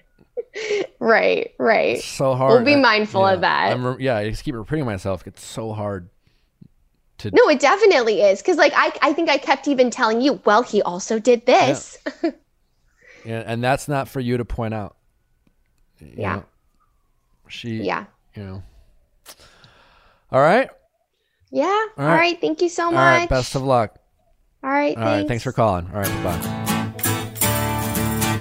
Right. 0.98 1.52
Right. 1.58 1.98
It's 1.98 2.06
so 2.06 2.34
hard. 2.34 2.52
We'll 2.52 2.64
be 2.64 2.74
I- 2.74 2.80
mindful 2.80 3.20
yeah, 3.20 3.32
of 3.34 3.40
that. 3.42 3.72
I'm 3.72 4.00
yeah, 4.00 4.16
I 4.16 4.30
just 4.30 4.42
keep 4.42 4.54
repeating 4.54 4.86
myself. 4.86 5.26
It's 5.26 5.44
so 5.44 5.72
hard. 5.74 6.08
To 7.18 7.30
No, 7.30 7.48
it 7.50 7.60
definitely 7.60 8.22
is. 8.22 8.40
Because, 8.40 8.56
like, 8.56 8.72
I, 8.74 8.90
I 9.02 9.12
think 9.12 9.28
I 9.28 9.36
kept 9.36 9.68
even 9.68 9.90
telling 9.90 10.22
you, 10.22 10.40
well, 10.46 10.62
he 10.62 10.80
also 10.82 11.18
did 11.18 11.44
this. 11.44 11.98
yeah, 13.24 13.42
and 13.46 13.62
that's 13.62 13.88
not 13.88 14.08
for 14.08 14.20
you 14.20 14.38
to 14.38 14.44
point 14.46 14.72
out. 14.72 14.95
Yeah. 16.00 16.36
know? 16.36 16.44
She. 17.48 17.82
Yeah. 17.82 18.06
You 18.34 18.44
know. 18.44 18.62
All 20.32 20.40
right. 20.40 20.68
Yeah. 21.50 21.64
All 21.66 21.88
All 21.98 22.06
right. 22.06 22.16
right. 22.18 22.40
Thank 22.40 22.62
you 22.62 22.68
so 22.68 22.86
much. 22.90 22.94
right. 22.94 23.28
Best 23.28 23.54
of 23.54 23.62
luck. 23.62 23.98
All 24.64 24.70
right. 24.70 24.96
All 24.96 25.04
thanks. 25.04 25.20
right. 25.20 25.28
Thanks 25.28 25.44
for 25.44 25.52
calling. 25.52 25.86
All 25.94 26.00
right. 26.00 26.24
Bye. 26.24 26.52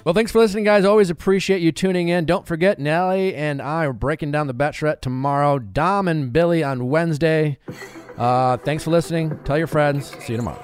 Well, 0.03 0.14
thanks 0.14 0.32
for 0.32 0.38
listening, 0.39 0.66
guys. 0.66 0.86
Always 0.86 1.10
appreciate 1.10 1.62
you 1.62 1.72
tuning 1.72 2.10
in. 2.10 2.26
Don't 2.26 2.45
forget, 2.45 2.78
Nelly 2.78 3.34
and 3.34 3.60
I 3.62 3.86
are 3.86 3.93
breaking 3.93 4.32
down 4.32 4.45
the 4.45 4.53
Bachelorette 4.53 5.01
tomorrow. 5.01 5.58
Dom 5.58 6.08
and 6.08 6.32
Billy 6.32 6.64
on 6.64 6.89
Wednesday. 6.89 7.58
Uh, 8.16 8.58
thanks 8.58 8.84
for 8.84 8.91
listening. 8.91 9.39
Tell 9.45 9.58
your 9.58 9.66
friends. 9.68 10.12
See 10.24 10.34
you 10.34 10.38
tomorrow. 10.38 10.64